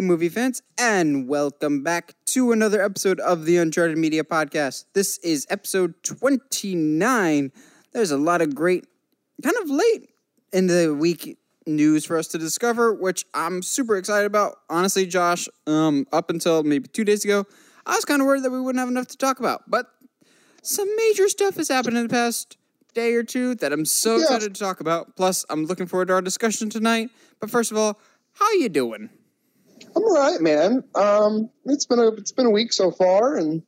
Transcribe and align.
Hey, 0.00 0.06
movie 0.06 0.30
fans, 0.30 0.62
and 0.78 1.28
welcome 1.28 1.82
back 1.82 2.14
to 2.28 2.52
another 2.52 2.80
episode 2.80 3.20
of 3.20 3.44
the 3.44 3.58
Uncharted 3.58 3.98
Media 3.98 4.24
Podcast. 4.24 4.86
This 4.94 5.18
is 5.18 5.46
episode 5.50 5.92
29. 6.04 7.52
There's 7.92 8.10
a 8.10 8.16
lot 8.16 8.40
of 8.40 8.54
great, 8.54 8.86
kind 9.44 9.56
of 9.60 9.68
late 9.68 10.08
in 10.54 10.68
the 10.68 10.94
week 10.94 11.36
news 11.66 12.06
for 12.06 12.16
us 12.16 12.28
to 12.28 12.38
discover, 12.38 12.94
which 12.94 13.26
I'm 13.34 13.62
super 13.62 13.98
excited 13.98 14.24
about. 14.24 14.56
Honestly, 14.70 15.04
Josh, 15.04 15.50
um, 15.66 16.06
up 16.14 16.30
until 16.30 16.62
maybe 16.62 16.88
two 16.88 17.04
days 17.04 17.22
ago, 17.22 17.44
I 17.84 17.94
was 17.94 18.06
kind 18.06 18.22
of 18.22 18.26
worried 18.26 18.44
that 18.44 18.50
we 18.52 18.58
wouldn't 18.58 18.80
have 18.80 18.88
enough 18.88 19.08
to 19.08 19.18
talk 19.18 19.38
about, 19.38 19.68
but 19.68 19.84
some 20.62 20.88
major 20.96 21.28
stuff 21.28 21.56
has 21.56 21.68
happened 21.68 21.98
in 21.98 22.04
the 22.04 22.08
past 22.08 22.56
day 22.94 23.12
or 23.12 23.22
two 23.22 23.54
that 23.56 23.70
I'm 23.70 23.84
so 23.84 24.16
Yeah. 24.16 24.22
excited 24.22 24.54
to 24.54 24.58
talk 24.60 24.80
about. 24.80 25.14
Plus, 25.16 25.44
I'm 25.50 25.66
looking 25.66 25.86
forward 25.86 26.08
to 26.08 26.14
our 26.14 26.22
discussion 26.22 26.70
tonight. 26.70 27.10
But 27.38 27.50
first 27.50 27.70
of 27.70 27.76
all, 27.76 28.00
how 28.32 28.50
you 28.52 28.70
doing? 28.70 29.10
I'm 29.96 30.04
all 30.04 30.14
right, 30.14 30.40
man. 30.40 30.84
Um, 30.94 31.50
it's 31.64 31.86
been 31.86 31.98
a 31.98 32.08
it's 32.08 32.32
been 32.32 32.46
a 32.46 32.50
week 32.50 32.72
so 32.72 32.90
far, 32.90 33.36
and 33.36 33.62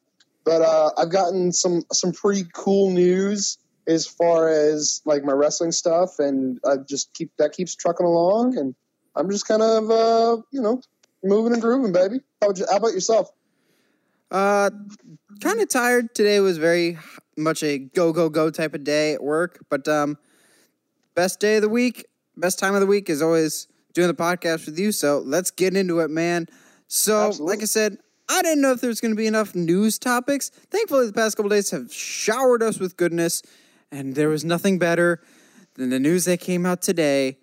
but 0.45 0.63
uh, 0.63 0.91
I've 0.99 1.11
gotten 1.11 1.53
some 1.53 1.83
some 1.93 2.13
pretty 2.13 2.45
cool 2.53 2.91
news 2.91 3.59
as 3.87 4.07
far 4.07 4.49
as 4.49 5.03
like 5.05 5.25
my 5.25 5.33
wrestling 5.33 5.73
stuff, 5.73 6.19
and 6.19 6.59
I 6.65 6.77
just 6.77 7.13
keep 7.15 7.33
that 7.39 7.53
keeps 7.53 7.75
trucking 7.75 8.07
along, 8.07 8.57
and 8.57 8.75
I'm 9.17 9.31
just 9.31 9.47
kind 9.47 9.63
of 9.63 9.91
uh, 9.91 10.43
you 10.51 10.61
know 10.61 10.81
moving 11.25 11.53
and 11.53 11.63
grooving, 11.63 11.93
baby. 11.93 12.21
How 12.41 12.49
about, 12.49 12.59
you, 12.59 12.67
how 12.71 12.77
about 12.77 12.93
yourself? 12.93 13.31
Uh, 14.31 14.71
kind 15.41 15.61
of 15.61 15.69
tired. 15.69 16.15
Today 16.15 16.41
was 16.41 16.59
very 16.59 16.99
much 17.37 17.63
a 17.63 17.79
go 17.79 18.13
go 18.13 18.29
go 18.29 18.51
type 18.51 18.75
of 18.75 18.85
day 18.85 19.15
at 19.15 19.23
work. 19.23 19.65
But 19.69 19.89
um, 19.89 20.19
best 21.15 21.41
day 21.41 21.57
of 21.57 21.63
the 21.63 21.69
week, 21.69 22.07
best 22.37 22.59
time 22.59 22.75
of 22.75 22.81
the 22.81 22.87
week 22.87 23.11
is 23.11 23.23
always 23.23 23.69
doing 23.93 24.09
the 24.09 24.15
podcast 24.15 24.67
with 24.67 24.79
you. 24.79 24.93
So 24.93 25.19
let's 25.25 25.51
get 25.51 25.77
into 25.77 26.01
it, 26.01 26.11
man. 26.11 26.47
So, 26.89 27.29
Absolutely. 27.29 27.55
like 27.57 27.63
I 27.63 27.67
said, 27.67 27.99
I 28.29 28.43
didn't 28.43 28.61
know 28.61 28.73
if 28.73 28.81
there's 28.81 29.01
going 29.01 29.13
to 29.13 29.17
be 29.17 29.27
enough 29.27 29.55
news 29.55 29.99
topics. 29.99 30.49
Thankfully, 30.49 31.07
the 31.07 31.13
past 31.13 31.37
couple 31.37 31.49
days 31.51 31.71
have 31.71 31.93
showered 31.93 32.63
us 32.63 32.79
with 32.79 32.97
goodness, 32.97 33.43
and 33.91 34.15
there 34.15 34.29
was 34.29 34.45
nothing 34.45 34.79
better 34.79 35.23
than 35.75 35.91
the 35.91 35.99
news 35.99 36.25
that 36.27 36.41
came 36.41 36.67
out 36.67 36.83
today. 36.83 37.39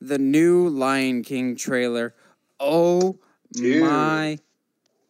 The 0.00 0.18
new 0.18 0.68
Lion 0.68 1.22
King 1.22 1.56
trailer. 1.56 2.14
Oh 2.58 3.18
Dude. 3.52 3.82
my 3.82 4.38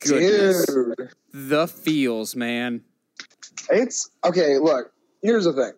goodness 0.01 0.67
Dude, 0.67 1.11
the 1.33 1.67
feels, 1.69 2.35
man. 2.35 2.83
it's 3.71 4.11
okay. 4.25 4.59
Look, 4.59 4.93
here's 5.23 5.45
the 5.45 5.53
thing. 5.53 5.73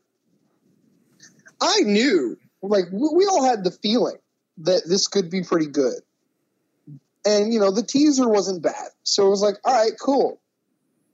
I 1.61 1.81
knew, 1.85 2.37
like, 2.63 2.85
we 2.93 3.27
all 3.27 3.45
had 3.45 3.65
the 3.65 3.71
feeling 3.71 4.17
that 4.65 4.83
this 4.87 5.09
could 5.09 5.31
be 5.31 5.43
pretty 5.43 5.67
good. 5.67 6.01
And, 7.25 7.53
you 7.53 7.61
know, 7.61 7.71
the 7.71 7.83
teaser 7.83 8.29
wasn't 8.29 8.63
bad. 8.63 8.89
So 9.05 9.27
it 9.27 9.31
was 9.31 9.43
like, 9.43 9.57
all 9.65 9.73
right, 9.73 9.93
cool. 10.01 10.41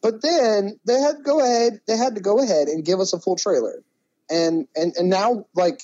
But 0.00 0.22
then 0.22 0.78
they 0.86 1.00
had 1.00 1.18
to 1.18 1.22
go 1.22 1.40
ahead, 1.40 1.80
they 1.86 1.96
had 1.96 2.14
to 2.14 2.20
go 2.20 2.38
ahead 2.38 2.68
and 2.68 2.84
give 2.84 3.00
us 3.00 3.12
a 3.12 3.18
full 3.18 3.36
trailer. 3.36 3.82
And 4.30 4.68
and 4.76 4.94
and 4.96 5.08
now 5.08 5.46
like 5.54 5.82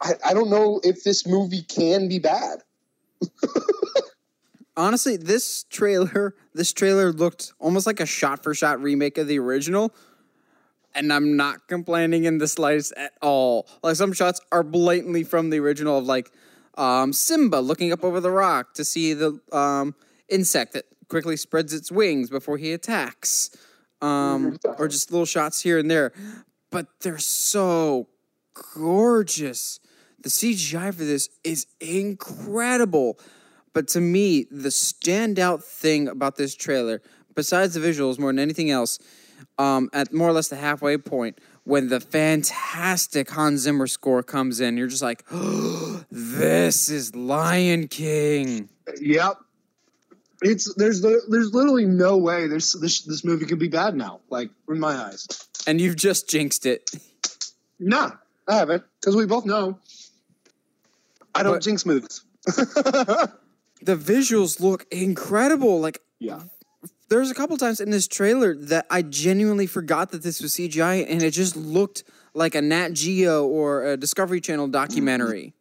I, 0.00 0.14
I 0.24 0.34
don't 0.34 0.50
know 0.50 0.80
if 0.82 1.04
this 1.04 1.26
movie 1.26 1.62
can 1.62 2.08
be 2.08 2.18
bad. 2.18 2.58
Honestly, 4.76 5.16
this 5.16 5.64
trailer, 5.64 6.34
this 6.54 6.72
trailer 6.72 7.12
looked 7.12 7.52
almost 7.58 7.86
like 7.86 8.00
a 8.00 8.06
shot-for-shot 8.06 8.80
remake 8.80 9.18
of 9.18 9.28
the 9.28 9.38
original, 9.38 9.94
and 10.94 11.12
I'm 11.12 11.36
not 11.36 11.68
complaining 11.68 12.24
in 12.24 12.38
the 12.38 12.48
slightest 12.48 12.92
at 12.96 13.12
all. 13.20 13.68
Like 13.82 13.96
some 13.96 14.12
shots 14.12 14.40
are 14.50 14.62
blatantly 14.62 15.24
from 15.24 15.50
the 15.50 15.58
original 15.60 15.98
of 15.98 16.04
like 16.04 16.30
um, 16.76 17.12
Simba 17.12 17.56
looking 17.56 17.92
up 17.92 18.04
over 18.04 18.20
the 18.20 18.30
rock 18.30 18.74
to 18.74 18.84
see 18.84 19.14
the 19.14 19.40
um, 19.52 19.94
insect 20.28 20.72
that 20.74 20.84
quickly 21.08 21.36
spreads 21.36 21.74
its 21.74 21.92
wings 21.92 22.30
before 22.30 22.56
he 22.56 22.72
attacks, 22.72 23.50
um, 24.00 24.56
or 24.78 24.88
just 24.88 25.12
little 25.12 25.26
shots 25.26 25.60
here 25.60 25.78
and 25.78 25.90
there. 25.90 26.12
But 26.70 26.86
they're 27.00 27.18
so 27.18 28.08
gorgeous. 28.74 29.78
The 30.22 30.30
CGI 30.30 30.94
for 30.94 31.04
this 31.04 31.28
is 31.44 31.66
incredible. 31.80 33.18
But 33.74 33.88
to 33.88 34.00
me, 34.00 34.46
the 34.50 34.68
standout 34.68 35.62
thing 35.64 36.08
about 36.08 36.36
this 36.36 36.54
trailer, 36.54 37.02
besides 37.34 37.74
the 37.74 37.80
visuals 37.80 38.18
more 38.18 38.30
than 38.30 38.38
anything 38.38 38.70
else, 38.70 38.98
um, 39.58 39.90
at 39.92 40.12
more 40.12 40.28
or 40.28 40.32
less 40.32 40.48
the 40.48 40.56
halfway 40.56 40.98
point, 40.98 41.38
when 41.64 41.88
the 41.88 42.00
fantastic 42.00 43.30
Hans 43.30 43.60
Zimmer 43.60 43.86
score 43.86 44.22
comes 44.22 44.60
in, 44.60 44.76
you're 44.76 44.88
just 44.88 45.02
like, 45.02 45.24
this 46.10 46.88
is 46.88 47.14
Lion 47.14 47.88
King. 47.88 48.68
Yep. 49.00 49.36
It's 50.44 50.74
there's 50.74 51.00
there's 51.02 51.54
literally 51.54 51.84
no 51.84 52.16
way 52.16 52.48
this 52.48 52.72
this 52.72 53.02
this 53.02 53.24
movie 53.24 53.46
can 53.46 53.58
be 53.58 53.68
bad 53.68 53.94
now. 53.94 54.20
Like 54.28 54.50
in 54.68 54.80
my 54.80 54.94
eyes. 54.94 55.28
And 55.68 55.80
you've 55.80 55.94
just 55.94 56.28
jinxed 56.28 56.66
it. 56.66 56.90
Nah, 57.78 58.10
I 58.48 58.56
haven't 58.56 58.82
because 59.00 59.14
we 59.14 59.24
both 59.26 59.46
know 59.46 59.78
I 61.34 61.42
don't 61.44 61.54
But- 61.54 61.62
jinx 61.62 61.86
movies. 61.86 62.22
The 63.84 63.96
visuals 63.96 64.60
look 64.60 64.86
incredible. 64.92 65.80
Like, 65.80 66.00
yeah. 66.20 66.40
There's 67.12 67.30
a 67.30 67.34
couple 67.34 67.56
times 67.56 67.80
in 67.80 67.90
this 67.90 68.08
trailer 68.08 68.54
that 68.54 68.86
I 68.90 69.02
genuinely 69.02 69.66
forgot 69.66 70.12
that 70.12 70.22
this 70.22 70.40
was 70.40 70.54
CGI 70.54 71.06
and 71.08 71.22
it 71.22 71.32
just 71.32 71.56
looked 71.56 72.04
like 72.32 72.54
a 72.54 72.62
Nat 72.62 72.94
Geo 72.94 73.46
or 73.46 73.84
a 73.84 73.96
Discovery 73.96 74.40
Channel 74.40 74.68
documentary. 74.68 75.52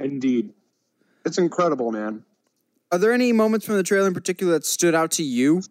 Indeed. 0.00 0.54
It's 1.26 1.36
incredible, 1.36 1.92
man. 1.92 2.24
Are 2.90 2.98
there 2.98 3.12
any 3.12 3.32
moments 3.32 3.66
from 3.66 3.76
the 3.76 3.82
trailer 3.82 4.08
in 4.08 4.14
particular 4.14 4.54
that 4.54 4.64
stood 4.64 4.94
out 4.94 5.10
to 5.12 5.22
you? 5.22 5.62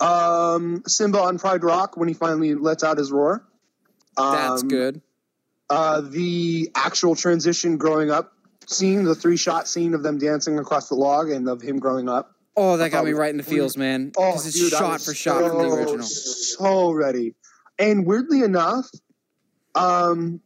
Um, 0.00 0.82
Simba 0.86 1.18
on 1.20 1.38
Pride 1.38 1.64
Rock 1.64 1.96
when 1.96 2.08
he 2.08 2.14
finally 2.14 2.54
lets 2.54 2.84
out 2.84 2.98
his 2.98 3.10
roar. 3.10 3.42
Um, 4.16 4.32
That's 4.32 4.62
good. 4.62 5.00
Uh, 5.70 6.02
the 6.02 6.70
actual 6.74 7.14
transition 7.14 7.78
growing 7.78 8.10
up 8.10 8.34
scene, 8.66 9.04
the 9.04 9.14
three 9.14 9.36
shot 9.36 9.66
scene 9.66 9.94
of 9.94 10.02
them 10.02 10.18
dancing 10.18 10.58
across 10.58 10.88
the 10.88 10.94
log 10.94 11.30
and 11.30 11.48
of 11.48 11.62
him 11.62 11.78
growing 11.78 12.08
up. 12.08 12.34
Oh, 12.60 12.76
that 12.76 12.90
got 12.90 13.04
me 13.04 13.12
right 13.12 13.30
in 13.30 13.36
the 13.36 13.44
feels, 13.44 13.76
man. 13.76 14.10
Oh, 14.16 14.34
it's 14.34 14.52
dude, 14.52 14.72
shot 14.72 15.00
for 15.00 15.14
shot 15.14 15.48
from 15.48 15.58
the 15.58 15.68
original. 15.68 16.02
So 16.02 16.90
ready. 16.90 17.34
And 17.78 18.04
weirdly 18.04 18.42
enough, 18.42 18.86
um, 19.76 20.40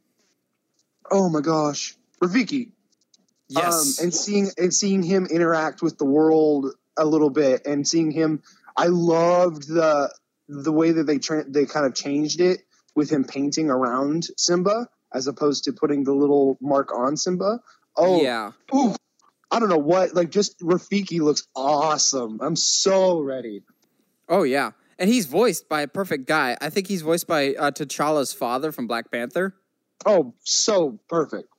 oh 1.09 1.29
my 1.29 1.41
gosh, 1.41 1.95
Rafiki. 2.21 2.69
Yes. 3.49 3.99
Um, 3.99 4.05
and 4.05 4.13
seeing 4.13 4.49
and 4.59 4.71
seeing 4.71 5.01
him 5.01 5.25
interact 5.25 5.81
with 5.81 5.97
the 5.97 6.05
world 6.05 6.67
a 6.97 7.05
little 7.05 7.31
bit, 7.31 7.65
and 7.65 7.87
seeing 7.87 8.11
him, 8.11 8.43
I 8.77 8.87
loved 8.87 9.67
the 9.67 10.13
the 10.47 10.71
way 10.71 10.91
that 10.91 11.05
they 11.05 11.17
tra- 11.17 11.49
they 11.49 11.65
kind 11.65 11.87
of 11.87 11.95
changed 11.95 12.41
it 12.41 12.59
with 12.95 13.09
him 13.09 13.23
painting 13.23 13.71
around 13.71 14.27
Simba 14.37 14.87
as 15.11 15.25
opposed 15.25 15.63
to 15.63 15.73
putting 15.73 16.03
the 16.03 16.13
little 16.13 16.57
mark 16.61 16.95
on 16.95 17.17
Simba. 17.17 17.59
Oh, 17.97 18.21
yeah. 18.21 18.51
oof. 18.73 18.97
I 19.53 19.59
don't 19.59 19.69
know 19.69 19.77
what, 19.77 20.15
like 20.15 20.31
just 20.31 20.59
Rafiki 20.61 21.19
looks 21.19 21.47
awesome. 21.55 22.39
I'm 22.41 22.55
so 22.55 23.19
ready. 23.19 23.61
Oh, 24.27 24.41
yeah. 24.41 24.71
And 24.97 25.07
he's 25.07 25.27
voiced 25.27 25.69
by 25.69 25.81
a 25.81 25.87
perfect 25.87 26.27
guy. 26.27 26.57
I 26.59 26.71
think 26.71 26.87
he's 26.87 27.03
voiced 27.03 27.27
by 27.27 27.53
uh, 27.53 27.69
T'Challa's 27.69 28.33
father 28.33 28.71
from 28.71 28.87
Black 28.87 29.11
Panther. 29.11 29.55
Oh, 30.07 30.33
so 30.43 30.99
perfect. 31.07 31.49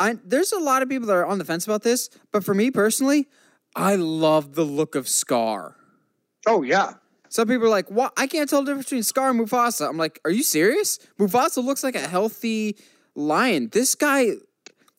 I, 0.00 0.16
there's 0.24 0.50
a 0.50 0.58
lot 0.58 0.82
of 0.82 0.88
people 0.88 1.06
that 1.06 1.14
are 1.14 1.24
on 1.24 1.38
the 1.38 1.44
fence 1.44 1.64
about 1.64 1.84
this, 1.84 2.10
but 2.32 2.44
for 2.44 2.52
me 2.52 2.72
personally, 2.72 3.28
I 3.76 3.94
love 3.94 4.56
the 4.56 4.64
look 4.64 4.96
of 4.96 5.08
Scar. 5.08 5.76
Oh 6.48 6.62
yeah. 6.62 6.94
Some 7.28 7.46
people 7.46 7.66
are 7.66 7.70
like, 7.70 7.90
"What? 7.90 8.12
I 8.16 8.26
can't 8.26 8.48
tell 8.48 8.62
the 8.62 8.70
difference 8.70 8.86
between 8.86 9.02
Scar 9.02 9.30
and 9.30 9.38
Mufasa." 9.38 9.88
I'm 9.88 9.98
like, 9.98 10.18
"Are 10.24 10.30
you 10.30 10.42
serious? 10.42 10.98
Mufasa 11.18 11.62
looks 11.62 11.84
like 11.84 11.94
a 11.94 12.06
healthy 12.08 12.76
lion. 13.14 13.68
This 13.70 13.94
guy 13.94 14.32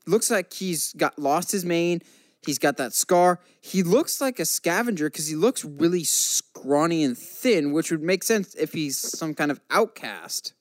looks 0.07 0.31
like 0.31 0.54
he's 0.54 0.94
got 0.94 1.18
lost 1.19 1.51
his 1.51 1.66
mane. 1.66 2.01
He's 2.46 2.57
got 2.57 2.78
that 2.78 2.94
scar. 2.94 3.40
He 3.60 3.84
looks 3.84 4.22
like 4.22 4.40
a 4.40 4.46
scavenger 4.46 5.10
because 5.10 5.28
he 5.28 5.36
looks 5.36 5.66
really 5.66 6.04
scrawny 6.04 7.04
and 7.04 7.18
thin, 7.18 7.74
which 7.74 7.92
would 7.92 8.01
make 8.01 8.24
sense 8.24 8.56
if 8.56 8.74
he's 8.74 8.98
some 8.98 9.34
kind 9.34 9.51
of 9.51 9.60
outcast." 9.69 10.54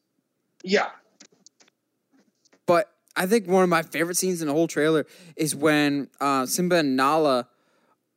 Yeah. 0.65 0.89
But 2.67 2.93
I 3.17 3.27
think 3.27 3.47
one 3.47 3.63
of 3.63 3.69
my 3.69 3.83
favorite 3.83 4.17
scenes 4.17 4.43
in 4.43 4.49
the 4.49 4.55
whole 4.55 4.67
trailer 4.67 5.07
is 5.37 5.55
when 5.55 6.09
uh, 6.21 6.47
Simba 6.47 6.77
and 6.77 6.97
Nala 6.97 7.49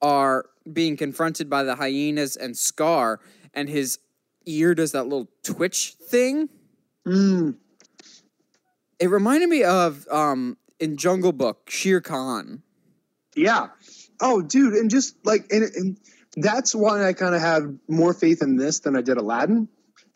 are 0.02 0.46
being 0.72 0.98
confronted 0.98 1.50
by 1.50 1.64
the 1.64 1.76
hyenas 1.76 2.36
and 2.36 2.58
Scar, 2.58 3.20
and 3.54 3.70
his 3.70 4.00
ear 4.46 4.76
does 4.76 4.92
that 4.92 5.04
little 5.04 5.30
twitch 5.44 5.94
thing. 5.94 6.50
Mm. 7.06 7.56
It 9.00 9.10
reminded 9.10 9.50
me 9.50 9.64
of 9.64 10.08
um, 10.12 10.58
in 10.82 10.98
Jungle 10.98 11.32
Book, 11.32 11.70
Shere 11.70 12.02
Khan. 12.02 12.64
Yeah. 13.36 13.68
Oh, 14.20 14.42
dude, 14.42 14.74
and 14.74 14.90
just 14.90 15.16
like, 15.24 15.46
and, 15.52 15.64
and 15.64 15.98
that's 16.36 16.76
why 16.76 17.08
I 17.08 17.14
kind 17.14 17.34
of 17.34 17.42
have 17.42 17.74
more 17.88 18.14
faith 18.14 18.42
in 18.42 18.58
this 18.58 18.80
than 18.80 18.98
I 18.98 19.02
did 19.02 19.18
Aladdin, 19.18 19.70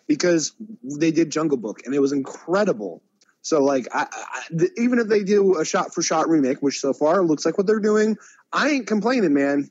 because 0.08 0.54
they 0.84 1.12
did 1.12 1.32
Jungle 1.32 1.58
Book, 1.58 1.82
and 1.86 1.96
it 1.96 2.00
was 2.00 2.12
incredible 2.12 3.02
So 3.46 3.64
like, 3.64 3.88
I, 3.94 4.08
I, 4.12 4.42
th- 4.58 4.72
even 4.76 4.98
if 4.98 5.08
they 5.08 5.24
do 5.24 5.60
a 5.60 5.66
shot 5.66 5.94
for 5.94 6.02
shot 6.02 6.28
remake, 6.28 6.64
which 6.64 6.80
so 6.80 6.94
far 6.94 7.22
looks 7.22 7.46
like 7.46 7.60
what 7.60 7.68
they're 7.68 7.80
doing, 7.80 8.18
I 8.52 8.70
ain't 8.70 8.88
complaining, 8.88 9.36
man. 9.36 9.70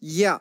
Yeah, 0.00 0.38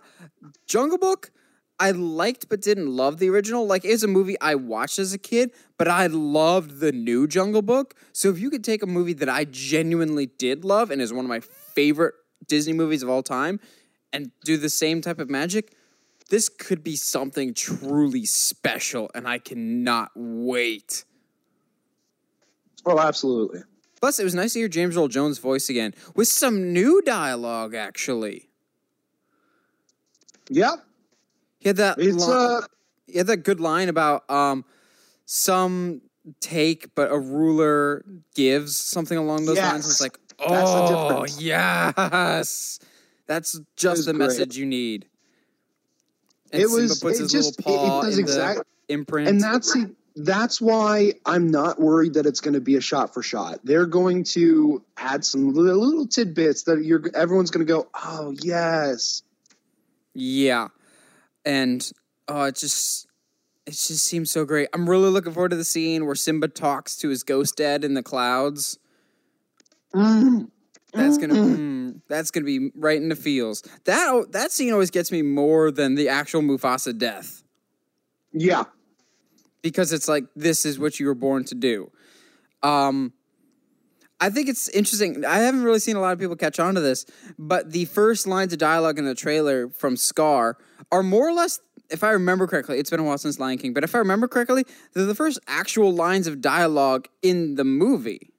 Jungle 0.65 0.97
Book. 0.97 1.30
I 1.79 1.91
liked 1.91 2.50
but 2.50 2.62
didn't 2.62 2.88
love 2.88 3.19
the 3.19 3.29
original. 3.29 3.68
Like 3.68 3.85
it's 3.85 4.03
a 4.03 4.07
movie 4.07 4.39
I 4.41 4.56
watched 4.56 5.00
as 5.00 5.13
a 5.13 5.18
kid, 5.18 5.51
but 5.77 5.88
I 5.88 6.07
loved 6.07 6.79
the 6.79 6.91
new 6.91 7.27
Jungle 7.27 7.62
Book. 7.62 7.94
So 8.13 8.29
if 8.29 8.39
you 8.39 8.50
could 8.50 8.63
take 8.63 8.81
a 8.81 8.88
movie 8.88 9.13
that 9.13 9.29
I 9.29 9.45
genuinely 9.45 10.25
did 10.25 10.65
love 10.65 10.89
and 10.89 11.01
is 11.01 11.13
one 11.13 11.25
of 11.25 11.29
my 11.29 11.39
favorite 11.39 12.15
Disney 12.47 12.74
movies 12.74 13.03
of 13.03 13.09
all 13.09 13.21
time 13.21 13.59
and 14.12 14.31
do 14.44 14.57
the 14.57 14.69
same 14.69 15.01
type 15.01 15.19
of 15.19 15.29
magic, 15.29 15.75
this 16.29 16.50
could 16.50 16.83
be 16.83 16.95
something 16.95 17.53
truly 17.53 18.25
special 18.25 19.12
and 19.13 19.27
I 19.27 19.38
cannot 19.38 20.12
wait. 20.15 21.06
Oh, 22.85 23.00
absolutely. 23.00 23.62
Plus, 24.00 24.19
it 24.19 24.23
was 24.23 24.35
nice 24.35 24.53
to 24.53 24.59
hear 24.59 24.68
James 24.68 24.95
Earl 24.95 25.07
Jones' 25.07 25.39
voice 25.39 25.69
again 25.69 25.94
with 26.15 26.27
some 26.27 26.71
new 26.71 27.01
dialogue, 27.01 27.75
actually. 27.75 28.50
Yeah, 31.67 31.73
He 31.73 31.77
had 31.77 31.77
that. 31.77 31.99
it's 31.99 32.27
li- 32.27 32.33
uh, 32.33 32.61
he 33.07 33.17
had 33.17 33.27
that 33.27 33.37
good 33.37 33.59
line 33.59 33.89
about 33.89 34.29
um, 34.29 34.65
some 35.25 36.01
take, 36.39 36.93
but 36.95 37.11
a 37.11 37.17
ruler 37.17 38.03
gives 38.35 38.75
something 38.75 39.17
along 39.17 39.45
those 39.45 39.57
lines. 39.57 39.85
Yes. 39.85 39.91
It's 39.91 40.01
like, 40.01 40.17
That's 40.39 40.49
the 40.49 40.97
oh 40.97 41.09
difference. 41.09 41.41
yes, 41.41 42.79
that's 43.25 43.59
just 43.75 44.05
the 44.05 44.13
great. 44.13 44.27
message 44.27 44.57
you 44.57 44.65
need. 44.65 45.07
And 46.51 46.61
It 46.61 46.67
Simba 46.69 46.81
was- 46.83 46.99
puts 46.99 47.19
it 47.19 47.23
his 47.23 47.31
just- 47.31 47.65
little 47.65 47.83
it- 47.83 47.87
it 47.99 48.01
does 48.03 48.13
in 48.17 48.23
exact- 48.23 48.61
imprint. 48.89 49.27
and 49.29 49.41
that's 49.41 49.75
that's 50.19 50.59
why 50.59 51.13
I'm 51.27 51.51
not 51.51 51.79
worried 51.79 52.15
that 52.15 52.25
it's 52.25 52.39
going 52.39 52.55
to 52.55 52.61
be 52.61 52.75
a 52.75 52.81
shot 52.81 53.13
for 53.13 53.21
shot. 53.21 53.59
They're 53.63 53.85
going 53.85 54.23
to 54.33 54.81
add 54.97 55.23
some 55.23 55.53
little, 55.53 55.85
little 55.85 56.07
tidbits 56.07 56.63
that 56.63 56.83
you're 56.83 57.03
everyone's 57.13 57.51
going 57.51 57.65
to 57.65 57.71
go, 57.71 57.87
oh 57.93 58.33
yes, 58.41 59.21
Yeah. 60.15 60.69
And 61.47 61.89
oh, 62.27 62.44
it 62.44 62.55
just 62.55 63.07
it 63.65 63.71
just 63.71 64.05
seems 64.05 64.29
so 64.29 64.44
great. 64.44 64.67
I'm 64.73 64.89
really 64.89 65.09
looking 65.09 65.31
forward 65.31 65.51
to 65.51 65.55
the 65.55 65.63
scene 65.63 66.05
where 66.05 66.15
Simba 66.15 66.49
talks 66.49 66.97
to 66.97 67.09
his 67.09 67.23
ghost 67.23 67.55
dad 67.55 67.85
in 67.85 67.94
the 67.94 68.03
clouds. 68.03 68.77
Mm. 69.95 70.51
That's 70.94 71.17
gonna 71.17 71.35
mm, 71.35 72.01
that's 72.09 72.31
gonna 72.31 72.45
be 72.45 72.71
right 72.75 72.97
in 73.01 73.07
the 73.07 73.15
feels. 73.15 73.63
That 73.85 74.31
that 74.31 74.51
scene 74.51 74.73
always 74.73 74.91
gets 74.91 75.11
me 75.11 75.21
more 75.21 75.71
than 75.71 75.95
the 75.95 76.09
actual 76.09 76.41
Mufasa 76.41 76.97
death 76.97 77.44
yeah, 78.33 78.65
because 79.61 79.94
it's 79.94 80.07
like 80.07 80.25
this 80.35 80.65
is 80.65 80.79
what 80.79 80.99
you 80.99 81.07
were 81.07 81.15
born 81.15 81.44
to 81.45 81.55
do. 81.55 81.91
Um, 82.63 83.13
I 84.19 84.29
think 84.29 84.49
it's 84.49 84.67
interesting. 84.69 85.23
I 85.25 85.38
haven't 85.38 85.63
really 85.63 85.79
seen 85.79 85.95
a 85.95 86.01
lot 86.01 86.13
of 86.13 86.19
people 86.19 86.35
catch 86.35 86.59
on 86.59 86.75
to 86.75 86.81
this, 86.81 87.05
but 87.38 87.71
the 87.71 87.85
first 87.85 88.27
lines 88.27 88.53
of 88.53 88.59
dialogue 88.59 88.99
in 88.99 89.05
the 89.05 89.15
trailer 89.15 89.69
from 89.69 89.95
Scar 89.95 90.57
are 90.91 91.03
more 91.03 91.27
or 91.27 91.33
less, 91.33 91.59
if 91.89 92.03
I 92.03 92.12
remember 92.12 92.47
correctly, 92.47 92.79
it's 92.79 92.89
been 92.89 93.00
a 93.00 93.03
while 93.03 93.18
since 93.18 93.39
Lion 93.39 93.57
King, 93.57 93.74
but 93.74 93.83
if 93.83 93.95
I 93.95 94.00
remember 94.00 94.27
correctly, 94.27 94.65
they're 94.94 95.06
the 95.06 95.15
first 95.15 95.39
actual 95.47 95.94
lines 95.94 96.27
of 96.27 96.41
dialogue 96.41 97.07
in 97.21 97.56
the 97.56 97.63
movie. 97.63 98.31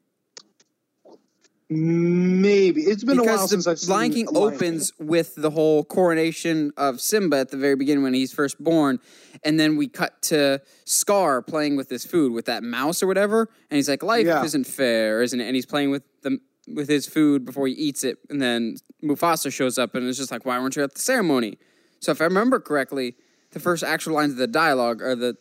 maybe 1.71 2.81
it's 2.81 3.05
been 3.05 3.19
a 3.19 3.25
while 3.25 3.47
since 3.47 3.67
I've 3.67 3.79
seen 3.79 3.95
Lion 3.95 4.13
King 4.13 4.27
Lion 4.31 4.55
opens 4.55 4.91
with 4.99 5.35
the 5.35 5.51
whole 5.51 5.85
coronation 5.85 6.73
of 6.79 6.99
Simba 7.01 7.37
at 7.39 7.51
the 7.51 7.59
very 7.59 7.77
beginning 7.77 8.03
when 8.03 8.15
he's 8.15 8.33
first 8.33 8.63
born, 8.63 8.99
and 9.45 9.61
then 9.61 9.77
we 9.77 9.87
cut 9.87 10.21
to 10.23 10.63
Scar 10.87 11.43
playing 11.43 11.77
with 11.77 11.91
his 11.91 12.07
food 12.07 12.33
with 12.33 12.47
that 12.47 12.63
mouse 12.63 13.03
or 13.03 13.07
whatever, 13.07 13.49
and 13.71 13.77
he's 13.77 13.89
like, 13.89 14.03
"Life 14.03 14.27
Yeah. 14.27 14.45
isn't 14.45 14.67
fair, 14.67 15.21
isn't 15.23 15.39
it?" 15.41 15.45
And 15.45 15.55
he's 15.55 15.67
playing 15.67 15.91
with 15.91 16.05
the 16.23 16.39
with 16.75 16.89
his 16.89 17.07
food 17.07 17.45
before 17.45 17.67
he 17.67 17.75
eats 17.75 18.03
it, 18.05 18.19
and 18.31 18.41
then 18.41 18.77
Mufasa 19.03 19.53
shows 19.53 19.79
up, 19.79 19.95
and 19.95 20.07
it's 20.07 20.19
just 20.19 20.31
like, 20.31 20.47
"Why 20.47 20.59
weren't 20.59 20.75
you 20.77 20.83
at 20.83 20.95
the 20.95 21.01
ceremony?" 21.01 21.59
So 22.01 22.13
if 22.13 22.21
I 22.21 22.25
remember 22.25 22.61
correctly, 22.61 23.15
the 23.53 23.61
first 23.61 23.83
actual 23.83 24.15
lines 24.15 24.33
of 24.33 24.39
the 24.39 24.47
dialogue 24.47 25.03
are 25.03 25.15
the 25.17 25.37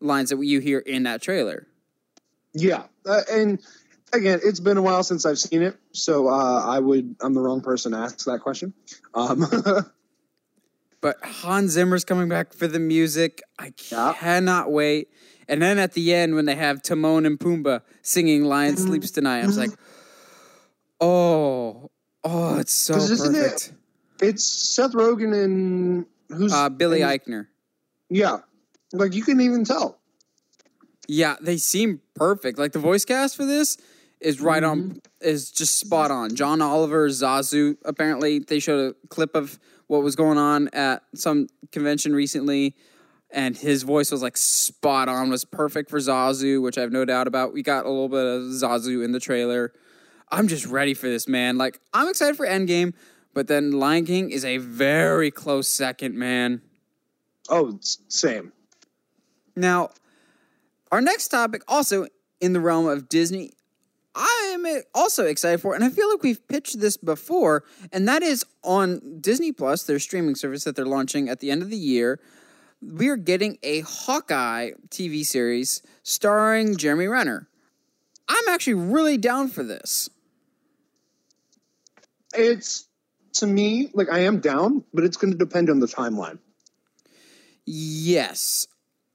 lines 0.00 0.30
that 0.30 0.38
you 0.44 0.60
hear 0.60 0.80
in 0.80 1.04
that 1.04 1.22
trailer. 1.22 1.66
Yeah, 2.54 2.84
uh, 3.06 3.22
and 3.30 3.60
again, 4.12 4.40
it's 4.44 4.60
been 4.60 4.76
a 4.76 4.82
while 4.82 5.02
since 5.04 5.24
I've 5.24 5.38
seen 5.38 5.62
it, 5.62 5.76
so 5.92 6.28
uh, 6.28 6.62
I 6.66 6.78
would 6.80 7.16
I'm 7.22 7.32
the 7.34 7.40
wrong 7.40 7.60
person 7.62 7.92
to 7.92 7.98
ask 7.98 8.24
that 8.26 8.40
question. 8.40 8.74
Um, 9.14 9.46
But 11.00 11.16
Hans 11.24 11.72
Zimmer's 11.72 12.04
coming 12.04 12.28
back 12.28 12.52
for 12.52 12.68
the 12.68 12.78
music. 12.78 13.42
I 13.58 13.72
Yeah. 13.90 14.14
cannot 14.16 14.70
wait. 14.70 15.08
And 15.48 15.60
then 15.60 15.78
at 15.80 15.94
the 15.94 16.14
end, 16.14 16.36
when 16.36 16.44
they 16.44 16.54
have 16.54 16.80
Timon 16.80 17.26
and 17.26 17.40
Pumbaa 17.40 17.82
singing 18.02 18.44
"Lion. 18.44 18.76
Sleeps 18.76 19.10
Tonight," 19.10 19.40
I 19.42 19.46
was 19.46 19.58
like, 19.58 19.70
"Oh, 21.00 21.90
oh, 22.22 22.58
it's 22.58 22.72
so 22.72 22.94
isn't 22.96 23.34
it- 23.34 23.40
perfect." 23.40 23.72
It's 24.22 24.44
Seth 24.44 24.92
Rogen 24.92 25.34
and 25.44 26.06
who's 26.28 26.52
Uh, 26.52 26.68
Billy 26.68 27.02
and- 27.02 27.10
Eichner. 27.20 27.46
Yeah, 28.08 28.38
like 28.92 29.14
you 29.14 29.22
can 29.22 29.40
even 29.40 29.64
tell. 29.64 29.98
Yeah, 31.08 31.36
they 31.40 31.56
seem 31.56 32.00
perfect. 32.14 32.58
Like 32.58 32.72
the 32.72 32.78
voice 32.78 33.04
cast 33.04 33.36
for 33.36 33.44
this 33.44 33.76
is 34.20 34.40
right 34.40 34.62
Mm-hmm. 34.62 34.90
on, 34.92 35.02
is 35.20 35.50
just 35.50 35.78
spot 35.78 36.10
on. 36.10 36.34
John 36.34 36.62
Oliver, 36.62 37.08
Zazu. 37.08 37.76
Apparently, 37.84 38.38
they 38.38 38.60
showed 38.60 38.94
a 38.94 39.06
clip 39.08 39.34
of 39.34 39.58
what 39.88 40.02
was 40.02 40.14
going 40.14 40.38
on 40.38 40.68
at 40.68 41.02
some 41.14 41.48
convention 41.72 42.14
recently, 42.14 42.76
and 43.30 43.56
his 43.56 43.82
voice 43.82 44.12
was 44.12 44.22
like 44.22 44.36
spot 44.36 45.08
on. 45.08 45.28
Was 45.30 45.44
perfect 45.44 45.90
for 45.90 45.98
Zazu, 45.98 46.62
which 46.62 46.78
I 46.78 46.82
have 46.82 46.92
no 46.92 47.04
doubt 47.04 47.26
about. 47.26 47.52
We 47.52 47.62
got 47.62 47.84
a 47.84 47.88
little 47.90 48.08
bit 48.08 48.24
of 48.24 48.42
Zazu 48.42 49.04
in 49.04 49.12
the 49.12 49.20
trailer. 49.20 49.72
I'm 50.30 50.48
just 50.48 50.66
ready 50.66 50.94
for 50.94 51.08
this, 51.08 51.26
man. 51.26 51.58
Like 51.58 51.80
I'm 51.92 52.08
excited 52.08 52.36
for 52.36 52.46
Endgame, 52.46 52.94
but 53.34 53.48
then 53.48 53.72
Lion 53.72 54.04
King 54.04 54.30
is 54.30 54.44
a 54.44 54.58
very 54.58 55.30
close 55.30 55.68
second, 55.68 56.16
man. 56.16 56.62
Oh, 57.48 57.78
same. 57.80 58.52
Now, 59.56 59.90
our 60.90 61.00
next 61.00 61.28
topic, 61.28 61.62
also 61.68 62.06
in 62.40 62.52
the 62.52 62.60
realm 62.60 62.86
of 62.86 63.08
Disney, 63.08 63.52
I 64.14 64.50
am 64.54 64.66
eh, 64.66 64.80
also 64.94 65.24
excited 65.24 65.60
for, 65.60 65.74
and 65.74 65.82
I 65.82 65.88
feel 65.88 66.10
like 66.10 66.22
we've 66.22 66.46
pitched 66.48 66.80
this 66.80 66.96
before, 66.96 67.64
and 67.92 68.06
that 68.08 68.22
is 68.22 68.44
on 68.62 69.20
Disney 69.20 69.52
Plus, 69.52 69.84
their 69.84 69.98
streaming 69.98 70.34
service 70.34 70.64
that 70.64 70.76
they're 70.76 70.84
launching 70.84 71.28
at 71.28 71.40
the 71.40 71.50
end 71.50 71.62
of 71.62 71.70
the 71.70 71.76
year. 71.76 72.20
We 72.82 73.08
are 73.08 73.16
getting 73.16 73.58
a 73.62 73.80
Hawkeye 73.80 74.72
TV 74.88 75.24
series 75.24 75.82
starring 76.02 76.76
Jeremy 76.76 77.06
Renner. 77.06 77.48
I'm 78.28 78.48
actually 78.48 78.74
really 78.74 79.16
down 79.16 79.48
for 79.48 79.62
this. 79.62 80.10
It's 82.34 82.88
to 83.34 83.46
me 83.46 83.90
like 83.94 84.08
I 84.10 84.20
am 84.20 84.40
down, 84.40 84.84
but 84.92 85.04
it's 85.04 85.16
going 85.16 85.32
to 85.32 85.38
depend 85.38 85.70
on 85.70 85.80
the 85.80 85.86
timeline. 85.86 86.38
Yes. 87.64 88.66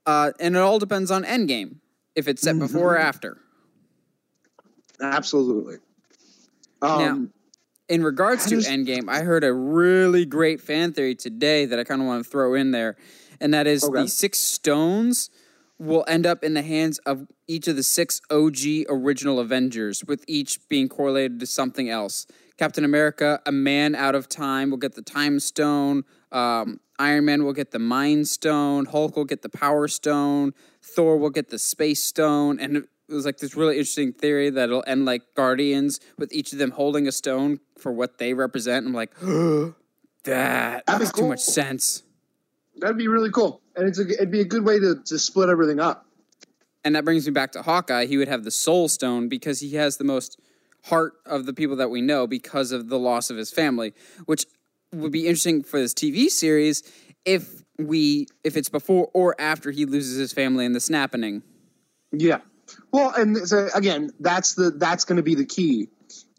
Uh, 0.06 0.32
and 0.40 0.56
it 0.56 0.60
all 0.60 0.80
depends 0.80 1.12
on 1.12 1.24
Endgame, 1.24 1.76
if 2.16 2.28
it's 2.28 2.42
set 2.42 2.58
before 2.58 2.96
or 2.96 2.98
after. 2.98 3.38
Absolutely. 5.02 5.76
Um, 6.82 7.32
in 7.90 8.04
regards 8.04 8.46
to 8.46 8.56
just- 8.58 8.70
Endgame, 8.70 9.10
I 9.10 9.22
heard 9.22 9.44
a 9.44 9.54
really 9.54 10.26
great 10.26 10.62
fan 10.62 10.94
theory 10.94 11.16
today 11.16 11.66
that 11.66 11.78
I 11.80 11.84
kind 11.84 12.02
of 12.02 12.08
want 12.08 12.24
to 12.24 12.30
throw 12.30 12.54
in 12.54 12.72
there, 12.72 12.96
and 13.40 13.54
that 13.54 13.68
is 13.68 13.84
Okay. 13.84 14.04
the 14.04 14.08
six 14.08 14.40
stones 14.40 15.30
will 15.80 16.04
end 16.08 16.26
up 16.26 16.44
in 16.44 16.54
the 16.56 16.64
hands 16.64 16.98
of 17.00 17.28
each 17.48 17.68
of 17.68 17.76
the 17.76 17.84
six 17.84 18.20
OG 18.32 18.86
original 18.90 19.40
Avengers, 19.40 20.04
with 20.06 20.24
each 20.28 20.58
being 20.70 20.90
correlated 20.90 21.40
to 21.40 21.46
something 21.46 21.90
else. 21.90 22.26
Captain 22.58 22.84
America, 22.84 23.40
a 23.46 23.52
man 23.52 23.94
out 23.96 24.16
of 24.16 24.28
time, 24.28 24.70
will 24.72 24.78
get 24.78 24.96
the 24.96 25.02
time 25.02 25.40
stone. 25.40 26.04
Um, 26.32 26.80
Iron 27.00 27.26
Man 27.26 27.46
will 27.46 27.54
get 27.54 27.72
the 27.72 27.80
mind 27.80 28.28
stone. 28.28 28.86
Hulk 28.86 29.16
will 29.16 29.26
get 29.26 29.44
the 29.44 29.50
power 29.50 29.88
stone. 29.88 30.54
Thor 30.82 31.18
will 31.18 31.30
get 31.30 31.50
the 31.50 31.60
space 31.60 32.04
stone. 32.04 32.60
And 32.60 32.78
it 32.78 32.86
was 33.08 33.26
like 33.26 33.38
this 33.38 33.56
really 33.56 33.76
interesting 33.76 34.12
theory 34.12 34.50
that 34.50 34.70
it'll 34.70 34.84
end 34.88 35.06
like 35.06 35.22
Guardians, 35.36 36.00
with 36.18 36.34
each 36.34 36.52
of 36.54 36.60
them 36.60 36.72
holding 36.72 37.08
a 37.08 37.12
stone 37.12 37.60
for 37.78 37.92
what 37.92 38.18
they 38.18 38.34
represent. 38.34 38.88
I'm 38.88 38.94
like, 38.94 39.14
that 39.20 39.74
That'd 40.24 40.86
be 40.88 41.06
makes 41.06 41.12
too 41.12 41.28
much 41.28 41.42
sense. 41.42 42.04
that'd 42.78 42.98
be 42.98 43.08
really 43.08 43.30
cool, 43.32 43.62
and 43.76 43.88
it's 43.88 44.00
a, 44.00 44.08
it'd 44.08 44.32
be 44.32 44.42
a 44.42 44.46
good 44.46 44.66
way 44.66 44.80
to, 44.80 44.96
to 45.06 45.20
split 45.20 45.50
everything 45.50 45.80
up. 45.80 46.06
And 46.84 46.96
that 46.96 47.06
brings 47.06 47.26
me 47.28 47.32
back 47.32 47.52
to 47.54 47.62
Hawkeye. 47.62 48.06
He 48.06 48.18
would 48.18 48.28
have 48.28 48.44
the 48.44 48.52
Soul 48.52 48.88
Stone 48.88 49.30
because 49.30 49.60
he 49.60 49.76
has 49.76 49.98
the 49.98 50.04
most 50.04 50.40
heart 50.88 51.14
of 51.26 51.46
the 51.46 51.54
people 51.54 51.76
that 51.78 51.90
we 51.90 52.02
know 52.02 52.28
because 52.28 52.72
of 52.72 52.90
the 52.90 53.00
loss 53.00 53.30
of 53.30 53.38
his 53.38 53.52
family, 53.52 53.94
which 54.26 54.46
would 54.94 55.12
be 55.12 55.28
interesting 55.28 55.64
for 55.64 55.80
this 55.80 55.94
TV 55.94 56.28
series 56.28 56.84
if 57.26 57.64
we 57.78 58.28
if 58.44 58.56
it's 58.58 58.70
before 58.70 59.10
or 59.14 59.36
after 59.40 59.72
he 59.72 59.86
loses 59.86 60.18
his 60.18 60.34
family 60.34 60.66
in 60.66 60.74
the 60.74 60.80
snapping. 60.80 61.44
Yeah. 62.12 62.40
Well, 62.92 63.14
and 63.16 63.38
so 63.48 63.68
again, 63.76 64.12
that's 64.20 64.56
the 64.56 64.72
that's 64.72 65.06
going 65.06 65.18
to 65.18 65.24
be 65.24 65.36
the 65.36 65.46
key. 65.46 65.90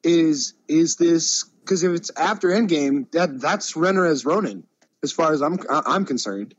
Is 0.02 0.54
is 0.66 0.96
this 0.96 1.44
because 1.44 1.82
if 1.82 1.92
it's 1.92 2.10
after 2.16 2.48
Endgame, 2.48 3.10
that 3.12 3.40
that's 3.40 3.76
Renner 3.76 4.06
as 4.06 4.24
Ronin, 4.24 4.64
as 5.02 5.12
far 5.12 5.32
as 5.32 5.42
I'm 5.42 5.58
I'm 5.68 6.06
concerned, 6.06 6.54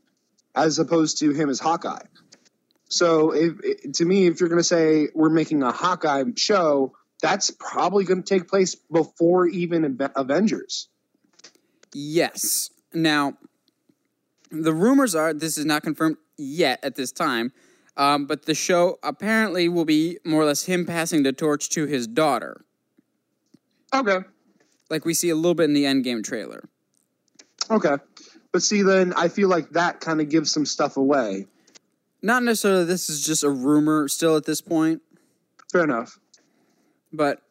as 0.54 0.78
opposed 0.78 1.18
to 1.18 1.32
him 1.32 1.50
as 1.50 1.58
Hawkeye. 1.58 2.04
So, 2.88 3.32
if 3.32 3.92
to 3.94 4.04
me, 4.04 4.26
if 4.26 4.40
you're 4.40 4.48
going 4.48 4.60
to 4.60 4.64
say 4.64 5.08
we're 5.14 5.30
making 5.30 5.62
a 5.62 5.72
Hawkeye 5.72 6.24
show, 6.36 6.92
that's 7.20 7.50
probably 7.50 8.04
going 8.04 8.22
to 8.22 8.28
take 8.28 8.48
place 8.48 8.74
before 8.74 9.46
even 9.46 9.98
Avengers. 10.16 10.88
Yes. 11.92 12.70
Now, 12.92 13.34
the 14.50 14.72
rumors 14.72 15.14
are 15.14 15.32
this 15.32 15.58
is 15.58 15.64
not 15.64 15.82
confirmed 15.82 16.16
yet 16.36 16.80
at 16.82 16.96
this 16.96 17.12
time, 17.12 17.52
um, 17.96 18.26
but 18.26 18.46
the 18.46 18.54
show 18.54 18.98
apparently 19.02 19.68
will 19.68 19.84
be 19.84 20.18
more 20.24 20.42
or 20.42 20.46
less 20.46 20.64
him 20.64 20.86
passing 20.86 21.22
the 21.22 21.32
torch 21.32 21.68
to 21.70 21.86
his 21.86 22.06
daughter. 22.06 22.64
Okay. 23.94 24.18
Like 24.88 25.04
we 25.04 25.14
see 25.14 25.30
a 25.30 25.36
little 25.36 25.54
bit 25.54 25.64
in 25.64 25.74
the 25.74 25.84
Endgame 25.84 26.24
trailer. 26.24 26.68
Okay. 27.70 27.96
But 28.52 28.62
see, 28.62 28.82
then 28.82 29.12
I 29.16 29.28
feel 29.28 29.48
like 29.48 29.70
that 29.70 30.00
kind 30.00 30.20
of 30.20 30.28
gives 30.28 30.50
some 30.50 30.66
stuff 30.66 30.96
away. 30.96 31.46
Not 32.22 32.42
necessarily 32.42 32.84
this 32.84 33.08
is 33.08 33.24
just 33.24 33.44
a 33.44 33.50
rumor 33.50 34.08
still 34.08 34.36
at 34.36 34.44
this 34.44 34.60
point. 34.60 35.02
Fair 35.70 35.84
enough. 35.84 36.18
But 37.12 37.42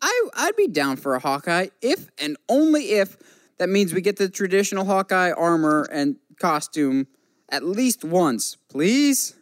I 0.00 0.28
I'd 0.34 0.56
be 0.56 0.68
down 0.68 0.96
for 0.96 1.14
a 1.14 1.18
Hawkeye 1.18 1.68
if 1.82 2.10
and 2.18 2.36
only 2.48 2.92
if 2.92 3.16
that 3.58 3.68
means 3.68 3.92
we 3.92 4.00
get 4.00 4.16
the 4.16 4.28
traditional 4.28 4.84
Hawkeye 4.84 5.32
armor 5.32 5.88
and 5.90 6.16
costume 6.38 7.08
at 7.48 7.64
least 7.64 8.04
once, 8.04 8.56
please. 8.68 9.34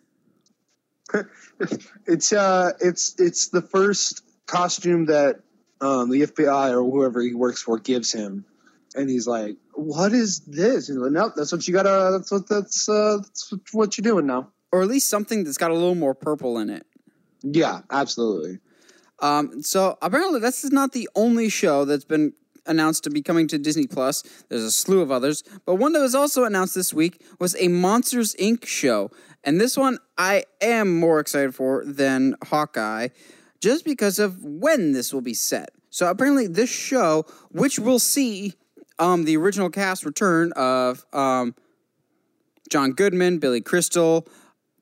it's 2.07 2.33
uh 2.33 2.73
it's 2.81 3.15
it's 3.19 3.49
the 3.49 3.63
first 3.63 4.23
costume 4.47 5.07
that 5.07 5.41
um, 5.81 6.11
the 6.11 6.23
FBI 6.23 6.71
or 6.71 6.83
whoever 6.91 7.21
he 7.21 7.35
works 7.35 7.63
for 7.63 7.79
gives 7.79 8.13
him, 8.13 8.45
and 8.95 9.11
he's 9.11 9.27
like, 9.27 9.57
"What 9.75 10.13
is 10.13 10.41
this?" 10.41 10.89
And 10.89 11.01
like, 11.01 11.13
"No, 11.13 11.33
that's 11.35 11.53
what 11.53 11.67
you 11.69 11.75
gotta. 11.75 12.11
That's 12.13 12.31
what 12.31 12.49
that's 12.49 12.89
uh, 12.89 13.19
that's 13.19 13.53
what 13.73 13.97
you're 13.99 14.03
doing 14.03 14.27
now." 14.27 14.49
Or 14.73 14.83
at 14.83 14.89
least 14.89 15.09
something 15.09 15.45
that's 15.45 15.59
got 15.59 15.71
a 15.71 15.75
little 15.75 15.95
more 15.95 16.15
purple 16.15 16.59
in 16.59 16.71
it. 16.71 16.87
Yeah, 17.43 17.83
absolutely. 17.91 18.59
Um, 19.21 19.63
so 19.63 19.97
apparently, 20.03 20.41
this 20.41 20.65
is 20.65 20.73
not 20.73 20.93
the 20.93 21.09
only 21.15 21.49
show 21.49 21.85
that's 21.85 22.05
been 22.05 22.33
announced 22.67 23.05
to 23.05 23.11
be 23.11 23.23
coming 23.23 23.47
to 23.49 23.59
Disney 23.59 23.87
Plus. 23.87 24.23
There's 24.49 24.63
a 24.63 24.71
slew 24.71 25.01
of 25.01 25.11
others, 25.11 25.43
but 25.65 25.77
one 25.77 25.93
that 25.93 26.01
was 26.01 26.15
also 26.15 26.45
announced 26.45 26.75
this 26.75 26.93
week 26.93 27.23
was 27.39 27.57
a 27.59 27.69
Monsters 27.69 28.35
Inc. 28.37 28.67
show, 28.67 29.11
and 29.45 29.61
this 29.61 29.77
one 29.77 29.99
I 30.19 30.45
am 30.61 30.99
more 30.99 31.21
excited 31.21 31.55
for 31.55 31.85
than 31.85 32.35
Hawkeye, 32.45 33.09
just 33.61 33.85
because 33.85 34.19
of 34.19 34.43
when 34.43 34.93
this 34.93 35.13
will 35.13 35.23
be 35.23 35.35
set. 35.35 35.71
So 35.91 36.11
apparently, 36.11 36.47
this 36.47 36.71
show, 36.71 37.25
which 37.51 37.79
will 37.79 37.99
see 37.99 38.55
um, 38.99 39.25
the 39.25 39.37
original 39.37 39.71
cast 39.71 40.05
return 40.05 40.53
of 40.53 41.05
um, 41.13 41.55
John 42.69 42.93
Goodman, 42.93 43.39
Billy 43.39 43.61
Crystal, 43.61 44.27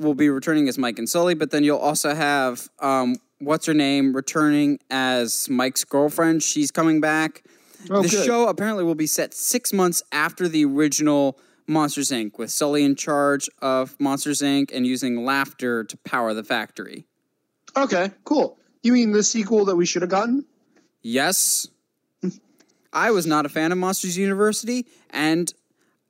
will 0.00 0.14
be 0.14 0.28
returning 0.28 0.68
as 0.68 0.78
Mike 0.78 0.98
and 0.98 1.08
Sully, 1.08 1.34
but 1.34 1.50
then 1.50 1.62
you'll 1.62 1.78
also 1.78 2.14
have 2.14 2.68
um, 2.80 3.16
what's 3.44 3.66
her 3.66 3.74
name 3.74 4.14
returning 4.14 4.78
as 4.90 5.48
Mike's 5.48 5.84
girlfriend. 5.84 6.42
She's 6.42 6.70
coming 6.70 7.00
back. 7.00 7.44
Oh, 7.90 8.02
the 8.02 8.08
good. 8.08 8.24
show 8.24 8.48
apparently 8.48 8.84
will 8.84 8.94
be 8.94 9.06
set 9.06 9.34
six 9.34 9.72
months 9.72 10.02
after 10.10 10.48
the 10.48 10.64
original 10.64 11.38
Monsters 11.66 12.10
Inc., 12.10 12.38
with 12.38 12.50
Sully 12.50 12.84
in 12.84 12.94
charge 12.94 13.48
of 13.60 13.98
Monsters 14.00 14.40
Inc. 14.40 14.70
and 14.74 14.86
using 14.86 15.24
laughter 15.24 15.84
to 15.84 15.96
power 15.98 16.34
the 16.34 16.44
factory. 16.44 17.06
Okay, 17.76 18.10
cool. 18.24 18.58
You 18.82 18.92
mean 18.92 19.12
the 19.12 19.22
sequel 19.22 19.64
that 19.66 19.76
we 19.76 19.86
should 19.86 20.02
have 20.02 20.10
gotten? 20.10 20.44
Yes. 21.02 21.66
I 22.92 23.10
was 23.10 23.26
not 23.26 23.44
a 23.44 23.48
fan 23.48 23.72
of 23.72 23.78
Monsters 23.78 24.16
University, 24.16 24.86
and 25.10 25.52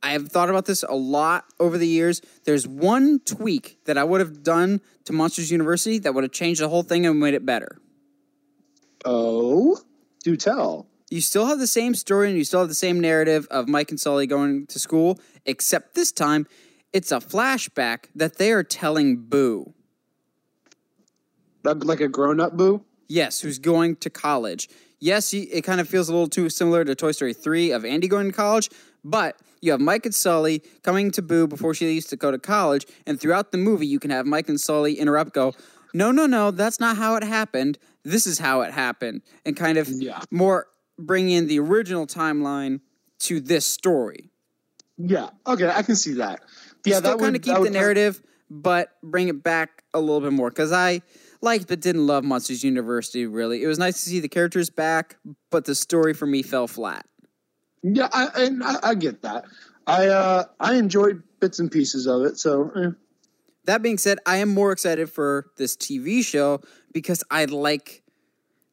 I 0.04 0.10
have 0.10 0.28
thought 0.28 0.50
about 0.50 0.66
this 0.66 0.84
a 0.84 0.94
lot 0.94 1.46
over 1.58 1.78
the 1.78 1.88
years. 1.88 2.20
There's 2.44 2.68
one 2.68 3.20
tweak 3.20 3.78
that 3.86 3.98
I 3.98 4.04
would 4.04 4.20
have 4.20 4.42
done 4.42 4.80
to 5.06 5.12
Monsters 5.12 5.50
University 5.50 5.98
that 5.98 6.14
would 6.14 6.22
have 6.22 6.32
changed 6.32 6.60
the 6.60 6.68
whole 6.68 6.82
thing 6.82 7.06
and 7.06 7.18
made 7.18 7.34
it 7.34 7.46
better. 7.46 7.80
Oh, 9.04 9.78
do 10.22 10.36
tell 10.36 10.86
you 11.10 11.20
still 11.20 11.46
have 11.46 11.58
the 11.58 11.66
same 11.66 11.94
story 11.94 12.28
and 12.28 12.36
you 12.36 12.44
still 12.44 12.60
have 12.60 12.68
the 12.68 12.74
same 12.74 12.98
narrative 12.98 13.46
of 13.50 13.68
Mike 13.68 13.90
and 13.90 14.00
Sully 14.00 14.26
going 14.26 14.66
to 14.66 14.78
school, 14.78 15.20
except 15.46 15.94
this 15.94 16.10
time 16.10 16.46
it's 16.92 17.12
a 17.12 17.18
flashback 17.18 18.06
that 18.14 18.38
they 18.38 18.52
are 18.52 18.62
telling 18.62 19.16
Boo. 19.16 19.74
Like 21.62 22.00
a 22.00 22.08
grown 22.08 22.40
up 22.40 22.56
Boo? 22.56 22.84
Yes, 23.08 23.40
who's 23.40 23.58
going 23.58 23.96
to 23.96 24.10
college. 24.10 24.68
Yes, 24.98 25.32
it 25.32 25.62
kind 25.62 25.80
of 25.80 25.88
feels 25.88 26.08
a 26.08 26.12
little 26.12 26.28
too 26.28 26.48
similar 26.48 26.84
to 26.84 26.94
Toy 26.94 27.12
Story 27.12 27.34
3 27.34 27.70
of 27.72 27.84
Andy 27.84 28.08
going 28.08 28.26
to 28.26 28.32
college, 28.32 28.70
but 29.04 29.38
you 29.60 29.70
have 29.70 29.80
Mike 29.80 30.06
and 30.06 30.14
Sully 30.14 30.62
coming 30.82 31.10
to 31.12 31.22
Boo 31.22 31.46
before 31.46 31.74
she 31.74 31.86
leaves 31.86 32.06
to 32.06 32.16
go 32.16 32.30
to 32.30 32.38
college, 32.38 32.86
and 33.06 33.20
throughout 33.20 33.52
the 33.52 33.58
movie, 33.58 33.86
you 33.86 34.00
can 34.00 34.10
have 34.10 34.26
Mike 34.26 34.48
and 34.48 34.60
Sully 34.60 34.98
interrupt, 34.98 35.32
go, 35.32 35.54
no, 35.92 36.10
no, 36.10 36.26
no, 36.26 36.50
that's 36.50 36.80
not 36.80 36.96
how 36.96 37.14
it 37.16 37.22
happened. 37.22 37.78
This 38.02 38.26
is 38.26 38.38
how 38.38 38.62
it 38.62 38.72
happened. 38.72 39.22
And 39.46 39.56
kind 39.56 39.78
of 39.78 39.88
yeah. 39.88 40.22
more 40.30 40.66
bring 40.98 41.30
in 41.30 41.46
the 41.46 41.60
original 41.60 42.06
timeline 42.06 42.80
to 43.20 43.40
this 43.40 43.64
story. 43.64 44.30
Yeah. 44.98 45.30
Okay, 45.46 45.68
I 45.68 45.82
can 45.82 45.96
see 45.96 46.14
that. 46.14 46.40
Yeah, 46.84 46.98
Still 46.98 47.16
that 47.16 47.22
kind 47.22 47.36
of 47.36 47.42
keep 47.42 47.56
the 47.62 47.70
narrative, 47.70 48.20
but 48.50 48.90
bring 49.02 49.28
it 49.28 49.42
back 49.42 49.84
a 49.94 50.00
little 50.00 50.20
bit 50.20 50.32
more 50.32 50.50
because 50.50 50.72
I 50.72 51.02
liked 51.40 51.68
but 51.68 51.80
didn't 51.80 52.06
love 52.06 52.24
Monsters 52.24 52.62
University. 52.64 53.26
Really, 53.26 53.62
it 53.62 53.66
was 53.66 53.78
nice 53.78 54.02
to 54.02 54.10
see 54.10 54.20
the 54.20 54.28
characters 54.28 54.70
back, 54.70 55.16
but 55.50 55.64
the 55.64 55.74
story 55.74 56.12
for 56.12 56.26
me 56.26 56.42
fell 56.42 56.66
flat. 56.66 57.06
Yeah, 57.84 58.08
I, 58.12 58.28
and 58.36 58.64
I, 58.64 58.76
I 58.82 58.94
get 58.94 59.22
that. 59.22 59.44
I 59.86 60.08
uh, 60.08 60.44
I 60.58 60.76
enjoyed 60.76 61.22
bits 61.38 61.58
and 61.58 61.70
pieces 61.70 62.06
of 62.06 62.22
it. 62.22 62.38
So. 62.38 62.70
Eh. 62.74 62.90
That 63.66 63.82
being 63.82 63.96
said, 63.96 64.18
I 64.26 64.38
am 64.38 64.50
more 64.50 64.72
excited 64.72 65.10
for 65.10 65.46
this 65.56 65.74
TV 65.74 66.22
show 66.22 66.60
because 66.92 67.24
I 67.30 67.46
like 67.46 68.02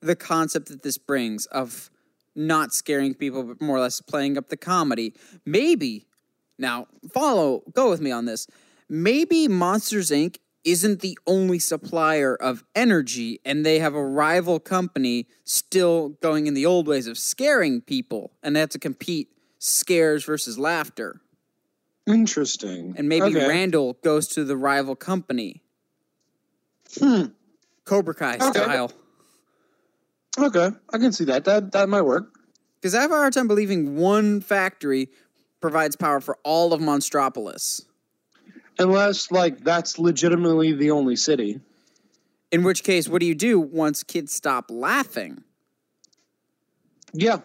the 0.02 0.16
concept 0.18 0.68
that 0.68 0.84
this 0.84 0.98
brings 0.98 1.46
of 1.46 1.90
not 2.36 2.74
scaring 2.74 3.14
people, 3.14 3.44
but 3.44 3.62
more 3.62 3.78
or 3.78 3.80
less 3.80 4.02
playing 4.02 4.38
up 4.38 4.50
the 4.50 4.58
comedy. 4.58 5.14
Maybe, 5.46 6.08
now 6.58 6.88
follow, 7.14 7.64
go 7.74 7.90
with 7.90 8.02
me 8.02 8.12
on 8.12 8.26
this. 8.26 8.48
Maybe 8.90 9.48
Monsters 9.48 10.12
Inc. 10.12 10.38
isn't 10.64 11.02
the 11.02 11.18
only 11.26 11.60
supplier 11.60 12.36
of 12.36 12.64
energy, 12.76 13.40
and 13.44 13.66
they 13.66 13.80
have 13.80 13.96
a 13.96 14.06
rival 14.06 14.60
company 14.60 15.28
still 15.44 16.10
going 16.22 16.48
in 16.48 16.54
the 16.54 16.66
old 16.66 16.88
ways 16.88 17.08
of 17.08 17.18
scaring 17.18 17.82
people, 17.82 18.32
and 18.44 18.56
they 18.56 18.60
have 18.60 18.70
to 18.70 18.80
compete 18.80 19.30
scares 19.60 20.26
versus 20.26 20.58
laughter. 20.58 21.22
Interesting. 22.08 22.96
And 22.98 23.08
maybe 23.08 23.38
okay. 23.38 23.48
Randall 23.48 23.98
goes 24.04 24.28
to 24.30 24.44
the 24.44 24.58
rival 24.58 24.96
company. 24.96 25.62
Hmm. 27.00 27.28
Cobra 27.86 28.14
Kai 28.14 28.36
okay. 28.36 28.52
style. 28.52 28.92
Okay, 30.38 30.70
I 30.94 30.98
can 30.98 31.12
see 31.12 31.26
that. 31.26 31.46
That 31.46 31.72
that 31.74 31.90
might 31.90 32.04
work. 32.04 32.34
Because 32.80 32.96
I 32.96 33.02
have 33.02 33.12
a 33.12 33.16
hard 33.16 33.34
time 33.34 33.48
believing 33.48 33.96
one 33.96 34.42
factory 34.42 35.10
provides 35.60 35.96
power 35.96 36.20
for 36.20 36.38
all 36.44 36.74
of 36.74 36.82
Monstropolis. 36.82 37.86
Unless, 38.82 39.32
like, 39.32 39.64
that's 39.64 40.00
legitimately 40.00 40.74
the 40.74 40.92
only 40.92 41.16
city. 41.16 41.60
In 42.52 42.64
which 42.64 42.84
case, 42.84 43.08
what 43.08 43.20
do 43.20 43.26
you 43.26 43.36
do 43.36 43.60
once 43.60 44.04
kids 44.04 44.34
stop 44.34 44.70
laughing? 44.70 45.44
Yeah. 47.14 47.40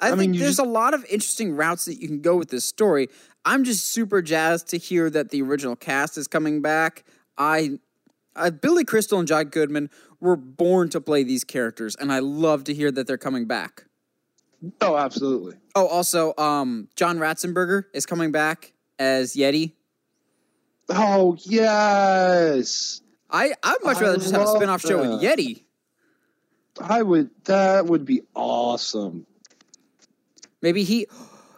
I, 0.00 0.06
I 0.06 0.10
think 0.10 0.20
mean, 0.20 0.32
there's 0.32 0.56
just... 0.56 0.66
a 0.66 0.70
lot 0.70 0.94
of 0.94 1.04
interesting 1.06 1.56
routes 1.56 1.86
that 1.86 2.00
you 2.00 2.06
can 2.06 2.20
go 2.20 2.36
with 2.36 2.50
this 2.50 2.64
story. 2.64 3.08
I'm 3.44 3.64
just 3.64 3.86
super 3.86 4.22
jazzed 4.22 4.68
to 4.68 4.78
hear 4.78 5.10
that 5.10 5.30
the 5.30 5.42
original 5.42 5.74
cast 5.74 6.18
is 6.18 6.28
coming 6.28 6.62
back. 6.62 7.04
I, 7.36 7.78
I 8.36 8.50
Billy 8.50 8.84
Crystal 8.84 9.18
and 9.18 9.26
John 9.26 9.46
Goodman 9.46 9.90
were 10.20 10.36
born 10.36 10.90
to 10.90 11.00
play 11.00 11.22
these 11.22 11.44
characters, 11.44 11.96
and 11.96 12.12
I 12.12 12.18
love 12.18 12.64
to 12.64 12.74
hear 12.74 12.90
that 12.92 13.06
they're 13.06 13.18
coming 13.18 13.46
back. 13.46 13.84
Oh, 14.80 14.96
absolutely. 14.96 15.54
Oh, 15.74 15.86
also, 15.86 16.34
um, 16.36 16.88
John 16.96 17.18
Ratzenberger 17.18 17.84
is 17.94 18.06
coming 18.06 18.32
back 18.32 18.72
as 18.98 19.34
Yeti. 19.34 19.72
Oh 20.88 21.36
yes. 21.40 23.02
I 23.30 23.54
I'd 23.62 23.76
much 23.84 24.00
rather 24.00 24.16
just 24.16 24.32
have 24.32 24.42
a 24.42 24.46
spin-off 24.46 24.82
that. 24.82 24.88
show 24.88 25.00
with 25.00 25.22
Yeti. 25.22 25.64
I 26.80 27.02
would. 27.02 27.30
That 27.44 27.86
would 27.86 28.04
be 28.04 28.22
awesome. 28.34 29.26
Maybe 30.62 30.84
he, 30.84 31.06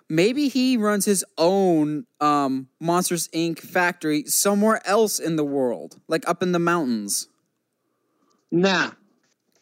maybe 0.09 0.49
he 0.49 0.77
runs 0.77 1.05
his 1.05 1.25
own 1.39 2.07
um, 2.21 2.69
Monsters 2.81 3.29
Inc. 3.29 3.61
factory 3.61 4.25
somewhere 4.25 4.87
else 4.87 5.19
in 5.19 5.37
the 5.37 5.45
world, 5.45 6.01
like 6.09 6.29
up 6.29 6.43
in 6.43 6.53
the 6.53 6.59
mountains. 6.59 7.29
Nah. 8.51 8.91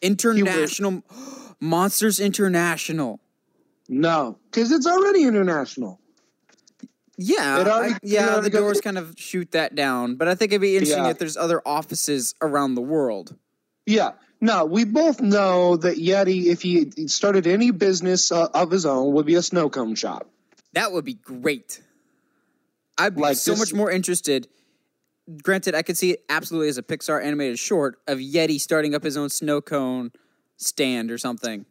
International 0.01 1.03
Monsters 1.59 2.19
International. 2.19 3.19
No, 3.87 4.37
because 4.49 4.71
it's 4.71 4.87
already 4.87 5.23
international. 5.23 5.99
Yeah, 7.21 7.65
already, 7.67 7.95
I, 7.95 7.99
yeah. 8.01 8.39
The 8.39 8.49
doors 8.49 8.79
kind 8.79 8.97
of 8.97 9.15
shoot 9.17 9.51
that 9.51 9.75
down, 9.75 10.15
but 10.15 10.29
I 10.29 10.35
think 10.35 10.53
it'd 10.53 10.61
be 10.61 10.77
interesting 10.77 11.03
yeah. 11.03 11.11
if 11.11 11.19
there's 11.19 11.35
other 11.35 11.61
offices 11.65 12.33
around 12.41 12.75
the 12.75 12.81
world. 12.81 13.35
Yeah, 13.85 14.11
no, 14.39 14.63
we 14.63 14.85
both 14.85 15.19
know 15.19 15.75
that 15.75 15.97
Yeti, 15.97 16.45
if 16.45 16.61
he 16.61 16.91
started 17.07 17.45
any 17.45 17.71
business 17.71 18.31
uh, 18.31 18.47
of 18.53 18.71
his 18.71 18.85
own, 18.85 19.13
would 19.13 19.25
be 19.25 19.35
a 19.35 19.41
snow 19.41 19.69
cone 19.69 19.95
shop. 19.95 20.29
That 20.73 20.93
would 20.93 21.03
be 21.03 21.15
great. 21.15 21.81
I'd 22.97 23.15
be 23.15 23.21
like 23.21 23.37
so 23.37 23.51
this, 23.51 23.59
much 23.59 23.73
more 23.73 23.91
interested 23.91 24.47
granted, 25.43 25.75
I 25.75 25.81
could 25.81 25.97
see 25.97 26.11
it 26.11 26.23
absolutely 26.29 26.69
as 26.69 26.77
a 26.77 26.83
Pixar 26.83 27.23
animated 27.23 27.59
short 27.59 27.99
of 28.07 28.19
Yeti 28.19 28.59
starting 28.59 28.95
up 28.95 29.03
his 29.03 29.17
own 29.17 29.29
snow 29.29 29.61
cone 29.61 30.11
stand 30.57 31.11
or 31.11 31.17
something. 31.17 31.65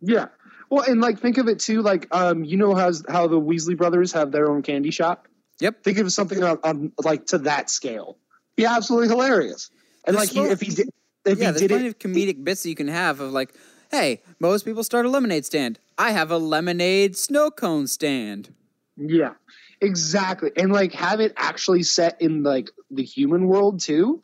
Yeah. 0.00 0.26
Well, 0.70 0.84
and 0.88 1.00
like 1.00 1.18
think 1.20 1.38
of 1.38 1.48
it 1.48 1.58
too, 1.60 1.82
like 1.82 2.06
um, 2.14 2.44
you 2.44 2.56
know 2.56 2.74
how 2.74 2.92
how 3.08 3.26
the 3.26 3.40
Weasley 3.40 3.76
brothers 3.76 4.12
have 4.12 4.32
their 4.32 4.50
own 4.50 4.62
candy 4.62 4.90
shop. 4.90 5.28
Yep. 5.60 5.84
Think 5.84 5.98
of 5.98 6.12
something 6.12 6.42
on, 6.42 6.58
on 6.64 6.92
like 7.04 7.26
to 7.26 7.38
that 7.38 7.70
scale. 7.70 8.18
Yeah, 8.56 8.74
absolutely 8.76 9.08
hilarious. 9.08 9.70
And 10.06 10.16
There's 10.16 10.34
like 10.34 10.46
he, 10.46 10.50
if 10.52 10.60
he 10.60 10.74
did, 10.74 10.88
if 11.24 11.38
yeah, 11.38 11.46
he 11.46 11.50
there's 11.52 11.60
did 11.60 11.70
plenty 11.70 11.86
it, 11.86 11.88
of 11.88 11.98
comedic 11.98 12.42
bits 12.44 12.62
that 12.64 12.68
you 12.68 12.74
can 12.74 12.88
have 12.88 13.20
of 13.20 13.32
like, 13.32 13.54
hey, 13.90 14.22
most 14.40 14.64
people 14.64 14.82
start 14.84 15.06
a 15.06 15.08
lemonade 15.08 15.44
stand. 15.44 15.78
I 15.96 16.10
have 16.10 16.30
a 16.30 16.38
lemonade 16.38 17.16
snow 17.16 17.50
cone 17.50 17.86
stand. 17.86 18.52
yeah, 18.96 19.34
exactly. 19.80 20.50
And 20.56 20.72
like 20.72 20.92
have 20.94 21.20
it 21.20 21.32
actually 21.36 21.82
set 21.84 22.20
in 22.20 22.42
like 22.42 22.70
the 22.90 23.04
human 23.04 23.46
world 23.46 23.80
too. 23.80 24.22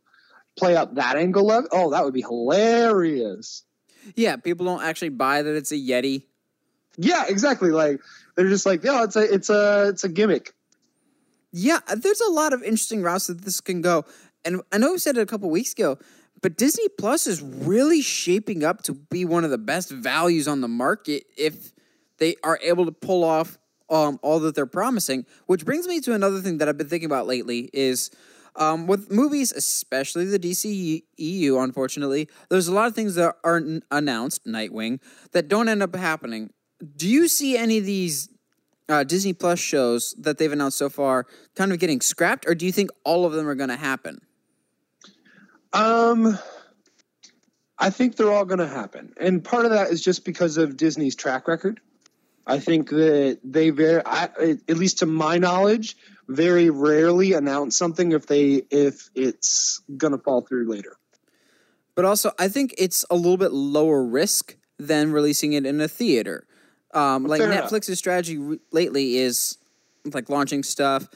Play 0.58 0.76
up 0.76 0.96
that 0.96 1.16
angle 1.16 1.50
of 1.52 1.66
oh, 1.72 1.90
that 1.92 2.04
would 2.04 2.14
be 2.14 2.22
hilarious. 2.22 3.64
Yeah, 4.14 4.36
people 4.36 4.66
don't 4.66 4.82
actually 4.82 5.10
buy 5.10 5.42
that 5.42 5.54
it's 5.54 5.72
a 5.72 5.76
Yeti. 5.76 6.24
Yeah, 6.96 7.24
exactly. 7.28 7.70
Like 7.70 8.00
they're 8.36 8.48
just 8.48 8.66
like, 8.66 8.84
yeah, 8.84 9.04
it's 9.04 9.16
a 9.16 9.22
it's 9.32 9.50
a 9.50 9.88
it's 9.88 10.04
a 10.04 10.08
gimmick. 10.08 10.52
Yeah, 11.52 11.80
there's 11.96 12.20
a 12.20 12.30
lot 12.30 12.52
of 12.52 12.62
interesting 12.62 13.02
routes 13.02 13.26
that 13.26 13.42
this 13.42 13.60
can 13.60 13.80
go. 13.80 14.04
And 14.44 14.62
I 14.72 14.78
know 14.78 14.92
we 14.92 14.98
said 14.98 15.16
it 15.16 15.20
a 15.20 15.26
couple 15.26 15.50
weeks 15.50 15.72
ago, 15.72 15.98
but 16.42 16.56
Disney 16.56 16.88
Plus 16.88 17.26
is 17.26 17.42
really 17.42 18.00
shaping 18.00 18.64
up 18.64 18.82
to 18.82 18.94
be 18.94 19.24
one 19.24 19.44
of 19.44 19.50
the 19.50 19.58
best 19.58 19.90
values 19.90 20.48
on 20.48 20.60
the 20.60 20.68
market 20.68 21.24
if 21.36 21.72
they 22.18 22.36
are 22.44 22.58
able 22.62 22.86
to 22.86 22.92
pull 22.92 23.24
off 23.24 23.58
um, 23.90 24.18
all 24.22 24.38
that 24.40 24.54
they're 24.54 24.66
promising. 24.66 25.26
Which 25.46 25.64
brings 25.64 25.86
me 25.88 26.00
to 26.00 26.14
another 26.14 26.40
thing 26.40 26.58
that 26.58 26.68
I've 26.68 26.78
been 26.78 26.88
thinking 26.88 27.06
about 27.06 27.26
lately 27.26 27.68
is 27.72 28.10
um, 28.56 28.86
with 28.86 29.10
movies, 29.10 29.52
especially 29.52 30.24
the 30.24 30.38
DCEU, 30.38 31.62
unfortunately, 31.62 32.28
there's 32.48 32.68
a 32.68 32.74
lot 32.74 32.86
of 32.86 32.94
things 32.94 33.14
that 33.14 33.36
aren't 33.44 33.84
announced, 33.90 34.44
Nightwing, 34.46 35.00
that 35.32 35.48
don't 35.48 35.68
end 35.68 35.82
up 35.82 35.94
happening. 35.94 36.50
Do 36.96 37.08
you 37.08 37.28
see 37.28 37.56
any 37.56 37.78
of 37.78 37.84
these 37.84 38.28
uh, 38.88 39.04
Disney 39.04 39.32
Plus 39.32 39.58
shows 39.58 40.14
that 40.18 40.38
they've 40.38 40.52
announced 40.52 40.78
so 40.78 40.88
far 40.88 41.26
kind 41.54 41.72
of 41.72 41.78
getting 41.78 42.00
scrapped, 42.00 42.46
or 42.46 42.54
do 42.54 42.66
you 42.66 42.72
think 42.72 42.90
all 43.04 43.24
of 43.24 43.32
them 43.32 43.48
are 43.48 43.54
going 43.54 43.68
to 43.68 43.76
happen? 43.76 44.20
Um, 45.72 46.38
I 47.78 47.90
think 47.90 48.16
they're 48.16 48.32
all 48.32 48.44
going 48.44 48.58
to 48.58 48.66
happen, 48.66 49.12
and 49.16 49.44
part 49.44 49.64
of 49.64 49.70
that 49.70 49.90
is 49.90 50.02
just 50.02 50.24
because 50.24 50.56
of 50.56 50.76
Disney's 50.76 51.14
track 51.14 51.46
record. 51.46 51.80
I 52.46 52.58
think 52.58 52.90
that 52.90 53.38
they 53.44 53.70
very, 53.70 54.02
I, 54.04 54.24
at 54.68 54.76
least 54.76 54.98
to 54.98 55.06
my 55.06 55.38
knowledge, 55.38 55.96
very 56.26 56.70
rarely 56.70 57.32
announce 57.32 57.76
something 57.76 58.12
if 58.12 58.26
they 58.26 58.62
if 58.70 59.08
it's 59.14 59.82
going 59.96 60.12
to 60.12 60.18
fall 60.18 60.40
through 60.40 60.68
later. 60.68 60.96
But 61.94 62.04
also, 62.04 62.32
I 62.38 62.48
think 62.48 62.74
it's 62.78 63.04
a 63.10 63.14
little 63.14 63.36
bit 63.36 63.52
lower 63.52 64.02
risk 64.02 64.56
than 64.78 65.12
releasing 65.12 65.52
it 65.52 65.66
in 65.66 65.80
a 65.80 65.88
theater. 65.88 66.46
Um, 66.92 67.24
like 67.24 67.40
enough. 67.40 67.70
Netflix's 67.70 67.98
strategy 67.98 68.36
re- 68.36 68.58
lately 68.72 69.16
is 69.16 69.58
like 70.12 70.28
launching 70.28 70.62
stuff 70.62 71.08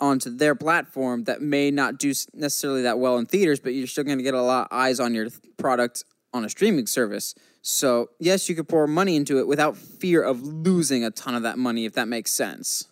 onto 0.00 0.30
their 0.30 0.54
platform 0.54 1.24
that 1.24 1.42
may 1.42 1.70
not 1.70 1.98
do 1.98 2.12
necessarily 2.32 2.82
that 2.82 2.98
well 2.98 3.18
in 3.18 3.26
theaters, 3.26 3.60
but 3.60 3.74
you're 3.74 3.86
still 3.86 4.04
going 4.04 4.18
to 4.18 4.24
get 4.24 4.34
a 4.34 4.42
lot 4.42 4.68
of 4.70 4.76
eyes 4.76 5.00
on 5.00 5.14
your 5.14 5.26
th- 5.26 5.40
product 5.56 6.04
on 6.32 6.44
a 6.44 6.48
streaming 6.48 6.86
service. 6.86 7.34
So 7.62 8.10
yes, 8.18 8.48
you 8.48 8.54
could 8.54 8.68
pour 8.68 8.86
money 8.86 9.16
into 9.16 9.38
it 9.38 9.46
without 9.46 9.76
fear 9.76 10.22
of 10.22 10.42
losing 10.42 11.04
a 11.04 11.10
ton 11.10 11.34
of 11.34 11.42
that 11.42 11.58
money, 11.58 11.84
if 11.84 11.94
that 11.94 12.08
makes 12.08 12.30
sense. 12.32 12.86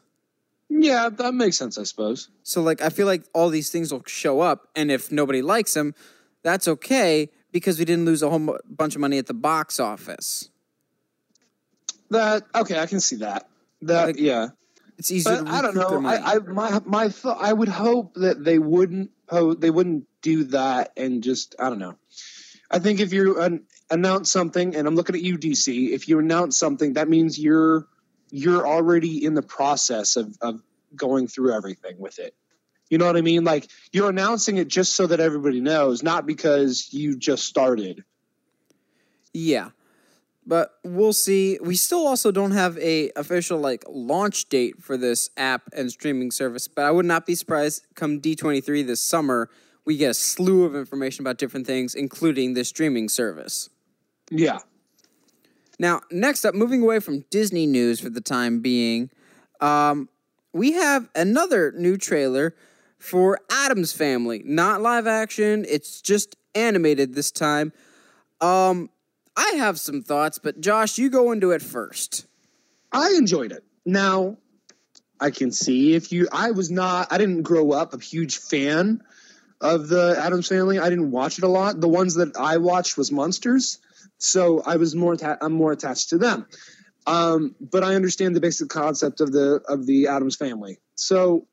Yeah, 0.69 1.09
that 1.09 1.33
makes 1.33 1.57
sense, 1.57 1.79
I 1.79 1.85
suppose. 1.85 2.29
So 2.43 2.63
like 2.63 2.83
I 2.83 2.91
feel 2.91 3.07
like 3.07 3.25
all 3.33 3.49
these 3.49 3.71
things 3.71 3.93
will 3.93 4.03
show 4.07 4.41
up, 4.41 4.69
and 4.77 4.91
if 4.91 5.11
nobody 5.11 5.41
likes 5.41 5.73
them, 5.75 5.95
that's 6.43 6.69
okay 6.69 7.31
because 7.53 7.79
we 7.79 7.87
didn't 7.87 8.05
lose 8.05 8.23
a 8.23 8.29
whole 8.29 8.59
bunch 8.69 8.95
of 8.95 9.01
money 9.01 9.17
at 9.19 9.27
the 9.27 9.35
box 9.35 9.81
office. 9.81 10.51
That 12.11 12.45
okay, 12.55 12.79
I 12.79 12.87
can 12.87 13.01
see 13.01 13.17
that. 13.17 13.49
That 13.83 14.07
Like, 14.07 14.19
yeah. 14.19 14.49
It's 14.99 15.13
easier 15.13 15.43
but 15.43 15.49
I 15.49 15.63
don't 15.63 15.77
know. 15.77 16.05
I, 16.05 16.35
I 16.35 16.39
my 16.39 16.81
my 16.85 17.09
th- 17.09 17.37
I 17.39 17.53
would 17.53 17.69
hope 17.69 18.15
that 18.15 18.43
they 18.45 18.59
wouldn't 18.59 19.11
po- 19.29 19.55
they 19.55 19.71
wouldn't 19.71 20.07
do 20.23 20.45
that 20.45 20.93
and 20.97 21.23
just 21.23 21.55
I 21.59 21.69
don't 21.69 21.79
know. 21.79 21.97
I 22.71 22.81
think 22.81 23.01
if 23.01 23.13
you 23.13 23.41
an- 23.41 23.65
announce 23.91 24.31
something, 24.31 24.75
and 24.75 24.87
I'm 24.87 24.95
looking 24.95 25.15
at 25.15 25.23
you, 25.23 25.39
DC, 25.39 25.91
if 25.91 26.09
you 26.09 26.19
announce 26.19 26.59
something, 26.59 26.95
that 26.95 27.09
means 27.09 27.39
you're 27.39 27.87
you're 28.31 28.67
already 28.67 29.25
in 29.25 29.35
the 29.35 29.43
process 29.43 30.17
of 30.17 30.37
of 30.41 30.61
going 30.95 31.29
through 31.29 31.55
everything 31.55 31.99
with 31.99 32.19
it. 32.19 32.35
You 32.91 32.99
know 32.99 33.07
what 33.07 33.17
I 33.17 33.21
mean? 33.21 33.45
Like 33.45 33.69
you're 33.93 34.11
announcing 34.11 34.57
it 34.57 34.69
just 34.69 34.97
so 34.97 35.07
that 35.07 35.21
everybody 35.21 35.61
knows, 35.61 36.03
not 36.03 36.27
because 36.27 36.93
you 36.93 37.17
just 37.17 37.45
started. 37.45 38.05
yeah, 39.33 39.71
but 40.49 40.73
we'll 40.83 41.13
see. 41.13 41.59
We 41.63 41.77
still 41.77 42.07
also 42.07 42.33
don't 42.33 42.53
have 42.53 42.77
a 42.79 43.13
official 43.15 43.61
like 43.61 43.85
launch 43.89 44.49
date 44.49 44.83
for 44.83 44.97
this 44.97 45.31
app 45.37 45.63
and 45.73 45.93
streaming 45.93 46.33
service, 46.33 46.67
but 46.67 46.87
I 46.87 46.91
would 46.91 47.07
not 47.07 47.27
be 47.27 47.37
surprised 47.37 47.87
come 47.95 48.21
D23 48.21 48.85
this 48.85 49.01
summer 49.01 49.49
we 49.89 49.97
get 49.97 50.11
a 50.11 50.15
slew 50.15 50.65
of 50.65 50.77
information 50.77 51.23
about 51.23 51.39
different 51.39 51.67
things, 51.67 51.95
including 51.95 52.53
the 52.53 52.63
streaming 52.63 53.09
service. 53.09 53.71
Yeah. 54.31 54.59
Now, 55.79 56.03
next 56.11 56.45
up, 56.45 56.55
moving 56.55 56.83
away 56.83 57.01
from 57.01 57.25
Disney 57.31 57.67
news 57.67 57.99
for 57.99 58.11
the 58.11 58.21
time 58.21 58.61
being, 58.61 59.09
um, 59.63 60.11
we 60.53 60.73
have 60.73 61.09
another 61.15 61.73
new 61.73 61.97
trailer 61.97 62.55
for 62.99 63.41
Addams 63.51 63.95
Family. 63.95 64.43
Not 64.45 64.83
live 64.83 65.07
action, 65.07 65.65
it's 65.67 66.03
just 66.03 66.37
animated 66.55 67.15
this 67.15 67.31
time. 67.31 67.73
Um, 68.43 68.91
I 69.39 69.53
have 69.59 69.79
some 69.79 70.03
thoughts, 70.03 70.41
but 70.41 70.61
Josh, 70.61 70.99
you 70.99 71.11
go 71.11 71.31
into 71.31 71.53
it 71.53 71.63
first. 71.63 72.27
I 72.91 73.15
enjoyed 73.17 73.53
it. 73.53 73.63
Now, 73.87 74.37
I 75.21 75.31
can 75.31 75.53
see 75.53 75.95
if 75.95 76.11
you. 76.11 76.27
I 76.33 76.51
was 76.51 76.73
not. 76.73 77.13
I 77.13 77.19
didn't 77.19 77.43
grow 77.43 77.71
up 77.71 77.95
a 77.95 77.99
huge 77.99 78.39
fan 78.39 79.01
of 79.61 79.89
the 79.89 80.17
Addams 80.19 80.49
Family. 80.49 80.81
I 80.81 80.91
didn't 80.91 81.13
watch 81.13 81.39
it 81.39 81.45
a 81.45 81.49
lot. 81.49 81.81
The 81.81 81.89
ones 81.89 82.17
that 82.17 82.37
I 82.37 82.57
watched 82.57 82.99
was 82.99 83.13
Monsters, 83.13 83.79
so 84.19 84.61
I 84.61 84.75
was 84.75 84.97
more. 84.97 85.17
I'm 85.41 85.53
more 85.53 85.71
attached 85.71 86.09
to 86.11 86.19
them. 86.19 86.47
Um, 87.07 87.55
but 87.61 87.85
I 87.85 87.95
understand 87.95 88.35
the 88.35 88.41
basic 88.41 88.69
concept 88.69 89.21
of 89.21 89.31
the 89.31 89.61
of 89.69 89.87
the 89.87 90.09
Addams 90.09 90.35
Family. 90.35 90.79
So 90.97 91.47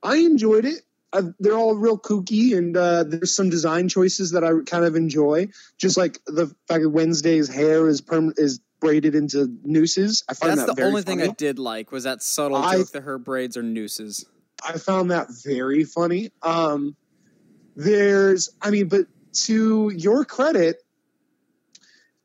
I 0.00 0.18
enjoyed 0.18 0.64
it. 0.64 0.82
I 1.12 1.22
they're 1.38 1.56
all 1.56 1.74
real 1.74 1.98
kooky, 1.98 2.56
and 2.56 2.76
uh, 2.76 3.04
there's 3.04 3.34
some 3.34 3.50
design 3.50 3.88
choices 3.88 4.32
that 4.32 4.44
I 4.44 4.50
kind 4.66 4.84
of 4.84 4.96
enjoy. 4.96 5.48
Just 5.78 5.96
like 5.96 6.18
the 6.26 6.46
fact 6.68 6.82
that 6.82 6.90
Wednesday's 6.90 7.48
hair 7.48 7.88
is 7.88 8.00
perm- 8.00 8.34
is 8.36 8.60
braided 8.80 9.14
into 9.14 9.56
nooses. 9.64 10.24
I 10.28 10.34
find 10.34 10.52
That's 10.52 10.62
that 10.62 10.66
the 10.68 10.74
very 10.74 10.88
only 10.88 11.02
thing. 11.02 11.22
I 11.22 11.28
did 11.28 11.58
like 11.58 11.92
was 11.92 12.04
that 12.04 12.22
subtle 12.22 12.58
I- 12.58 12.78
joke 12.78 12.90
that 12.92 13.02
her 13.02 13.18
braids 13.18 13.56
are 13.56 13.62
nooses. 13.62 14.26
I 14.66 14.78
found 14.78 15.10
that 15.10 15.28
very 15.44 15.84
funny. 15.84 16.30
Um, 16.42 16.96
there's, 17.76 18.48
I 18.62 18.70
mean, 18.70 18.88
but 18.88 19.06
to 19.44 19.90
your 19.94 20.24
credit, 20.24 20.82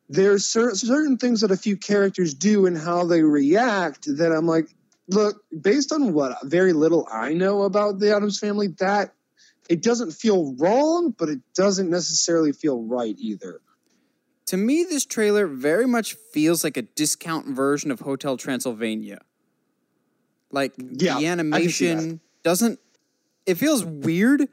there's 0.08 0.46
cer- 0.46 0.76
certain 0.76 1.17
things 1.17 1.41
that 1.41 1.52
a 1.52 1.58
few 1.58 1.76
characters 1.76 2.34
do 2.34 2.65
and 2.65 2.78
how 2.78 3.06
they 3.06 3.22
react 3.22 4.06
that 4.17 4.32
I'm 4.32 4.48
like, 4.48 4.74
look, 5.08 5.44
based 5.62 5.92
on 5.92 6.14
what 6.14 6.38
very 6.44 6.74
little 6.74 7.08
I 7.12 7.34
know 7.34 7.64
about 7.64 8.00
the 8.00 8.16
Addams 8.16 8.40
family, 8.40 8.68
that 8.80 9.14
it 9.70 9.82
doesn't 9.82 10.12
feel 10.12 10.56
wrong, 10.56 11.14
but 11.18 11.30
it 11.30 11.40
doesn't 11.56 11.90
necessarily 11.90 12.52
feel 12.52 12.84
right 12.84 13.16
either. 13.18 13.62
To 14.48 14.58
me, 14.58 14.84
this 14.84 15.06
trailer 15.06 15.48
very 15.48 15.88
much 15.88 16.16
feels 16.34 16.64
like 16.64 16.76
a 16.76 16.82
discount 16.82 17.48
version 17.48 17.90
of 17.90 18.02
Hotel 18.02 18.36
Transylvania. 18.38 19.20
Like 20.52 20.74
Yeah, 20.78 21.20
the 21.20 21.28
animation 21.28 22.20
doesn't. 22.44 22.80
It 23.46 23.56
feels 23.56 23.86
weird. 23.86 24.50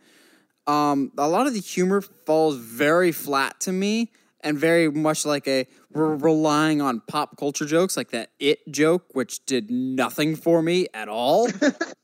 Um, 0.66 1.12
a 1.18 1.26
lot 1.26 1.46
of 1.46 1.54
the 1.54 1.60
humor 1.60 2.00
falls 2.00 2.56
very 2.56 3.10
flat 3.10 3.58
to 3.60 3.72
me, 3.72 4.12
and 4.40 4.58
very 4.58 4.90
much 4.90 5.26
like 5.26 5.46
a 5.48 5.66
we're 5.92 6.16
relying 6.16 6.80
on 6.80 7.00
pop 7.06 7.36
culture 7.36 7.64
jokes, 7.66 7.96
like 7.96 8.10
that 8.10 8.30
"it" 8.38 8.60
joke, 8.70 9.04
which 9.14 9.44
did 9.46 9.70
nothing 9.70 10.36
for 10.36 10.62
me 10.62 10.86
at 10.94 11.08
all. 11.08 11.48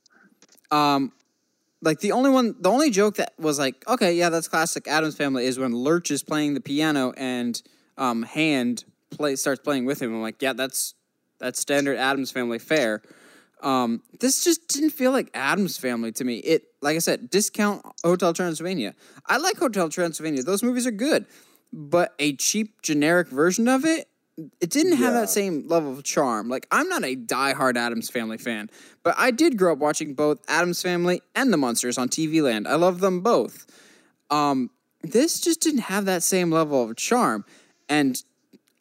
um, 0.70 1.12
like 1.82 2.00
the 2.00 2.12
only 2.12 2.30
one, 2.30 2.56
the 2.60 2.70
only 2.70 2.90
joke 2.90 3.16
that 3.16 3.34
was 3.38 3.58
like, 3.58 3.86
okay, 3.86 4.14
yeah, 4.14 4.30
that's 4.30 4.48
classic 4.48 4.88
Addams 4.88 5.16
Family 5.16 5.44
is 5.44 5.58
when 5.58 5.74
Lurch 5.74 6.10
is 6.10 6.22
playing 6.22 6.54
the 6.54 6.60
piano 6.60 7.12
and 7.16 7.60
um, 7.98 8.22
Hand 8.22 8.84
play 9.10 9.36
starts 9.36 9.60
playing 9.60 9.84
with 9.84 10.00
him. 10.00 10.14
I'm 10.14 10.22
like, 10.22 10.40
yeah, 10.40 10.54
that's 10.54 10.94
that's 11.38 11.60
standard 11.60 11.98
Addams 11.98 12.30
Family 12.30 12.58
fare. 12.58 13.02
Um, 13.62 14.02
this 14.20 14.44
just 14.44 14.68
didn't 14.68 14.90
feel 14.90 15.10
like 15.10 15.30
Addams 15.34 15.78
Family 15.78 16.12
to 16.12 16.24
me. 16.24 16.38
It, 16.38 16.64
like 16.82 16.96
I 16.96 16.98
said, 16.98 17.30
discount 17.30 17.82
Hotel 18.04 18.32
Transylvania. 18.32 18.94
I 19.26 19.38
like 19.38 19.56
Hotel 19.56 19.88
Transylvania; 19.88 20.42
those 20.42 20.62
movies 20.62 20.86
are 20.86 20.92
good, 20.92 21.26
but 21.76 22.14
a 22.18 22.36
cheap, 22.36 22.80
generic 22.82 23.28
version 23.28 23.68
of 23.68 23.84
it 23.84 24.08
it 24.60 24.68
didn't 24.70 24.96
have 24.96 25.14
Yeah. 25.14 25.20
that 25.20 25.30
same 25.30 25.68
level 25.68 25.92
of 25.92 26.02
charm. 26.02 26.48
Like 26.48 26.66
I'm 26.72 26.88
not 26.88 27.04
a 27.04 27.14
diehard 27.14 27.76
Addams 27.76 28.10
Family 28.10 28.36
fan, 28.36 28.68
but 29.04 29.14
I 29.16 29.30
did 29.30 29.56
grow 29.56 29.72
up 29.74 29.78
watching 29.78 30.14
both 30.14 30.40
Addams 30.48 30.82
Family 30.82 31.22
and 31.36 31.52
The 31.52 31.56
Munsters 31.56 31.98
on 31.98 32.08
TV 32.08 32.42
Land. 32.42 32.66
I 32.66 32.74
love 32.74 32.98
them 32.98 33.20
both. 33.20 33.64
Um, 34.30 34.70
this 35.02 35.38
just 35.40 35.60
didn't 35.60 35.82
have 35.82 36.04
that 36.06 36.22
same 36.24 36.50
level 36.50 36.82
of 36.82 36.96
charm, 36.96 37.44
and 37.88 38.20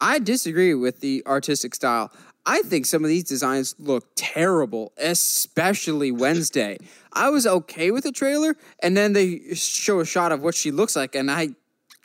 I 0.00 0.18
disagree 0.18 0.74
with 0.74 1.00
the 1.00 1.22
artistic 1.24 1.74
style. 1.74 2.10
I 2.46 2.62
think 2.62 2.84
some 2.84 3.04
of 3.04 3.08
these 3.08 3.24
designs 3.24 3.74
look 3.78 4.06
terrible, 4.16 4.92
especially 4.98 6.10
Wednesday. 6.10 6.78
I 7.12 7.30
was 7.30 7.46
okay 7.46 7.90
with 7.90 8.04
the 8.04 8.12
trailer, 8.12 8.56
and 8.80 8.96
then 8.96 9.12
they 9.12 9.54
show 9.54 10.00
a 10.00 10.04
shot 10.04 10.32
of 10.32 10.42
what 10.42 10.54
she 10.56 10.70
looks 10.72 10.96
like, 10.96 11.14
and 11.14 11.30
I, 11.30 11.50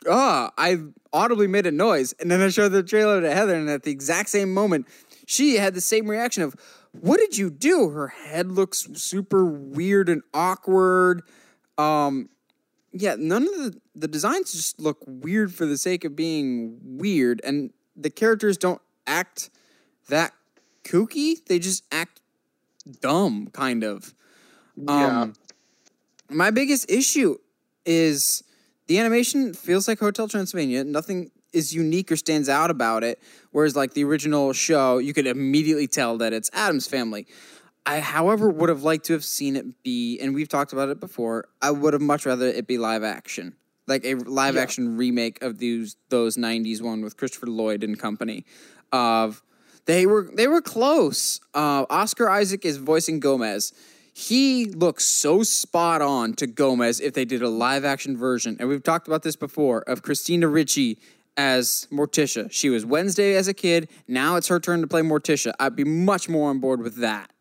ah, 0.08 0.50
I 0.56 0.78
audibly 1.12 1.46
made 1.46 1.66
a 1.66 1.70
noise, 1.70 2.12
and 2.14 2.30
then 2.30 2.40
I 2.40 2.48
showed 2.48 2.70
the 2.70 2.82
trailer 2.82 3.20
to 3.20 3.34
Heather, 3.34 3.54
and 3.54 3.68
at 3.68 3.82
the 3.82 3.90
exact 3.90 4.28
same 4.28 4.52
moment, 4.52 4.86
she 5.26 5.56
had 5.56 5.74
the 5.74 5.80
same 5.80 6.08
reaction 6.08 6.42
of, 6.42 6.54
"What 6.92 7.18
did 7.18 7.36
you 7.38 7.50
do?" 7.50 7.90
Her 7.90 8.08
head 8.08 8.50
looks 8.52 8.88
super 8.94 9.44
weird 9.44 10.08
and 10.08 10.22
awkward. 10.34 11.22
Um, 11.78 12.30
yeah, 12.92 13.16
none 13.18 13.42
of 13.44 13.54
the 13.54 13.80
the 13.94 14.08
designs 14.08 14.52
just 14.52 14.80
look 14.80 14.98
weird 15.06 15.54
for 15.54 15.66
the 15.66 15.78
sake 15.78 16.04
of 16.04 16.16
being 16.16 16.78
weird, 16.82 17.40
and 17.44 17.72
the 17.96 18.10
characters 18.10 18.56
don't 18.56 18.80
act 19.06 19.50
that 20.08 20.32
kooky. 20.84 21.44
They 21.44 21.58
just 21.58 21.84
act 21.92 22.20
dumb, 23.00 23.48
kind 23.52 23.84
of. 23.84 24.14
Yeah. 24.76 25.22
Um, 25.22 25.34
my 26.28 26.50
biggest 26.50 26.90
issue 26.90 27.36
is 27.84 28.42
the 28.90 28.98
animation 28.98 29.54
feels 29.54 29.86
like 29.86 30.00
Hotel 30.00 30.26
Transylvania. 30.26 30.82
Nothing 30.82 31.30
is 31.52 31.72
unique 31.72 32.10
or 32.10 32.16
stands 32.16 32.48
out 32.48 32.72
about 32.72 33.04
it. 33.04 33.22
Whereas, 33.52 33.76
like 33.76 33.94
the 33.94 34.02
original 34.02 34.52
show, 34.52 34.98
you 34.98 35.14
could 35.14 35.28
immediately 35.28 35.86
tell 35.86 36.18
that 36.18 36.32
it's 36.32 36.50
Addams 36.52 36.88
family. 36.88 37.28
I, 37.86 38.00
however, 38.00 38.50
would 38.50 38.68
have 38.68 38.82
liked 38.82 39.04
to 39.04 39.12
have 39.12 39.24
seen 39.24 39.54
it 39.54 39.84
be, 39.84 40.18
and 40.18 40.34
we've 40.34 40.48
talked 40.48 40.72
about 40.72 40.88
it 40.88 40.98
before. 40.98 41.46
I 41.62 41.70
would 41.70 41.92
have 41.92 42.02
much 42.02 42.26
rather 42.26 42.46
it 42.48 42.66
be 42.66 42.78
live 42.78 43.04
action, 43.04 43.54
like 43.86 44.04
a 44.04 44.14
live 44.14 44.56
Yeah. 44.56 44.62
action 44.62 44.96
remake 44.96 45.40
of 45.40 45.60
those 45.60 45.94
those 46.08 46.36
'90s 46.36 46.82
one 46.82 47.00
with 47.00 47.16
Christopher 47.16 47.46
Lloyd 47.46 47.84
and 47.84 47.96
company. 47.96 48.44
Of 48.90 49.40
they 49.84 50.04
were 50.04 50.28
they 50.34 50.48
were 50.48 50.60
close. 50.60 51.40
Uh, 51.54 51.86
Oscar 51.88 52.28
Isaac 52.28 52.64
is 52.64 52.76
voicing 52.78 53.20
Gomez. 53.20 53.72
He 54.20 54.66
looks 54.66 55.04
so 55.06 55.42
spot 55.42 56.02
on 56.02 56.34
to 56.34 56.46
Gomez 56.46 57.00
if 57.00 57.14
they 57.14 57.24
did 57.24 57.40
a 57.40 57.48
live 57.48 57.86
action 57.86 58.18
version. 58.18 58.54
And 58.60 58.68
we've 58.68 58.82
talked 58.82 59.08
about 59.08 59.22
this 59.22 59.34
before 59.34 59.80
of 59.88 60.02
Christina 60.02 60.46
Ricci 60.46 60.98
as 61.38 61.88
Morticia. 61.90 62.52
She 62.52 62.68
was 62.68 62.84
Wednesday 62.84 63.34
as 63.34 63.48
a 63.48 63.54
kid. 63.54 63.88
Now 64.06 64.36
it's 64.36 64.48
her 64.48 64.60
turn 64.60 64.82
to 64.82 64.86
play 64.86 65.00
Morticia. 65.00 65.54
I'd 65.58 65.74
be 65.74 65.84
much 65.84 66.28
more 66.28 66.50
on 66.50 66.58
board 66.58 66.82
with 66.82 66.96
that. 66.96 67.32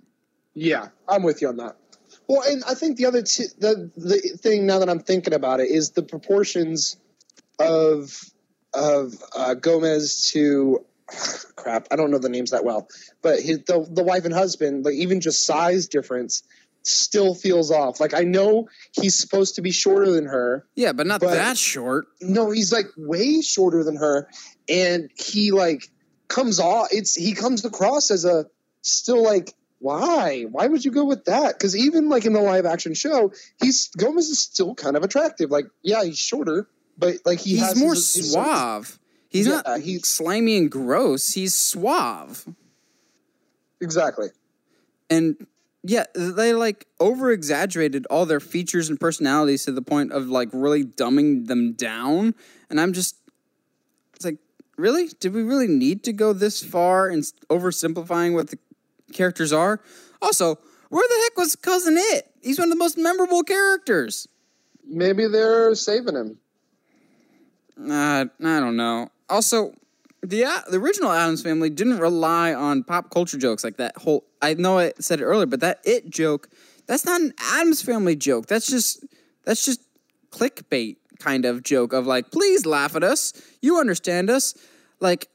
Yeah, 0.54 0.88
I'm 1.10 1.22
with 1.22 1.42
you 1.42 1.50
on 1.50 1.58
that. 1.58 1.76
Well, 2.30 2.44
and 2.50 2.64
I 2.64 2.76
think 2.76 2.96
the 2.96 3.08
other 3.08 3.24
t- 3.24 3.48
the 3.58 3.92
the 3.98 4.20
thing 4.42 4.66
now 4.66 4.80
that 4.80 4.90
I'm 4.90 5.00
thinking 5.00 5.34
about 5.34 5.60
it 5.60 5.70
is 5.70 5.92
the 5.92 6.04
proportions 6.04 6.96
of 7.60 8.24
of 8.74 9.16
uh, 9.36 9.54
Gomez 9.56 10.32
to 10.32 10.86
crap. 11.58 11.90
I 11.92 11.98
don't 11.98 12.10
know 12.10 12.20
the 12.20 12.30
names 12.30 12.52
that 12.52 12.64
well, 12.64 12.88
but 13.22 13.42
his, 13.42 13.64
the 13.64 13.86
the 13.90 14.04
wife 14.04 14.24
and 14.24 14.34
husband, 14.34 14.86
like 14.86 14.94
even 14.94 15.20
just 15.20 15.46
size 15.46 15.88
difference, 15.88 16.44
still 16.84 17.36
feels 17.36 17.72
off. 17.72 18.00
Like 18.00 18.14
I 18.14 18.22
know 18.24 18.68
he's 18.92 19.18
supposed 19.18 19.56
to 19.56 19.62
be 19.62 19.72
shorter 19.72 20.12
than 20.12 20.26
her. 20.26 20.66
Yeah, 20.76 20.94
but 20.94 21.08
not 21.08 21.22
But- 21.22 21.34
that 21.36 21.58
short. 21.58 22.08
No, 22.22 22.52
he's 22.52 22.72
like 22.72 22.88
way 22.98 23.42
shorter 23.42 23.84
than 23.84 23.98
her, 23.98 24.28
and 24.68 25.10
he 25.16 25.52
like 25.52 25.90
comes 26.28 26.60
off. 26.60 26.88
It's 26.92 27.16
he 27.16 27.34
comes 27.34 27.66
across 27.66 28.12
as 28.12 28.26
a 28.26 28.46
still 28.82 29.24
like 29.24 29.54
why? 29.82 30.44
Why 30.52 30.68
would 30.68 30.84
you 30.84 30.92
go 30.92 31.06
with 31.06 31.24
that? 31.26 31.54
Because 31.58 31.76
even 31.76 32.10
like 32.10 32.26
in 32.26 32.34
the 32.34 32.42
live 32.42 32.66
action 32.66 32.94
show, 32.94 33.32
he's 33.62 33.88
Gomez 33.98 34.28
is 34.28 34.40
still 34.40 34.76
kind 34.76 34.98
of 34.98 35.04
attractive. 35.04 35.52
Like 35.52 35.66
yeah, 35.84 36.04
he's 36.04 36.18
shorter, 36.18 36.68
but 36.98 37.16
like 37.26 37.40
he 37.40 37.52
He's 37.52 37.62
has 37.62 37.80
more 37.80 37.94
his- 37.94 38.14
his- 38.14 38.32
suave. 38.34 39.00
He's 39.30 39.46
Yeah, 39.48 39.62
not 39.66 39.80
he's- 39.82 40.08
slimy 40.08 40.58
and 40.58 40.72
gross. 40.72 41.30
He's 41.34 41.54
suave. 41.54 42.46
exactly. 43.82 44.28
and 45.10 45.48
yeah, 45.84 46.06
they 46.14 46.54
like 46.54 46.88
over 47.00 47.32
exaggerated 47.32 48.06
all 48.10 48.26
their 48.26 48.40
features 48.40 48.90
and 48.90 49.00
personalities 49.00 49.66
to 49.66 49.72
the 49.72 49.82
point 49.82 50.12
of 50.12 50.28
like 50.28 50.50
really 50.52 50.84
dumbing 50.84 51.48
them 51.48 51.74
down. 51.74 52.36
And 52.70 52.80
I'm 52.82 52.94
just, 52.94 53.16
it's 54.16 54.26
like, 54.26 54.38
really? 54.78 55.08
Did 55.20 55.34
we 55.34 55.44
really 55.44 55.68
need 55.68 56.04
to 56.04 56.14
go 56.14 56.34
this 56.34 56.64
far 56.64 57.10
in 57.10 57.22
oversimplifying 57.50 58.34
what 58.34 58.50
the 58.50 58.60
characters 59.14 59.54
are? 59.54 59.82
Also, 60.22 60.60
where 60.90 61.08
the 61.08 61.22
heck 61.24 61.38
was 61.38 61.56
Cousin 61.56 61.96
It? 61.98 62.30
He's 62.42 62.60
one 62.60 62.68
of 62.68 62.72
the 62.72 62.80
most 62.80 62.98
memorable 62.98 63.44
characters. 63.44 64.28
Maybe 64.86 65.28
they're 65.28 65.76
saving 65.76 66.16
him. 66.16 66.38
Uh, 67.80 68.26
I 68.44 68.60
don't 68.60 68.76
know. 68.76 69.10
Also, 69.30 69.74
the 70.22 70.46
uh, 70.46 70.62
the 70.70 70.78
original 70.78 71.12
Addams 71.12 71.42
Family 71.42 71.70
didn't 71.70 72.00
rely 72.00 72.54
on 72.54 72.84
pop 72.84 73.10
culture 73.10 73.38
jokes 73.38 73.64
like 73.64 73.78
that 73.78 73.98
whole. 73.98 74.26
I 74.42 74.54
know 74.56 74.80
I 74.80 74.94
said 75.00 75.22
it 75.22 75.24
earlier, 75.24 75.46
but 75.46 75.62
that 75.62 75.80
it 75.84 76.10
joke, 76.10 76.50
that's 76.88 77.06
not 77.06 77.22
an 77.22 77.34
Addams 77.40 77.82
Family 77.82 78.16
joke. 78.16 78.48
That's 78.48 78.68
just 78.68 79.06
that's 79.46 79.66
just 79.66 79.82
clickbait 80.32 80.98
kind 81.20 81.46
of 81.46 81.64
joke 81.64 81.94
of 81.94 82.06
like, 82.08 82.32
please 82.32 82.66
laugh 82.66 82.96
at 82.96 83.04
us. 83.04 83.34
You 83.62 83.80
understand 83.80 84.30
us. 84.30 84.56
Like 85.00 85.28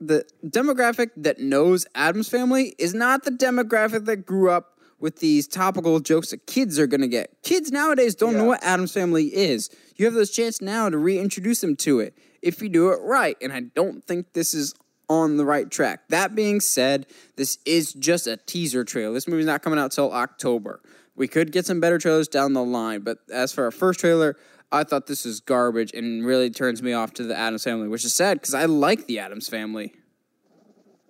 the 0.00 0.24
demographic 0.44 1.10
that 1.16 1.38
knows 1.38 1.86
Addams 1.94 2.28
Family 2.28 2.74
is 2.78 2.94
not 2.94 3.24
the 3.24 3.30
demographic 3.30 4.06
that 4.06 4.26
grew 4.26 4.50
up 4.50 4.78
with 4.98 5.18
these 5.18 5.48
topical 5.48 5.98
jokes 6.00 6.30
that 6.30 6.46
kids 6.46 6.78
are 6.78 6.86
gonna 6.86 7.08
get. 7.08 7.42
Kids 7.42 7.70
nowadays 7.70 8.14
don't 8.14 8.36
know 8.36 8.44
what 8.44 8.62
Addams 8.62 8.92
Family 8.92 9.26
is. 9.34 9.68
You 9.96 10.06
have 10.06 10.14
this 10.14 10.30
chance 10.30 10.62
now 10.62 10.88
to 10.88 10.96
reintroduce 10.96 11.60
them 11.60 11.76
to 11.76 12.00
it 12.00 12.16
if 12.42 12.60
you 12.60 12.68
do 12.68 12.90
it 12.90 13.00
right. 13.02 13.36
And 13.40 13.52
I 13.52 13.60
don't 13.60 14.04
think 14.04 14.32
this 14.32 14.54
is 14.54 14.74
on 15.08 15.36
the 15.36 15.44
right 15.44 15.70
track. 15.70 16.08
That 16.08 16.34
being 16.34 16.60
said, 16.60 17.06
this 17.36 17.58
is 17.64 17.92
just 17.92 18.26
a 18.26 18.36
teaser 18.36 18.84
trailer. 18.84 19.14
This 19.14 19.28
movie's 19.28 19.46
not 19.46 19.62
coming 19.62 19.78
out 19.78 19.92
till 19.92 20.12
October. 20.12 20.80
We 21.14 21.28
could 21.28 21.52
get 21.52 21.66
some 21.66 21.80
better 21.80 21.98
trailers 21.98 22.28
down 22.28 22.54
the 22.54 22.64
line, 22.64 23.00
but 23.02 23.18
as 23.30 23.52
for 23.52 23.64
our 23.64 23.70
first 23.70 24.00
trailer, 24.00 24.36
I 24.70 24.84
thought 24.84 25.06
this 25.06 25.26
was 25.26 25.40
garbage 25.40 25.92
and 25.92 26.24
really 26.24 26.48
turns 26.48 26.82
me 26.82 26.94
off 26.94 27.12
to 27.14 27.24
the 27.24 27.36
Addams 27.36 27.64
Family, 27.64 27.88
which 27.88 28.04
is 28.04 28.14
sad 28.14 28.40
because 28.40 28.54
I 28.54 28.64
like 28.64 29.06
the 29.06 29.18
Addams 29.18 29.48
Family. 29.48 29.92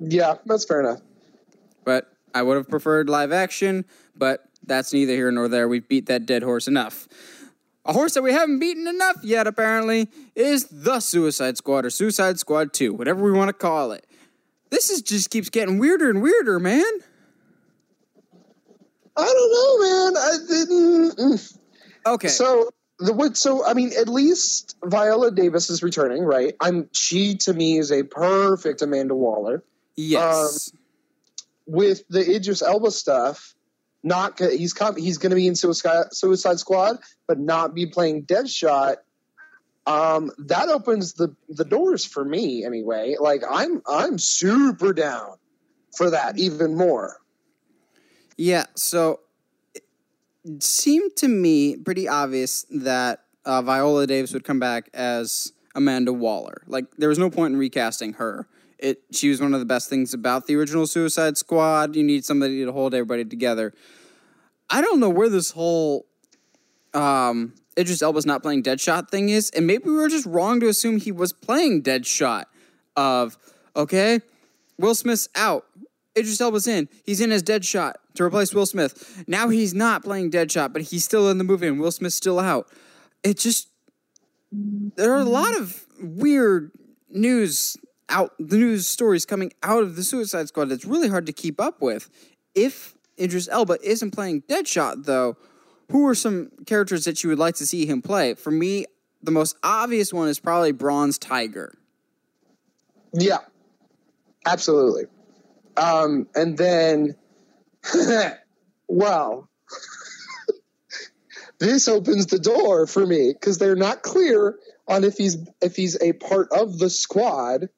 Yeah, 0.00 0.34
that's 0.44 0.64
fair 0.64 0.80
enough. 0.80 1.00
But 1.84 2.12
I 2.34 2.42
would 2.42 2.56
have 2.56 2.68
preferred 2.68 3.08
live 3.08 3.30
action, 3.30 3.84
but 4.16 4.44
that's 4.64 4.92
neither 4.92 5.12
here 5.12 5.30
nor 5.30 5.46
there. 5.46 5.68
We've 5.68 5.86
beat 5.86 6.06
that 6.06 6.26
dead 6.26 6.42
horse 6.42 6.66
enough. 6.66 7.06
A 7.84 7.92
horse 7.92 8.14
that 8.14 8.22
we 8.22 8.32
haven't 8.32 8.60
beaten 8.60 8.86
enough 8.86 9.16
yet, 9.22 9.46
apparently, 9.46 10.08
is 10.36 10.66
the 10.70 11.00
Suicide 11.00 11.56
Squad 11.56 11.84
or 11.84 11.90
Suicide 11.90 12.38
Squad 12.38 12.72
2, 12.72 12.94
whatever 12.94 13.22
we 13.24 13.32
want 13.32 13.48
to 13.48 13.52
call 13.52 13.90
it. 13.90 14.06
This 14.70 14.88
is 14.88 15.02
just 15.02 15.30
keeps 15.30 15.50
getting 15.50 15.78
weirder 15.78 16.08
and 16.08 16.22
weirder, 16.22 16.60
man. 16.60 16.84
I 19.16 19.26
don't 19.26 19.52
know, 19.52 19.78
man. 19.80 20.16
I 20.16 20.36
didn't. 20.48 21.16
mm. 21.18 21.58
Okay. 22.06 22.28
So 22.28 22.70
the 22.98 23.12
what? 23.12 23.36
So 23.36 23.66
I 23.66 23.74
mean, 23.74 23.90
at 24.00 24.08
least 24.08 24.76
Viola 24.84 25.30
Davis 25.30 25.68
is 25.68 25.82
returning, 25.82 26.22
right? 26.22 26.54
I'm. 26.60 26.88
She 26.92 27.36
to 27.38 27.52
me 27.52 27.78
is 27.78 27.92
a 27.92 28.04
perfect 28.04 28.80
Amanda 28.82 29.14
Waller. 29.14 29.62
yes. 29.96 30.72
With 31.66 32.02
the 32.08 32.34
Idris 32.34 32.60
Elba 32.60 32.90
stuff, 32.90 33.54
not 34.02 34.38
he's 34.38 34.74
he's 34.96 35.18
going 35.18 35.30
to 35.30 35.36
be 35.36 35.46
in 35.46 35.54
Suicide 35.54 36.06
Suicide 36.12 36.58
Squad, 36.58 36.98
but 37.26 37.38
not 37.38 37.74
be 37.74 37.86
playing 37.86 38.24
Deadshot. 38.24 38.96
Um, 39.86 40.30
that 40.38 40.68
opens 40.68 41.14
the 41.14 41.34
the 41.48 41.64
doors 41.64 42.04
for 42.04 42.24
me 42.24 42.64
anyway. 42.64 43.16
Like 43.18 43.42
I'm 43.48 43.82
I'm 43.86 44.18
super 44.18 44.92
down 44.92 45.36
for 45.96 46.10
that 46.10 46.38
even 46.38 46.76
more. 46.76 47.18
Yeah, 48.36 48.64
so 48.74 49.20
it 49.74 50.62
seemed 50.62 51.16
to 51.16 51.28
me 51.28 51.76
pretty 51.76 52.08
obvious 52.08 52.64
that 52.70 53.24
uh, 53.44 53.62
Viola 53.62 54.06
Davis 54.06 54.32
would 54.32 54.44
come 54.44 54.58
back 54.58 54.88
as 54.94 55.52
Amanda 55.74 56.12
Waller. 56.12 56.62
Like 56.66 56.86
there 56.96 57.08
was 57.08 57.18
no 57.18 57.30
point 57.30 57.54
in 57.54 57.58
recasting 57.58 58.14
her. 58.14 58.48
It 58.82 59.00
she 59.12 59.28
was 59.28 59.40
one 59.40 59.54
of 59.54 59.60
the 59.60 59.66
best 59.66 59.88
things 59.88 60.12
about 60.12 60.46
the 60.46 60.56
original 60.56 60.86
Suicide 60.88 61.38
Squad. 61.38 61.94
You 61.94 62.02
need 62.02 62.24
somebody 62.24 62.64
to 62.64 62.72
hold 62.72 62.94
everybody 62.94 63.24
together. 63.24 63.72
I 64.68 64.80
don't 64.82 64.98
know 64.98 65.08
where 65.08 65.28
this 65.28 65.52
whole 65.52 66.06
um 66.92 67.54
Idris 67.78 68.02
Elba's 68.02 68.26
not 68.26 68.42
playing 68.42 68.64
Deadshot 68.64 69.08
thing 69.08 69.28
is, 69.28 69.50
and 69.50 69.66
maybe 69.66 69.84
we 69.84 69.92
were 69.94 70.08
just 70.08 70.26
wrong 70.26 70.58
to 70.60 70.68
assume 70.68 70.98
he 70.98 71.12
was 71.12 71.32
playing 71.32 71.84
Deadshot. 71.84 72.44
Of 72.96 73.38
okay, 73.76 74.20
Will 74.78 74.96
Smith's 74.96 75.28
out. 75.36 75.64
Idris 76.18 76.40
Elba's 76.40 76.66
in. 76.66 76.88
He's 77.04 77.20
in 77.20 77.32
as 77.32 77.42
Deadshot 77.42 77.94
to 78.16 78.24
replace 78.24 78.52
Will 78.52 78.66
Smith. 78.66 79.24
Now 79.26 79.48
he's 79.48 79.72
not 79.72 80.02
playing 80.02 80.32
Deadshot, 80.32 80.72
but 80.72 80.82
he's 80.82 81.04
still 81.04 81.30
in 81.30 81.38
the 81.38 81.44
movie, 81.44 81.68
and 81.68 81.80
Will 81.80 81.92
Smith's 81.92 82.16
still 82.16 82.40
out. 82.40 82.68
It 83.22 83.38
just 83.38 83.68
there 84.50 85.12
are 85.12 85.20
a 85.20 85.24
lot 85.24 85.56
of 85.56 85.86
weird 86.00 86.72
news 87.08 87.76
out 88.12 88.32
the 88.38 88.56
news 88.56 88.86
stories 88.86 89.26
coming 89.26 89.52
out 89.62 89.82
of 89.82 89.96
the 89.96 90.04
Suicide 90.04 90.48
Squad 90.48 90.66
that's 90.66 90.84
really 90.84 91.08
hard 91.08 91.26
to 91.26 91.32
keep 91.32 91.60
up 91.60 91.80
with. 91.80 92.08
If 92.54 92.94
Idris 93.18 93.48
Elba 93.48 93.78
isn't 93.82 94.12
playing 94.12 94.42
Deadshot, 94.42 95.04
though, 95.04 95.36
who 95.90 96.06
are 96.06 96.14
some 96.14 96.50
characters 96.66 97.04
that 97.04 97.22
you 97.22 97.30
would 97.30 97.38
like 97.38 97.56
to 97.56 97.66
see 97.66 97.86
him 97.86 98.02
play? 98.02 98.34
For 98.34 98.50
me, 98.50 98.86
the 99.22 99.30
most 99.30 99.56
obvious 99.62 100.12
one 100.12 100.28
is 100.28 100.38
probably 100.38 100.72
Bronze 100.72 101.18
Tiger. 101.18 101.74
Yeah, 103.12 103.38
absolutely. 104.46 105.04
Um, 105.76 106.28
and 106.34 106.56
then, 106.56 107.16
well, 108.88 109.48
this 111.58 111.88
opens 111.88 112.26
the 112.26 112.38
door 112.38 112.86
for 112.86 113.06
me 113.06 113.32
because 113.32 113.58
they're 113.58 113.76
not 113.76 114.02
clear 114.02 114.58
on 114.88 115.04
if 115.04 115.16
he's 115.16 115.36
if 115.60 115.76
he's 115.76 116.00
a 116.00 116.12
part 116.14 116.48
of 116.52 116.78
the 116.78 116.90
squad 116.90 117.68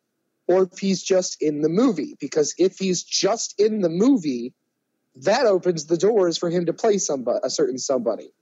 or 0.47 0.65
if 0.65 0.79
he's 0.79 1.03
just 1.03 1.41
in 1.43 1.63
the 1.63 1.69
movie. 1.69 2.17
Because 2.21 2.55
if 2.59 2.79
he's 2.79 3.03
just 3.03 3.59
in 3.59 3.81
the 3.81 3.89
movie, 3.89 4.55
that 5.17 5.47
opens 5.47 5.87
the 5.87 5.97
doors 5.97 6.37
for 6.37 6.51
him 6.51 6.67
to 6.67 6.73
play 6.73 6.99
somebody, 6.99 7.41
a 7.43 7.51
certain 7.51 7.79
somebody. 7.79 8.33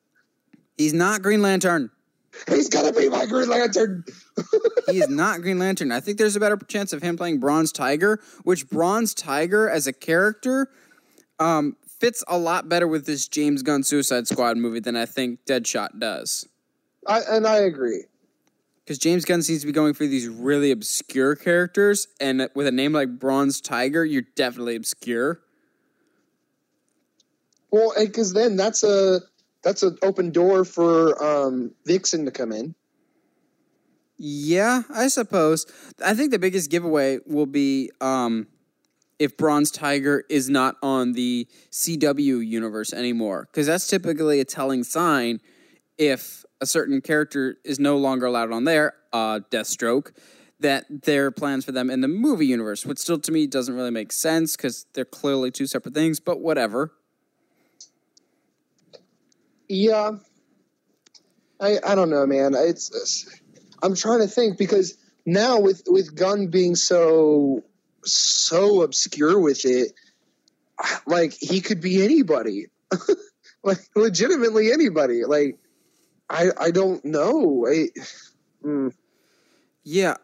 He's 0.77 0.95
not 0.95 1.23
Green 1.23 1.43
Lantern. 1.43 1.91
He's 2.49 2.71
gonna 2.71 2.93
be 2.93 3.11
my 3.11 3.27
Green 3.27 3.49
Lantern. 3.49 4.05
he 4.91 4.99
is 4.99 5.09
not 5.11 5.43
Green 5.43 5.59
Lantern. 5.59 5.93
I 5.93 6.01
think 6.01 6.17
there's 6.17 6.35
a 6.35 6.41
better 6.41 6.57
chance 6.57 6.95
of 6.95 7.03
him 7.03 7.17
playing 7.17 7.41
Bronze 7.41 7.73
Tiger, 7.73 8.21
which 8.43 8.71
Bronze 8.71 9.12
Tiger 9.12 9.69
as 9.69 9.87
a 9.87 9.93
character 9.93 10.71
um, 11.38 11.77
fits 12.01 12.25
a 12.27 12.38
lot 12.38 12.71
better 12.71 12.88
with 12.88 13.05
this 13.05 13.29
James 13.29 13.62
Gunn 13.62 13.83
Suicide 13.83 14.27
Squad 14.27 14.57
movie 14.57 14.81
than 14.81 14.97
I 14.97 15.05
think 15.05 15.45
Deadshot 15.45 15.99
does. 15.99 16.49
I, 17.07 17.21
and 17.31 17.47
I 17.47 17.59
agree. 17.59 18.05
Because 18.85 18.99
James 18.99 19.25
Gunn 19.25 19.42
seems 19.42 19.61
to 19.61 19.66
be 19.66 19.73
going 19.73 19.95
for 19.95 20.07
these 20.07 20.27
really 20.29 20.73
obscure 20.73 21.37
characters, 21.37 22.09
and 22.21 22.49
with 22.55 22.66
a 22.66 22.73
name 22.73 22.92
like 22.92 23.18
Bronze 23.18 23.61
Tiger, 23.61 24.05
you're 24.05 24.25
definitely 24.35 24.75
obscure. 24.75 25.40
Well, 27.71 27.92
because 27.97 28.33
then 28.33 28.57
that's 28.57 28.83
a 28.83 29.21
that's 29.62 29.83
an 29.83 29.99
open 30.03 30.31
door 30.31 30.64
for 30.64 31.23
um, 31.23 31.73
Vixen 31.87 32.25
to 32.25 32.31
come 32.31 32.53
in. 32.53 32.75
Yeah, 34.18 34.83
I 34.92 35.09
suppose. 35.09 35.66
I 36.05 36.14
think 36.14 36.31
the 36.31 36.38
biggest 36.38 36.71
giveaway 36.71 37.18
will 37.27 37.47
be 37.47 37.90
um, 38.01 38.47
if 39.18 39.37
Bronze 39.37 39.71
Tiger 39.71 40.25
is 40.29 40.51
not 40.51 40.77
on 40.83 41.12
the 41.12 41.49
CW 41.71 42.47
universe 42.47 42.92
anymore, 42.92 43.49
because 43.51 43.66
that's 43.66 43.87
typically 43.87 44.40
a 44.40 44.45
telling 44.45 44.85
sign 44.85 45.40
if 45.99 46.45
a 46.62 46.66
certain 46.66 47.01
character 47.01 47.59
is 47.64 47.81
no 47.81 47.96
longer 47.98 48.25
allowed 48.25 48.53
on 48.53 48.64
there, 48.64 48.94
uh, 49.12 49.40
Deathstroke, 49.51 50.12
that 50.61 50.87
there 50.88 51.27
are 51.27 51.31
plans 51.33 51.64
for 51.64 51.72
them 51.72 51.90
in 51.90 52.03
the 52.03 52.09
movie 52.09 52.46
universe, 52.46 52.87
which 52.87 52.98
still 52.98 53.18
to 53.18 53.33
me 53.33 53.48
doesn't 53.48 53.75
really 53.75 53.90
make 53.90 54.12
sense 54.12 54.57
because 54.57 54.87
they're 54.94 55.05
clearly 55.05 55.51
two 55.51 55.66
separate 55.66 55.92
things, 55.92 56.20
but 56.20 56.40
whatever. 56.40 56.92
Yeah, 59.68 60.12
I 61.61 61.79
I 61.85 61.96
don't 61.96 62.11
know, 62.11 62.27
man. 62.27 62.55
It's, 62.55 62.94
it's 62.94 63.40
I'm 63.83 63.96
trying 63.96 64.20
to 64.20 64.29
think 64.29 64.57
because 64.57 64.96
now 65.27 65.59
with 65.59 65.83
with 65.88 66.14
Gunn 66.14 66.46
being 66.46 66.77
so 66.77 67.64
so 68.05 68.83
obscure 68.83 69.40
with 69.40 69.64
it, 69.64 69.94
like 71.07 71.33
he 71.33 71.61
could 71.61 71.81
be 71.81 72.05
anybody, 72.05 72.66
like 73.64 73.81
legitimately 73.96 74.70
anybody. 74.70 75.25
Like 75.25 75.59
I 76.33 76.51
I 76.59 76.71
don't 76.71 77.05
know. 77.05 77.66
I, 77.68 77.88
mm. 78.64 78.92
Yeah, 79.85 80.14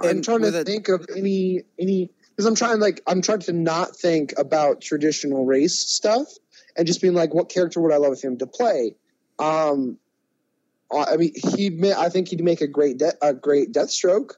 I'm 0.00 0.22
trying 0.22 0.42
to 0.42 0.64
think 0.64 0.88
of 0.88 1.06
any 1.14 1.62
any 1.78 2.10
because 2.30 2.46
I'm 2.46 2.54
trying 2.54 2.78
like 2.78 3.02
I'm 3.06 3.20
trying 3.20 3.40
to 3.40 3.52
not 3.52 3.96
think 3.96 4.34
about 4.38 4.80
traditional 4.80 5.44
race 5.44 5.78
stuff 5.78 6.28
and 6.76 6.86
just 6.86 7.02
being 7.02 7.14
like, 7.14 7.34
what 7.34 7.48
character 7.48 7.80
would 7.80 7.92
I 7.92 7.96
love 7.96 8.20
him 8.20 8.38
to 8.38 8.46
play? 8.46 8.94
Um, 9.38 9.98
I 10.94 11.16
mean, 11.16 11.32
he 11.34 11.92
I 11.92 12.08
think 12.08 12.28
he'd 12.28 12.42
make 12.42 12.60
a 12.60 12.68
great 12.68 12.98
de- 12.98 13.18
a 13.20 13.34
great 13.34 13.72
Deathstroke, 13.72 14.34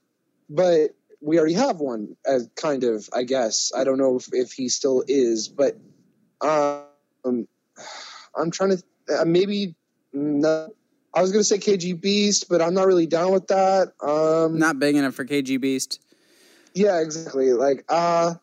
but 0.49 0.93
we 1.21 1.39
already 1.39 1.55
have 1.55 1.81
one 1.81 2.17
as 2.27 2.49
kind 2.57 2.83
of 2.85 3.09
I 3.13 3.25
guess 3.25 3.71
I 3.77 3.85
don't 3.85 3.99
know 3.99 4.17
if, 4.17 4.29
if 4.33 4.53
he 4.53 4.69
still 4.69 5.05
is, 5.07 5.49
but 5.49 5.77
um, 6.41 6.87
I'm 8.37 8.51
trying 8.51 8.79
to 8.79 8.83
uh, 9.21 9.25
maybe 9.25 9.75
no, 10.13 10.73
I 11.13 11.23
was 11.23 11.33
going 11.33 11.41
to 11.41 11.45
say 11.45 11.59
KG 11.59 12.01
Beast, 12.01 12.49
but 12.49 12.63
I'm 12.63 12.75
not 12.75 12.87
really 12.87 13.07
down 13.07 13.33
with 13.33 13.49
that. 13.49 13.93
Um, 14.01 14.59
not 14.59 14.79
big 14.79 14.97
enough 14.97 15.15
for 15.15 15.25
KG 15.25 15.61
Beast. 15.61 16.01
Yeah, 16.75 17.01
exactly. 17.01 17.53
Like, 17.53 17.85
uh, 17.89 18.35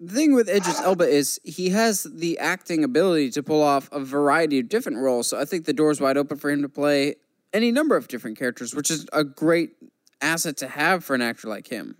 the 0.00 0.12
thing 0.14 0.34
with 0.34 0.48
Idris 0.48 0.80
Elba 0.80 1.08
is 1.08 1.40
he 1.44 1.70
has 1.70 2.04
the 2.04 2.38
acting 2.38 2.84
ability 2.84 3.30
to 3.32 3.42
pull 3.42 3.62
off 3.62 3.88
a 3.92 4.00
variety 4.00 4.58
of 4.58 4.68
different 4.68 4.98
roles. 4.98 5.28
So 5.28 5.38
I 5.38 5.44
think 5.44 5.64
the 5.64 5.72
door's 5.72 6.00
wide 6.00 6.16
open 6.16 6.36
for 6.38 6.50
him 6.50 6.62
to 6.62 6.68
play 6.68 7.16
any 7.52 7.70
number 7.70 7.96
of 7.96 8.08
different 8.08 8.38
characters, 8.38 8.74
which 8.74 8.90
is 8.90 9.06
a 9.12 9.24
great 9.24 9.76
asset 10.20 10.58
to 10.58 10.68
have 10.68 11.04
for 11.04 11.14
an 11.14 11.22
actor 11.22 11.48
like 11.48 11.66
him. 11.66 11.96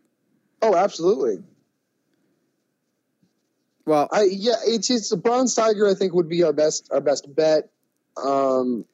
Oh, 0.63 0.75
absolutely. 0.75 1.43
Well, 3.87 4.09
I 4.11 4.29
yeah, 4.31 4.55
it's 4.67 4.91
it's 4.91 5.13
a 5.13 5.17
Bronze 5.17 5.55
Tiger. 5.55 5.89
I 5.89 5.95
think 5.95 6.13
would 6.13 6.29
be 6.29 6.43
our 6.43 6.53
best 6.53 6.89
our 6.91 7.01
best 7.01 7.33
bet. 7.35 7.71
Um, 8.17 8.85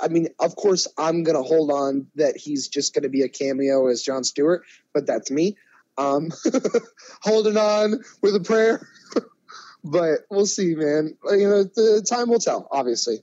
I 0.00 0.08
mean, 0.08 0.28
of 0.38 0.56
course, 0.56 0.86
I'm 0.98 1.22
gonna 1.22 1.42
hold 1.42 1.70
on 1.70 2.06
that 2.16 2.36
he's 2.36 2.68
just 2.68 2.94
gonna 2.94 3.08
be 3.08 3.22
a 3.22 3.28
cameo 3.28 3.86
as 3.88 4.02
John 4.02 4.24
Stewart, 4.24 4.64
but 4.92 5.06
that's 5.06 5.30
me. 5.30 5.56
Um, 5.98 6.30
holding 7.22 7.56
on 7.56 8.02
with 8.22 8.34
a 8.36 8.40
prayer, 8.40 8.86
but 9.84 10.20
we'll 10.30 10.46
see, 10.46 10.74
man. 10.74 11.16
You 11.30 11.48
know, 11.48 11.64
the 11.64 12.04
time 12.08 12.28
will 12.28 12.38
tell. 12.38 12.68
Obviously, 12.70 13.22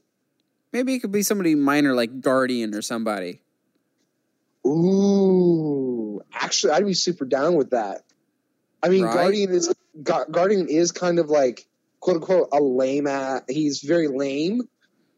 maybe 0.71 0.95
it 0.95 0.99
could 0.99 1.11
be 1.11 1.23
somebody 1.23 1.55
minor 1.55 1.93
like 1.93 2.21
Guardian 2.21 2.73
or 2.73 2.81
somebody. 2.81 3.41
Ooh, 4.65 6.21
actually, 6.33 6.73
I'd 6.73 6.85
be 6.85 6.93
super 6.93 7.25
down 7.25 7.55
with 7.55 7.71
that. 7.71 8.03
I 8.81 8.89
mean, 8.89 9.03
right? 9.03 9.13
Guardian 9.13 9.51
is 9.51 9.73
Guardian 10.01 10.67
is 10.67 10.91
kind 10.91 11.19
of 11.19 11.29
like 11.29 11.67
quote 11.99 12.17
unquote 12.17 12.49
a 12.51 12.61
lame 12.61 13.07
at. 13.07 13.49
He's 13.49 13.81
very 13.81 14.07
lame, 14.07 14.67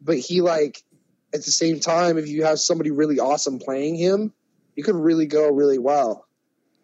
but 0.02 0.18
he 0.18 0.42
like 0.42 0.84
at 1.36 1.46
the 1.46 1.52
same 1.52 1.80
time, 1.80 2.18
if 2.18 2.28
you 2.28 2.44
have 2.44 2.60
somebody 2.60 2.92
really 2.92 3.20
awesome 3.20 3.60
playing 3.60 3.96
him, 3.96 4.34
you 4.76 4.84
could 4.84 4.96
really 4.96 5.26
go 5.26 5.50
really 5.50 5.78
well. 5.78 6.26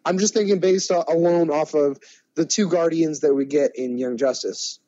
I'm 0.04 0.18
just 0.18 0.34
thinking 0.34 0.60
based 0.60 0.90
alone 0.90 1.50
off 1.50 1.74
of 1.74 1.98
the 2.34 2.44
two 2.44 2.68
Guardians 2.68 3.20
that 3.20 3.34
we 3.34 3.44
get 3.44 3.76
in 3.76 3.98
Young 3.98 4.16
Justice. 4.16 4.78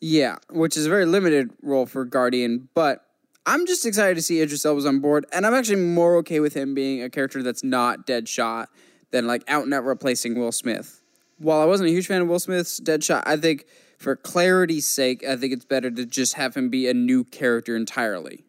Yeah, 0.00 0.36
which 0.50 0.76
is 0.76 0.86
a 0.86 0.88
very 0.88 1.06
limited 1.06 1.50
role 1.62 1.86
for 1.86 2.04
Guardian, 2.04 2.68
but 2.74 3.04
I'm 3.46 3.66
just 3.66 3.84
excited 3.84 4.14
to 4.16 4.22
see 4.22 4.40
Idris 4.40 4.64
Elba's 4.64 4.86
on 4.86 5.00
board, 5.00 5.26
and 5.32 5.46
I'm 5.46 5.54
actually 5.54 5.82
more 5.82 6.16
okay 6.18 6.40
with 6.40 6.54
him 6.54 6.74
being 6.74 7.02
a 7.02 7.10
character 7.10 7.42
that's 7.42 7.64
not 7.64 8.06
Deadshot 8.06 8.66
than 9.10 9.26
like 9.26 9.42
out 9.48 9.64
and 9.64 9.74
out 9.74 9.84
replacing 9.84 10.38
Will 10.38 10.52
Smith. 10.52 11.02
While 11.38 11.60
I 11.60 11.64
wasn't 11.64 11.88
a 11.88 11.92
huge 11.92 12.06
fan 12.06 12.22
of 12.22 12.28
Will 12.28 12.38
Smith's 12.38 12.80
Deadshot, 12.80 13.22
I 13.26 13.36
think 13.36 13.66
for 13.98 14.16
clarity's 14.16 14.86
sake, 14.86 15.24
I 15.24 15.36
think 15.36 15.52
it's 15.52 15.64
better 15.64 15.90
to 15.90 16.06
just 16.06 16.34
have 16.34 16.54
him 16.54 16.70
be 16.70 16.88
a 16.88 16.94
new 16.94 17.24
character 17.24 17.76
entirely. 17.76 18.44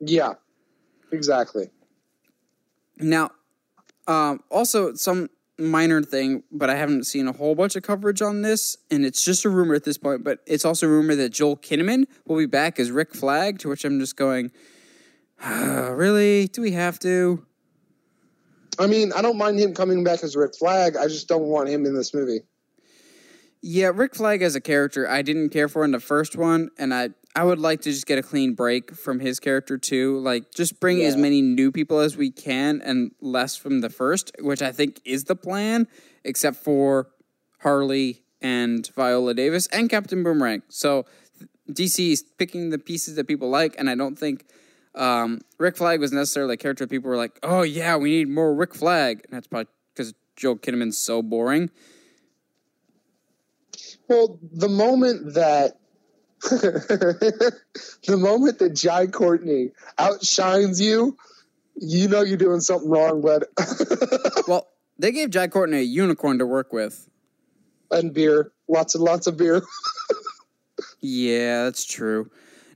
Yeah, 0.00 0.34
exactly. 1.12 1.70
Now, 2.98 3.30
um, 4.06 4.40
also, 4.50 4.94
some 4.94 5.28
minor 5.58 6.02
thing, 6.02 6.42
but 6.52 6.70
I 6.70 6.76
haven't 6.76 7.04
seen 7.04 7.26
a 7.28 7.32
whole 7.32 7.54
bunch 7.54 7.76
of 7.76 7.82
coverage 7.82 8.22
on 8.22 8.42
this, 8.42 8.76
and 8.90 9.04
it's 9.04 9.24
just 9.24 9.44
a 9.44 9.50
rumor 9.50 9.74
at 9.74 9.84
this 9.84 9.98
point. 9.98 10.24
But 10.24 10.40
it's 10.46 10.64
also 10.64 10.86
a 10.86 10.90
rumor 10.90 11.14
that 11.16 11.30
Joel 11.30 11.56
Kinnaman 11.56 12.04
will 12.26 12.36
be 12.36 12.46
back 12.46 12.78
as 12.78 12.90
Rick 12.90 13.14
Flag. 13.14 13.58
To 13.60 13.68
which 13.68 13.84
I'm 13.84 13.98
just 13.98 14.16
going, 14.16 14.52
uh, 15.42 15.92
really? 15.92 16.46
Do 16.48 16.62
we 16.62 16.72
have 16.72 16.98
to? 17.00 17.44
I 18.78 18.86
mean, 18.86 19.12
I 19.12 19.22
don't 19.22 19.38
mind 19.38 19.58
him 19.58 19.74
coming 19.74 20.04
back 20.04 20.22
as 20.22 20.36
Rick 20.36 20.54
Flag. 20.58 20.96
I 20.96 21.06
just 21.06 21.28
don't 21.28 21.44
want 21.44 21.68
him 21.68 21.86
in 21.86 21.94
this 21.94 22.12
movie. 22.12 22.40
Yeah, 23.62 23.90
Rick 23.94 24.14
Flag 24.14 24.42
as 24.42 24.54
a 24.54 24.60
character, 24.60 25.08
I 25.08 25.22
didn't 25.22 25.48
care 25.48 25.68
for 25.68 25.82
in 25.84 25.90
the 25.90 25.98
first 25.98 26.36
one, 26.36 26.70
and 26.78 26.94
I 26.94 27.10
I 27.36 27.44
would 27.44 27.58
like 27.58 27.82
to 27.82 27.92
just 27.92 28.06
get 28.06 28.18
a 28.18 28.22
clean 28.22 28.54
break 28.54 28.94
from 28.94 29.20
his 29.20 29.38
character 29.38 29.76
too. 29.76 30.18
Like, 30.20 30.54
just 30.54 30.80
bring 30.80 30.98
yeah. 30.98 31.08
as 31.08 31.16
many 31.16 31.42
new 31.42 31.70
people 31.70 31.98
as 31.98 32.16
we 32.16 32.30
can 32.30 32.80
and 32.80 33.12
less 33.20 33.56
from 33.56 33.82
the 33.82 33.90
first, 33.90 34.32
which 34.40 34.62
I 34.62 34.72
think 34.72 35.02
is 35.04 35.24
the 35.24 35.36
plan, 35.36 35.86
except 36.24 36.56
for 36.56 37.08
Harley 37.60 38.22
and 38.40 38.90
Viola 38.96 39.34
Davis 39.34 39.66
and 39.66 39.90
Captain 39.90 40.22
Boomerang. 40.22 40.62
So 40.68 41.04
DC 41.70 42.12
is 42.12 42.22
picking 42.38 42.70
the 42.70 42.78
pieces 42.78 43.16
that 43.16 43.28
people 43.28 43.50
like, 43.50 43.74
and 43.78 43.90
I 43.90 43.94
don't 43.94 44.18
think 44.18 44.46
um, 44.94 45.42
Rick 45.58 45.76
Flag 45.76 46.00
was 46.00 46.12
necessarily 46.12 46.54
a 46.54 46.56
character 46.56 46.86
people 46.86 47.10
were 47.10 47.18
like, 47.18 47.38
oh 47.42 47.62
yeah, 47.62 47.96
we 47.96 48.12
need 48.12 48.30
more 48.30 48.54
Rick 48.54 48.74
Flag. 48.74 49.20
And 49.24 49.32
that's 49.32 49.46
probably 49.46 49.70
because 49.94 50.14
Joe 50.36 50.56
Kinnaman's 50.56 50.96
so 50.96 51.20
boring. 51.20 51.70
Well, 54.08 54.38
the 54.40 54.70
moment 54.70 55.34
that 55.34 55.80
the 56.42 58.16
moment 58.16 58.58
that 58.58 58.74
Jai 58.74 59.06
Courtney 59.06 59.70
outshines 59.98 60.80
you, 60.80 61.16
you 61.76 62.08
know 62.08 62.22
you're 62.22 62.36
doing 62.36 62.60
something 62.60 62.88
wrong, 62.90 63.20
bud. 63.20 63.44
well, 64.48 64.68
They 64.98 65.12
gave 65.12 65.30
Jai 65.30 65.48
Courtney 65.48 65.78
a 65.78 65.82
unicorn 65.82 66.38
to 66.38 66.46
work 66.46 66.72
with. 66.72 67.08
And 67.90 68.12
beer, 68.12 68.52
lots 68.68 68.94
and 68.94 69.04
lots 69.04 69.26
of 69.26 69.36
beer. 69.36 69.62
Yeah, 71.00 71.64
that's 71.64 71.84
true. 71.84 72.30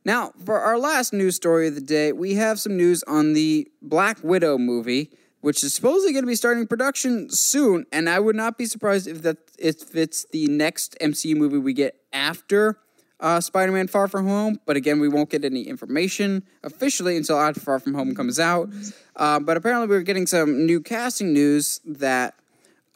Now, 0.04 0.32
for 0.44 0.58
our 0.60 0.78
last 0.78 1.12
news 1.12 1.36
story 1.36 1.68
of 1.68 1.74
the 1.74 1.80
day, 1.80 2.12
we 2.12 2.34
have 2.34 2.60
some 2.60 2.76
news 2.76 3.02
on 3.04 3.32
the 3.32 3.68
Black 3.82 4.18
Widow 4.22 4.56
movie, 4.56 5.10
which 5.40 5.62
is 5.64 5.74
supposedly 5.74 6.12
going 6.12 6.22
to 6.22 6.28
be 6.28 6.36
starting 6.36 6.66
production 6.66 7.28
soon. 7.30 7.86
And 7.92 8.08
I 8.08 8.20
would 8.20 8.36
not 8.36 8.56
be 8.56 8.66
surprised 8.66 9.06
if 9.06 9.22
that 9.22 9.38
if 9.58 9.94
it's 9.94 10.26
the 10.32 10.46
next 10.46 10.96
MCU 11.00 11.36
movie 11.36 11.58
we 11.58 11.72
get 11.74 11.96
after 12.12 12.78
uh, 13.20 13.40
Spider-Man: 13.40 13.86
Far 13.86 14.08
From 14.08 14.26
Home. 14.26 14.58
But 14.66 14.76
again, 14.76 15.00
we 15.00 15.08
won't 15.08 15.30
get 15.30 15.44
any 15.44 15.62
information 15.62 16.42
officially 16.62 17.16
until 17.16 17.38
after 17.38 17.60
Far 17.60 17.78
From 17.78 17.94
Home 17.94 18.14
comes 18.14 18.40
out. 18.40 18.70
Uh, 19.16 19.38
but 19.38 19.56
apparently, 19.56 19.88
we're 19.88 20.02
getting 20.02 20.26
some 20.26 20.66
new 20.66 20.80
casting 20.80 21.32
news 21.32 21.80
that 21.84 22.34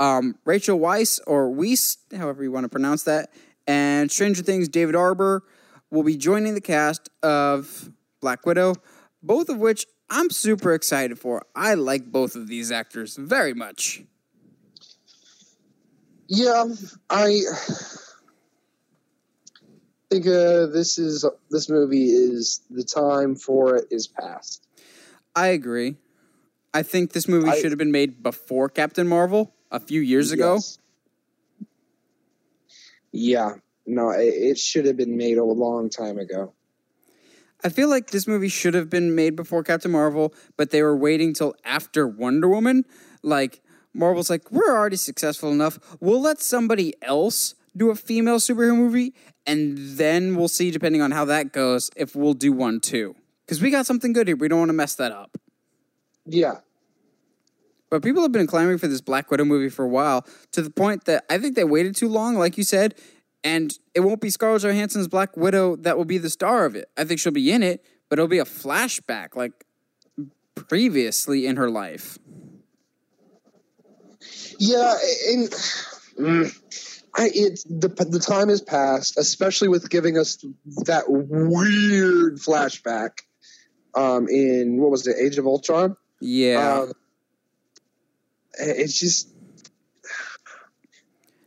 um, 0.00 0.36
Rachel 0.44 0.78
Weisz 0.78 1.20
or 1.26 1.50
Weiss, 1.50 1.98
however 2.16 2.42
you 2.42 2.50
want 2.50 2.64
to 2.64 2.68
pronounce 2.68 3.04
that, 3.04 3.30
and 3.66 4.10
Stranger 4.10 4.42
Things 4.42 4.68
David 4.68 4.94
Harbour 4.94 5.42
will 5.90 6.02
be 6.02 6.16
joining 6.16 6.54
the 6.54 6.60
cast 6.60 7.08
of 7.22 7.90
Black 8.20 8.44
Widow, 8.44 8.74
both 9.22 9.48
of 9.48 9.58
which 9.58 9.86
I'm 10.10 10.30
super 10.30 10.74
excited 10.74 11.18
for. 11.18 11.42
I 11.54 11.74
like 11.74 12.10
both 12.10 12.34
of 12.34 12.48
these 12.48 12.70
actors 12.72 13.16
very 13.16 13.54
much. 13.54 14.02
Yeah, 16.26 16.64
I 17.10 17.40
think 20.14 20.26
uh, 20.26 20.66
this 20.66 20.98
is 20.98 21.24
this 21.50 21.68
movie 21.68 22.10
is 22.10 22.60
the 22.70 22.84
time 22.84 23.34
for 23.34 23.76
it 23.76 23.88
is 23.90 24.06
past. 24.06 24.66
I 25.34 25.48
agree. 25.48 25.96
I 26.72 26.82
think 26.82 27.12
this 27.12 27.28
movie 27.28 27.50
I- 27.50 27.60
should 27.60 27.72
have 27.72 27.78
been 27.78 27.92
made 27.92 28.22
before 28.22 28.68
Captain 28.68 29.08
Marvel 29.08 29.54
a 29.70 29.80
few 29.80 30.00
years 30.00 30.30
ago. 30.30 30.54
Yes. 30.54 30.78
Yeah, 33.16 33.54
no, 33.86 34.10
it, 34.10 34.24
it 34.24 34.58
should 34.58 34.86
have 34.86 34.96
been 34.96 35.16
made 35.16 35.38
a 35.38 35.44
long 35.44 35.88
time 35.88 36.18
ago. 36.18 36.52
I 37.62 37.68
feel 37.68 37.88
like 37.88 38.10
this 38.10 38.26
movie 38.26 38.48
should 38.48 38.74
have 38.74 38.90
been 38.90 39.14
made 39.14 39.36
before 39.36 39.62
Captain 39.62 39.90
Marvel, 39.92 40.34
but 40.56 40.70
they 40.70 40.82
were 40.82 40.96
waiting 40.96 41.32
till 41.32 41.54
after 41.64 42.06
Wonder 42.06 42.48
Woman. 42.48 42.84
Like, 43.22 43.62
Marvel's 43.94 44.28
like, 44.28 44.50
we're 44.50 44.76
already 44.76 44.96
successful 44.96 45.50
enough. 45.52 45.78
We'll 46.00 46.20
let 46.20 46.42
somebody 46.42 46.94
else 47.00 47.54
do 47.76 47.90
a 47.90 47.94
female 47.94 48.36
superhero 48.36 48.76
movie, 48.76 49.14
and 49.46 49.76
then 49.76 50.36
we'll 50.36 50.48
see, 50.48 50.70
depending 50.70 51.02
on 51.02 51.10
how 51.10 51.24
that 51.26 51.52
goes, 51.52 51.90
if 51.96 52.14
we'll 52.16 52.34
do 52.34 52.52
one 52.52 52.80
too. 52.80 53.14
Because 53.44 53.60
we 53.60 53.70
got 53.70 53.86
something 53.86 54.12
good 54.12 54.26
here. 54.26 54.36
We 54.36 54.48
don't 54.48 54.58
want 54.58 54.70
to 54.70 54.74
mess 54.74 54.94
that 54.94 55.12
up. 55.12 55.36
Yeah, 56.26 56.60
But 57.90 58.02
people 58.02 58.22
have 58.22 58.32
been 58.32 58.46
clamoring 58.46 58.78
for 58.78 58.88
this 58.88 59.02
Black 59.02 59.30
Widow 59.30 59.44
movie 59.44 59.68
for 59.68 59.84
a 59.84 59.88
while 59.88 60.26
to 60.52 60.62
the 60.62 60.70
point 60.70 61.04
that 61.04 61.24
I 61.28 61.36
think 61.36 61.54
they 61.54 61.64
waited 61.64 61.94
too 61.94 62.08
long, 62.08 62.36
like 62.36 62.56
you 62.56 62.64
said, 62.64 62.94
and 63.44 63.78
it 63.92 64.00
won't 64.00 64.22
be 64.22 64.30
Scarlett 64.30 64.62
Johansson's 64.62 65.06
Black 65.06 65.36
Widow 65.36 65.76
that 65.76 65.98
will 65.98 66.06
be 66.06 66.16
the 66.16 66.30
star 66.30 66.64
of 66.64 66.74
it. 66.74 66.88
I 66.96 67.04
think 67.04 67.20
she'll 67.20 67.30
be 67.30 67.52
in 67.52 67.62
it, 67.62 67.84
but 68.08 68.18
it'll 68.18 68.26
be 68.26 68.38
a 68.38 68.46
flashback 68.46 69.36
like 69.36 69.66
previously 70.54 71.46
in 71.46 71.56
her 71.56 71.68
life. 71.68 72.18
yeah, 74.58 74.94
and 75.28 75.50
mm, 76.18 76.93
I, 77.16 77.30
it's 77.32 77.64
the 77.64 77.88
the 77.88 78.18
time 78.18 78.48
has 78.48 78.60
passed, 78.60 79.18
especially 79.18 79.68
with 79.68 79.88
giving 79.88 80.18
us 80.18 80.44
that 80.86 81.04
weird 81.08 82.38
flashback 82.38 83.20
um, 83.94 84.28
in 84.28 84.80
what 84.80 84.90
was 84.90 85.06
it, 85.06 85.16
Age 85.18 85.38
of 85.38 85.46
Ultron. 85.46 85.96
Yeah. 86.20 86.80
Um, 86.80 86.92
it's 88.58 88.98
just 88.98 89.28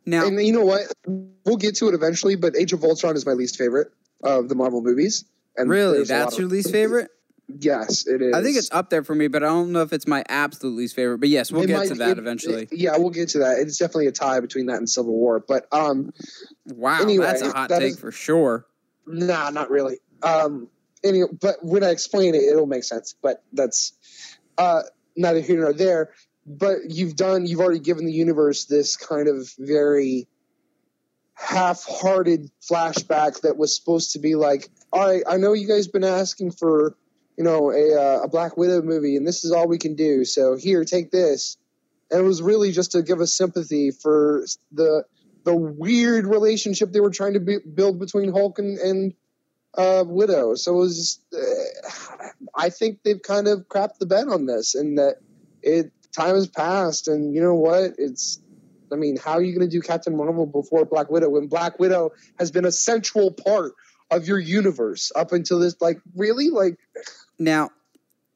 now, 0.06 0.26
and 0.26 0.42
you 0.42 0.54
know 0.54 0.64
what? 0.64 0.84
We'll 1.06 1.58
get 1.58 1.76
to 1.78 1.90
it 1.90 1.94
eventually, 1.94 2.36
but 2.36 2.56
Age 2.56 2.72
of 2.72 2.84
Ultron 2.84 3.16
is 3.16 3.26
my 3.26 3.34
least 3.34 3.58
favorite 3.58 3.92
of 4.24 4.48
the 4.48 4.56
Marvel 4.56 4.82
movies. 4.82 5.26
And 5.58 5.70
really, 5.70 5.98
there's 5.98 6.12
a 6.12 6.14
lot 6.14 6.24
that's 6.26 6.38
your 6.38 6.48
least 6.48 6.72
favorite? 6.72 7.10
Yes, 7.48 8.06
it 8.08 8.22
is. 8.22 8.34
I 8.36 8.44
think 8.44 8.58
it's 8.58 8.70
up 8.72 8.90
there 8.90 9.04
for 9.04 9.16
me, 9.16 9.28
but 9.30 9.42
I 9.42 9.48
don't 9.48 9.72
know 9.72 9.82
if 9.82 9.94
it's 9.94 10.06
my 10.06 10.24
absolute 10.28 10.76
least 10.76 10.96
favorite. 10.96 11.20
But 11.20 11.30
yes, 11.30 11.50
we'll 11.52 11.64
It 11.64 11.68
get 11.68 11.78
might- 11.78 11.88
to 11.90 11.96
that 11.96 12.12
it- 12.12 12.18
eventually. 12.20 12.64
it- 12.64 12.74
yeah, 12.78 12.98
we'll 12.98 13.10
get 13.10 13.30
to 13.30 13.40
that. 13.40 13.60
It's 13.60 13.78
definitely 13.78 14.08
a 14.08 14.12
tie 14.12 14.40
between 14.42 14.66
that 14.66 14.78
and 14.78 14.90
Civil 14.90 15.14
War. 15.14 15.40
But 15.40 15.66
um, 15.72 16.12
wow, 16.66 17.02
anyway, 17.02 17.26
that's 17.26 17.42
a 17.42 17.52
hot 17.52 17.70
that 17.70 17.80
take 17.80 17.92
is- 17.94 18.00
for 18.00 18.12
sure. 18.12 18.66
nah, 19.06 19.50
not 19.50 19.70
really. 19.70 20.00
Um, 20.24 20.68
anyway, 21.04 21.30
but 21.40 21.64
when 21.64 21.84
I 21.86 21.90
explain 21.92 22.36
it, 22.36 22.44
it'll 22.44 22.66
make 22.66 22.84
sense. 22.84 23.16
But 23.22 23.42
that's 23.54 23.94
uh, 24.58 24.84
neither 25.16 25.40
here 25.40 25.62
nor 25.62 25.72
there. 25.74 26.12
But 26.46 26.90
you've 26.90 27.16
done, 27.16 27.46
you've 27.46 27.60
already 27.62 27.80
given 27.80 28.06
the 28.06 28.12
universe 28.14 28.66
this 28.66 28.98
kind 28.98 29.28
of 29.30 29.50
very 29.58 30.28
half-hearted 31.34 32.50
flashback 32.62 33.42
that 33.42 33.58
was 33.58 33.76
supposed 33.76 34.12
to 34.14 34.20
be 34.20 34.36
like, 34.36 34.70
all 34.92 35.06
right, 35.08 35.24
I 35.30 35.38
know 35.38 35.54
you 35.54 35.68
guys 35.68 35.88
been 35.88 36.04
asking 36.04 36.52
for, 36.52 36.96
you 37.38 37.44
know, 37.44 37.72
a 37.72 37.94
uh, 37.94 38.24
a 38.24 38.28
Black 38.28 38.58
Widow 38.58 38.82
movie, 38.82 39.16
and 39.16 39.28
this 39.28 39.44
is 39.44 39.52
all 39.52 39.68
we 39.68 39.78
can 39.78 39.96
do. 39.96 40.26
So 40.26 40.56
here, 40.56 40.84
take 40.84 41.12
this. 41.12 41.58
And 42.10 42.22
it 42.22 42.24
was 42.24 42.42
really 42.42 42.72
just 42.72 42.94
to 42.94 43.04
give 43.04 43.20
us 43.20 43.34
sympathy 43.34 43.92
for 43.92 44.46
the 44.72 45.04
the 45.44 45.56
weird 45.56 46.26
relationship 46.26 46.92
they 46.92 47.00
were 47.00 47.10
trying 47.10 47.34
to 47.34 47.40
be, 47.40 47.58
build 47.60 48.00
between 48.00 48.32
Hulk 48.32 48.60
and, 48.60 48.78
and 48.80 49.14
uh, 49.78 50.04
Widow. 50.06 50.56
So 50.56 50.74
it 50.74 50.78
was, 50.78 50.98
just, 50.98 51.22
uh, 51.34 52.28
I 52.54 52.70
think 52.70 53.00
they've 53.04 53.22
kind 53.22 53.48
of 53.48 53.60
crapped 53.70 54.00
the 54.00 54.06
bed 54.06 54.28
on 54.28 54.46
this, 54.46 54.76
and 54.76 54.98
that 54.98 55.18
it 55.62 55.92
time 56.12 56.36
has 56.36 56.48
passed, 56.48 57.08
and 57.08 57.34
you 57.34 57.42
know 57.42 57.56
what? 57.56 57.94
It's, 57.98 58.42
I 58.92 58.96
mean, 58.96 59.18
how 59.18 59.34
are 59.34 59.42
you 59.42 59.54
going 59.58 59.70
to 59.70 59.72
do 59.72 59.82
Captain 59.82 60.16
Marvel 60.16 60.46
before 60.46 60.86
Black 60.86 61.10
Widow 61.10 61.30
when 61.30 61.48
Black 61.48 61.80
Widow 61.80 62.12
has 62.40 62.52
been 62.52 62.66
a 62.66 62.72
central 62.72 63.32
part 63.32 63.74
of 64.10 64.28
your 64.28 64.40
universe 64.40 65.12
up 65.16 65.32
until 65.32 65.60
this? 65.60 65.76
Like, 65.80 66.00
really? 66.16 66.50
Like, 66.50 66.78
Now, 67.40 67.70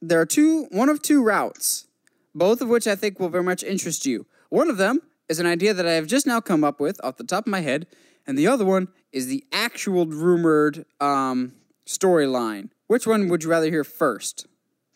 there 0.02 0.20
are 0.20 0.26
two, 0.26 0.66
one 0.72 0.90
of 0.90 1.02
two 1.02 1.24
routes, 1.24 1.88
both 2.34 2.62
of 2.62 2.70
which 2.70 2.88
I 2.88 2.96
think 2.96 3.20
will 3.20 3.30
very 3.30 3.44
much 3.44 3.64
interest 3.64 4.06
you. 4.06 4.26
One 4.50 4.70
of 4.70 4.78
them 4.78 5.02
is 5.30 5.40
an 5.40 5.46
idea 5.46 5.74
that 5.74 5.88
I 5.88 5.94
have 5.94 6.08
just 6.08 6.28
now 6.28 6.42
come 6.42 6.64
up 6.64 6.80
with 6.80 7.04
off 7.04 7.18
the 7.18 7.24
top 7.24 7.46
of 7.46 7.52
my 7.52 7.62
head, 7.62 7.88
and 8.28 8.38
the 8.38 8.48
other 8.48 8.66
one 8.66 8.90
is 9.12 9.28
the 9.28 9.44
actual 9.52 10.06
rumored 10.06 10.86
um, 11.00 11.54
storyline. 11.86 12.70
Which 12.88 13.08
one 13.08 13.30
would 13.30 13.44
you 13.44 13.50
rather 13.50 13.70
hear 13.70 13.84
first? 13.84 14.48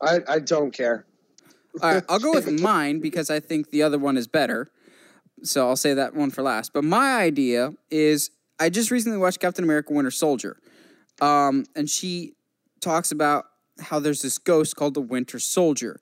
I, 0.02 0.20
I 0.28 0.40
don't 0.40 0.72
care. 0.72 1.06
All 1.82 1.94
right, 1.94 2.04
I'll 2.10 2.20
go 2.20 2.34
with 2.34 2.50
mine 2.62 3.00
because 3.00 3.30
I 3.30 3.40
think 3.40 3.70
the 3.70 3.84
other 3.84 3.98
one 3.98 4.18
is 4.18 4.28
better. 4.28 4.70
So 5.44 5.68
I'll 5.68 5.76
say 5.76 5.94
that 5.94 6.16
one 6.16 6.32
for 6.32 6.42
last. 6.42 6.74
But 6.74 6.84
my 6.84 7.18
idea 7.18 7.74
is 7.90 8.32
I 8.60 8.70
just 8.70 8.92
recently 8.92 9.18
watched 9.18 9.40
Captain 9.40 9.64
America 9.64 9.94
Winter 9.94 10.12
Soldier. 10.12 10.58
Um, 11.22 11.66
and 11.76 11.90
she 11.90 12.34
talks 12.82 13.12
about 13.12 13.46
how 13.80 14.00
there's 14.00 14.22
this 14.22 14.38
ghost 14.38 14.76
called 14.76 14.94
the 14.94 15.02
Winter 15.02 15.40
Soldier. 15.40 16.00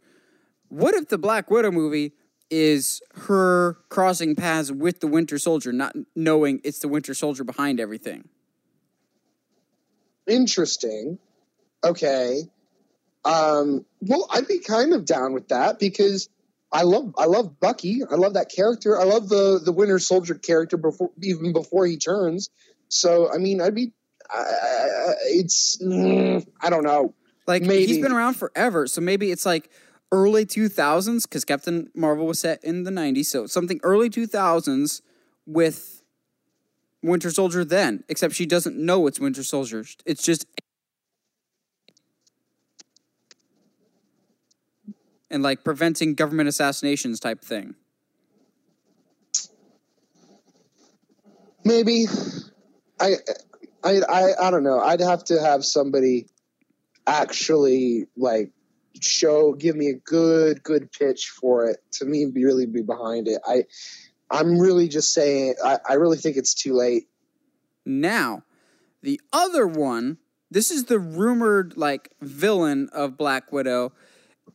What 0.69 0.93
if 0.93 1.09
the 1.09 1.17
Black 1.17 1.51
Widow 1.51 1.71
movie 1.71 2.13
is 2.49 3.01
her 3.15 3.77
crossing 3.89 4.35
paths 4.35 4.71
with 4.71 4.99
the 4.99 5.07
Winter 5.07 5.37
Soldier, 5.37 5.71
not 5.71 5.95
knowing 6.15 6.61
it's 6.63 6.79
the 6.79 6.87
Winter 6.87 7.13
Soldier 7.13 7.43
behind 7.43 7.79
everything? 7.79 8.29
interesting. 10.27 11.19
Okay. 11.83 12.41
Um, 13.25 13.85
well, 14.01 14.27
I'd 14.31 14.47
be 14.47 14.59
kind 14.59 14.93
of 14.93 15.05
down 15.05 15.33
with 15.33 15.49
that 15.49 15.79
because 15.79 16.29
I 16.71 16.83
love 16.83 17.13
I 17.17 17.25
love 17.25 17.59
Bucky. 17.59 18.01
I 18.09 18.15
love 18.15 18.33
that 18.33 18.51
character. 18.53 18.99
I 18.99 19.03
love 19.03 19.29
the 19.29 19.61
the 19.63 19.71
Winter 19.71 19.99
Soldier 19.99 20.35
character 20.35 20.77
before 20.77 21.11
even 21.21 21.53
before 21.53 21.85
he 21.85 21.97
turns. 21.97 22.49
So 22.89 23.31
I 23.31 23.37
mean, 23.37 23.61
I'd 23.61 23.75
be. 23.75 23.93
Uh, 24.33 25.13
it's 25.25 25.77
mm, 25.81 26.45
I 26.61 26.69
don't 26.69 26.83
know. 26.83 27.13
Like 27.45 27.63
he's 27.63 27.99
been 27.99 28.11
around 28.13 28.35
forever, 28.35 28.87
so 28.87 29.01
maybe 29.01 29.31
it's 29.31 29.45
like 29.45 29.69
early 30.11 30.45
2000s 30.45 31.23
because 31.23 31.43
Captain 31.43 31.89
Marvel 31.95 32.25
was 32.25 32.39
set 32.39 32.63
in 32.63 32.83
the 32.83 32.91
90s, 32.91 33.25
so 33.25 33.47
something 33.47 33.79
early 33.83 34.09
2000s 34.09 35.01
with 35.45 36.03
Winter 37.01 37.31
Soldier 37.31 37.65
then, 37.65 38.03
except 38.07 38.33
she 38.33 38.45
doesn't 38.45 38.77
know 38.77 39.07
it's 39.07 39.19
Winter 39.19 39.43
Soldier. 39.43 39.83
It's 40.05 40.23
just 40.23 40.45
and 45.29 45.41
like 45.41 45.63
preventing 45.63 46.13
government 46.13 46.47
assassinations 46.47 47.19
type 47.19 47.43
thing. 47.43 47.75
Maybe 51.65 52.05
I 52.99 53.15
I 53.83 54.01
I 54.07 54.29
I 54.43 54.51
don't 54.51 54.63
know. 54.63 54.79
I'd 54.79 55.01
have 55.01 55.23
to 55.25 55.41
have 55.41 55.65
somebody 55.65 56.27
actually 57.07 58.07
like 58.15 58.51
show 59.01 59.53
give 59.53 59.75
me 59.75 59.89
a 59.89 59.95
good 59.95 60.61
good 60.63 60.91
pitch 60.91 61.29
for 61.29 61.65
it 61.65 61.77
to 61.91 62.05
me 62.05 62.25
be 62.25 62.45
really 62.45 62.65
be 62.65 62.81
behind 62.81 63.27
it. 63.27 63.41
I 63.45 63.65
I'm 64.29 64.59
really 64.59 64.87
just 64.87 65.13
saying 65.13 65.55
I, 65.63 65.79
I 65.89 65.93
really 65.93 66.17
think 66.17 66.37
it's 66.37 66.53
too 66.53 66.73
late. 66.73 67.07
Now, 67.85 68.43
the 69.01 69.19
other 69.31 69.67
one, 69.67 70.17
this 70.49 70.71
is 70.71 70.85
the 70.85 70.99
rumored 70.99 71.75
like 71.77 72.11
villain 72.21 72.89
of 72.93 73.17
Black 73.17 73.51
Widow. 73.51 73.91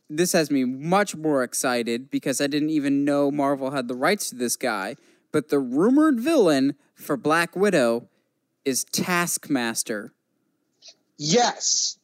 this 0.09 0.33
has 0.33 0.49
me 0.49 0.65
much 0.65 1.15
more 1.15 1.43
excited 1.43 2.09
because 2.09 2.41
I 2.41 2.47
didn't 2.47 2.71
even 2.71 3.05
know 3.05 3.29
Marvel 3.29 3.71
had 3.71 3.87
the 3.87 3.95
rights 3.95 4.29
to 4.29 4.35
this 4.35 4.55
guy. 4.55 4.95
But 5.31 5.49
the 5.49 5.59
rumored 5.59 6.19
villain 6.19 6.75
for 6.95 7.15
Black 7.15 7.55
Widow 7.55 8.09
is 8.65 8.83
Taskmaster. 8.85 10.13
Yes. 11.17 11.98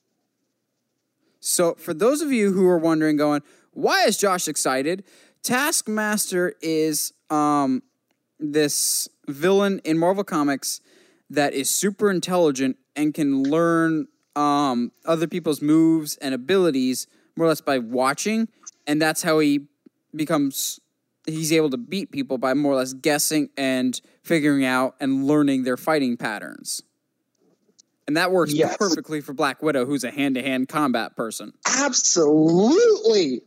So, 1.46 1.76
for 1.76 1.94
those 1.94 2.22
of 2.22 2.32
you 2.32 2.54
who 2.54 2.68
are 2.68 2.80
wondering, 2.80 3.18
going, 3.18 3.44
why 3.72 4.06
is 4.06 4.18
Josh 4.18 4.48
excited? 4.48 5.04
Taskmaster 5.44 6.56
is 6.60 7.14
um, 7.30 7.84
this 8.40 9.08
villain 9.28 9.80
in 9.84 10.00
Marvel 10.00 10.24
Comics 10.24 10.82
that 11.30 11.54
is 11.54 11.70
super 11.70 12.10
intelligent 12.10 12.78
and 12.96 13.14
can 13.14 13.44
learn 13.44 14.08
um, 14.36 14.92
other 15.06 15.28
people's 15.28 15.62
moves 15.62 16.18
and 16.18 16.34
abilities 16.34 17.06
more 17.38 17.46
or 17.46 17.50
less 17.50 17.62
by 17.62 17.78
watching, 17.78 18.48
and 18.88 19.00
that's 19.00 19.22
how 19.22 19.38
he 19.38 19.68
becomes. 20.16 20.80
He's 21.28 21.54
able 21.54 21.70
to 21.70 21.78
beat 21.78 22.12
people 22.12 22.40
by 22.40 22.56
more 22.56 22.74
or 22.74 22.78
less 22.78 22.94
guessing 22.94 23.50
and 23.56 24.02
figuring 24.24 24.66
out 24.66 24.96
and 25.00 25.26
learning 25.26 25.64
their 25.64 25.78
fighting 25.78 26.18
patterns. 26.18 26.82
And 28.08 28.18
that 28.18 28.32
works 28.32 28.54
Yes. 28.54 28.78
perfectly 28.78 29.22
for 29.22 29.34
Black 29.34 29.64
Widow, 29.64 29.86
who's 29.86 30.04
a 30.04 30.12
hand 30.12 30.36
to 30.36 30.42
hand 30.44 30.68
combat 30.68 31.16
person. 31.16 31.54
Absolutely. 31.68 33.42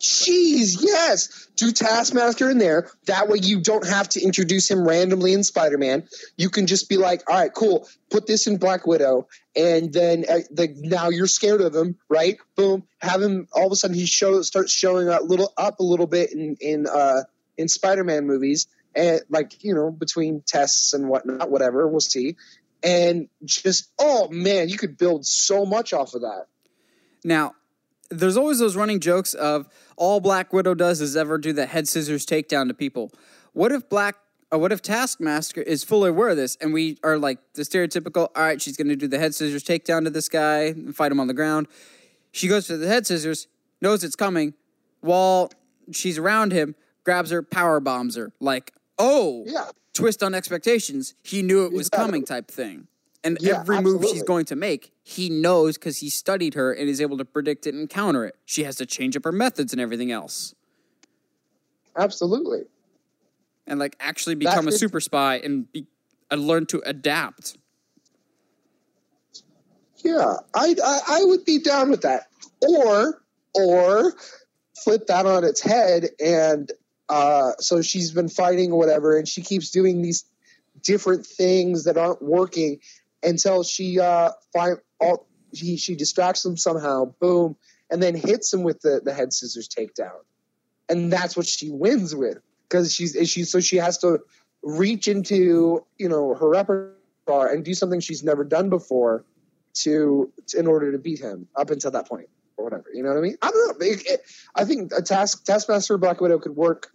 Jeez, 0.00 0.78
yes. 0.82 1.46
Do 1.54 1.70
Taskmaster 1.70 2.50
in 2.50 2.58
there. 2.58 2.90
That 3.06 3.28
way 3.28 3.38
you 3.40 3.60
don't 3.60 3.86
have 3.86 4.08
to 4.10 4.20
introduce 4.20 4.68
him 4.68 4.86
randomly 4.86 5.32
in 5.32 5.44
Spider 5.44 5.78
Man. 5.78 6.08
You 6.36 6.50
can 6.50 6.66
just 6.66 6.88
be 6.88 6.96
like, 6.96 7.22
all 7.30 7.38
right, 7.38 7.54
cool. 7.54 7.88
Put 8.10 8.26
this 8.26 8.48
in 8.48 8.56
Black 8.56 8.84
Widow. 8.84 9.28
And 9.54 9.92
then 9.92 10.24
uh, 10.28 10.40
the, 10.50 10.74
now 10.76 11.08
you're 11.08 11.28
scared 11.28 11.60
of 11.60 11.72
him, 11.74 11.96
right? 12.08 12.36
Boom. 12.56 12.82
Have 13.00 13.22
him 13.22 13.46
all 13.52 13.66
of 13.66 13.72
a 13.72 13.76
sudden 13.76 13.94
he 13.96 14.06
show, 14.06 14.42
starts 14.42 14.72
showing 14.72 15.06
a 15.08 15.22
little 15.22 15.52
up 15.56 15.78
a 15.78 15.84
little 15.84 16.08
bit 16.08 16.32
in, 16.32 16.56
in, 16.60 16.86
uh, 16.88 17.22
in 17.56 17.68
Spider 17.68 18.02
Man 18.02 18.26
movies. 18.26 18.66
And 18.96 19.20
like, 19.30 19.62
you 19.62 19.74
know, 19.74 19.90
between 19.92 20.42
tests 20.44 20.94
and 20.94 21.08
whatnot, 21.08 21.48
whatever, 21.48 21.86
we'll 21.86 22.00
see. 22.00 22.36
And 22.82 23.28
just, 23.44 23.90
oh 23.98 24.28
man, 24.28 24.68
you 24.68 24.76
could 24.76 24.98
build 24.98 25.26
so 25.26 25.64
much 25.64 25.92
off 25.92 26.14
of 26.14 26.22
that. 26.22 26.46
Now, 27.24 27.54
there's 28.10 28.36
always 28.36 28.58
those 28.58 28.76
running 28.76 29.00
jokes 29.00 29.34
of 29.34 29.68
all 29.96 30.20
Black 30.20 30.52
Widow 30.52 30.74
does 30.74 31.00
is 31.00 31.16
ever 31.16 31.38
do 31.38 31.52
the 31.52 31.66
head 31.66 31.88
scissors 31.88 32.26
takedown 32.26 32.68
to 32.68 32.74
people. 32.74 33.12
What 33.52 33.72
if 33.72 33.88
Black, 33.88 34.16
uh, 34.52 34.58
what 34.58 34.72
if 34.72 34.82
Taskmaster 34.82 35.62
is 35.62 35.84
fully 35.84 36.10
aware 36.10 36.30
of 36.30 36.36
this, 36.36 36.56
and 36.60 36.72
we 36.72 36.98
are 37.02 37.18
like 37.18 37.38
the 37.54 37.62
stereotypical? 37.62 38.28
All 38.34 38.42
right, 38.42 38.60
she's 38.60 38.76
going 38.76 38.88
to 38.88 38.96
do 38.96 39.08
the 39.08 39.18
head 39.18 39.34
scissors 39.34 39.64
takedown 39.64 40.04
to 40.04 40.10
this 40.10 40.28
guy 40.28 40.64
and 40.64 40.94
fight 40.94 41.12
him 41.12 41.20
on 41.20 41.26
the 41.26 41.34
ground. 41.34 41.68
She 42.32 42.48
goes 42.48 42.66
for 42.66 42.76
the 42.76 42.88
head 42.88 43.06
scissors, 43.06 43.46
knows 43.80 44.04
it's 44.04 44.16
coming. 44.16 44.54
While 45.00 45.50
she's 45.92 46.18
around 46.18 46.52
him, 46.52 46.74
grabs 47.04 47.30
her, 47.30 47.42
power 47.42 47.80
bombs 47.80 48.16
her. 48.16 48.32
Like, 48.40 48.72
oh, 48.98 49.44
Yeah. 49.46 49.70
Twist 49.94 50.22
on 50.22 50.34
expectations. 50.34 51.14
He 51.22 51.42
knew 51.42 51.64
it 51.64 51.72
was 51.72 51.88
Exactly. 51.88 52.04
coming, 52.06 52.24
type 52.24 52.50
thing. 52.50 52.88
And 53.24 53.38
Yeah, 53.40 53.60
every 53.60 53.80
move 53.80 54.04
she's 54.04 54.22
going 54.24 54.46
to 54.46 54.56
make, 54.56 54.92
he 55.04 55.30
knows 55.30 55.78
because 55.78 55.98
he 55.98 56.10
studied 56.10 56.54
her 56.54 56.72
and 56.72 56.88
is 56.88 57.00
able 57.00 57.16
to 57.18 57.24
predict 57.24 57.66
it 57.68 57.74
and 57.74 57.88
counter 57.88 58.24
it. 58.24 58.34
She 58.44 58.64
has 58.64 58.76
to 58.76 58.86
change 58.86 59.16
up 59.16 59.22
her 59.24 59.30
methods 59.32 59.72
and 59.72 59.80
everything 59.80 60.10
else, 60.10 60.54
Absolutely. 61.96 62.62
and 63.66 63.78
like 63.78 63.94
actually 64.00 64.34
become 64.34 64.66
a 64.66 64.72
super 64.72 64.98
spy 64.98 65.36
and 65.36 65.70
be, 65.70 65.86
uh, 66.32 66.36
learn 66.36 66.66
to 66.66 66.82
adapt. 66.84 67.58
Yeah, 69.98 70.34
I, 70.54 70.74
I 70.84 71.00
I 71.08 71.24
would 71.24 71.44
be 71.44 71.58
down 71.60 71.90
with 71.90 72.00
that. 72.02 72.26
Or 72.60 73.22
or 73.54 74.14
flip 74.82 75.06
that 75.06 75.26
on 75.26 75.44
its 75.44 75.60
head 75.60 76.08
and 76.18 76.72
uh, 77.12 77.52
so 77.58 77.82
she's 77.82 78.10
been 78.10 78.28
fighting 78.28 78.72
or 78.72 78.78
whatever, 78.78 79.18
and 79.18 79.28
she 79.28 79.42
keeps 79.42 79.70
doing 79.70 80.00
these 80.00 80.24
different 80.82 81.26
things 81.26 81.84
that 81.84 81.98
aren't 81.98 82.22
working 82.22 82.80
until 83.22 83.62
she 83.62 84.00
uh 84.00 84.30
find 84.54 84.78
all 84.98 85.28
she 85.52 85.76
she 85.76 85.94
distracts 85.94 86.42
them 86.42 86.56
somehow, 86.56 87.04
boom, 87.20 87.54
and 87.90 88.02
then 88.02 88.14
hits 88.14 88.52
him 88.52 88.62
with 88.62 88.80
the 88.80 89.02
the 89.04 89.12
head 89.12 89.30
scissors 89.34 89.68
takedown, 89.68 90.20
and 90.88 91.12
that's 91.12 91.36
what 91.36 91.46
she 91.46 91.70
wins 91.70 92.14
with 92.14 92.38
because 92.66 92.94
she's 92.94 93.14
she 93.28 93.44
so 93.44 93.60
she 93.60 93.76
has 93.76 93.98
to 93.98 94.18
reach 94.62 95.06
into 95.06 95.84
you 95.98 96.08
know 96.08 96.34
her 96.34 96.48
repertoire 96.48 97.52
and 97.52 97.62
do 97.62 97.74
something 97.74 98.00
she's 98.00 98.24
never 98.24 98.42
done 98.42 98.70
before 98.70 99.26
to 99.74 100.32
in 100.56 100.66
order 100.66 100.90
to 100.92 100.98
beat 100.98 101.20
him 101.20 101.46
up 101.56 101.68
until 101.68 101.90
that 101.90 102.08
point 102.08 102.28
or 102.56 102.64
whatever. 102.64 102.86
You 102.94 103.02
know 103.02 103.10
what 103.10 103.18
I 103.18 103.20
mean? 103.20 103.36
I 103.42 103.50
don't 103.50 103.80
know. 103.80 103.86
It- 103.86 104.06
it- 104.06 104.22
I 104.54 104.64
think 104.64 104.92
a 104.96 105.02
task 105.02 105.44
Taskmaster 105.44 105.98
Black 105.98 106.22
Widow 106.22 106.38
could 106.38 106.56
work 106.56 106.90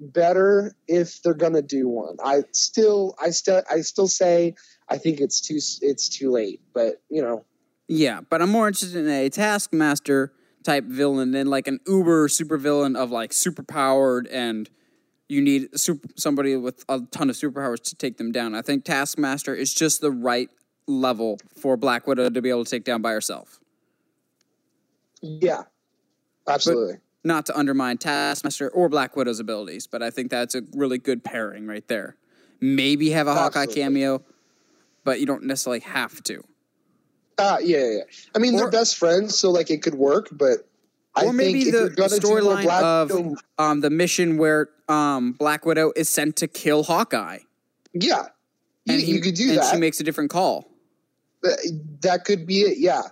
better 0.00 0.74
if 0.88 1.22
they're 1.22 1.34
gonna 1.34 1.62
do 1.62 1.88
one. 1.88 2.16
I 2.24 2.44
still, 2.52 3.14
I 3.20 3.30
still, 3.30 3.62
I 3.70 3.80
still 3.80 4.08
say 4.08 4.54
I 4.88 4.98
think 4.98 5.20
it's 5.20 5.40
too 5.40 5.58
it's 5.82 6.08
too 6.08 6.30
late. 6.30 6.60
But 6.74 7.02
you 7.08 7.22
know, 7.22 7.44
Yeah, 7.88 8.20
but 8.28 8.42
I'm 8.42 8.50
more 8.50 8.68
interested 8.68 9.04
in 9.04 9.10
a 9.10 9.28
Taskmaster 9.28 10.32
type 10.62 10.84
villain 10.84 11.30
than 11.30 11.46
like 11.46 11.68
an 11.68 11.80
uber 11.86 12.28
super 12.28 12.58
villain 12.58 12.96
of 12.96 13.10
like 13.10 13.32
super 13.32 13.62
powered 13.62 14.26
and 14.26 14.68
you 15.28 15.40
need 15.40 15.78
super, 15.78 16.08
somebody 16.16 16.56
with 16.56 16.84
a 16.88 17.00
ton 17.10 17.30
of 17.30 17.36
superpowers 17.36 17.82
to 17.82 17.96
take 17.96 18.16
them 18.16 18.32
down. 18.32 18.54
I 18.54 18.62
think 18.62 18.84
Taskmaster 18.84 19.54
is 19.54 19.74
just 19.74 20.00
the 20.00 20.10
right 20.10 20.48
level 20.86 21.38
for 21.60 21.76
Black 21.76 22.06
Widow 22.06 22.30
to 22.30 22.42
be 22.42 22.50
able 22.50 22.64
to 22.64 22.70
take 22.70 22.84
down 22.84 23.02
by 23.02 23.12
herself. 23.12 23.58
yeah, 25.22 25.62
absolutely. 26.48 26.96
Not 27.26 27.44
to 27.46 27.58
undermine 27.58 27.98
Taskmaster 27.98 28.68
or 28.70 28.88
Black 28.88 29.16
Widow's 29.16 29.40
abilities, 29.40 29.88
but 29.88 30.00
I 30.00 30.10
think 30.10 30.30
that's 30.30 30.54
a 30.54 30.62
really 30.74 30.96
good 30.98 31.24
pairing 31.24 31.66
right 31.66 31.86
there. 31.88 32.14
Maybe 32.60 33.10
have 33.10 33.26
a 33.26 33.34
Hawkeye 33.34 33.66
cameo, 33.66 34.22
but 35.02 35.18
you 35.18 35.26
don't 35.26 35.42
necessarily 35.42 35.80
have 35.80 36.22
to. 36.22 36.44
Uh, 37.36 37.58
yeah, 37.60 37.78
yeah, 37.78 37.84
yeah. 37.90 38.02
I 38.36 38.38
mean, 38.38 38.54
Or- 38.54 38.58
they're 38.58 38.70
best 38.70 38.96
friends, 38.96 39.36
so 39.36 39.50
like 39.50 39.70
it 39.72 39.82
could 39.82 39.96
work. 39.96 40.28
But 40.30 40.68
I 41.16 41.28
maybe 41.32 41.64
think 41.64 41.66
if 41.66 41.72
the 41.72 41.78
you're 41.80 41.88
gonna 41.90 42.08
do 42.10 42.14
a 42.14 42.20
storyline 42.20 42.62
Black 42.62 42.82
of 42.84 43.10
Widow- 43.10 43.34
um, 43.58 43.80
the 43.80 43.90
mission 43.90 44.38
where 44.38 44.68
um, 44.88 45.32
Black 45.32 45.66
Widow 45.66 45.92
is 45.96 46.08
sent 46.08 46.36
to 46.36 46.46
kill 46.46 46.84
Hawkeye, 46.84 47.40
yeah, 47.92 48.28
you, 48.84 48.94
and 48.94 49.02
he- 49.02 49.14
you 49.14 49.20
could 49.20 49.34
do 49.34 49.48
and 49.48 49.58
that. 49.58 49.74
she 49.74 49.80
makes 49.80 49.98
a 49.98 50.04
different 50.04 50.30
call. 50.30 50.70
That 52.02 52.24
could 52.24 52.46
be 52.46 52.60
it. 52.60 52.78
Yeah, 52.78 53.02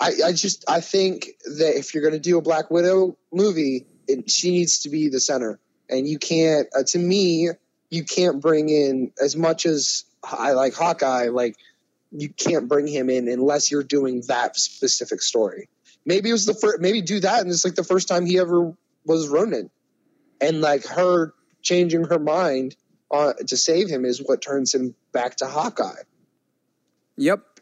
I, 0.00 0.12
I 0.26 0.32
just 0.32 0.64
I 0.68 0.80
think 0.80 1.30
that 1.44 1.76
if 1.76 1.94
you're 1.94 2.02
going 2.02 2.14
to 2.14 2.20
do 2.20 2.38
a 2.38 2.42
Black 2.42 2.70
Widow 2.70 3.16
movie, 3.32 3.86
it, 4.06 4.30
she 4.30 4.50
needs 4.50 4.80
to 4.80 4.90
be 4.90 5.08
the 5.08 5.20
center, 5.20 5.58
and 5.88 6.08
you 6.08 6.18
can't. 6.18 6.68
Uh, 6.76 6.82
to 6.88 6.98
me, 6.98 7.50
you 7.90 8.04
can't 8.04 8.40
bring 8.40 8.68
in 8.68 9.12
as 9.22 9.36
much 9.36 9.66
as 9.66 10.04
I 10.22 10.52
like 10.52 10.74
Hawkeye. 10.74 11.28
Like 11.28 11.56
you 12.10 12.28
can't 12.28 12.68
bring 12.68 12.86
him 12.86 13.10
in 13.10 13.28
unless 13.28 13.70
you're 13.70 13.82
doing 13.82 14.22
that 14.28 14.56
specific 14.56 15.22
story. 15.22 15.68
Maybe 16.06 16.30
it 16.30 16.32
was 16.32 16.46
the 16.46 16.54
first. 16.54 16.80
Maybe 16.80 17.02
do 17.02 17.20
that, 17.20 17.42
and 17.42 17.50
it's 17.50 17.64
like 17.64 17.74
the 17.74 17.84
first 17.84 18.08
time 18.08 18.24
he 18.24 18.38
ever 18.38 18.72
was 19.04 19.28
Ronin, 19.28 19.70
and 20.40 20.60
like 20.60 20.86
her 20.86 21.34
changing 21.62 22.04
her 22.04 22.18
mind 22.18 22.76
uh, 23.10 23.32
to 23.46 23.56
save 23.56 23.88
him 23.88 24.04
is 24.04 24.22
what 24.24 24.42
turns 24.42 24.74
him 24.74 24.94
back 25.12 25.36
to 25.36 25.46
Hawkeye. 25.46 26.02
Yep. 27.16 27.57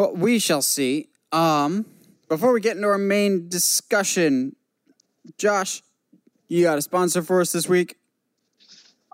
Well, 0.00 0.14
we 0.16 0.38
shall 0.38 0.62
see. 0.62 1.10
Um, 1.30 1.84
before 2.30 2.54
we 2.54 2.62
get 2.62 2.74
into 2.76 2.88
our 2.88 2.96
main 2.96 3.50
discussion, 3.50 4.56
Josh, 5.36 5.82
you 6.48 6.62
got 6.62 6.78
a 6.78 6.82
sponsor 6.82 7.20
for 7.20 7.42
us 7.42 7.52
this 7.52 7.68
week? 7.68 7.98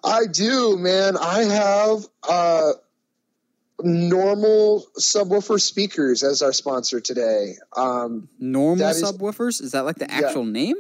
I 0.05 0.27
do, 0.27 0.77
man. 0.79 1.17
I 1.17 1.43
have 1.43 2.07
uh, 2.29 2.73
normal 3.83 4.87
subwoofer 4.97 5.61
speakers 5.61 6.23
as 6.23 6.41
our 6.41 6.53
sponsor 6.53 7.01
today. 7.01 7.57
Um, 7.77 8.29
Normal 8.39 8.87
is- 8.87 9.03
subwoofers? 9.03 9.61
Is 9.61 9.73
that 9.73 9.85
like 9.85 9.97
the 9.97 10.07
Yeah. 10.09 10.21
actual 10.29 10.45
name? 10.45 10.77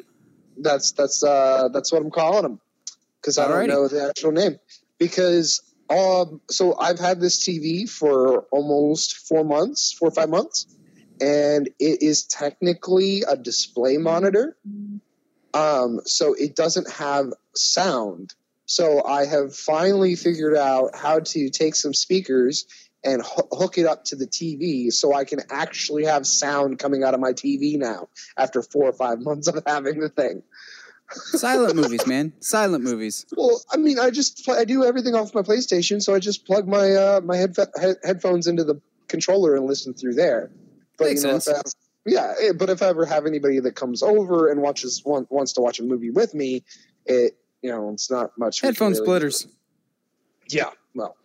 that's 0.59 0.92
that's 0.92 1.22
uh, 1.24 1.68
that's 1.72 1.90
what 1.92 2.00
I'm 2.00 2.11
calling 2.12 2.42
them 2.42 2.61
because 3.20 3.36
I 3.38 3.48
don't 3.48 3.66
know 3.66 3.88
the 3.88 4.07
actual 4.09 4.30
name. 4.30 4.59
Because 4.98 5.61
um, 5.89 6.41
so 6.51 6.76
I've 6.78 6.99
had 6.99 7.20
this 7.20 7.47
TV 7.47 7.89
for 7.89 8.41
almost 8.51 9.28
four 9.28 9.45
months, 9.45 9.93
four 9.93 10.09
or 10.09 10.12
five 10.12 10.28
months, 10.28 10.66
and 11.20 11.68
it 11.78 12.03
is 12.03 12.24
technically 12.24 13.22
a 13.22 13.37
display 13.37 13.97
monitor. 13.97 14.57
Um, 15.55 16.01
so 16.05 16.34
it 16.34 16.57
doesn't 16.57 16.91
have 16.91 17.32
sound. 17.55 18.34
So 18.66 19.05
I 19.05 19.26
have 19.26 19.55
finally 19.55 20.16
figured 20.16 20.57
out 20.57 20.97
how 20.97 21.20
to 21.20 21.51
take 21.51 21.76
some 21.76 21.95
speakers 21.95 22.66
and 23.05 23.22
ho- 23.22 23.49
hook 23.53 23.78
it 23.78 23.87
up 23.87 24.05
to 24.07 24.16
the 24.16 24.26
TV 24.26 24.93
so 24.93 25.14
I 25.14 25.24
can 25.24 25.41
actually 25.51 26.05
have 26.05 26.26
sound 26.26 26.78
coming 26.78 27.05
out 27.05 27.14
of 27.14 27.20
my 27.20 27.32
TV 27.32 27.78
now 27.78 28.09
after 28.37 28.61
four 28.61 28.89
or 28.89 28.93
five 28.93 29.20
months 29.20 29.47
of 29.47 29.62
having 29.66 30.01
the 30.01 30.09
thing. 30.09 30.43
Silent 31.11 31.76
movies, 31.76 32.07
man. 32.07 32.32
Silent 32.40 32.82
movies. 32.82 33.26
Well, 33.36 33.62
I 33.72 33.76
mean, 33.76 33.98
I 33.98 34.11
just 34.11 34.44
play, 34.44 34.59
I 34.59 34.64
do 34.64 34.84
everything 34.84 35.14
off 35.14 35.34
my 35.34 35.42
PlayStation, 35.42 36.02
so 36.02 36.14
I 36.14 36.18
just 36.18 36.46
plug 36.46 36.66
my 36.66 36.92
uh, 36.92 37.20
my 37.24 37.36
headf- 37.36 37.80
head- 37.80 37.96
headphones 38.04 38.46
into 38.46 38.64
the 38.64 38.80
controller 39.09 39.54
and 39.54 39.66
listen 39.66 39.94
through 39.94 40.14
there. 40.14 40.50
But 40.98 41.09
Makes 41.09 41.22
you 41.22 41.30
know, 41.30 41.36
if 41.36 41.42
sense. 41.44 41.57
Have, 41.57 42.12
Yeah, 42.12 42.34
eh, 42.40 42.52
but 42.52 42.70
if 42.70 42.82
I 42.82 42.86
ever 42.86 43.04
have 43.07 43.26
anybody 43.26 43.61
that 43.61 43.76
comes 43.76 44.02
over 44.02 44.48
and 44.48 44.61
watches 44.62 45.02
want, 45.04 45.30
wants 45.30 45.52
to 45.54 45.61
watch 45.61 45.78
a 45.78 45.84
movie 45.84 46.11
with 46.11 46.34
me, 46.34 46.64
it 47.04 47.36
you 47.62 47.70
know 47.70 47.90
it's 47.92 48.11
not 48.11 48.36
much. 48.38 48.61
Headphone 48.61 48.92
really 48.92 49.04
splitters. 49.04 49.44
do. 49.44 49.50
Yeah, 50.48 50.70
well, 50.94 51.16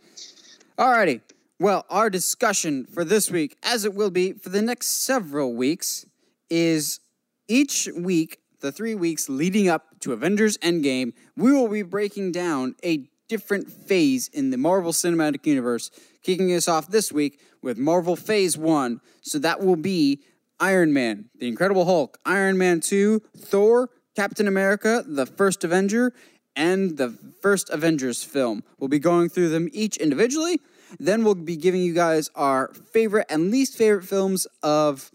Alrighty. 0.77 1.21
Well, 1.59 1.86
our 1.89 2.09
discussion 2.09 2.86
for 2.86 3.03
this 3.03 3.29
week, 3.29 3.55
as 3.61 3.86
it 3.86 3.93
will 3.93 4.09
be 4.09 4.34
for 4.34 4.49
the 4.49 4.61
next 4.63 4.88
several 5.05 5.53
weeks, 5.55 6.05
is 6.49 6.99
each 7.47 7.88
week, 7.95 8.39
the 8.62 8.72
three 8.72 8.95
weeks 8.95 9.28
leading 9.28 9.68
up 9.68 9.99
to 9.99 10.14
Avengers 10.14 10.57
Endgame, 10.59 11.14
we 11.36 11.51
will 11.51 11.68
be 11.68 11.82
breaking 11.82 12.32
down 12.32 12.76
a 12.84 13.09
different 13.28 13.72
phase 13.72 14.28
in 14.30 14.49
the 14.49 14.57
Marvel 14.57 14.91
Cinematic 14.91 15.45
Universe, 15.45 15.91
kicking 16.24 16.53
us 16.53 16.68
off 16.68 16.89
this 16.89 17.12
week 17.12 17.39
with 17.62 17.78
Marvel 17.78 18.16
Phase 18.16 18.57
1. 18.57 19.01
So 19.22 19.39
that 19.39 19.62
will 19.62 19.76
be 19.76 20.22
Iron 20.59 20.93
Man, 20.93 21.30
The 21.39 21.47
Incredible 21.47 21.86
Hulk, 21.86 22.20
Iron 22.26 22.57
Man 22.57 22.80
2, 22.82 23.22
Thor, 23.38 23.89
Captain 24.16 24.47
America, 24.47 25.03
The 25.07 25.26
First 25.26 25.64
Avenger, 25.64 26.14
and 26.55 26.97
the 26.97 27.18
first 27.41 27.70
Avengers 27.70 28.24
film. 28.24 28.64
We'll 28.78 28.89
be 28.89 28.99
going 28.99 29.30
through 29.30 29.49
them 29.49 29.70
each 29.72 29.97
individually. 29.97 30.59
Then 30.99 31.24
we'll 31.24 31.36
be 31.36 31.55
giving 31.55 31.82
you 31.82 31.93
guys 31.93 32.30
our 32.36 32.74
favorite 32.74 33.28
and 33.30 33.49
least 33.49 33.78
favorite 33.78 34.05
films 34.05 34.45
of 34.62 35.12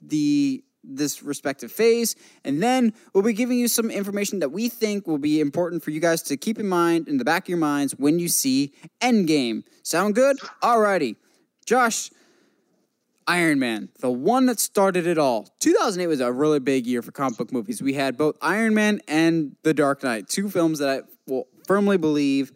the 0.00 0.64
this 0.84 1.22
respective 1.22 1.70
phase 1.70 2.16
and 2.44 2.62
then 2.62 2.92
we'll 3.12 3.22
be 3.22 3.32
giving 3.32 3.58
you 3.58 3.68
some 3.68 3.90
information 3.90 4.40
that 4.40 4.50
we 4.50 4.68
think 4.68 5.06
will 5.06 5.18
be 5.18 5.40
important 5.40 5.82
for 5.82 5.90
you 5.90 6.00
guys 6.00 6.22
to 6.22 6.36
keep 6.36 6.58
in 6.58 6.68
mind 6.68 7.08
in 7.08 7.18
the 7.18 7.24
back 7.24 7.44
of 7.44 7.48
your 7.48 7.58
minds 7.58 7.94
when 7.96 8.18
you 8.18 8.28
see 8.28 8.72
Endgame. 9.00 9.62
Sound 9.82 10.14
good? 10.14 10.38
Alrighty. 10.62 11.16
Josh, 11.64 12.10
Iron 13.26 13.58
Man, 13.58 13.88
the 14.00 14.10
one 14.10 14.46
that 14.46 14.58
started 14.58 15.06
it 15.06 15.18
all. 15.18 15.48
2008 15.60 16.06
was 16.06 16.20
a 16.20 16.32
really 16.32 16.58
big 16.58 16.86
year 16.86 17.02
for 17.02 17.12
comic 17.12 17.38
book 17.38 17.52
movies. 17.52 17.80
We 17.80 17.94
had 17.94 18.16
both 18.16 18.36
Iron 18.42 18.74
Man 18.74 19.00
and 19.06 19.56
The 19.62 19.74
Dark 19.74 20.02
Knight, 20.02 20.28
two 20.28 20.50
films 20.50 20.80
that 20.80 20.88
I 20.88 21.02
will 21.26 21.46
firmly 21.66 21.96
believe 21.96 22.52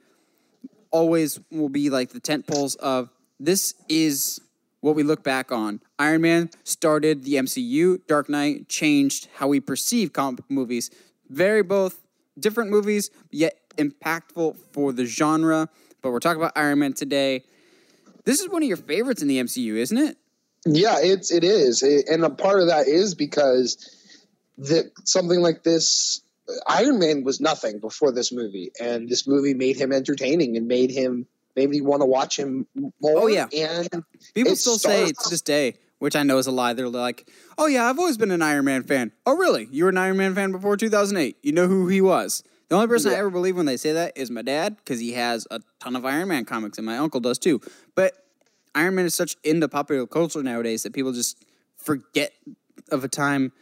always 0.91 1.39
will 1.51 1.69
be 1.69 1.91
like 1.91 2.11
the 2.11 2.21
tent 2.21 2.47
poles 2.47 2.75
of 2.77 3.11
this 3.39 3.75
is 3.89 4.41
what 4.87 4.95
we 4.95 5.03
look 5.03 5.25
back 5.25 5.51
on. 5.51 5.81
Iron 5.99 6.21
Man 6.23 6.49
started 6.63 7.25
the 7.25 7.35
MCU, 7.35 8.07
Dark 8.07 8.29
Knight 8.29 8.69
changed 8.69 9.27
how 9.35 9.49
we 9.49 9.59
perceive 9.59 10.13
comic 10.13 10.45
movies. 10.49 10.91
Very 11.29 11.63
both 11.65 11.99
different 12.39 12.71
movies, 12.71 13.11
yet 13.33 13.59
impactful 13.79 14.57
for 14.71 14.93
the 14.93 15.05
genre. 15.05 15.69
But 16.03 16.13
we're 16.13 16.21
talking 16.21 16.41
about 16.41 16.53
Iron 16.55 16.79
Man 16.79 16.93
today. 16.93 17.43
This 18.25 18.41
is 18.41 18.49
one 18.49 18.63
of 18.63 18.69
your 18.69 18.77
favorites 18.77 19.23
in 19.23 19.27
the 19.29 19.39
MCU, 19.41 19.75
isn't 19.77 19.99
it? 19.99 20.17
yeah, 20.69 20.97
it's 21.01 21.31
it 21.33 21.43
is, 21.45 21.83
It- 21.83 22.09
and 22.09 22.25
a 22.25 22.31
part 22.31 22.61
of 22.61 22.69
that 22.69 22.87
is 22.89 23.15
because 23.15 23.77
that 24.59 24.91
something 25.05 25.41
like 25.41 25.63
this, 25.65 26.21
Iron 26.69 26.99
Man 27.01 27.25
was 27.25 27.41
nothing 27.41 27.79
before 27.81 28.13
this 28.13 28.33
movie, 28.33 28.71
and 28.81 29.09
this 29.09 29.27
movie 29.27 29.55
made 29.55 29.77
him 29.77 29.93
entertaining 29.93 30.57
and 30.57 30.67
made 30.69 30.91
him 30.93 31.27
made 31.57 31.71
me 31.71 31.81
want 31.81 32.03
to 32.03 32.07
watch 32.07 32.39
him 32.39 32.67
more. 32.75 32.91
Oh, 33.23 33.27
yeah. 33.27 33.47
and 33.53 33.89
People 34.35 34.55
still 34.57 34.79
say 34.79 35.07
to 35.07 35.31
this 35.31 35.41
day, 35.43 35.75
which 35.99 36.15
I 36.15 36.23
know 36.23 36.39
is 36.39 36.47
a 36.47 36.53
lie. 36.53 36.75
They're 36.75 36.89
like, 36.89 37.29
"Oh 37.59 37.67
yeah, 37.67 37.89
I've 37.89 37.99
always 37.99 38.19
been 38.19 38.31
an 38.31 38.43
Iron 38.43 38.67
Man 38.67 38.83
fan." 38.83 39.13
Oh 39.25 39.37
really? 39.37 39.67
You 39.71 39.85
were 39.85 39.91
an 39.91 39.99
Iron 39.99 40.19
Man 40.19 40.35
fan 40.35 40.53
before 40.53 40.77
2008? 40.77 41.39
You 41.43 41.53
know 41.53 41.67
who 41.67 41.89
he 41.89 42.01
was? 42.01 42.43
The 42.69 42.75
only 42.75 42.89
person 42.89 43.13
I 43.13 43.17
ever 43.17 43.31
believe 43.31 43.57
when 43.57 43.67
they 43.67 43.77
say 43.77 43.93
that 43.93 44.13
is 44.17 44.31
my 44.31 44.43
dad 44.43 44.77
because 44.77 44.99
he 45.01 45.13
has 45.13 45.47
a 45.51 45.61
ton 45.81 45.97
of 45.97 46.05
Iron 46.05 46.29
Man 46.29 46.45
comics, 46.45 46.79
and 46.79 46.85
my 46.87 46.99
uncle 46.99 47.21
does 47.21 47.39
too. 47.39 47.61
But 47.95 48.13
Iron 48.75 48.97
Man 48.97 49.07
is 49.07 49.15
such 49.15 49.37
into 49.45 49.69
popular 49.69 50.07
culture 50.07 50.43
nowadays 50.43 50.83
that 50.83 50.93
people 50.93 51.13
just 51.13 51.43
forget 51.79 52.33
of 52.91 53.05
a 53.05 53.09
time 53.09 53.53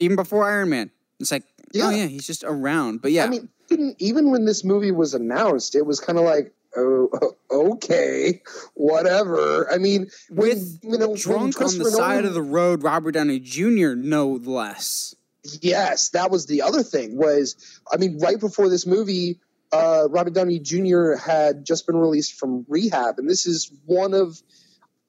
even 0.00 0.16
before 0.16 0.44
Iron 0.44 0.68
Man. 0.70 0.90
It's 1.20 1.32
like, 1.32 1.44
oh 1.58 1.68
Yeah. 1.72 1.90
yeah, 1.90 2.06
he's 2.06 2.26
just 2.26 2.44
around. 2.44 3.00
But 3.00 3.12
yeah, 3.12 3.24
I 3.24 3.28
mean, 3.28 3.48
even, 3.70 3.94
even 3.98 4.30
when 4.30 4.44
this 4.44 4.64
movie 4.64 4.92
was 4.92 5.14
announced, 5.14 5.74
it 5.74 5.86
was 5.86 6.00
kind 6.00 6.18
of 6.18 6.24
like, 6.24 6.52
oh, 6.76 7.34
okay, 7.50 8.42
whatever. 8.74 9.70
I 9.72 9.78
mean, 9.78 10.08
when, 10.28 10.48
with 10.48 10.80
you 10.82 10.98
know, 10.98 11.16
drunk 11.16 11.42
on 11.42 11.50
the 11.50 11.56
Christopher 11.56 11.90
side 11.90 12.24
of 12.24 12.34
the 12.34 12.42
road, 12.42 12.82
Robert 12.82 13.12
Downey 13.12 13.40
Jr. 13.40 13.94
No 13.94 14.40
less. 14.42 15.14
Yes, 15.60 16.10
that 16.10 16.30
was 16.30 16.46
the 16.46 16.62
other 16.62 16.82
thing. 16.82 17.16
Was 17.16 17.80
I 17.90 17.96
mean, 17.96 18.18
right 18.18 18.38
before 18.38 18.68
this 18.68 18.86
movie, 18.86 19.40
uh, 19.72 20.08
Robert 20.10 20.34
Downey 20.34 20.58
Jr. 20.58 21.12
had 21.14 21.64
just 21.64 21.86
been 21.86 21.96
released 21.96 22.38
from 22.38 22.64
rehab, 22.68 23.18
and 23.18 23.28
this 23.28 23.46
is 23.46 23.72
one 23.86 24.14
of. 24.14 24.40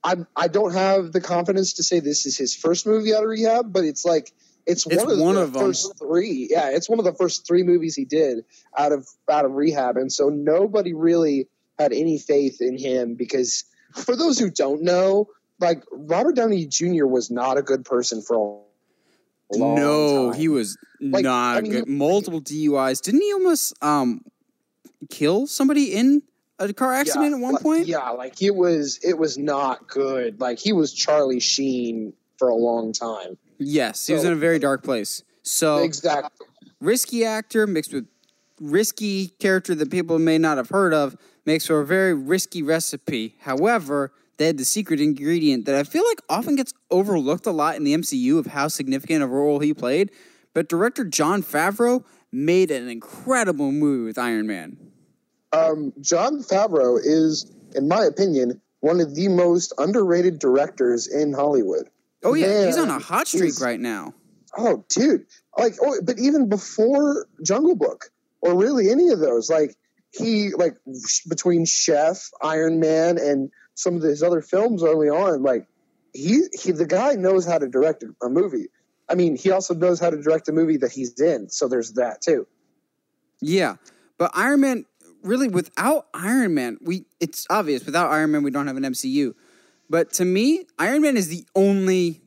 I 0.01 0.16
I 0.36 0.47
don't 0.47 0.74
have 0.74 1.12
the 1.12 1.20
confidence 1.20 1.74
to 1.74 1.84
say 1.84 1.99
this 1.99 2.26
is 2.26 2.38
his 2.38 2.55
first 2.55 2.88
movie 2.88 3.14
out 3.14 3.24
of 3.24 3.30
rehab, 3.30 3.74
but 3.74 3.84
it's 3.84 4.05
like 4.05 4.32
it's, 4.70 4.86
It's 4.88 5.04
one 5.04 5.12
of 5.12 5.20
one 5.20 5.36
the 5.36 5.42
of 5.42 5.54
first 5.54 5.98
three. 5.98 6.48
Yeah, 6.50 6.70
it's 6.70 6.90
one 6.90 7.00
of 7.00 7.06
the 7.06 7.14
first 7.14 7.46
three 7.48 7.64
movies 7.64 7.96
he 7.96 8.06
did 8.06 8.46
out 8.78 8.92
of 8.92 9.08
out 9.30 9.46
of 9.46 9.52
rehab, 9.54 9.98
and 9.98 10.12
so 10.12 10.30
nobody 10.30 10.94
really 10.94 11.48
had 11.78 11.92
any 11.94 12.18
faith 12.18 12.62
in 12.62 12.78
him 12.78 13.16
because 13.16 13.64
for 13.96 14.16
those 14.16 14.38
who 14.38 14.50
don't 14.50 14.82
know, 14.84 15.28
like 15.60 15.84
Robert 15.92 16.36
Downey 16.36 16.66
Jr. 16.66 17.06
was 17.06 17.32
not 17.32 17.58
a 17.58 17.62
good 17.62 17.84
person 17.86 18.22
for 18.22 18.36
a 18.36 19.58
long 19.58 19.76
time. 19.76 19.84
no, 19.84 20.32
time. 20.32 20.40
he 20.40 20.48
was 20.48 20.78
Like, 21.02 21.24
not 21.24 21.58
I 21.58 21.62
mean, 21.62 21.72
good. 21.72 21.88
Multiple 21.88 22.42
DUIs. 22.42 23.02
Didn't 23.02 23.22
he 23.22 23.34
almost 23.34 23.74
um 23.84 24.22
kill 25.10 25.48
somebody 25.48 25.94
in 25.94 26.22
a 26.60 26.74
car 26.74 26.94
accident 26.94 27.34
at 27.34 27.40
one 27.40 27.54
like- 27.54 27.64
point? 27.64 27.88
Yeah, 27.88 28.10
like 28.12 28.42
it 28.42 28.56
was 28.56 29.00
it 29.04 29.18
was 29.18 29.38
not 29.38 29.88
good. 29.88 30.40
Like 30.40 30.60
he 30.60 30.74
was 30.74 30.94
Charlie 30.94 31.40
Sheen 31.40 32.14
for 32.38 32.50
a 32.50 32.56
long 32.56 32.94
time. 32.94 33.38
Yes, 33.60 34.07
he 34.07 34.14
was 34.14 34.24
So- 34.24 34.28
in 34.30 34.34
a 34.34 34.38
very 34.39 34.57
dark 34.60 34.84
place. 34.84 35.24
So 35.43 35.78
Exactly. 35.80 36.47
risky 36.82 37.24
actor 37.26 37.68
mixed 37.68 37.93
with 37.93 38.07
risky 38.60 39.28
character 39.39 39.74
that 39.76 39.89
people 39.89 40.20
may 40.20 40.38
not 40.38 40.57
have 40.57 40.70
heard 40.70 40.93
of 40.93 41.16
makes 41.45 41.66
for 41.68 41.80
a 41.80 41.86
very 41.86 42.14
risky 42.14 42.62
recipe. 42.62 43.36
However, 43.39 44.12
they 44.38 44.45
had 44.47 44.57
the 44.57 44.66
secret 44.66 44.99
ingredient 45.01 45.66
that 45.66 45.76
I 45.76 45.84
feel 45.84 46.03
like 46.05 46.22
often 46.30 46.55
gets 46.55 46.74
overlooked 46.91 47.45
a 47.45 47.51
lot 47.51 47.76
in 47.76 47.84
the 47.84 47.93
MCU 47.93 48.38
of 48.38 48.47
how 48.47 48.68
significant 48.68 49.24
a 49.24 49.28
role 49.28 49.60
he 49.60 49.74
played. 49.74 50.12
But 50.53 50.68
director 50.70 51.03
Jon 51.05 51.43
Favreau 51.43 52.03
made 52.32 52.72
an 52.72 52.88
incredible 52.89 53.72
movie 53.72 54.05
with 54.05 54.18
Iron 54.18 54.47
Man. 54.47 54.78
Um, 55.51 55.93
Jon 56.01 56.43
Favreau 56.43 56.99
is, 57.01 57.51
in 57.76 57.88
my 57.88 58.03
opinion, 58.05 58.62
one 58.82 58.99
of 59.01 59.16
the 59.16 59.28
most 59.28 59.74
underrated 59.78 60.39
directors 60.39 61.07
in 61.07 61.34
Hollywood. 61.34 61.89
Oh 62.24 62.34
yeah, 62.34 62.48
Man, 62.48 62.68
he's 62.68 62.78
on 62.78 62.90
a 62.90 63.00
hot 63.00 63.28
streak 63.28 63.60
right 63.62 63.80
now. 63.80 64.14
Oh, 64.58 64.84
dude! 64.90 65.26
Like, 65.58 65.76
oh, 65.82 65.96
but 66.04 66.20
even 66.20 66.50
before 66.50 67.28
Jungle 67.46 67.76
Book, 67.76 68.10
or 68.42 68.58
really 68.58 68.90
any 68.90 69.10
of 69.10 69.20
those, 69.20 69.50
like 69.50 69.76
he, 70.12 70.50
like 70.58 70.76
between 71.30 71.66
Chef, 71.66 72.30
Iron 72.42 72.80
Man, 72.80 73.18
and 73.18 73.50
some 73.76 73.96
of 73.96 74.02
his 74.02 74.24
other 74.24 74.42
films 74.42 74.84
early 74.84 75.08
on, 75.08 75.44
like 75.44 75.68
he, 76.14 76.42
he, 76.60 76.72
the 76.72 76.86
guy 76.88 77.14
knows 77.14 77.46
how 77.46 77.58
to 77.60 77.68
direct 77.68 78.04
a- 78.04 78.26
a 78.26 78.30
movie. 78.30 78.66
I 79.08 79.16
mean, 79.16 79.36
he 79.38 79.52
also 79.52 79.74
knows 79.74 80.00
how 80.00 80.10
to 80.10 80.22
direct 80.22 80.50
a 80.50 80.52
movie 80.52 80.78
that 80.78 80.92
he's 80.92 81.20
in, 81.20 81.50
so 81.50 81.68
there's 81.68 81.94
that 81.94 82.22
too. 82.22 82.48
Yeah, 83.42 83.76
but 84.18 84.32
Iron 84.34 84.62
Man 84.62 84.86
really 85.24 85.48
without 85.48 86.08
Iron 86.14 86.54
Man, 86.54 86.78
we 86.82 87.06
it's 87.20 87.46
obvious 87.50 87.86
without 87.86 88.12
Iron 88.12 88.32
Man 88.32 88.44
we 88.44 88.52
don't 88.52 88.68
have 88.68 88.78
an 88.78 88.84
MCU. 88.84 89.34
But 89.90 90.14
to 90.14 90.26
me, 90.26 90.66
Iron 90.78 91.02
Man 91.02 91.18
is 91.18 91.30
the 91.30 91.46
only 91.56 92.22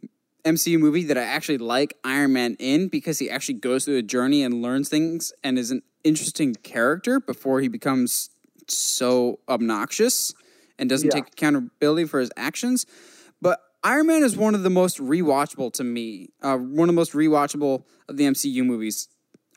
MCU 0.45 0.79
movie 0.79 1.05
that 1.05 1.17
I 1.17 1.23
actually 1.23 1.59
like 1.59 1.97
Iron 2.03 2.33
Man 2.33 2.57
in 2.59 2.89
because 2.89 3.19
he 3.19 3.31
actually 3.31 3.55
goes 3.55 3.85
through 3.85 3.99
a 3.99 4.03
journey 4.03 4.43
and 4.43 4.61
learns 4.63 4.89
things 4.89 5.33
and 5.45 5.59
is 5.59 5.71
an 5.71 5.83
interesting 6.03 6.55
character 6.55 7.21
before 7.21 7.61
he 7.61 7.69
becomes 7.69 8.31
so 8.69 9.39
obnoxious 9.49 10.35
and 10.79 10.89
doesn't 10.89 11.09
Yeah. 11.09 11.21
take 11.21 11.29
accountability 11.29 12.07
for 12.09 12.19
his 12.19 12.31
actions. 12.37 12.87
But 13.41 13.61
Iron 13.85 14.09
Man 14.09 14.25
is 14.25 14.37
one 14.37 14.55
of 14.55 14.63
the 14.65 14.71
most 14.71 14.99
rewatchable 14.99 15.73
to 15.75 15.85
me. 15.85 16.31
Uh, 16.43 16.57
one 16.57 16.89
of 16.89 16.95
the 16.95 16.99
most 16.99 17.13
rewatchable 17.13 17.85
of 18.09 18.17
the 18.17 18.25
MCU 18.25 18.65
movies. 18.65 19.09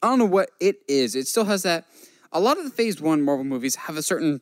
I 0.03 0.09
don't 0.09 0.19
know 0.19 0.25
what 0.25 0.51
it 0.59 0.77
is. 0.87 1.15
It 1.15 1.27
still 1.27 1.45
has 1.45 1.63
that. 1.63 1.85
A 2.31 2.39
lot 2.39 2.57
of 2.57 2.63
the 2.65 2.69
Phase 2.69 3.01
One 3.01 3.21
Marvel 3.23 3.45
movies 3.45 3.75
have 3.75 3.97
a 3.97 4.03
certain 4.03 4.41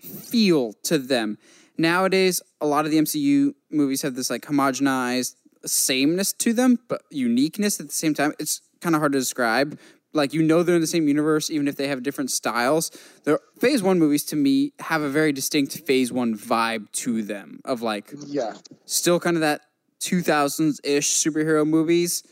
feel 0.00 0.74
to 0.84 0.98
them. 0.98 1.38
Nowadays, 1.78 2.42
a 2.60 2.66
lot 2.66 2.84
of 2.84 2.90
the 2.90 2.98
MCU 2.98 3.54
movies 3.70 4.02
have 4.02 4.14
this 4.16 4.30
like 4.30 4.42
homogenized 4.42 5.36
sameness 5.64 6.32
to 6.34 6.52
them, 6.52 6.78
but 6.88 7.02
uniqueness 7.10 7.78
at 7.80 7.86
the 7.86 7.92
same 7.92 8.14
time. 8.14 8.32
It's 8.38 8.60
kind 8.80 8.94
of 8.94 9.00
hard 9.00 9.12
to 9.12 9.18
describe. 9.18 9.78
Like 10.12 10.32
you 10.32 10.42
know 10.42 10.62
they're 10.62 10.74
in 10.74 10.80
the 10.80 10.86
same 10.86 11.06
universe, 11.06 11.50
even 11.50 11.68
if 11.68 11.76
they 11.76 11.86
have 11.88 12.02
different 12.02 12.30
styles. 12.32 12.90
The 13.24 13.38
Phase 13.60 13.82
One 13.82 13.98
movies 13.98 14.24
to 14.26 14.36
me 14.36 14.72
have 14.80 15.02
a 15.02 15.08
very 15.08 15.32
distinct 15.32 15.78
Phase 15.86 16.10
One 16.10 16.36
vibe 16.36 16.90
to 16.92 17.22
them, 17.22 17.60
of 17.64 17.82
like 17.82 18.12
Yeah, 18.26 18.54
still 18.86 19.20
kind 19.20 19.36
of 19.36 19.42
that 19.42 19.60
2000s 20.00 20.80
ish 20.82 21.08
superhero 21.08 21.66
movies, 21.66 22.24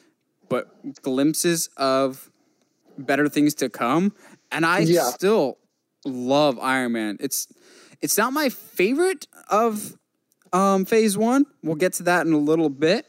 but 0.49 0.69
glimpses 1.03 1.69
of 1.77 2.31
better 2.99 3.29
things 3.29 3.55
to 3.57 3.69
come. 3.69 4.13
And 4.51 4.65
I 4.65 4.81
Yeah. 4.81 5.03
still 5.11 5.59
love 6.05 6.59
Iron 6.61 6.93
Man. 6.93 7.17
It's 7.21 7.47
it's 8.01 8.17
not 8.19 8.33
my 8.33 8.49
favorite 8.49 9.27
of 9.51 9.97
um, 10.53 10.85
Phase 10.85 11.17
One. 11.17 11.47
We'll 11.63 11.75
get 11.77 11.95
to 11.95 12.03
that 12.05 12.27
in 12.27 12.33
a 12.33 12.39
little 12.39 12.71
bit, 12.71 13.07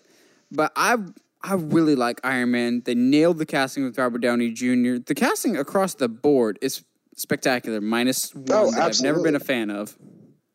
But 0.52 0.72
I 0.76 0.98
I 1.42 1.54
really 1.54 1.96
like 1.96 2.20
Iron 2.24 2.52
Man. 2.52 2.82
They 2.84 2.96
nailed 2.96 3.38
the 3.38 3.46
casting 3.46 3.84
with 3.84 3.98
Robert 3.98 4.20
Downey 4.20 4.52
Jr. 4.52 4.98
The 5.06 5.14
casting 5.16 5.56
across 5.56 5.94
the 5.94 6.10
board 6.10 6.58
is 6.62 6.84
spectacular, 7.16 7.80
minus 7.80 8.34
one 8.34 8.46
Oh, 8.52 8.72
that 8.72 8.82
I've 8.82 9.02
never 9.02 9.22
been 9.22 9.36
a 9.36 9.40
fan 9.40 9.70
of. 9.70 9.98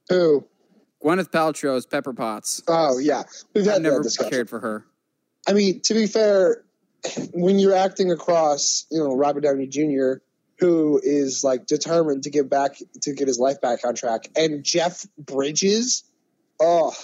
Who? 0.09 0.47
Gwyneth 1.03 1.31
Paltrow's 1.31 1.87
Pepper 1.87 2.13
Potts. 2.13 2.63
Oh 2.69 2.99
yeah, 2.99 3.23
we've 3.55 3.65
had 3.65 3.83
never 3.83 4.03
that 4.03 4.29
cared 4.31 4.49
for 4.51 4.61
her. 4.61 4.85
I 5.49 5.53
mean, 5.53 5.81
to 5.83 5.95
be 5.95 6.07
fair, 6.07 6.63
when 7.33 7.59
you're 7.59 7.75
acting 7.75 8.13
across, 8.13 8.87
you 8.91 8.99
know, 8.99 9.17
Robert 9.17 9.41
Downey 9.41 9.67
Jr., 9.67 10.23
who 10.63 11.01
is 11.03 11.43
like 11.45 11.67
determined 11.67 12.23
to 12.25 12.31
get 12.31 12.49
back 12.49 12.77
to 13.03 13.13
get 13.13 13.27
his 13.29 13.39
life 13.39 13.61
back 13.61 13.85
on 13.85 13.95
track, 13.95 14.29
and 14.37 14.65
Jeff 14.65 15.05
Bridges, 15.19 16.05
oh, 16.61 16.95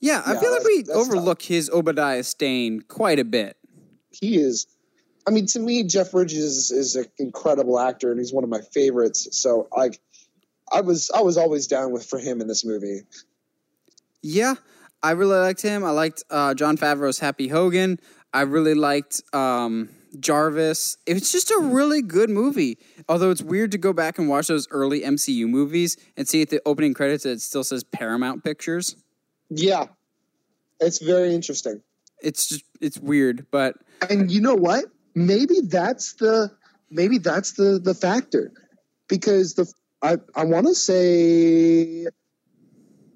Yeah, 0.00 0.22
I 0.26 0.32
Yeah, 0.34 0.40
feel 0.40 0.50
like 0.52 0.64
we 0.64 0.76
that's 0.78 0.88
tough. 0.88 0.96
overlook 0.98 1.42
his 1.42 1.70
Obadiah 1.70 2.24
Stane 2.24 2.80
quite 2.82 3.18
a 3.18 3.24
bit. 3.24 3.56
he 4.10 4.36
is. 4.36 4.66
I 5.26 5.30
mean, 5.30 5.46
to 5.46 5.60
me, 5.60 5.84
Jeff 5.84 6.10
Bridges 6.10 6.72
is 6.72 6.96
an 6.96 7.04
incredible 7.18 7.78
actor, 7.78 8.10
and 8.10 8.18
he's 8.18 8.32
one 8.32 8.42
of 8.44 8.50
my 8.50 8.60
favorites. 8.74 9.28
So, 9.30 9.68
like, 9.76 10.00
I 10.72 10.80
was 10.80 11.10
I 11.14 11.20
was 11.20 11.36
always 11.36 11.66
down 11.68 11.92
with 11.92 12.04
for 12.04 12.18
him 12.18 12.40
in 12.40 12.48
this 12.48 12.64
movie. 12.64 13.02
Yeah, 14.22 14.54
I 15.02 15.12
really 15.12 15.36
liked 15.36 15.62
him. 15.62 15.84
I 15.84 15.90
liked 15.90 16.24
uh, 16.30 16.54
Jon 16.54 16.76
Favreau's 16.76 17.18
Happy 17.20 17.48
Hogan. 17.48 17.98
I 18.32 18.42
really 18.42 18.74
liked 18.74 19.22
um, 19.32 19.90
Jarvis. 20.20 20.96
It's 21.06 21.32
just 21.32 21.50
a 21.50 21.58
really 21.58 22.02
good 22.02 22.30
movie. 22.30 22.78
Although 23.08 23.30
it's 23.30 23.42
weird 23.42 23.72
to 23.72 23.78
go 23.78 23.92
back 23.92 24.18
and 24.18 24.28
watch 24.28 24.48
those 24.48 24.68
early 24.70 25.00
MCU 25.00 25.48
movies 25.48 25.96
and 26.16 26.28
see 26.28 26.42
at 26.42 26.50
the 26.50 26.60
opening 26.66 26.94
credits 26.94 27.24
that 27.24 27.30
it 27.30 27.40
still 27.40 27.64
says 27.64 27.84
Paramount 27.84 28.44
Pictures. 28.44 28.96
Yeah, 29.50 29.86
it's 30.80 30.98
very 30.98 31.34
interesting. 31.34 31.82
It's 32.22 32.48
just 32.48 32.64
it's 32.80 32.98
weird, 32.98 33.46
but 33.50 33.76
And 34.08 34.30
you 34.30 34.40
know 34.40 34.54
what? 34.54 34.84
Maybe 35.14 35.60
that's 35.62 36.14
the 36.14 36.50
maybe 36.90 37.18
that's 37.18 37.52
the 37.52 37.78
the 37.82 37.94
factor 37.94 38.52
because 39.08 39.54
the 39.54 39.72
I 40.02 40.16
I 40.34 40.44
want 40.44 40.66
to 40.66 40.74
say 40.74 42.06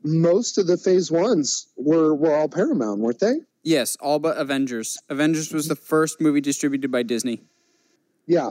most 0.02 0.58
of 0.58 0.66
the 0.66 0.76
phase 0.76 1.10
ones 1.10 1.68
were 1.76 2.14
were 2.14 2.34
all 2.34 2.48
Paramount, 2.48 3.00
weren't 3.00 3.20
they? 3.20 3.36
Yes, 3.66 3.96
all 4.00 4.18
but 4.18 4.38
Avengers. 4.38 4.96
Avengers 5.10 5.52
was 5.52 5.68
the 5.68 5.76
first 5.76 6.20
movie 6.20 6.40
distributed 6.40 6.90
by 6.90 7.02
Disney. 7.02 7.42
Yeah. 8.26 8.50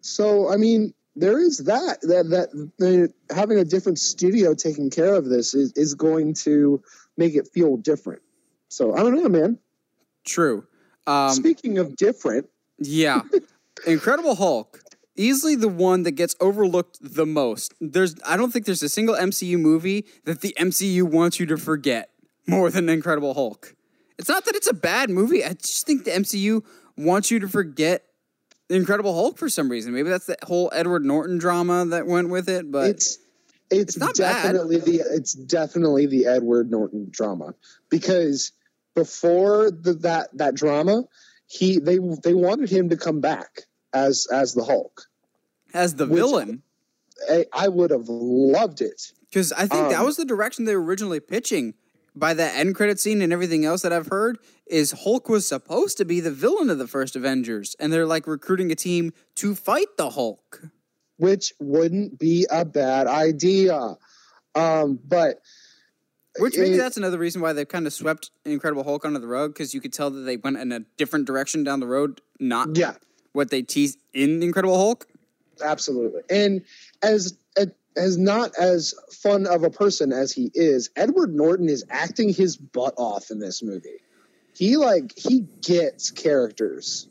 So 0.00 0.52
I 0.52 0.56
mean, 0.56 0.94
there 1.16 1.40
is 1.40 1.58
that 1.58 2.00
that 2.02 2.28
that 2.30 3.12
uh, 3.30 3.34
having 3.34 3.58
a 3.58 3.64
different 3.64 3.98
studio 3.98 4.54
taking 4.54 4.90
care 4.90 5.14
of 5.14 5.24
this 5.24 5.54
is 5.54 5.72
is 5.74 5.94
going 5.94 6.34
to 6.34 6.80
make 7.16 7.34
it 7.34 7.48
feel 7.52 7.76
different. 7.76 8.22
So 8.68 8.94
I 8.94 8.98
don't 8.98 9.14
know, 9.16 9.28
man. 9.28 9.58
True. 10.24 10.66
Um, 11.06 11.32
Speaking 11.32 11.78
of 11.78 11.96
different, 11.96 12.48
Yeah. 12.78 13.22
Incredible 13.86 14.34
Hulk. 14.34 14.80
Easily 15.16 15.56
the 15.56 15.68
one 15.68 16.02
that 16.04 16.12
gets 16.12 16.36
overlooked 16.40 16.98
the 17.00 17.26
most. 17.26 17.74
There's 17.80 18.14
I 18.26 18.36
don't 18.36 18.52
think 18.52 18.66
there's 18.66 18.82
a 18.82 18.88
single 18.88 19.16
MCU 19.16 19.58
movie 19.58 20.04
that 20.24 20.42
the 20.42 20.54
MCU 20.58 21.02
wants 21.02 21.40
you 21.40 21.46
to 21.46 21.56
forget 21.56 22.10
more 22.46 22.70
than 22.70 22.88
Incredible 22.88 23.34
Hulk. 23.34 23.74
It's 24.18 24.28
not 24.28 24.44
that 24.46 24.56
it's 24.56 24.66
a 24.68 24.74
bad 24.74 25.10
movie. 25.10 25.44
I 25.44 25.52
just 25.54 25.86
think 25.86 26.04
the 26.04 26.10
MCU 26.10 26.64
wants 26.96 27.30
you 27.30 27.38
to 27.40 27.48
forget 27.48 28.04
the 28.68 28.74
Incredible 28.76 29.14
Hulk 29.14 29.38
for 29.38 29.48
some 29.48 29.68
reason. 29.70 29.92
Maybe 29.94 30.08
that's 30.10 30.26
the 30.26 30.36
whole 30.42 30.70
Edward 30.74 31.04
Norton 31.04 31.38
drama 31.38 31.84
that 31.86 32.06
went 32.06 32.28
with 32.28 32.48
it, 32.48 32.70
but 32.70 32.90
it's 32.90 33.18
it's, 33.70 33.96
It's 33.96 33.96
not 33.98 34.16
bad. 34.16 34.42
definitely 34.44 34.78
the 34.78 34.96
it's 35.10 35.32
definitely 35.34 36.06
the 36.06 36.26
Edward 36.26 36.70
Norton 36.70 37.08
drama 37.10 37.54
because 37.90 38.52
before 38.94 39.70
the, 39.70 39.94
that 39.94 40.30
that 40.36 40.54
drama, 40.54 41.04
he 41.46 41.78
they 41.78 41.98
they 42.24 42.34
wanted 42.34 42.68
him 42.70 42.88
to 42.88 42.96
come 42.96 43.20
back 43.20 43.62
as 43.92 44.26
as 44.32 44.54
the 44.54 44.64
Hulk. 44.64 45.02
as 45.72 45.94
the 45.94 46.06
villain, 46.06 46.62
I, 47.30 47.46
I 47.52 47.68
would 47.68 47.90
have 47.90 48.08
loved 48.08 48.80
it. 48.80 49.12
because 49.30 49.52
I 49.52 49.66
think 49.66 49.90
that 49.90 50.00
Um, 50.00 50.06
was 50.06 50.16
the 50.16 50.24
direction 50.24 50.64
they 50.64 50.74
were 50.76 50.82
originally 50.84 51.20
pitching. 51.20 51.74
By 52.18 52.34
the 52.34 52.44
end 52.44 52.74
credit 52.74 52.98
scene 52.98 53.22
and 53.22 53.32
everything 53.32 53.64
else 53.64 53.82
that 53.82 53.92
I've 53.92 54.08
heard, 54.08 54.38
is 54.66 54.90
Hulk 55.04 55.28
was 55.28 55.46
supposed 55.46 55.96
to 55.98 56.04
be 56.04 56.18
the 56.20 56.30
villain 56.32 56.68
of 56.68 56.78
the 56.78 56.88
first 56.88 57.14
Avengers, 57.14 57.76
and 57.78 57.92
they're 57.92 58.06
like 58.06 58.26
recruiting 58.26 58.72
a 58.72 58.74
team 58.74 59.12
to 59.36 59.54
fight 59.54 59.96
the 59.96 60.10
Hulk. 60.10 60.62
which 61.16 61.52
wouldn't 61.58 62.16
be 62.18 62.46
a 62.50 62.64
bad 62.64 63.06
idea. 63.08 63.96
Um, 64.54 64.98
but 65.04 65.40
Which 66.38 66.56
maybe 66.56 66.74
it- 66.74 66.78
that's 66.78 66.96
another 66.96 67.18
reason 67.18 67.40
why 67.40 67.52
they've 67.52 67.66
kind 67.68 67.86
of 67.88 67.92
swept 67.92 68.30
Incredible 68.44 68.84
Hulk 68.84 69.04
under 69.04 69.18
the 69.18 69.26
rug 69.26 69.52
because 69.52 69.74
you 69.74 69.80
could 69.80 69.92
tell 69.92 70.10
that 70.10 70.20
they 70.20 70.36
went 70.36 70.58
in 70.58 70.70
a 70.72 70.80
different 70.96 71.26
direction 71.26 71.64
down 71.64 71.80
the 71.80 71.86
road, 71.88 72.20
not 72.38 72.76
yeah, 72.76 72.94
what 73.32 73.50
they 73.50 73.62
teased 73.62 73.98
in 74.12 74.42
Incredible 74.44 74.76
Hulk. 74.76 75.06
absolutely. 75.62 76.22
And 76.30 76.62
as 77.02 77.36
as 77.96 78.16
not 78.16 78.52
as 78.58 78.94
fun 79.10 79.46
of 79.46 79.64
a 79.64 79.70
person 79.70 80.12
as 80.12 80.32
he 80.32 80.50
is, 80.54 80.90
Edward 80.96 81.34
Norton 81.34 81.68
is 81.68 81.84
acting 81.90 82.32
his 82.32 82.56
butt 82.56 82.94
off 82.96 83.30
in 83.30 83.38
this 83.38 83.62
movie. 83.62 84.00
He 84.54 84.76
like 84.76 85.12
he 85.16 85.46
gets 85.62 86.10
characters. 86.10 87.08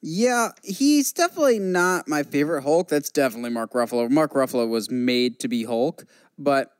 Yeah, 0.00 0.50
he's 0.62 1.12
definitely 1.12 1.58
not 1.58 2.06
my 2.06 2.22
favorite 2.22 2.62
Hulk. 2.62 2.88
That's 2.88 3.10
definitely 3.10 3.50
Mark 3.50 3.72
Ruffalo. 3.72 4.08
Mark 4.08 4.32
Ruffalo 4.32 4.68
was 4.68 4.90
made 4.90 5.40
to 5.40 5.48
be 5.48 5.64
Hulk, 5.64 6.04
but 6.38 6.72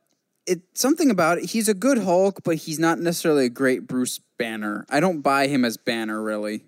it 0.45 0.61
something 0.73 1.11
about 1.11 1.37
it. 1.37 1.45
He's 1.49 1.67
a 1.67 1.73
good 1.73 1.99
Hulk, 1.99 2.41
but 2.43 2.55
he's 2.55 2.79
not 2.79 2.99
necessarily 2.99 3.45
a 3.45 3.49
great 3.49 3.87
Bruce 3.87 4.19
Banner. 4.37 4.85
I 4.89 5.01
don't 5.01 5.21
buy 5.21 5.47
him 5.47 5.65
as 5.65 5.75
Banner 5.75 6.23
really. 6.23 6.63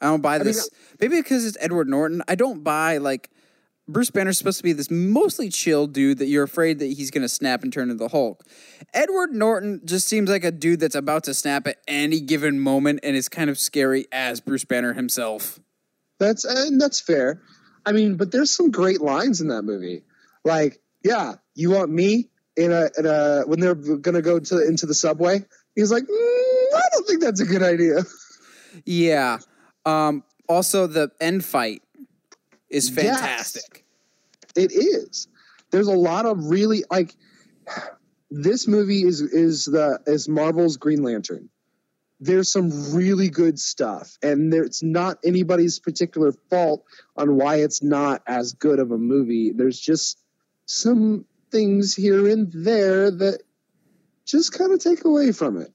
I 0.00 0.06
don't 0.06 0.20
buy 0.20 0.38
mean, 0.38 0.48
this. 0.48 0.68
maybe 1.00 1.16
because 1.16 1.46
it's 1.46 1.56
Edward 1.60 1.88
Norton. 1.88 2.22
I 2.28 2.34
don't 2.34 2.62
buy 2.62 2.98
like 2.98 3.30
Bruce 3.88 4.10
Banner's 4.10 4.38
supposed 4.38 4.58
to 4.58 4.62
be 4.62 4.72
this 4.72 4.90
mostly 4.90 5.48
chill 5.48 5.86
dude 5.86 6.18
that 6.18 6.26
you're 6.26 6.44
afraid 6.44 6.78
that 6.78 6.86
he's 6.86 7.10
going 7.10 7.22
to 7.22 7.28
snap 7.28 7.62
and 7.62 7.72
turn 7.72 7.90
into 7.90 8.02
the 8.02 8.08
Hulk. 8.08 8.44
Edward 8.94 9.32
Norton 9.32 9.80
just 9.84 10.06
seems 10.06 10.30
like 10.30 10.44
a 10.44 10.52
dude 10.52 10.80
that's 10.80 10.94
about 10.94 11.24
to 11.24 11.34
snap 11.34 11.66
at 11.66 11.78
any 11.88 12.20
given 12.20 12.60
moment 12.60 13.00
and 13.02 13.16
is 13.16 13.28
kind 13.28 13.50
of 13.50 13.58
scary 13.58 14.06
as 14.12 14.40
Bruce 14.40 14.64
Banner 14.64 14.92
himself. 14.92 15.58
That's 16.18 16.44
and 16.44 16.80
that's 16.80 17.00
fair. 17.00 17.42
I 17.84 17.92
mean, 17.92 18.16
but 18.16 18.30
there's 18.30 18.54
some 18.54 18.70
great 18.70 19.00
lines 19.00 19.40
in 19.40 19.48
that 19.48 19.62
movie. 19.62 20.04
Like, 20.44 20.80
yeah, 21.04 21.34
you 21.56 21.70
want 21.70 21.90
me 21.90 22.28
in 22.56 22.70
a 22.70 22.90
in 22.96 23.06
a 23.06 23.42
when 23.46 23.58
they're 23.58 23.74
gonna 23.74 24.22
go 24.22 24.38
to 24.38 24.66
into 24.66 24.86
the 24.86 24.94
subway? 24.94 25.44
He's 25.74 25.90
like, 25.90 26.04
mm, 26.04 26.76
I 26.76 26.82
don't 26.92 27.06
think 27.06 27.20
that's 27.20 27.40
a 27.40 27.46
good 27.46 27.62
idea. 27.62 28.02
Yeah. 28.86 29.36
Um, 29.84 30.24
also, 30.48 30.86
the 30.86 31.10
end 31.20 31.44
fight 31.44 31.81
is 32.72 32.88
Yes. 32.90 33.20
fantastic. 33.20 33.84
It 34.56 34.72
is. 34.72 35.28
There's 35.70 35.88
a 35.88 35.96
lot 35.96 36.26
of 36.26 36.46
really 36.46 36.84
like 36.90 37.14
this 38.30 38.66
movie 38.66 39.02
is 39.04 39.20
is 39.20 39.66
the 39.66 40.00
is 40.06 40.28
Marvel's 40.28 40.76
Green 40.76 41.02
Lantern. 41.02 41.48
There's 42.20 42.50
some 42.52 42.94
really 42.94 43.28
good 43.28 43.58
stuff, 43.58 44.16
and 44.22 44.52
there, 44.52 44.62
it's 44.62 44.82
not 44.82 45.18
anybody's 45.24 45.80
particular 45.80 46.32
fault 46.50 46.84
on 47.16 47.36
why 47.36 47.56
it's 47.56 47.82
not 47.82 48.22
as 48.26 48.52
good 48.52 48.78
of 48.78 48.92
a 48.92 48.98
movie. 48.98 49.52
There's 49.52 49.80
just 49.80 50.18
some 50.66 51.24
things 51.50 51.94
here 51.94 52.28
and 52.28 52.50
there 52.52 53.10
that 53.10 53.42
just 54.24 54.52
kind 54.52 54.72
of 54.72 54.78
take 54.78 55.04
away 55.04 55.32
from 55.32 55.60
it. 55.60 55.72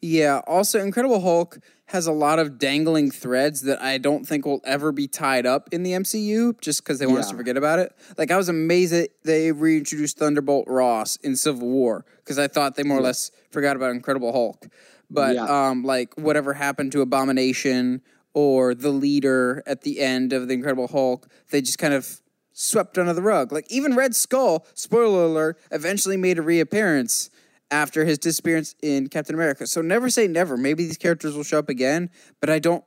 Yeah. 0.00 0.40
Also, 0.46 0.80
Incredible 0.80 1.20
Hulk 1.20 1.58
has 1.86 2.06
a 2.06 2.12
lot 2.12 2.38
of 2.38 2.58
dangling 2.58 3.10
threads 3.10 3.62
that 3.62 3.80
I 3.80 3.98
don't 3.98 4.26
think 4.26 4.44
will 4.44 4.60
ever 4.64 4.90
be 4.90 5.06
tied 5.06 5.46
up 5.46 5.68
in 5.72 5.84
the 5.84 5.92
MCU 5.92 6.60
just 6.60 6.82
because 6.82 6.98
they 6.98 7.06
want 7.06 7.20
us 7.20 7.30
to 7.30 7.36
forget 7.36 7.56
about 7.56 7.78
it. 7.78 7.92
Like, 8.18 8.30
I 8.30 8.36
was 8.36 8.48
amazed 8.48 8.92
that 8.92 9.10
they 9.22 9.52
reintroduced 9.52 10.18
Thunderbolt 10.18 10.66
Ross 10.66 11.16
in 11.16 11.36
Civil 11.36 11.68
War 11.68 12.04
because 12.18 12.38
I 12.38 12.48
thought 12.48 12.74
they 12.74 12.82
more 12.82 12.98
or 12.98 13.02
less 13.02 13.30
forgot 13.50 13.76
about 13.76 13.92
Incredible 13.92 14.32
Hulk. 14.32 14.66
But, 15.08 15.36
Yeah. 15.36 15.44
um, 15.68 15.84
like, 15.84 16.14
whatever 16.16 16.54
happened 16.54 16.90
to 16.92 17.02
Abomination 17.02 18.02
or 18.34 18.74
the 18.74 18.90
leader 18.90 19.62
at 19.64 19.82
the 19.82 20.00
end 20.00 20.32
of 20.32 20.48
The 20.48 20.54
Incredible 20.54 20.88
Hulk, 20.88 21.28
they 21.50 21.60
just 21.60 21.78
kind 21.78 21.94
of 21.94 22.20
swept 22.52 22.98
under 22.98 23.12
the 23.12 23.22
rug. 23.22 23.52
Like, 23.52 23.66
even 23.70 23.94
Red 23.94 24.16
Skull, 24.16 24.66
spoiler 24.74 25.24
alert, 25.24 25.58
eventually 25.70 26.16
made 26.16 26.38
a 26.38 26.42
reappearance 26.42 27.30
after 27.70 28.04
his 28.04 28.18
disappearance 28.18 28.74
in 28.82 29.08
Captain 29.08 29.34
America. 29.34 29.66
So 29.66 29.82
never 29.82 30.08
say 30.10 30.28
never. 30.28 30.56
Maybe 30.56 30.84
these 30.84 30.98
characters 30.98 31.34
will 31.34 31.42
show 31.42 31.58
up 31.58 31.68
again, 31.68 32.10
but 32.40 32.50
I 32.50 32.58
don't 32.58 32.84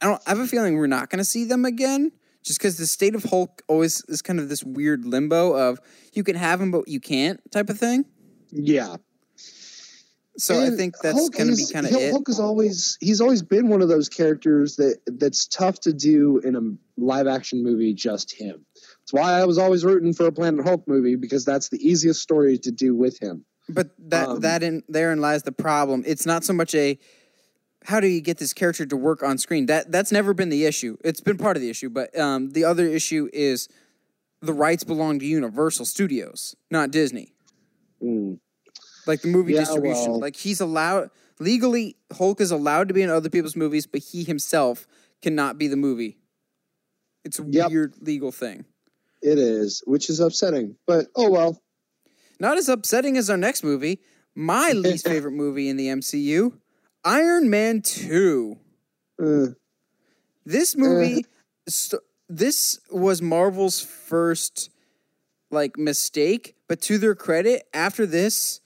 I 0.00 0.06
don't 0.06 0.22
I 0.26 0.30
have 0.30 0.38
a 0.38 0.46
feeling 0.46 0.76
we're 0.76 0.86
not 0.86 1.10
going 1.10 1.18
to 1.18 1.24
see 1.24 1.44
them 1.44 1.64
again 1.64 2.12
just 2.42 2.60
cuz 2.60 2.76
the 2.76 2.86
state 2.86 3.14
of 3.14 3.24
Hulk 3.24 3.62
always 3.68 4.02
is 4.08 4.22
kind 4.22 4.40
of 4.40 4.48
this 4.48 4.64
weird 4.64 5.04
limbo 5.04 5.52
of 5.52 5.78
you 6.12 6.24
can 6.24 6.36
have 6.36 6.60
him 6.60 6.70
but 6.70 6.88
you 6.88 7.00
can't 7.00 7.40
type 7.50 7.68
of 7.68 7.78
thing. 7.78 8.04
Yeah. 8.50 8.96
So 10.36 10.58
I 10.58 10.70
think 10.70 10.96
that's 11.02 11.28
going 11.28 11.50
to 11.50 11.56
be 11.56 11.66
kind 11.70 11.86
of 11.86 11.92
it. 11.92 12.12
Hulk 12.12 12.28
is 12.28 12.40
always 12.40 12.96
he's 13.00 13.20
always 13.20 13.42
been 13.42 13.68
one 13.68 13.82
of 13.82 13.88
those 13.88 14.08
characters 14.08 14.76
that 14.76 14.98
that's 15.06 15.46
tough 15.46 15.80
to 15.80 15.92
do 15.92 16.38
in 16.38 16.56
a 16.56 16.60
live 16.96 17.26
action 17.26 17.62
movie 17.62 17.92
just 17.92 18.32
him. 18.32 18.64
That's 18.74 19.12
why 19.12 19.32
I 19.32 19.44
was 19.44 19.58
always 19.58 19.84
rooting 19.84 20.14
for 20.14 20.26
a 20.26 20.32
Planet 20.32 20.64
Hulk 20.64 20.86
movie 20.86 21.16
because 21.16 21.44
that's 21.44 21.68
the 21.68 21.78
easiest 21.78 22.22
story 22.22 22.58
to 22.58 22.70
do 22.70 22.94
with 22.94 23.20
him. 23.20 23.44
But 23.74 23.90
that 24.10 24.28
Um, 24.28 24.40
that 24.40 24.62
in 24.62 24.82
therein 24.88 25.20
lies 25.20 25.42
the 25.42 25.52
problem. 25.52 26.02
It's 26.06 26.26
not 26.26 26.44
so 26.44 26.52
much 26.52 26.74
a 26.74 26.98
how 27.84 27.98
do 28.00 28.06
you 28.08 28.20
get 28.20 28.36
this 28.38 28.52
character 28.52 28.84
to 28.84 28.96
work 28.96 29.22
on 29.22 29.38
screen? 29.38 29.66
That 29.66 29.90
that's 29.90 30.12
never 30.12 30.34
been 30.34 30.50
the 30.50 30.64
issue. 30.66 30.96
It's 31.04 31.20
been 31.20 31.38
part 31.38 31.56
of 31.56 31.62
the 31.62 31.70
issue, 31.70 31.88
but 31.88 32.16
um, 32.18 32.50
the 32.50 32.64
other 32.64 32.86
issue 32.86 33.28
is 33.32 33.68
the 34.42 34.52
rights 34.52 34.84
belong 34.84 35.18
to 35.18 35.26
Universal 35.26 35.86
Studios, 35.86 36.54
not 36.70 36.90
Disney. 36.90 37.32
Mm. 38.02 38.38
Like 39.06 39.22
the 39.22 39.28
movie 39.28 39.54
Yeah, 39.54 39.60
distribution. 39.60 40.10
well- 40.12 40.20
Like 40.20 40.36
he's 40.36 40.60
allowed 40.60 41.10
legally 41.38 41.96
Hulk 42.12 42.40
is 42.40 42.50
allowed 42.50 42.88
to 42.88 42.94
be 42.94 43.02
in 43.02 43.08
other 43.10 43.30
people's 43.30 43.56
movies, 43.56 43.86
but 43.86 44.00
he 44.02 44.24
himself 44.24 44.86
cannot 45.22 45.56
be 45.58 45.68
the 45.68 45.76
movie. 45.76 46.18
It's 47.24 47.38
a 47.38 47.44
Yep. 47.48 47.70
weird 47.70 47.94
legal 48.00 48.32
thing. 48.32 48.64
It 49.22 49.38
is, 49.38 49.82
which 49.86 50.08
is 50.10 50.20
upsetting. 50.20 50.76
But 50.86 51.08
oh 51.16 51.30
well. 51.30 51.62
Not 52.40 52.56
as 52.56 52.68
upsetting 52.68 53.16
as 53.16 53.30
our 53.30 53.36
next 53.36 53.62
movie. 53.62 54.00
My 54.34 54.70
least 54.74 55.06
favorite 55.06 55.32
movie 55.32 55.68
in 55.68 55.76
the 55.76 55.88
MCU, 55.88 56.54
Iron 57.04 57.50
Man 57.50 57.82
2. 57.82 58.56
Uh, 59.22 59.46
This 60.44 60.74
movie, 60.76 61.26
st- 61.68 62.02
this 62.28 62.80
was 62.90 63.20
Marvel's 63.20 63.80
first 63.80 64.70
like 65.50 65.76
mistake, 65.76 66.54
but 66.68 66.80
to 66.82 66.96
their 66.96 67.14
credit, 67.14 67.64
after 67.74 68.06
this, 68.06 68.60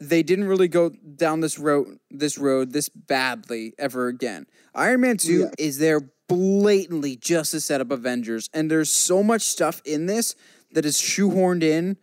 they 0.00 0.22
didn't 0.22 0.46
really 0.46 0.68
go 0.68 0.90
down 0.90 1.40
this 1.40 1.58
road, 1.58 1.98
this 2.10 2.36
road, 2.38 2.72
this 2.72 2.88
badly 2.88 3.72
ever 3.78 4.08
again. 4.08 4.46
Iron 4.74 5.00
Man 5.00 5.16
Two 5.16 5.40
Yeah. 5.40 5.50
is 5.58 5.78
there 5.78 6.10
blatantly 6.28 7.16
just 7.16 7.52
to 7.52 7.60
set 7.60 7.80
up 7.80 7.90
Avengers, 7.90 8.50
and 8.52 8.70
there's 8.70 8.90
so 8.90 9.22
much 9.22 9.42
stuff 9.42 9.80
in 9.84 10.06
this 10.06 10.34
that 10.72 10.84
is 10.84 10.96
shoehorned 10.98 11.62
in 11.62 11.96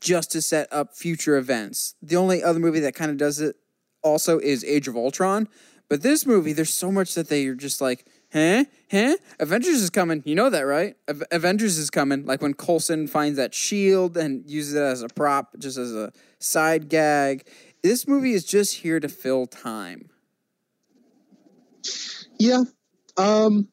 just 0.00 0.30
to 0.32 0.42
set 0.42 0.72
up 0.72 0.94
future 0.94 1.36
events. 1.36 1.94
The 2.02 2.16
only 2.16 2.42
other 2.42 2.58
movie 2.58 2.80
that 2.80 2.94
kind 2.94 3.10
of 3.10 3.16
does 3.16 3.40
it 3.40 3.56
also 4.02 4.38
is 4.38 4.64
Age 4.64 4.88
of 4.88 4.96
Ultron. 4.96 5.48
But 5.88 6.02
this 6.02 6.26
movie, 6.26 6.52
there's 6.52 6.72
so 6.72 6.92
much 6.92 7.14
that 7.14 7.28
they 7.28 7.46
are 7.46 7.54
just 7.54 7.80
like, 7.80 8.06
huh? 8.32 8.64
Huh? 8.90 9.16
Avengers 9.40 9.80
is 9.80 9.90
coming. 9.90 10.22
You 10.26 10.34
know 10.34 10.50
that, 10.50 10.60
right? 10.62 10.96
Av- 11.08 11.22
Avengers 11.30 11.78
is 11.78 11.88
coming. 11.88 12.26
Like 12.26 12.42
when 12.42 12.54
Coulson 12.54 13.06
finds 13.06 13.38
that 13.38 13.54
shield 13.54 14.16
and 14.16 14.48
uses 14.48 14.74
it 14.74 14.82
as 14.82 15.02
a 15.02 15.08
prop, 15.08 15.58
just 15.58 15.78
as 15.78 15.94
a 15.94 16.12
side 16.38 16.88
gag. 16.88 17.46
This 17.82 18.06
movie 18.06 18.32
is 18.32 18.44
just 18.44 18.76
here 18.76 19.00
to 19.00 19.08
fill 19.08 19.46
time. 19.46 20.10
yeah. 22.38 22.62
Um, 23.16 23.68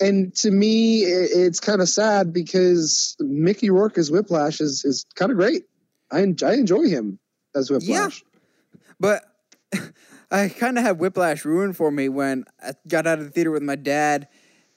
and 0.00 0.34
to 0.36 0.50
me, 0.50 1.02
it's 1.02 1.60
kind 1.60 1.80
of 1.80 1.88
sad 1.88 2.32
because 2.32 3.16
Mickey 3.20 3.70
Rourke 3.70 3.98
as 3.98 4.10
Whiplash 4.10 4.60
is 4.60 4.84
is 4.84 5.06
kind 5.14 5.30
of 5.30 5.38
great. 5.38 5.64
I 6.10 6.22
en- 6.22 6.36
I 6.44 6.54
enjoy 6.54 6.88
him 6.88 7.18
as 7.54 7.70
Whiplash. 7.70 8.22
Yeah, 8.22 8.40
But 9.00 9.24
I 10.30 10.48
kind 10.48 10.78
of 10.78 10.84
had 10.84 10.98
Whiplash 10.98 11.44
ruined 11.44 11.76
for 11.76 11.90
me 11.90 12.08
when 12.08 12.44
I 12.62 12.72
got 12.88 13.06
out 13.06 13.18
of 13.18 13.24
the 13.24 13.30
theater 13.30 13.50
with 13.50 13.62
my 13.62 13.76
dad, 13.76 14.28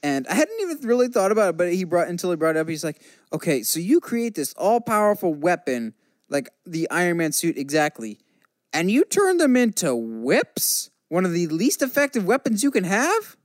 and 0.01 0.27
I 0.27 0.33
hadn't 0.33 0.59
even 0.61 0.87
really 0.87 1.07
thought 1.07 1.31
about 1.31 1.49
it. 1.49 1.57
But 1.57 1.73
he 1.73 1.83
brought 1.83 2.07
until 2.07 2.29
he 2.29 2.35
brought 2.35 2.55
it 2.55 2.59
up. 2.59 2.69
He's 2.69 2.83
like, 2.83 3.01
"Okay, 3.33 3.63
so 3.63 3.79
you 3.79 3.99
create 3.99 4.35
this 4.35 4.53
all 4.53 4.79
powerful 4.81 5.33
weapon, 5.33 5.93
like 6.29 6.49
the 6.65 6.89
Iron 6.89 7.17
Man 7.17 7.31
suit, 7.31 7.57
exactly, 7.57 8.19
and 8.73 8.89
you 8.89 9.03
turn 9.05 9.37
them 9.37 9.55
into 9.55 9.95
whips. 9.95 10.89
One 11.09 11.25
of 11.25 11.33
the 11.33 11.47
least 11.47 11.81
effective 11.81 12.25
weapons 12.25 12.63
you 12.63 12.71
can 12.71 12.83
have." 12.85 13.35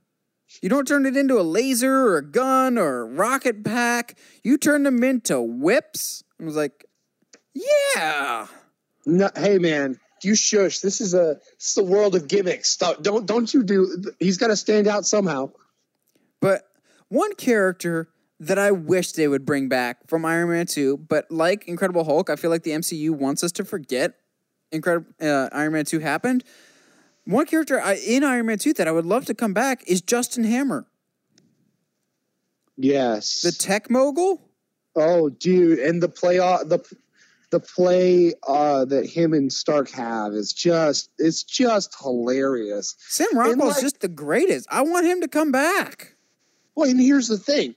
You 0.61 0.69
don't 0.69 0.87
turn 0.87 1.05
it 1.05 1.17
into 1.17 1.39
a 1.39 1.43
laser 1.43 2.07
or 2.07 2.17
a 2.17 2.25
gun 2.25 2.77
or 2.77 3.01
a 3.01 3.05
rocket 3.05 3.63
pack. 3.63 4.17
You 4.43 4.57
turn 4.57 4.83
them 4.83 5.03
into 5.03 5.41
whips. 5.41 6.23
I 6.39 6.45
was 6.45 6.55
like, 6.55 6.85
yeah. 7.53 8.47
No, 9.05 9.29
hey 9.35 9.59
man, 9.59 9.99
you 10.23 10.35
shush. 10.35 10.79
This 10.79 11.01
is 11.01 11.13
a 11.13 11.39
this 11.57 11.71
is 11.71 11.77
a 11.77 11.83
world 11.83 12.15
of 12.15 12.27
gimmicks. 12.27 12.69
Stop. 12.69 13.03
Don't 13.03 13.25
don't 13.25 13.53
you 13.53 13.63
do? 13.63 14.11
He's 14.19 14.37
got 14.37 14.47
to 14.47 14.55
stand 14.55 14.87
out 14.87 15.05
somehow. 15.05 15.51
But 16.41 16.63
one 17.09 17.35
character 17.35 18.09
that 18.39 18.59
I 18.59 18.71
wish 18.71 19.13
they 19.13 19.27
would 19.27 19.45
bring 19.45 19.69
back 19.69 20.07
from 20.07 20.25
Iron 20.25 20.49
Man 20.49 20.65
2, 20.65 20.97
but 20.97 21.31
like 21.31 21.67
Incredible 21.67 22.03
Hulk, 22.03 22.29
I 22.29 22.35
feel 22.35 22.49
like 22.49 22.63
the 22.63 22.71
MCU 22.71 23.11
wants 23.11 23.43
us 23.43 23.51
to 23.53 23.65
forget 23.65 24.15
Incredible 24.71 25.07
uh, 25.21 25.49
Iron 25.53 25.73
Man 25.73 25.85
2 25.85 25.99
happened. 25.99 26.43
One 27.25 27.45
character 27.47 27.81
I, 27.81 27.93
in 27.95 28.23
Iron 28.23 28.45
Man 28.45 28.57
2 28.59 28.73
that 28.73 28.87
I 28.87 28.91
would 28.91 29.05
love 29.05 29.25
to 29.25 29.33
come 29.33 29.53
back 29.53 29.83
is 29.87 30.01
Justin 30.01 30.43
Hammer, 30.43 30.85
Yes. 32.77 33.41
the 33.41 33.51
tech 33.51 33.89
mogul. 33.89 34.41
oh, 34.95 35.29
dude, 35.29 35.79
and 35.79 36.01
the 36.03 36.09
play 36.09 36.39
uh, 36.39 36.63
the 36.63 36.79
the 37.51 37.59
play 37.59 38.33
uh, 38.47 38.85
that 38.85 39.05
him 39.09 39.33
and 39.33 39.51
Stark 39.51 39.89
have 39.91 40.33
is 40.33 40.51
just 40.53 41.09
it's 41.17 41.43
just 41.43 41.95
hilarious. 42.01 42.95
Sam 43.07 43.27
Rockwell's 43.33 43.75
like- 43.75 43.81
just 43.81 43.99
the 44.01 44.07
greatest. 44.07 44.67
I 44.69 44.81
want 44.81 45.05
him 45.05 45.21
to 45.21 45.27
come 45.27 45.51
back. 45.51 46.15
Well, 46.75 46.89
and 46.89 46.99
here's 46.99 47.27
the 47.27 47.37
thing. 47.37 47.75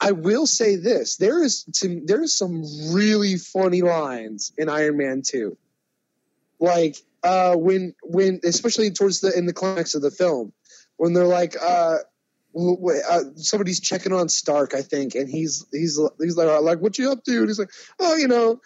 I 0.00 0.12
will 0.12 0.46
say 0.46 0.76
this: 0.76 1.16
there 1.16 1.42
is 1.42 1.64
to, 1.74 2.00
there's 2.04 2.34
some 2.36 2.62
really 2.92 3.36
funny 3.36 3.82
lines 3.82 4.52
in 4.56 4.68
Iron 4.68 4.96
Man 4.96 5.22
Two, 5.22 5.56
like 6.60 6.96
uh, 7.22 7.54
when 7.56 7.94
when 8.02 8.40
especially 8.44 8.90
towards 8.90 9.20
the 9.20 9.36
in 9.36 9.46
the 9.46 9.52
climax 9.52 9.94
of 9.94 10.02
the 10.02 10.10
film 10.10 10.52
when 10.96 11.12
they're 11.14 11.26
like 11.26 11.56
uh, 11.60 11.96
uh, 12.56 13.20
somebody's 13.36 13.80
checking 13.80 14.12
on 14.12 14.28
Stark, 14.28 14.74
I 14.74 14.82
think, 14.82 15.14
and 15.14 15.28
he's 15.28 15.64
he's 15.72 15.98
he's 16.18 16.36
like 16.36 16.62
like 16.62 16.80
what 16.80 16.98
you 16.98 17.10
up 17.10 17.24
to? 17.24 17.38
And 17.38 17.48
he's 17.48 17.58
like, 17.58 17.70
oh, 17.98 18.16
you 18.16 18.28
know, 18.28 18.60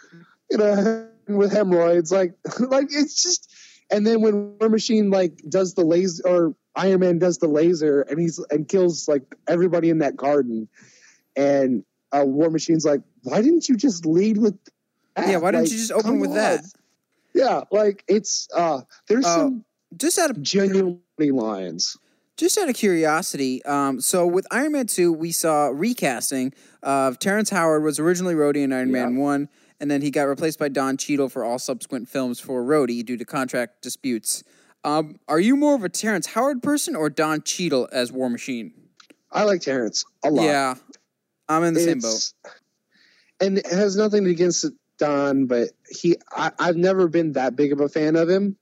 you 0.51 0.59
know, 0.59 1.09
with 1.29 1.53
hemorrhoids, 1.53 2.11
like 2.11 2.35
like 2.61 2.89
it's 2.91 3.23
just. 3.23 3.51
And 3.91 4.07
then 4.07 4.23
when 4.23 4.57
War 4.59 4.71
Machine 4.71 5.11
like 5.11 5.37
does 5.47 5.75
the 5.75 5.85
laser 5.85 6.23
or 6.27 6.55
Iron 6.75 7.01
Man 7.01 7.19
does 7.19 7.37
the 7.39 7.47
laser 7.47 8.01
and 8.01 8.19
he's 8.19 8.39
and 8.51 8.67
kills 8.67 9.07
like 9.07 9.23
everybody 9.47 9.91
in 9.91 9.99
that 9.99 10.17
garden, 10.17 10.69
and 11.37 11.85
uh, 12.11 12.25
War 12.25 12.49
Machine's 12.51 12.87
like, 12.87 13.03
why 13.23 13.43
didn't 13.43 13.69
you 13.69 13.77
just 13.77 14.07
lead 14.07 14.39
with? 14.39 14.59
That? 15.15 15.29
Yeah, 15.29 15.37
why 15.37 15.51
didn't 15.51 15.65
Like, 15.65 15.73
you 15.73 15.79
just 15.79 15.93
open 15.93 16.19
with 16.19 16.31
on. 16.31 16.37
that? 16.37 16.65
Yeah, 17.35 17.62
like 17.70 18.05
it's 18.09 18.49
uh, 18.55 18.82
there's 19.09 19.26
Uh, 19.26 19.37
some 19.37 19.64
Just 19.97 20.18
out 20.18 20.30
of 20.30 20.41
genuine 20.41 21.01
funny 21.18 21.30
lines. 21.30 21.97
Just 22.37 22.59
out 22.59 22.68
of 22.68 22.74
curiosity, 22.74 23.64
um, 23.64 24.01
so 24.01 24.26
with 24.26 24.45
Iron 24.51 24.72
Man 24.72 24.89
2, 24.89 25.12
we 25.12 25.30
saw 25.30 25.66
recasting 25.72 26.53
of 26.82 27.20
Terrence 27.20 27.51
Howard 27.51 27.85
was 27.85 28.01
originally 28.01 28.35
Rhodey 28.35 28.64
in 28.64 28.72
Iron 28.72 28.91
Man 28.91 29.16
1, 29.16 29.49
and 29.78 29.89
then 29.89 30.03
he 30.03 30.11
got 30.11 30.24
replaced 30.24 30.59
by 30.59 30.68
Don 30.68 30.97
Cheadle 30.97 31.28
for 31.28 31.45
all 31.45 31.61
subsequent 31.61 32.09
films 32.09 32.41
for 32.41 32.64
Rhodey 32.64 33.05
due 33.07 33.16
to 33.16 33.24
contract 33.24 33.82
disputes. 33.82 34.43
Um, 34.82 35.20
are 35.28 35.39
you 35.39 35.55
more 35.55 35.76
of 35.76 35.85
a 35.85 35.89
Terrence 35.89 36.26
Howard 36.26 36.61
person 36.61 36.97
or 36.97 37.09
Don 37.09 37.41
Cheadle 37.43 37.89
as 37.93 38.11
War 38.11 38.28
Machine? 38.28 38.72
I 39.30 39.45
like 39.45 39.61
Terrence 39.61 40.05
a 40.24 40.30
lot. 40.30 40.43
Yeah, 40.43 40.74
I'm 41.49 41.62
in 41.62 41.74
the 41.74 41.80
same 41.80 42.01
boat. 42.01 42.32
And 43.41 43.59
it 43.59 43.66
has 43.66 43.97
nothing 43.97 44.26
against 44.26 44.64
Don, 44.99 45.47
but 45.47 45.71
he 45.89 46.17
I, 46.31 46.53
I've 46.59 46.77
never 46.77 47.09
been 47.09 47.33
that 47.33 47.57
big 47.57 47.73
of 47.73 47.81
a 47.81 47.89
fan 47.89 48.17
of 48.17 48.29
him. 48.29 48.57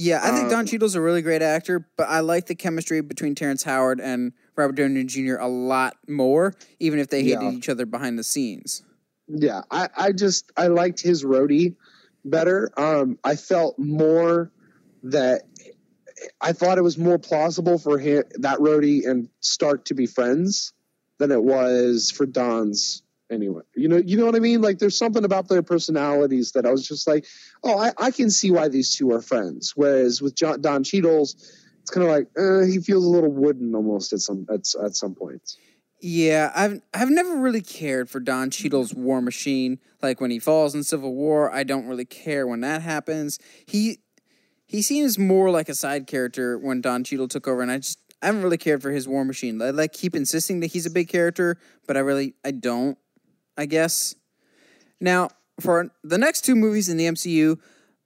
Yeah, 0.00 0.20
I 0.22 0.30
think 0.30 0.48
Don 0.48 0.60
um, 0.60 0.66
Cheadle's 0.66 0.94
a 0.94 1.00
really 1.00 1.22
great 1.22 1.42
actor, 1.42 1.88
but 1.96 2.08
I 2.08 2.20
like 2.20 2.46
the 2.46 2.54
chemistry 2.54 3.00
between 3.00 3.34
Terrence 3.34 3.64
Howard 3.64 4.00
and 4.00 4.32
Robert 4.54 4.76
Downey 4.76 5.02
Jr. 5.02 5.34
a 5.36 5.48
lot 5.48 5.96
more, 6.06 6.54
even 6.78 7.00
if 7.00 7.08
they 7.08 7.24
hated 7.24 7.42
Yeah. 7.42 7.50
each 7.50 7.68
other 7.68 7.84
behind 7.84 8.16
the 8.16 8.22
scenes. 8.22 8.84
Yeah, 9.26 9.62
I, 9.72 9.88
I 9.96 10.12
just 10.12 10.52
I 10.56 10.68
liked 10.68 11.00
his 11.00 11.24
Rhodey 11.24 11.74
better. 12.24 12.70
Um, 12.76 13.18
I 13.24 13.34
felt 13.34 13.76
more 13.76 14.52
that 15.02 15.42
I 16.40 16.52
thought 16.52 16.78
it 16.78 16.82
was 16.82 16.96
more 16.96 17.18
plausible 17.18 17.78
for 17.78 17.98
him 17.98 18.22
that 18.36 18.58
Rhodey 18.58 19.08
and 19.08 19.28
Stark 19.40 19.84
to 19.86 19.94
be 19.94 20.06
friends 20.06 20.72
than 21.18 21.32
it 21.32 21.42
was 21.42 22.10
for 22.10 22.24
Don's 22.24 23.02
anyway. 23.30 23.62
You 23.74 23.88
know, 23.88 23.96
you 23.96 24.16
know 24.16 24.26
what 24.26 24.34
I 24.34 24.40
mean? 24.40 24.60
Like 24.60 24.78
there's 24.78 24.96
something 24.96 25.24
about 25.24 25.48
their 25.48 25.62
personalities 25.62 26.52
that 26.52 26.66
I 26.66 26.70
was 26.70 26.86
just 26.86 27.06
like, 27.06 27.26
oh, 27.64 27.78
I, 27.78 27.92
I 27.98 28.10
can 28.10 28.30
see 28.30 28.50
why 28.50 28.68
these 28.68 28.96
two 28.96 29.12
are 29.12 29.22
friends. 29.22 29.72
Whereas 29.76 30.22
with 30.22 30.34
John, 30.34 30.60
Don 30.60 30.84
Cheadle's, 30.84 31.34
it's 31.80 31.90
kind 31.90 32.06
of 32.06 32.12
like 32.12 32.28
uh, 32.38 32.66
he 32.66 32.80
feels 32.80 33.04
a 33.04 33.08
little 33.08 33.32
wooden 33.32 33.74
almost 33.74 34.12
at 34.12 34.20
some 34.20 34.46
at, 34.50 34.60
at 34.84 34.94
some 34.94 35.14
points. 35.14 35.56
Yeah, 36.00 36.52
I've 36.54 36.80
I've 36.94 37.10
never 37.10 37.36
really 37.36 37.62
cared 37.62 38.08
for 38.08 38.20
Don 38.20 38.50
Cheadle's 38.50 38.94
War 38.94 39.20
Machine. 39.20 39.80
Like 40.02 40.20
when 40.20 40.30
he 40.30 40.38
falls 40.38 40.74
in 40.74 40.84
Civil 40.84 41.14
War, 41.14 41.52
I 41.52 41.64
don't 41.64 41.86
really 41.86 42.04
care 42.04 42.46
when 42.46 42.60
that 42.60 42.82
happens. 42.82 43.38
He 43.66 43.98
he 44.66 44.82
seems 44.82 45.18
more 45.18 45.50
like 45.50 45.68
a 45.68 45.74
side 45.74 46.06
character 46.06 46.58
when 46.58 46.80
Don 46.80 47.02
Cheadle 47.02 47.26
took 47.26 47.48
over, 47.48 47.62
and 47.62 47.70
I 47.70 47.78
just 47.78 47.98
I 48.22 48.26
haven't 48.26 48.42
really 48.42 48.58
cared 48.58 48.82
for 48.82 48.90
his 48.90 49.08
War 49.08 49.24
Machine. 49.24 49.60
I 49.60 49.70
like 49.70 49.92
keep 49.92 50.14
insisting 50.14 50.60
that 50.60 50.68
he's 50.68 50.86
a 50.86 50.90
big 50.90 51.08
character, 51.08 51.58
but 51.86 51.96
I 51.96 52.00
really 52.00 52.34
I 52.44 52.50
don't. 52.52 52.98
I 53.58 53.66
guess. 53.66 54.14
Now 55.00 55.28
for 55.60 55.90
the 56.02 56.16
next 56.16 56.44
two 56.44 56.54
movies 56.54 56.88
in 56.88 56.96
the 56.96 57.06
MCU, 57.06 57.58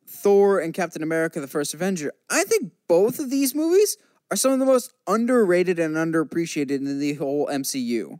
Thor 0.08 0.58
and 0.58 0.74
Captain 0.74 1.02
America: 1.02 1.40
The 1.40 1.46
First 1.46 1.74
Avenger, 1.74 2.12
I 2.28 2.44
think 2.44 2.72
both 2.88 3.18
of 3.18 3.30
these 3.30 3.54
movies 3.54 3.96
are 4.30 4.36
some 4.36 4.52
of 4.52 4.58
the 4.58 4.66
most 4.66 4.92
underrated 5.06 5.78
and 5.78 5.94
underappreciated 5.94 6.70
in 6.70 6.98
the 6.98 7.14
whole 7.14 7.46
MCU. 7.48 8.18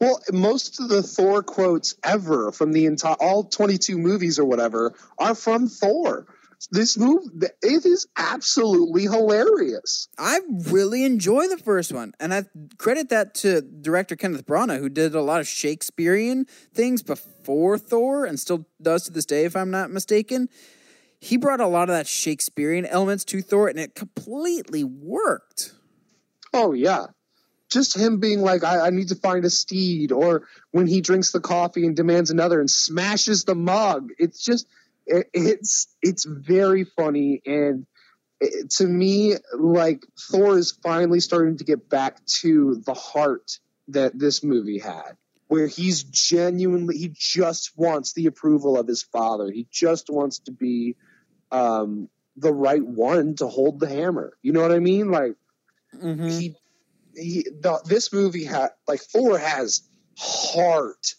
Well, 0.00 0.20
most 0.32 0.80
of 0.80 0.88
the 0.88 1.02
Thor 1.02 1.42
quotes 1.42 1.94
ever 2.02 2.50
from 2.50 2.72
the 2.72 2.86
entire 2.86 3.14
all 3.20 3.44
22 3.44 3.98
movies 3.98 4.38
or 4.38 4.44
whatever 4.44 4.94
are 5.18 5.34
from 5.34 5.68
Thor. 5.68 6.26
This 6.70 6.98
move 6.98 7.22
it 7.40 7.86
is 7.86 8.06
absolutely 8.16 9.02
hilarious. 9.02 10.08
I 10.18 10.40
really 10.48 11.04
enjoy 11.04 11.48
the 11.48 11.58
first 11.58 11.92
one, 11.92 12.12
and 12.20 12.32
I 12.32 12.44
credit 12.78 13.08
that 13.10 13.34
to 13.36 13.60
director 13.60 14.16
Kenneth 14.16 14.46
Branagh, 14.46 14.78
who 14.78 14.88
did 14.88 15.14
a 15.14 15.22
lot 15.22 15.40
of 15.40 15.48
Shakespearean 15.48 16.46
things 16.72 17.02
before 17.02 17.78
Thor, 17.78 18.24
and 18.24 18.38
still 18.38 18.66
does 18.80 19.04
to 19.04 19.12
this 19.12 19.24
day, 19.24 19.44
if 19.44 19.56
I'm 19.56 19.70
not 19.70 19.90
mistaken. 19.90 20.48
He 21.20 21.38
brought 21.38 21.60
a 21.60 21.66
lot 21.66 21.88
of 21.88 21.94
that 21.94 22.06
Shakespearean 22.06 22.84
elements 22.86 23.24
to 23.26 23.40
Thor, 23.40 23.68
and 23.68 23.78
it 23.78 23.94
completely 23.94 24.84
worked. 24.84 25.72
Oh 26.52 26.72
yeah, 26.72 27.06
just 27.70 27.96
him 27.96 28.20
being 28.20 28.40
like, 28.40 28.62
I, 28.62 28.86
I, 28.86 28.90
need 28.90 29.08
to 29.08 29.16
find 29.16 29.44
a 29.44 29.50
steed, 29.50 30.12
or 30.12 30.46
when 30.70 30.86
he 30.86 31.00
drinks 31.00 31.32
the 31.32 31.40
coffee 31.40 31.86
and 31.86 31.96
demands 31.96 32.30
another 32.30 32.60
and 32.60 32.70
smashes 32.70 33.44
the 33.44 33.54
mug. 33.54 34.10
It's 34.18 34.42
just, 34.42 34.66
it, 35.06 35.28
it's 35.32 35.88
it's 36.02 36.24
very 36.24 36.84
funny, 36.84 37.40
and 37.46 37.86
it, 38.40 38.70
to 38.72 38.86
me, 38.86 39.34
like 39.58 40.04
Thor 40.30 40.58
is 40.58 40.72
finally 40.72 41.20
starting 41.20 41.58
to 41.58 41.64
get 41.64 41.88
back 41.88 42.24
to 42.40 42.82
the 42.84 42.94
heart 42.94 43.58
that 43.88 44.18
this 44.18 44.42
movie 44.42 44.78
had, 44.78 45.16
where 45.48 45.66
he's 45.66 46.02
genuinely 46.02 46.96
he 46.96 47.12
just 47.14 47.76
wants 47.76 48.12
the 48.12 48.26
approval 48.26 48.78
of 48.78 48.86
his 48.86 49.02
father. 49.02 49.50
He 49.50 49.66
just 49.70 50.10
wants 50.10 50.40
to 50.40 50.52
be 50.52 50.96
um, 51.52 52.08
the 52.36 52.52
right 52.52 52.84
one 52.84 53.36
to 53.36 53.46
hold 53.46 53.80
the 53.80 53.88
hammer. 53.88 54.36
You 54.42 54.52
know 54.52 54.62
what 54.62 54.72
I 54.72 54.80
mean? 54.80 55.10
Like. 55.10 55.34
Mm-hmm. 55.94 56.28
He 56.28 56.56
he 57.16 57.46
the, 57.60 57.80
this 57.86 58.12
movie 58.12 58.44
had 58.44 58.70
like 58.88 59.00
Thor 59.00 59.38
has 59.38 59.88
heart 60.18 61.14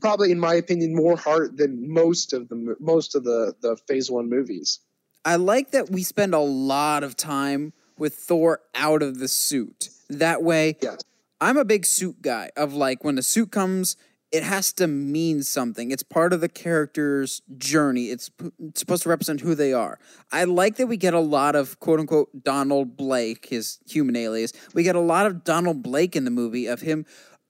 probably 0.00 0.30
in 0.30 0.40
my 0.40 0.54
opinion 0.54 0.94
more 0.94 1.16
heart 1.16 1.56
than 1.56 1.92
most 1.92 2.32
of 2.32 2.48
the 2.48 2.76
most 2.80 3.14
of 3.14 3.24
the 3.24 3.54
the 3.60 3.76
phase 3.88 4.10
1 4.10 4.28
movies 4.28 4.80
i 5.24 5.36
like 5.36 5.70
that 5.70 5.90
we 5.90 6.02
spend 6.02 6.34
a 6.34 6.40
lot 6.40 7.02
of 7.04 7.16
time 7.16 7.72
with 7.96 8.14
thor 8.14 8.60
out 8.74 9.02
of 9.02 9.18
the 9.18 9.28
suit 9.28 9.90
that 10.08 10.42
way 10.42 10.76
yes. 10.82 11.00
i'm 11.40 11.56
a 11.56 11.64
big 11.64 11.86
suit 11.86 12.20
guy 12.22 12.50
of 12.56 12.74
like 12.74 13.04
when 13.04 13.14
the 13.14 13.22
suit 13.22 13.50
comes 13.52 13.96
it 14.32 14.44
has 14.44 14.72
to 14.74 14.86
mean 14.86 15.42
something. 15.42 15.90
It's 15.90 16.02
part 16.02 16.32
of 16.32 16.40
the 16.40 16.48
character's 16.48 17.42
journey. 17.58 18.06
It's, 18.06 18.30
it's, 18.60 18.80
supposed 18.80 19.02
to 19.02 19.08
represent 19.08 19.40
who 19.40 19.54
they 19.56 19.72
are. 19.72 19.98
I 20.30 20.44
like 20.44 20.76
that 20.76 20.86
we 20.86 20.96
get 20.96 21.14
a 21.14 21.20
lot 21.20 21.56
of 21.56 21.80
quote 21.80 21.98
unquote 21.98 22.44
Donald 22.44 22.96
Blake, 22.96 23.46
his 23.46 23.80
human 23.88 24.14
alias. 24.14 24.52
We 24.72 24.84
get 24.84 24.94
a 24.94 25.00
lot 25.00 25.26
of 25.26 25.42
Donald 25.42 25.82
Blake 25.82 26.14
in 26.14 26.24
the 26.24 26.30
movie 26.30 26.66
of 26.66 26.80
him 26.80 27.06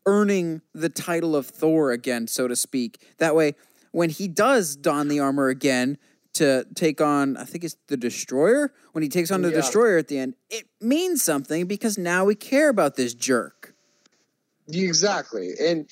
earning 0.07 0.63
the 0.75 0.89
title 0.89 1.37
of 1.37 1.47
Thor 1.47 1.93
again, 1.93 2.27
so 2.27 2.49
to 2.49 2.57
speak. 2.57 3.07
That 3.19 3.35
way, 3.35 3.55
when 3.93 4.11
he 4.11 4.29
does 4.29 4.77
don 4.77 5.09
the 5.09 5.21
armor 5.21 5.49
again 5.49 5.99
to 6.35 6.65
take 6.75 7.01
on, 7.01 7.37
I 7.37 7.45
think 7.45 7.65
it's 7.65 7.77
the 7.89 7.97
Destroyer, 7.97 8.73
when 8.93 9.03
he 9.03 9.09
takes 9.09 9.31
on 9.31 9.43
the 9.43 9.51
yeah. 9.51 9.57
Destroyer 9.57 9.99
at 9.99 10.09
the 10.09 10.19
end, 10.19 10.35
it 10.49 10.67
means 10.81 11.23
something 11.23 11.67
because 11.67 11.99
now 11.99 12.25
we 12.25 12.35
care 12.35 12.69
about 12.69 12.97
this 12.97 13.15
jerk. 13.15 13.75
Exactly. 14.69 15.51
And 15.61 15.89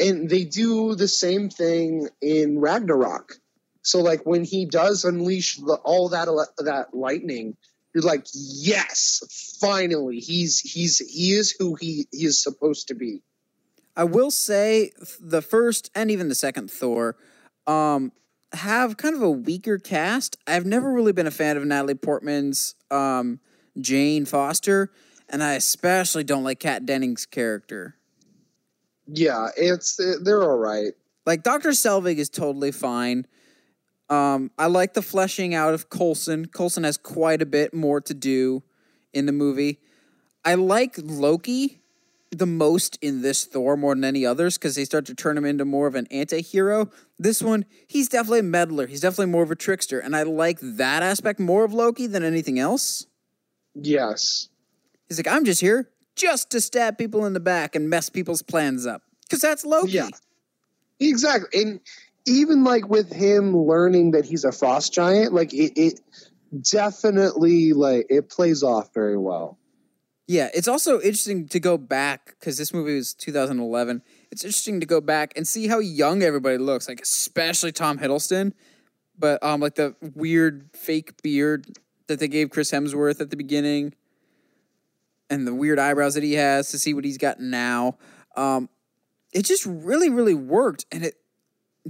and 0.00 0.28
they 0.28 0.44
do 0.44 0.94
the 0.94 1.06
same 1.06 1.50
thing 1.50 2.08
in 2.20 2.58
Ragnarok. 2.58 3.34
So 3.82 4.00
like 4.00 4.22
when 4.24 4.44
he 4.44 4.64
does 4.64 5.04
unleash 5.04 5.56
the, 5.56 5.74
all 5.84 6.08
that 6.08 6.26
that 6.58 6.94
lightning, 6.94 7.56
you're 7.94 8.02
like, 8.02 8.26
yes, 8.32 9.56
finally, 9.60 10.18
he's 10.18 10.58
he's 10.58 10.98
he 10.98 11.32
is 11.32 11.54
who 11.56 11.74
he, 11.74 12.08
he 12.10 12.24
is 12.24 12.42
supposed 12.42 12.88
to 12.88 12.94
be. 12.94 13.22
I 13.96 14.04
will 14.04 14.30
say 14.30 14.90
the 15.20 15.42
first 15.42 15.90
and 15.94 16.10
even 16.10 16.28
the 16.28 16.34
second 16.34 16.70
Thor 16.70 17.16
um, 17.66 18.12
have 18.52 18.96
kind 18.96 19.14
of 19.14 19.22
a 19.22 19.30
weaker 19.30 19.78
cast. 19.78 20.36
I've 20.46 20.66
never 20.66 20.92
really 20.92 21.12
been 21.12 21.26
a 21.26 21.32
fan 21.32 21.56
of 21.56 21.64
Natalie 21.64 21.94
Portman's 21.94 22.74
um, 22.90 23.40
Jane 23.80 24.24
Foster, 24.24 24.90
and 25.28 25.42
I 25.42 25.54
especially 25.54 26.24
don't 26.24 26.44
like 26.44 26.60
Kat 26.60 26.84
Dennings' 26.86 27.26
character. 27.26 27.96
Yeah, 29.06 29.48
it's 29.56 30.00
they're 30.22 30.42
all 30.42 30.58
right. 30.58 30.92
Like 31.26 31.42
Doctor 31.42 31.70
Selvig 31.70 32.16
is 32.16 32.28
totally 32.28 32.72
fine. 32.72 33.26
Um, 34.10 34.50
I 34.58 34.66
like 34.66 34.94
the 34.94 35.02
fleshing 35.02 35.54
out 35.54 35.72
of 35.72 35.88
Coulson. 35.88 36.46
Coulson 36.46 36.84
has 36.84 36.96
quite 36.96 37.40
a 37.40 37.46
bit 37.46 37.72
more 37.72 38.00
to 38.02 38.14
do 38.14 38.62
in 39.12 39.26
the 39.26 39.32
movie. 39.32 39.80
I 40.44 40.54
like 40.54 40.96
Loki 40.98 41.80
the 42.34 42.46
most 42.46 42.98
in 43.00 43.22
this 43.22 43.44
Thor 43.44 43.76
more 43.76 43.94
than 43.94 44.04
any 44.04 44.26
others 44.26 44.58
because 44.58 44.74
they 44.74 44.84
start 44.84 45.06
to 45.06 45.14
turn 45.14 45.38
him 45.38 45.44
into 45.44 45.64
more 45.64 45.86
of 45.86 45.94
an 45.94 46.06
anti-hero. 46.10 46.90
This 47.18 47.42
one, 47.42 47.64
he's 47.86 48.08
definitely 48.08 48.40
a 48.40 48.44
meddler. 48.44 48.86
He's 48.86 49.00
definitely 49.00 49.32
more 49.32 49.42
of 49.42 49.50
a 49.50 49.56
trickster, 49.56 49.98
and 49.98 50.14
I 50.14 50.24
like 50.24 50.58
that 50.60 51.02
aspect 51.02 51.40
more 51.40 51.64
of 51.64 51.72
Loki 51.72 52.06
than 52.06 52.24
anything 52.24 52.58
else. 52.58 53.06
Yes. 53.74 54.48
He's 55.08 55.18
like, 55.18 55.28
I'm 55.28 55.44
just 55.44 55.60
here 55.60 55.90
just 56.16 56.50
to 56.50 56.60
stab 56.60 56.98
people 56.98 57.26
in 57.26 57.32
the 57.32 57.40
back 57.40 57.74
and 57.74 57.90
mess 57.90 58.08
people's 58.08 58.42
plans 58.42 58.86
up 58.86 59.02
because 59.22 59.40
that's 59.40 59.64
Loki. 59.64 59.92
Yeah, 59.92 60.08
exactly. 61.00 61.60
And 61.60 61.80
even 62.26 62.64
like 62.64 62.88
with 62.88 63.12
him 63.12 63.56
learning 63.56 64.12
that 64.12 64.24
he's 64.24 64.44
a 64.44 64.52
frost 64.52 64.92
giant, 64.92 65.32
like 65.32 65.52
it, 65.52 65.72
it 65.76 66.00
definitely 66.72 67.72
like 67.72 68.06
it 68.08 68.28
plays 68.28 68.62
off 68.62 68.94
very 68.94 69.18
well. 69.18 69.58
Yeah, 70.26 70.48
it's 70.54 70.68
also 70.68 71.00
interesting 71.00 71.48
to 71.48 71.60
go 71.60 71.76
back 71.76 72.36
because 72.38 72.56
this 72.56 72.72
movie 72.72 72.94
was 72.94 73.12
2011. 73.12 74.02
It's 74.30 74.42
interesting 74.42 74.80
to 74.80 74.86
go 74.86 75.00
back 75.00 75.34
and 75.36 75.46
see 75.46 75.68
how 75.68 75.80
young 75.80 76.22
everybody 76.22 76.56
looks, 76.56 76.88
like 76.88 77.02
especially 77.02 77.72
Tom 77.72 77.98
Hiddleston, 77.98 78.52
but 79.18 79.42
um, 79.42 79.60
like 79.60 79.74
the 79.74 79.94
weird 80.14 80.70
fake 80.72 81.20
beard 81.22 81.66
that 82.06 82.20
they 82.20 82.28
gave 82.28 82.50
Chris 82.50 82.70
Hemsworth 82.70 83.20
at 83.20 83.30
the 83.30 83.36
beginning 83.36 83.94
and 85.28 85.46
the 85.46 85.54
weird 85.54 85.78
eyebrows 85.78 86.14
that 86.14 86.22
he 86.22 86.34
has 86.34 86.70
to 86.70 86.78
see 86.78 86.94
what 86.94 87.04
he's 87.04 87.18
got 87.18 87.40
now. 87.40 87.98
Um, 88.34 88.70
it 89.32 89.44
just 89.44 89.66
really, 89.66 90.08
really 90.08 90.34
worked. 90.34 90.86
And 90.90 91.04
it 91.04 91.16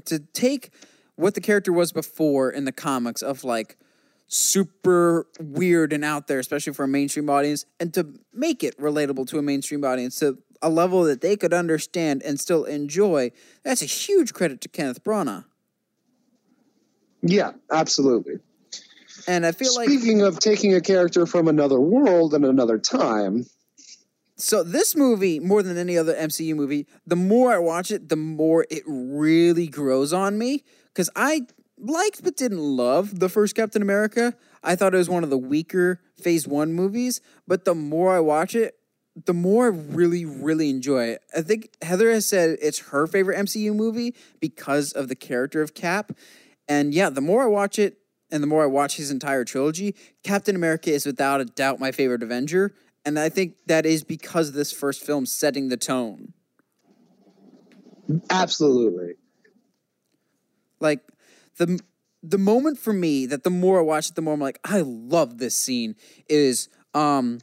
to 0.07 0.19
take 0.19 0.71
what 1.15 1.35
the 1.35 1.41
character 1.41 1.73
was 1.73 1.93
before 1.93 2.51
in 2.51 2.65
the 2.65 2.73
comics 2.73 3.23
of 3.23 3.45
like 3.45 3.77
super 4.27 5.27
weird 5.39 5.93
and 5.93 6.05
out 6.05 6.27
there, 6.27 6.39
especially 6.39 6.73
for 6.73 6.85
a 6.85 6.89
mainstream 6.89 7.29
audience, 7.31 7.67
and 7.79 7.93
to 7.95 8.09
make 8.33 8.65
it 8.65 8.79
relatable 8.79 9.27
to 9.29 9.39
a 9.39 9.43
mainstream 9.43 9.85
audience 9.85 10.19
to 10.21 10.39
a 10.63 10.69
level 10.69 11.05
that 11.05 11.21
they 11.21 11.37
could 11.37 11.53
understand 11.53 12.23
and 12.23 12.41
still 12.41 12.65
enjoy. 12.65 13.31
That's 13.63 13.83
a 13.83 13.87
huge 13.87 14.33
credit 14.33 14.61
to 14.63 14.69
Kenneth 14.69 15.05
Branagh. 15.05 15.45
Yeah, 17.23 17.53
absolutely. 17.71 18.39
And 19.27 19.47
I 19.47 19.53
feel 19.53 19.69
Speaking 19.69 19.93
like 19.93 20.01
speaking 20.01 20.23
of 20.23 20.39
taking 20.39 20.75
a 20.75 20.81
character 20.81 21.27
from 21.27 21.49
another 21.49 21.81
world 21.81 22.35
and 22.35 22.45
another 22.45 22.79
time. 22.79 23.47
So 24.37 24.63
this 24.63 24.97
movie, 24.97 25.39
more 25.39 25.63
than 25.63 25.79
any 25.79 25.97
other 25.97 26.15
MCU 26.15 26.55
movie, 26.57 26.87
the 27.07 27.17
more 27.17 27.53
I 27.53 27.59
watch 27.59 27.91
it, 27.91 28.09
the 28.09 28.17
more 28.17 28.67
it 28.69 28.83
really 28.87 29.69
grows 29.69 30.13
on 30.13 30.39
me. 30.39 30.65
Because 30.89 31.09
I 31.15 31.47
liked 31.79 32.23
but 32.23 32.37
didn't 32.37 32.61
love 32.61 33.21
the 33.21 33.29
first 33.29 33.55
Captain 33.55 33.83
America. 33.83 34.35
I 34.63 34.77
thought 34.77 34.95
it 34.95 34.99
was 34.99 35.09
one 35.09 35.25
of 35.25 35.31
the 35.31 35.39
weaker 35.39 36.01
Phase 36.17 36.47
One 36.47 36.73
movies. 36.73 37.21
But 37.47 37.65
the 37.65 37.75
more 37.75 38.15
I 38.15 38.21
watch 38.21 38.55
it, 38.55 38.77
the 39.27 39.35
more 39.35 39.67
I 39.67 39.69
really, 39.69 40.25
really 40.25 40.71
enjoy 40.71 41.05
it. 41.05 41.23
I 41.37 41.43
think 41.43 41.71
Heather 41.83 42.11
has 42.11 42.27
said 42.27 42.59
it's 42.61 42.81
her 42.91 43.07
favorite 43.07 43.39
MCU 43.39 43.75
movie 43.75 44.15
because 44.41 44.93
of 44.93 45.09
the 45.09 45.15
character 45.15 45.63
of 45.63 45.75
Cap. 45.75 46.13
And 46.69 46.93
yeah, 46.95 47.11
the 47.11 47.21
more 47.21 47.45
I 47.45 47.47
watch 47.47 47.79
it, 47.79 47.99
and 48.31 48.43
the 48.43 48.49
more 48.49 48.65
I 48.65 48.67
watch 48.67 48.97
his 48.97 49.13
entire 49.13 49.45
trilogy, 49.45 49.95
Captain 50.25 50.57
America 50.57 50.91
is 50.91 51.07
without 51.07 51.41
a 51.41 51.45
doubt 51.45 51.79
my 51.79 51.93
favorite 51.93 52.23
Avenger. 52.23 52.75
And 53.05 53.19
I 53.19 53.29
think 53.29 53.59
that 53.67 53.87
is 53.87 54.03
because 54.03 54.53
this 54.53 54.73
first 54.73 55.05
film 55.05 55.27
setting 55.27 55.69
the 55.69 55.77
tone. 55.77 56.33
Absolutely. 58.31 59.15
Like 60.81 61.01
the 61.57 61.81
the 62.23 62.39
moment 62.39 62.79
for 62.79 62.93
me 62.93 63.27
that 63.27 63.45
the 63.45 63.51
more 63.51 63.81
I 63.81 63.83
watch 63.83 64.09
it, 64.09 64.15
the 64.15 64.23
more 64.23 64.35
I'm 64.35 64.41
like, 64.41 64.59
I 64.65 64.81
love 64.81 65.39
this 65.39 65.57
scene 65.57 65.97
is 66.29 66.69
um 66.95 67.41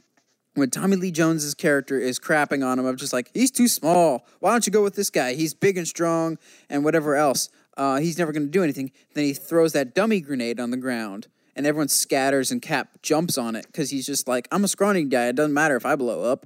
when 0.56 0.70
Tommy 0.70 0.98
Lee 0.98 1.12
Jones's 1.12 1.54
character 1.54 1.98
is 2.00 2.20
crapping 2.20 2.66
on 2.66 2.78
him. 2.78 2.86
I'm 2.86 2.98
just 2.98 3.14
like, 3.14 3.32
he's 3.34 3.52
too 3.52 3.68
small. 3.68 4.26
Why 4.40 4.52
don't 4.52 4.68
you 4.68 4.74
go 4.74 4.84
with 4.84 4.96
this 4.96 5.10
guy? 5.10 5.34
He's 5.34 5.54
big 5.54 5.78
and 5.78 5.88
strong 5.88 6.38
and 6.70 6.84
whatever 6.84 7.16
else 7.16 7.50
uh, 7.78 7.98
he's 7.98 8.18
never 8.18 8.32
going 8.32 8.46
to 8.46 8.52
do 8.52 8.64
anything. 8.64 8.92
Then 9.14 9.26
he 9.26 9.34
throws 9.34 9.74
that 9.74 9.96
dummy 9.96 10.22
grenade 10.22 10.60
on 10.60 10.72
the 10.72 10.78
ground, 10.78 11.28
and 11.56 11.66
everyone 11.66 11.88
scatters, 11.88 12.52
and 12.52 12.62
Cap 12.62 13.02
jumps 13.02 13.38
on 13.38 13.56
it 13.56 13.66
because 13.68 13.90
he's 13.90 14.06
just 14.06 14.28
like, 14.28 14.48
I'm 14.52 14.64
a 14.64 14.68
scrawny 14.68 15.04
guy. 15.06 15.28
It 15.28 15.36
doesn't 15.36 15.54
matter 15.54 15.76
if 15.76 15.86
I 15.86 15.96
blow 15.96 16.24
up. 16.24 16.46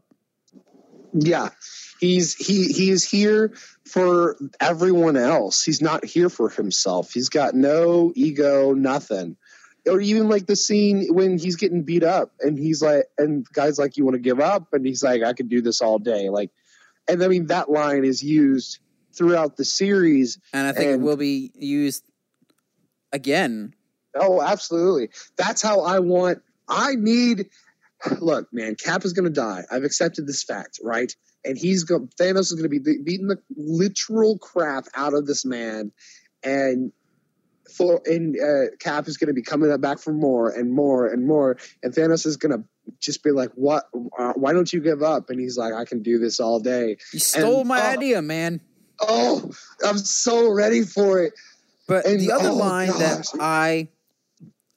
Yeah, 1.14 1.50
he's 2.00 2.36
he 2.36 2.68
he 2.68 2.90
is 2.90 3.04
here 3.04 3.54
for 3.86 4.38
everyone 4.60 5.18
else. 5.18 5.64
He's 5.64 5.82
not 5.82 6.06
here 6.06 6.30
for 6.30 6.50
himself. 6.50 7.12
He's 7.14 7.30
got 7.30 7.56
no 7.56 8.12
ego, 8.16 8.74
nothing. 8.74 9.38
Or 9.88 10.02
even 10.02 10.30
like 10.30 10.48
the 10.48 10.56
scene 10.56 11.08
when 11.14 11.38
he's 11.38 11.58
getting 11.58 11.84
beat 11.84 12.04
up, 12.04 12.32
and 12.40 12.58
he's 12.58 12.82
like, 12.82 13.06
and 13.18 13.46
guys 13.54 13.78
like, 13.78 13.98
"You 13.98 14.06
want 14.06 14.16
to 14.16 14.20
give 14.20 14.40
up?" 14.40 14.74
And 14.74 14.86
he's 14.86 15.04
like, 15.04 15.24
"I 15.24 15.34
could 15.34 15.50
do 15.50 15.62
this 15.62 15.82
all 15.82 16.00
day." 16.00 16.30
Like, 16.30 16.50
and 17.08 17.24
I 17.24 17.28
mean 17.28 17.48
that 17.48 17.70
line 17.70 18.04
is 18.04 18.24
used 18.24 18.80
throughout 19.16 19.58
the 19.58 19.66
series. 19.66 20.40
And 20.54 20.68
I 20.68 20.72
think 20.72 20.92
and, 20.92 21.02
it 21.02 21.06
will 21.06 21.18
be 21.18 21.52
used 21.56 22.04
again. 23.12 23.74
Oh, 24.16 24.42
absolutely. 24.42 25.10
That's 25.38 25.62
how 25.62 25.82
I 25.82 26.00
want. 26.00 26.42
I 26.68 26.96
need. 26.96 27.50
Look, 28.20 28.52
man, 28.52 28.76
Cap 28.76 29.06
is 29.06 29.14
going 29.14 29.26
to 29.26 29.32
die. 29.32 29.64
I've 29.72 29.84
accepted 29.84 30.28
this 30.28 30.44
fact, 30.44 30.80
right? 30.84 31.16
And 31.46 31.58
he's 31.58 31.84
going. 31.84 32.10
Thanos 32.20 32.40
is 32.40 32.54
going 32.54 32.70
to 32.70 32.80
be 32.80 32.80
beating 32.80 33.28
the 33.28 33.38
literal 33.56 34.38
crap 34.40 34.86
out 34.96 35.14
of 35.14 35.28
this 35.28 35.46
man, 35.46 35.92
and 36.44 36.92
for 37.76 38.02
and 38.06 38.36
uh, 38.40 38.76
Cap 38.80 39.08
is 39.08 39.18
going 39.18 39.28
to 39.28 39.34
be 39.34 39.42
coming 39.42 39.76
back 39.80 40.00
for 40.00 40.14
more 40.14 40.50
and 40.50 40.74
more 40.74 41.08
and 41.08 41.26
more, 41.26 41.58
and 41.84 41.94
Thanos 41.94 42.26
is 42.26 42.38
going 42.38 42.58
to 42.58 42.64
just 43.00 43.24
be 43.24 43.32
like, 43.32 43.52
"What? 43.56 43.86
Uh, 44.18 44.34
why 44.34 44.54
don't 44.54 44.72
you 44.72 44.82
give 44.82 45.04
up?" 45.04 45.30
And 45.30 45.40
he's 45.40 45.58
like, 45.58 45.74
"I 45.74 45.86
can 45.86 46.02
do 46.02 46.18
this 46.20 46.40
all 46.40 46.60
day." 46.60 46.98
You 47.14 47.20
stole 47.20 47.60
And- 47.60 47.68
my 47.68 47.82
oh. 47.82 47.92
idea, 47.92 48.22
man. 48.22 48.62
Oh, 49.02 49.52
I'm 49.86 49.98
so 49.98 50.50
ready 50.52 50.84
for 50.84 51.20
it. 51.20 51.34
But 51.88 52.06
And- 52.06 52.20
the 52.20 52.32
other 52.32 52.50
oh, 52.50 52.56
line 52.56 52.88
that. 52.88 53.28
I, 53.40 53.90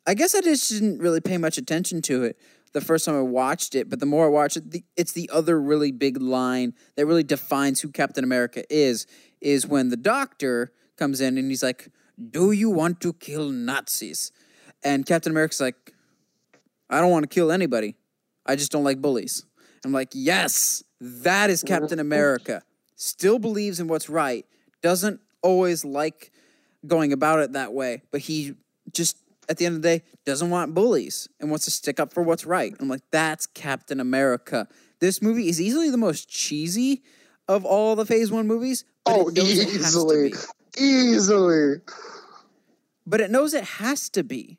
I 0.07 0.15
guess 0.15 0.35
I 0.35 0.41
just 0.41 0.69
didn't 0.71 0.99
really 0.99 1.21
pay 1.21 1.39
much 1.39 1.57
attention 1.57 2.03
to 2.03 2.25
it 2.25 2.39
the 2.69 2.81
first 2.81 3.05
time 3.05 3.17
I 3.17 3.23
watched 3.23 3.75
it. 3.75 3.89
But 3.89 4.01
the 4.01 4.07
more 4.07 4.27
I 4.27 4.29
watch 4.29 4.57
it, 4.57 4.71
the, 4.71 4.85
it's 4.97 5.13
the 5.13 5.29
other 5.33 5.61
really 5.61 5.93
big 5.93 6.21
line 6.21 6.75
that 6.97 7.07
really 7.07 7.23
defines 7.23 7.81
who 7.81 7.91
Captain 7.91 8.25
America 8.25 8.65
is. 8.71 9.07
Is 9.41 9.67
when 9.67 9.91
the 9.91 9.97
Doctor 9.97 10.73
comes 10.97 11.21
in 11.21 11.39
and 11.39 11.49
he's 11.49 11.63
like, 11.63 11.91
"Do 12.31 12.51
you 12.51 12.71
want 12.71 13.01
to 13.03 13.13
kill 13.13 13.51
Nazis?" 13.51 14.33
And 14.83 15.07
Captain 15.07 15.31
America's 15.31 15.61
like, 15.61 15.93
"I 16.91 17.01
don't 17.01 17.11
want 17.11 17.23
to 17.25 17.29
kill 17.29 17.53
anybody. 17.53 17.97
I 18.47 18.57
just 18.57 18.73
don't 18.73 18.85
like 18.85 19.01
bullies." 19.01 19.45
I'm 19.85 19.93
like, 19.93 20.09
"Yes, 20.13 20.83
that 21.01 21.51
is 21.51 21.63
Captain 21.63 22.01
America. 22.01 22.63
Still 22.97 23.39
believes 23.39 23.79
in 23.79 23.87
what's 23.87 24.09
right. 24.09 24.45
Doesn't 24.83 25.21
always 25.43 25.85
like." 25.85 26.33
going 26.87 27.13
about 27.13 27.41
it 27.41 27.53
that 27.53 27.73
way, 27.73 28.03
but 28.11 28.21
he 28.21 28.55
just 28.93 29.17
at 29.49 29.57
the 29.59 29.67
end 29.67 29.77
of 29.77 29.83
the 29.83 29.89
day 29.99 30.05
doesn't 30.27 30.51
want 30.51 30.75
bullies 30.75 31.29
and 31.41 31.51
wants 31.51 31.65
to 31.65 31.71
stick 31.71 31.99
up 31.99 32.13
for 32.13 32.23
what's 32.23 32.45
right. 32.47 32.75
I'm 32.81 32.89
like, 32.89 33.03
that's 33.11 33.47
Captain 33.47 34.01
America. 34.01 34.69
This 35.01 35.23
movie 35.23 35.49
is 35.49 35.61
easily 35.61 35.91
the 35.91 35.97
most 35.97 36.29
cheesy 36.29 37.03
of 37.47 37.65
all 37.65 37.97
the 37.97 38.05
Phase 38.05 38.31
One 38.31 38.47
movies. 38.47 38.85
Oh, 39.07 39.29
it 39.29 39.35
knows 39.37 39.59
it 39.59 39.69
has 39.69 39.81
to 39.81 39.87
easily, 39.89 40.33
easily, 40.79 41.77
But 43.07 43.21
it 43.23 43.31
knows 43.31 43.55
it 43.55 43.65
has 43.65 44.11
to 44.11 44.23
be 44.23 44.59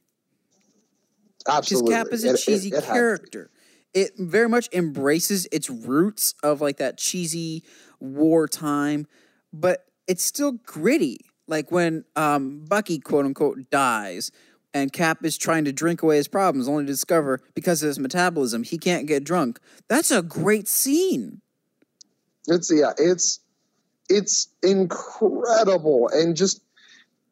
because 1.39 1.57
absolutely. 1.57 1.93
Cap 1.93 2.07
is 2.11 2.23
a 2.23 2.29
It- 2.29 2.33
it- 2.33 2.37
cheesy 2.39 2.69
it 2.69 2.73
has- 2.75 2.83
character. 2.85 3.51
It 3.93 4.13
very 4.17 4.47
much 4.49 4.69
embraces 4.71 5.47
its 5.51 5.69
roots 5.69 6.35
of 6.43 6.61
like 6.61 6.77
that 6.77 6.97
cheesy 6.97 7.63
wartime, 7.99 9.07
but 9.51 9.85
it's 10.07 10.23
still 10.23 10.53
gritty. 10.53 11.19
Like 11.47 11.71
when 11.71 12.05
um, 12.15 12.65
Bucky, 12.65 12.99
quote 12.99 13.25
unquote, 13.25 13.69
dies, 13.71 14.29
and 14.73 14.93
Cap 14.93 15.23
is 15.23 15.37
trying 15.37 15.65
to 15.65 15.71
drink 15.71 16.01
away 16.01 16.17
his 16.17 16.27
problems, 16.27 16.67
only 16.67 16.83
to 16.83 16.91
discover 16.91 17.41
because 17.55 17.81
of 17.83 17.87
his 17.87 17.99
metabolism 17.99 18.63
he 18.63 18.77
can't 18.77 19.07
get 19.07 19.23
drunk. 19.23 19.59
That's 19.87 20.11
a 20.11 20.21
great 20.21 20.67
scene. 20.67 21.41
It's 22.47 22.71
yeah, 22.71 22.93
it's 22.97 23.39
it's 24.09 24.47
incredible, 24.63 26.09
and 26.11 26.35
just 26.35 26.61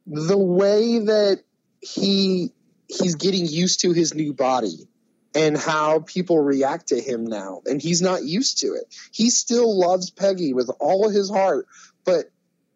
the 0.05 0.37
way 0.37 0.99
that 0.99 1.41
he 1.81 2.51
he's 2.87 3.15
getting 3.15 3.45
used 3.45 3.81
to 3.81 3.91
his 3.91 4.13
new 4.13 4.33
body 4.33 4.87
and 5.35 5.57
how 5.57 5.99
people 5.99 6.39
react 6.39 6.87
to 6.87 6.99
him 6.99 7.25
now, 7.25 7.61
and 7.65 7.81
he's 7.81 8.01
not 8.01 8.23
used 8.23 8.59
to 8.59 8.67
it. 8.67 8.95
He 9.11 9.29
still 9.29 9.77
loves 9.77 10.09
Peggy 10.09 10.53
with 10.53 10.71
all 10.79 11.09
his 11.09 11.29
heart, 11.29 11.67
but 12.05 12.31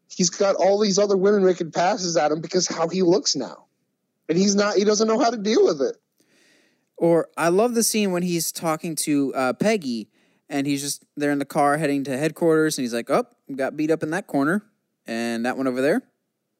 he's 0.09 0.29
got 0.29 0.55
all 0.55 0.79
these 0.79 0.99
other 0.99 1.17
women 1.17 1.43
making 1.43 1.71
passes 1.71 2.17
at 2.17 2.31
him 2.31 2.41
because 2.41 2.67
how 2.67 2.87
he 2.87 3.01
looks 3.01 3.35
now, 3.35 3.65
and 4.31 4.39
he's 4.39 4.55
not. 4.55 4.75
He 4.75 4.85
doesn't 4.85 5.07
know 5.07 5.19
how 5.19 5.29
to 5.29 5.37
deal 5.37 5.65
with 5.65 5.81
it. 5.81 5.97
Or 6.97 7.27
I 7.35 7.49
love 7.49 7.73
the 7.75 7.83
scene 7.83 8.11
when 8.11 8.23
he's 8.23 8.51
talking 8.51 8.95
to 9.07 9.33
uh, 9.35 9.53
Peggy 9.53 10.09
and 10.49 10.65
he's 10.65 10.81
just 10.81 11.03
they're 11.17 11.31
in 11.31 11.39
the 11.39 11.45
car 11.45 11.77
heading 11.77 12.03
to 12.05 12.17
headquarters 12.17 12.77
and 12.77 12.83
he's 12.83 12.93
like, 12.93 13.09
"Oh, 13.09 13.25
got 13.55 13.75
beat 13.75 13.91
up 13.91 14.03
in 14.03 14.11
that 14.11 14.27
corner 14.27 14.63
and 15.05 15.45
that 15.45 15.57
one 15.57 15.67
over 15.67 15.81
there 15.81 16.03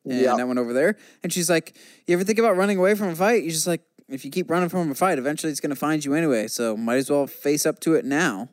and 0.04 0.20
Yeah. 0.20 0.36
that 0.36 0.48
one 0.48 0.58
over 0.58 0.74
there." 0.74 0.98
And 1.24 1.32
she's 1.32 1.50
like, 1.50 1.78
"You 2.08 2.16
ever 2.16 2.24
think 2.24 2.40
about 2.40 2.58
running 2.58 2.78
away 2.78 2.96
from 2.96 3.10
a 3.10 3.16
fight? 3.16 3.44
You're 3.44 3.52
just 3.52 3.68
like, 3.68 3.84
if 4.10 4.26
you 4.26 4.32
keep 4.32 4.50
running 4.50 4.68
from 4.70 4.92
a 4.92 4.96
fight, 4.96 5.18
eventually 5.18 5.52
it's 5.52 5.62
going 5.62 5.70
to 5.70 5.76
find 5.76 6.04
you 6.04 6.14
anyway. 6.14 6.48
So 6.48 6.76
might 6.76 6.98
as 6.98 7.10
well 7.10 7.28
face 7.28 7.66
up 7.66 7.80
to 7.82 7.94
it 7.96 8.04
now." 8.04 8.50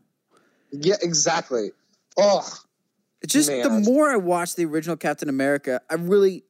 Yeah, 0.71 0.97
exactly. 1.03 1.73
Oh, 2.19 2.47
It's 3.23 3.33
just 3.33 3.49
the 3.49 3.71
more 3.71 4.11
I 4.11 4.17
watch 4.17 4.55
the 4.57 4.65
original 4.67 4.97
Captain 4.97 5.29
America, 5.29 5.81
I 5.89 5.95
really 5.95 6.45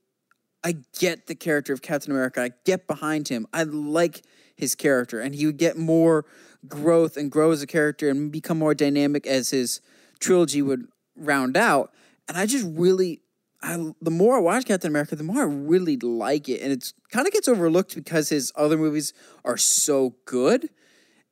I 0.65 0.77
get 0.99 1.27
the 1.27 1.35
character 1.35 1.73
of 1.73 1.83
Captain 1.83 2.11
America. 2.13 2.43
I 2.43 2.51
get 2.65 2.87
behind 2.87 3.29
him. 3.29 3.47
I 3.53 3.63
like 3.63 4.23
his 4.57 4.75
character 4.75 5.21
and 5.21 5.35
he 5.35 5.47
would 5.47 5.57
get 5.57 5.77
more 5.77 6.25
growth 6.67 7.17
and 7.17 7.31
grow 7.31 7.53
as 7.53 7.63
a 7.63 7.67
character 7.67 8.09
and 8.09 8.33
become 8.33 8.59
more 8.59 8.75
dynamic 8.75 9.27
as 9.27 9.51
his 9.51 9.81
trilogy 10.19 10.61
would 10.61 10.87
round 11.17 11.57
out. 11.57 11.93
And 12.27 12.37
I 12.37 12.47
just 12.47 12.67
really 12.69 13.21
I 13.63 13.93
the 14.01 14.11
more 14.11 14.37
I 14.37 14.41
watch 14.41 14.67
Captain 14.67 14.91
America, 14.91 15.17
the 15.17 15.25
more 15.25 15.43
I 15.43 15.47
really 15.47 15.97
like 15.97 16.49
it. 16.49 16.61
And 16.61 16.73
it's 16.73 16.93
kind 17.11 17.27
of 17.27 17.33
gets 17.33 17.49
overlooked 17.49 17.95
because 17.95 18.29
his 18.29 18.53
other 18.57 18.77
movies 18.77 19.13
are 19.45 19.57
so 19.57 20.15
good 20.25 20.69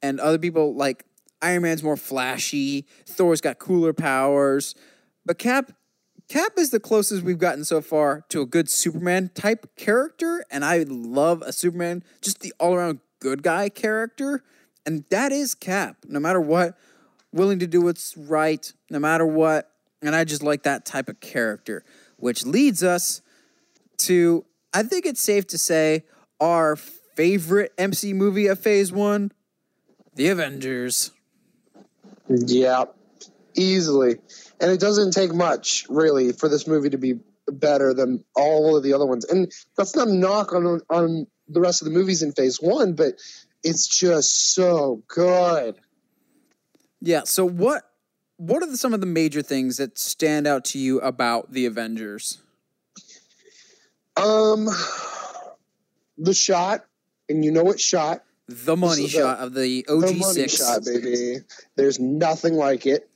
and 0.03 0.21
other 0.21 0.39
people 0.39 0.75
like 0.75 1.05
Iron 1.43 1.63
Man's 1.63 1.83
more 1.83 1.97
flashy, 1.97 2.87
Thor's 3.07 3.41
got 3.41 3.59
cooler 3.59 3.93
powers, 3.93 4.75
but 5.25 5.39
Cap 5.39 5.73
Cap 6.29 6.53
is 6.57 6.71
the 6.71 6.81
closest 6.81 7.23
we've 7.23 7.39
gotten 7.39 7.65
so 7.65 7.81
far 7.81 8.25
to 8.31 8.41
a 8.41 8.47
good 8.47 8.69
Superman 8.69 9.31
type 9.35 9.77
character, 9.77 10.45
and 10.51 10.65
I 10.65 10.85
love 10.89 11.43
a 11.43 11.53
Superman, 11.53 12.03
just 12.21 12.41
the 12.41 12.53
all 12.59 12.75
around 12.75 12.99
good 13.21 13.43
guy 13.43 13.69
character, 13.69 14.43
and 14.85 15.05
that 15.11 15.31
is 15.31 15.55
Cap. 15.55 15.99
No 16.09 16.19
matter 16.19 16.41
what, 16.41 16.77
willing 17.33 17.61
to 17.61 17.67
do 17.67 17.81
what's 17.81 18.17
right, 18.17 18.73
no 18.91 18.99
matter 18.99 19.25
what, 19.25 19.71
and 20.03 20.17
I 20.17 20.25
just 20.25 20.43
like 20.43 20.65
that 20.65 20.85
type 20.85 21.09
of 21.09 21.21
character, 21.21 21.85
which 22.17 22.45
leads 22.45 22.83
us 22.83 23.23
to 23.99 24.45
I 24.75 24.83
think 24.83 25.07
it's 25.07 25.23
safe 25.23 25.47
to 25.49 25.59
say 25.59 26.05
our 26.41 26.77
favorite 26.77 27.73
MC 27.79 28.13
movie 28.13 28.47
of 28.47 28.59
Phase 28.59 28.93
One, 28.93 29.33
The 30.17 30.29
Avengers. 30.29 31.13
Yeah, 32.29 32.85
easily. 33.55 34.17
And 34.61 34.71
it 34.71 34.81
doesn't 34.81 35.13
take 35.13 35.35
much, 35.35 35.87
really, 35.89 36.33
for 36.33 36.49
this 36.49 36.67
movie 36.67 36.91
to 36.91 36.99
be 36.99 37.15
better 37.47 37.95
than 37.95 38.25
all 38.35 38.77
of 38.77 38.83
the 38.83 38.95
other 38.95 39.07
ones. 39.07 39.25
And 39.25 39.53
that's 39.77 39.95
not 39.95 40.09
a 40.09 40.15
knock 40.15 40.53
on 40.53 40.81
on 40.91 41.27
the 41.49 41.61
rest 41.61 41.83
of 41.83 41.87
the 41.87 41.95
movies 41.95 42.23
in 42.23 42.33
Phase 42.33 42.61
One, 42.61 42.95
but 42.95 43.15
it's 43.63 43.87
just 43.87 44.55
so 44.55 45.03
good. 45.09 45.77
Yeah. 47.01 47.23
So 47.25 47.45
what 47.45 47.83
what 48.39 48.63
are 48.63 48.67
the, 48.67 48.77
some 48.77 48.93
of 48.95 49.01
the 49.01 49.07
major 49.07 49.43
things 49.43 49.79
that 49.79 49.99
stand 49.99 50.47
out 50.47 50.65
to 50.67 50.79
you 50.79 51.01
about 51.01 51.53
the 51.53 51.67
Avengers? 51.67 52.39
Um, 54.17 54.69
the 56.17 56.35
shot, 56.35 56.87
and 57.29 57.45
you 57.45 57.51
know 57.51 57.65
what 57.65 57.81
shot? 57.81 58.23
The 58.49 58.77
money 58.77 59.03
the- 59.03 59.09
shot 59.09 59.39
of 59.39 59.55
the 59.55 59.85
the 59.87 59.93
OG 59.93 60.01
money 60.01 60.21
six. 60.21 60.57
shot, 60.57 60.85
baby. 60.85 61.39
There's 61.77 61.99
nothing 61.99 62.55
like 62.55 62.87
it. 62.87 63.09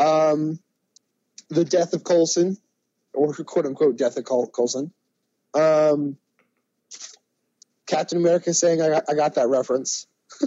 Um, 0.00 0.58
the 1.50 1.64
death 1.64 1.92
of 1.92 2.04
Coulson, 2.04 2.56
or 3.12 3.32
quote 3.34 3.66
unquote 3.66 3.96
death 3.96 4.16
of 4.16 4.24
Col- 4.24 4.48
Coulson. 4.48 4.92
Um, 5.54 6.16
Captain 7.86 8.18
America 8.18 8.52
saying, 8.54 8.80
"I 8.82 8.88
got, 8.88 9.04
I 9.08 9.14
got 9.14 9.34
that 9.34 9.48
reference." 9.48 10.06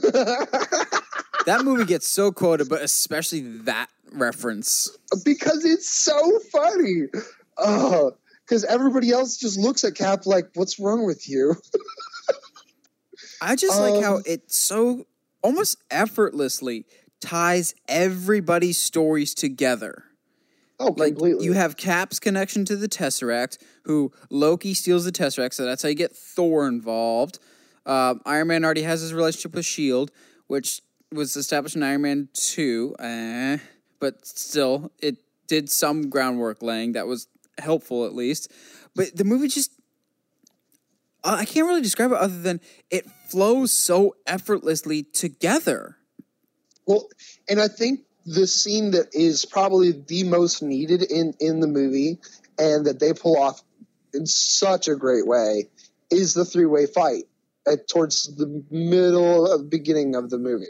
That 1.45 1.63
movie 1.63 1.85
gets 1.85 2.05
so 2.05 2.33
quoted, 2.33 2.67
but 2.67 2.81
especially 2.81 3.39
that 3.59 3.87
reference. 4.11 4.89
because 5.23 5.63
it's 5.63 5.87
so 5.89 6.39
funny. 6.51 7.03
Oh, 7.57 8.11
because 8.43 8.65
everybody 8.65 9.11
else 9.11 9.37
just 9.37 9.57
looks 9.57 9.85
at 9.85 9.95
Cap 9.95 10.25
like, 10.25 10.49
"What's 10.55 10.77
wrong 10.77 11.05
with 11.05 11.29
you?" 11.29 11.55
I 13.41 13.55
just 13.55 13.79
like 13.79 14.03
how 14.03 14.15
Um, 14.17 14.23
it 14.25 14.51
so 14.51 15.05
almost 15.41 15.77
effortlessly 15.89 16.85
ties 17.21 17.73
everybody's 17.87 18.77
stories 18.79 19.33
together. 19.33 20.03
Oh, 20.79 20.93
Like 20.95 21.13
completely. 21.15 21.45
you 21.45 21.53
have 21.53 21.75
Cap's 21.75 22.19
connection 22.19 22.63
to 22.65 22.75
the 22.75 22.87
Tesseract, 22.87 23.57
who 23.85 24.11
Loki 24.29 24.73
steals 24.75 25.05
the 25.05 25.11
Tesseract, 25.11 25.53
so 25.53 25.65
that's 25.65 25.81
how 25.81 25.89
you 25.89 25.95
get 25.95 26.15
Thor 26.15 26.67
involved. 26.67 27.39
Uh, 27.85 28.15
Iron 28.25 28.49
Man 28.49 28.63
already 28.63 28.83
has 28.83 29.01
his 29.01 29.13
relationship 29.13 29.55
with 29.55 29.65
Shield, 29.65 30.11
which 30.47 30.81
was 31.11 31.35
established 31.35 31.75
in 31.75 31.83
Iron 31.83 32.01
Man 32.03 32.29
Two, 32.33 32.95
eh, 32.99 33.57
but 33.99 34.25
still, 34.27 34.91
it 34.99 35.15
did 35.47 35.69
some 35.71 36.09
groundwork 36.09 36.61
laying 36.61 36.91
that 36.91 37.07
was 37.07 37.27
helpful 37.57 38.05
at 38.05 38.13
least. 38.13 38.51
But 38.95 39.15
the 39.15 39.23
movie 39.23 39.47
just. 39.47 39.71
I 41.23 41.43
can't 41.45 41.65
really 41.65 41.81
describe 41.81 42.11
it 42.11 42.17
other 42.17 42.39
than 42.39 42.61
it 42.91 43.09
flows 43.29 43.73
so 43.73 44.15
effortlessly 44.27 45.03
together. 45.03 45.97
Well, 46.87 47.09
and 47.49 47.59
I 47.59 47.67
think 47.67 47.99
the 48.25 48.47
scene 48.47 48.91
that 48.91 49.13
is 49.13 49.45
probably 49.45 49.91
the 49.91 50.23
most 50.23 50.63
needed 50.63 51.03
in 51.03 51.33
in 51.39 51.59
the 51.59 51.67
movie, 51.67 52.19
and 52.57 52.85
that 52.85 52.99
they 52.99 53.13
pull 53.13 53.37
off 53.37 53.61
in 54.13 54.25
such 54.25 54.87
a 54.87 54.95
great 54.95 55.27
way, 55.27 55.69
is 56.09 56.33
the 56.33 56.45
three 56.45 56.65
way 56.65 56.85
fight 56.87 57.25
at, 57.67 57.87
towards 57.87 58.35
the 58.35 58.63
middle 58.71 59.51
of 59.51 59.69
beginning 59.69 60.15
of 60.15 60.29
the 60.29 60.37
movie 60.37 60.65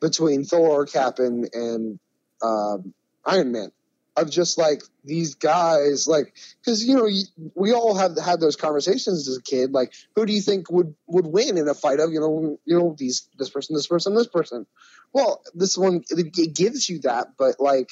between 0.00 0.44
Thor, 0.44 0.86
Cap, 0.86 1.18
and, 1.18 1.48
and 1.54 1.98
um, 2.42 2.92
Iron 3.24 3.52
Man. 3.52 3.70
Of 4.16 4.28
just 4.28 4.58
like 4.58 4.82
these 5.04 5.36
guys, 5.36 6.06
like 6.08 6.34
because 6.60 6.84
you 6.84 6.96
know 6.96 7.08
we 7.54 7.72
all 7.72 7.96
have 7.96 8.18
had 8.18 8.40
those 8.40 8.56
conversations 8.56 9.28
as 9.28 9.36
a 9.38 9.42
kid. 9.42 9.72
Like, 9.72 9.94
who 10.14 10.26
do 10.26 10.32
you 10.32 10.42
think 10.42 10.70
would 10.70 10.94
would 11.06 11.26
win 11.26 11.56
in 11.56 11.68
a 11.68 11.74
fight 11.74 12.00
of 12.00 12.12
you 12.12 12.20
know 12.20 12.58
you 12.66 12.78
know 12.78 12.94
these 12.98 13.28
this 13.38 13.48
person, 13.48 13.76
this 13.76 13.86
person, 13.86 14.14
this 14.14 14.26
person? 14.26 14.66
Well, 15.12 15.42
this 15.54 15.76
one 15.76 16.04
it, 16.10 16.54
gives 16.54 16.88
you 16.88 17.00
that, 17.00 17.36
but 17.36 17.56
like 17.58 17.90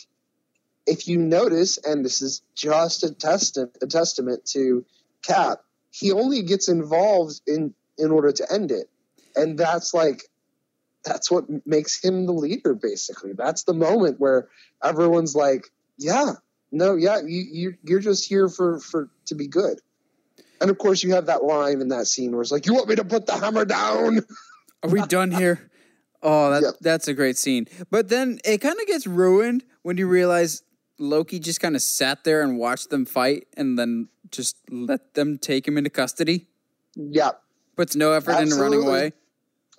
if 0.87 1.09
you 1.09 1.19
notice, 1.19 1.79
and 1.79 2.05
this 2.05 2.23
is 2.23 2.43
just 2.55 3.05
a 3.05 3.13
testament 3.13 3.77
a 3.83 3.87
testament 3.87 4.47
to 4.53 4.85
Cap, 5.23 5.61
he 5.91 6.13
only 6.13 6.43
gets 6.43 6.69
involved 6.69 7.41
in 7.47 7.75
in 7.99 8.11
order 8.11 8.31
to 8.31 8.53
end 8.53 8.71
it, 8.71 8.89
and 9.35 9.59
that's 9.59 9.93
like 9.93 10.23
that's 11.05 11.31
what 11.31 11.45
makes 11.67 12.03
him 12.03 12.27
the 12.27 12.33
leader. 12.33 12.75
Basically, 12.75 13.33
that's 13.33 13.65
the 13.65 13.75
moment 13.75 14.21
where 14.21 14.49
everyone's 14.83 15.35
like, 15.35 15.67
"Yeah, 15.97 16.35
no, 16.71 16.95
yeah, 16.95 17.21
you, 17.21 17.45
you 17.51 17.75
you're 17.83 18.01
just 18.01 18.29
here 18.29 18.49
for 18.49 18.79
for 18.79 19.11
to 19.27 19.35
be 19.35 19.49
good." 19.49 19.81
And 20.61 20.71
of 20.71 20.79
course, 20.79 21.03
you 21.03 21.15
have 21.15 21.27
that 21.27 21.45
line 21.45 21.81
in 21.81 21.89
that 21.89 22.07
scene 22.07 22.33
where 22.33 22.43
it's 22.43 22.53
like, 22.53 22.67
"You 22.67 22.75
want 22.75 22.89
me 22.89 22.97
to 22.97 23.05
put 23.05 23.27
the 23.27 23.37
hammer 23.37 23.65
down?" 23.65 24.21
Are 24.85 24.91
we 24.91 25.03
done 25.03 25.33
here? 25.33 25.69
Oh, 26.23 26.51
that, 26.51 26.63
Yep. 26.63 26.75
that's 26.81 27.09
a 27.09 27.15
great 27.15 27.37
scene. 27.39 27.67
But 27.91 28.09
then 28.09 28.41
it 28.45 28.59
kind 28.59 28.79
of 28.81 28.87
gets 28.87 29.07
ruined 29.07 29.65
when 29.83 29.97
you 29.99 30.07
realize 30.09 30.63
Loki 30.99 31.39
just 31.39 31.61
kind 31.61 31.77
of 31.77 31.83
sat 31.83 32.25
there 32.25 32.43
and 32.43 32.59
watched 32.59 32.91
them 32.91 33.05
fight 33.05 33.47
and 33.57 33.79
then 33.79 34.09
just 34.31 34.57
let 34.71 35.15
them 35.15 35.39
take 35.39 35.67
him 35.67 35.79
into 35.79 35.91
custody. 35.91 36.49
Yeah, 36.97 37.31
Puts 37.77 37.95
no 37.95 38.13
effort 38.13 38.41
into 38.41 38.57
running 38.57 38.83
away. 38.83 39.13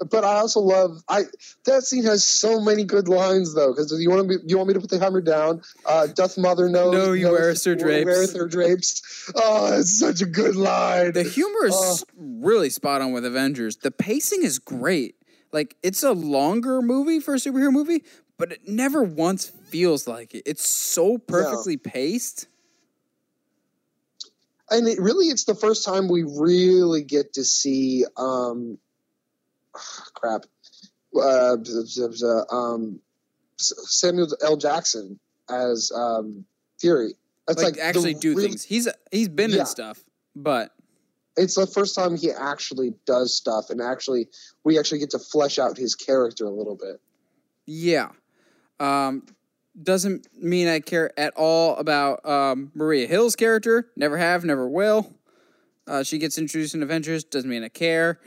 but 0.10 0.24
I 0.24 0.36
also 0.38 0.62
love 0.62 1.04
I 1.10 1.24
that 1.66 1.84
scene 1.84 2.06
has 2.06 2.24
so 2.24 2.62
many 2.62 2.86
good 2.86 3.10
lines 3.10 3.54
though 3.54 3.74
because 3.74 3.94
you 4.00 4.10
want 4.10 4.30
to 4.30 4.40
you 4.48 4.56
want 4.56 4.70
me 4.70 4.74
to 4.76 4.80
put 4.80 4.90
the 4.90 4.98
hammer 4.98 5.20
down? 5.20 5.62
Uh, 5.86 6.08
doth 6.08 6.38
mother 6.38 6.70
know? 6.70 6.90
No, 6.92 7.12
you 7.12 7.26
knows- 7.26 7.32
weareth 7.34 7.64
her 7.66 7.76
drapes. 7.76 8.06
Weareth 8.06 8.38
her 8.38 8.48
drapes. 8.48 9.02
Oh, 9.36 9.78
it's 9.78 10.00
such 10.00 10.22
a 10.22 10.26
good 10.26 10.56
line. 10.56 11.12
The 11.12 11.24
humor 11.24 11.66
is 11.66 11.74
Oh. 11.76 11.98
really 12.18 12.70
spot 12.70 13.02
on 13.02 13.12
with 13.12 13.26
Avengers. 13.26 13.76
The 13.76 13.92
pacing 13.92 14.44
is 14.44 14.58
great. 14.58 15.16
Like 15.52 15.76
it's 15.84 16.04
a 16.04 16.12
longer 16.12 16.82
movie 16.82 17.20
for 17.20 17.34
a 17.34 17.38
superhero 17.38 17.72
movie, 17.72 18.04
but 18.38 18.52
it 18.52 18.68
never 18.68 19.04
once 19.04 19.48
feels 19.48 20.08
like 20.08 20.34
it. 20.36 20.44
It's 20.46 20.68
so 20.68 21.18
perfectly 21.18 21.78
paced. 21.78 22.48
and 24.72 24.88
it 24.88 25.00
really 25.00 25.28
it's 25.28 25.46
the 25.46 25.56
first 25.56 25.84
time 25.84 26.08
we 26.08 26.24
really 26.24 27.04
get 27.04 27.34
to 27.34 27.44
see 27.44 28.06
um 28.18 28.78
crap 30.14 30.46
uh, 31.16 31.58
um 32.52 33.00
Samuel 33.58 34.28
L. 34.42 34.58
Jackson 34.58 35.20
as 35.50 35.92
um 35.94 36.46
Fury. 36.80 37.14
That's 37.48 37.62
Like, 37.64 37.76
like, 37.78 37.84
actually 37.84 38.14
do 38.14 38.36
things. 38.36 38.64
He's 38.64 38.88
he's 39.12 39.28
been 39.28 39.52
Yeah. 39.52 39.62
in 39.62 39.66
stuff, 39.66 40.04
but 40.36 40.72
It's 41.38 41.56
the 41.56 41.68
first 41.68 41.96
time 41.96 42.18
he 42.18 42.32
actually 42.32 42.94
does 43.06 43.36
stuff, 43.36 43.70
and 43.70 43.82
actually 43.82 44.28
we 44.64 44.78
actually 44.78 45.00
get 45.00 45.12
to 45.12 45.20
flesh 45.20 45.58
out 45.60 45.78
his 45.78 45.96
character 45.96 46.46
a 46.46 46.52
little 46.52 46.76
bit. 46.76 47.00
Yeah. 47.66 48.10
Um, 48.80 49.26
doesn't 49.82 50.28
mean 50.36 50.68
I 50.68 50.80
care 50.80 51.18
at 51.18 51.34
all 51.36 51.76
about 51.78 52.26
um, 52.26 52.72
Maria 52.74 53.08
Hill's 53.08 53.36
character. 53.36 53.90
Never 53.96 54.18
have, 54.18 54.44
never 54.44 54.68
will. 54.68 55.14
Uh, 55.88 56.04
she 56.04 56.18
gets 56.18 56.38
introduced 56.38 56.76
in 56.76 56.84
Avengers. 56.84 57.24
Doesn't 57.24 57.50
mean 57.50 57.64
I 57.64 57.70
care. 57.70 58.20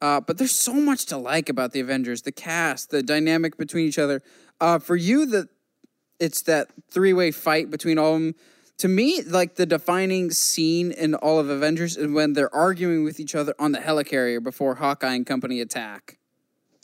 Uh, 0.00 0.20
but 0.20 0.36
there's 0.36 0.58
so 0.58 0.74
much 0.74 1.06
to 1.06 1.16
like 1.16 1.48
about 1.48 1.72
the 1.72 1.80
Avengers, 1.80 2.22
the 2.22 2.32
cast, 2.32 2.90
the 2.90 3.02
dynamic 3.02 3.56
between 3.56 3.86
each 3.86 3.98
other. 3.98 4.20
Uh, 4.60 4.78
for 4.78 4.96
you, 4.96 5.26
the 5.26 5.48
it's 6.18 6.42
that 6.42 6.68
three 6.90 7.12
way 7.12 7.30
fight 7.30 7.70
between 7.70 7.98
all 7.98 8.14
of 8.14 8.20
them. 8.20 8.34
To 8.82 8.88
me, 8.88 9.22
like 9.22 9.54
the 9.54 9.64
defining 9.64 10.32
scene 10.32 10.90
in 10.90 11.14
all 11.14 11.38
of 11.38 11.48
Avengers 11.48 11.96
is 11.96 12.10
when 12.10 12.32
they're 12.32 12.52
arguing 12.52 13.04
with 13.04 13.20
each 13.20 13.36
other 13.36 13.54
on 13.56 13.70
the 13.70 13.78
helicarrier 13.78 14.42
before 14.42 14.74
Hawkeye 14.74 15.14
and 15.14 15.24
company 15.24 15.60
attack 15.60 16.18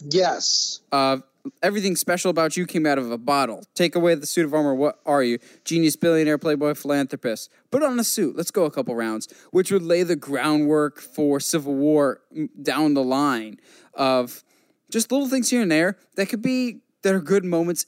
Yes, 0.00 0.78
uh, 0.92 1.16
everything 1.60 1.96
special 1.96 2.30
about 2.30 2.56
you 2.56 2.66
came 2.66 2.86
out 2.86 2.98
of 2.98 3.10
a 3.10 3.18
bottle. 3.18 3.64
Take 3.74 3.96
away 3.96 4.14
the 4.14 4.26
suit 4.26 4.44
of 4.44 4.54
armor. 4.54 4.76
What 4.76 5.00
are 5.06 5.24
you? 5.24 5.40
Genius, 5.64 5.96
billionaire, 5.96 6.38
playboy, 6.38 6.74
philanthropist. 6.74 7.50
Put 7.72 7.82
on 7.82 7.98
a 7.98 8.04
suit. 8.04 8.36
Let's 8.36 8.52
go 8.52 8.62
a 8.62 8.70
couple 8.70 8.94
rounds, 8.94 9.26
which 9.50 9.72
would 9.72 9.82
lay 9.82 10.04
the 10.04 10.14
groundwork 10.14 11.00
for 11.00 11.40
Civil 11.40 11.74
War 11.74 12.20
mm, 12.32 12.48
down 12.62 12.94
the 12.94 13.02
line 13.02 13.58
of 13.94 14.44
just 14.88 15.10
little 15.10 15.28
things 15.28 15.50
here 15.50 15.62
and 15.62 15.72
there 15.72 15.98
that 16.14 16.28
could 16.28 16.42
be 16.42 16.78
that 17.02 17.12
are 17.12 17.20
good 17.20 17.44
moments 17.44 17.86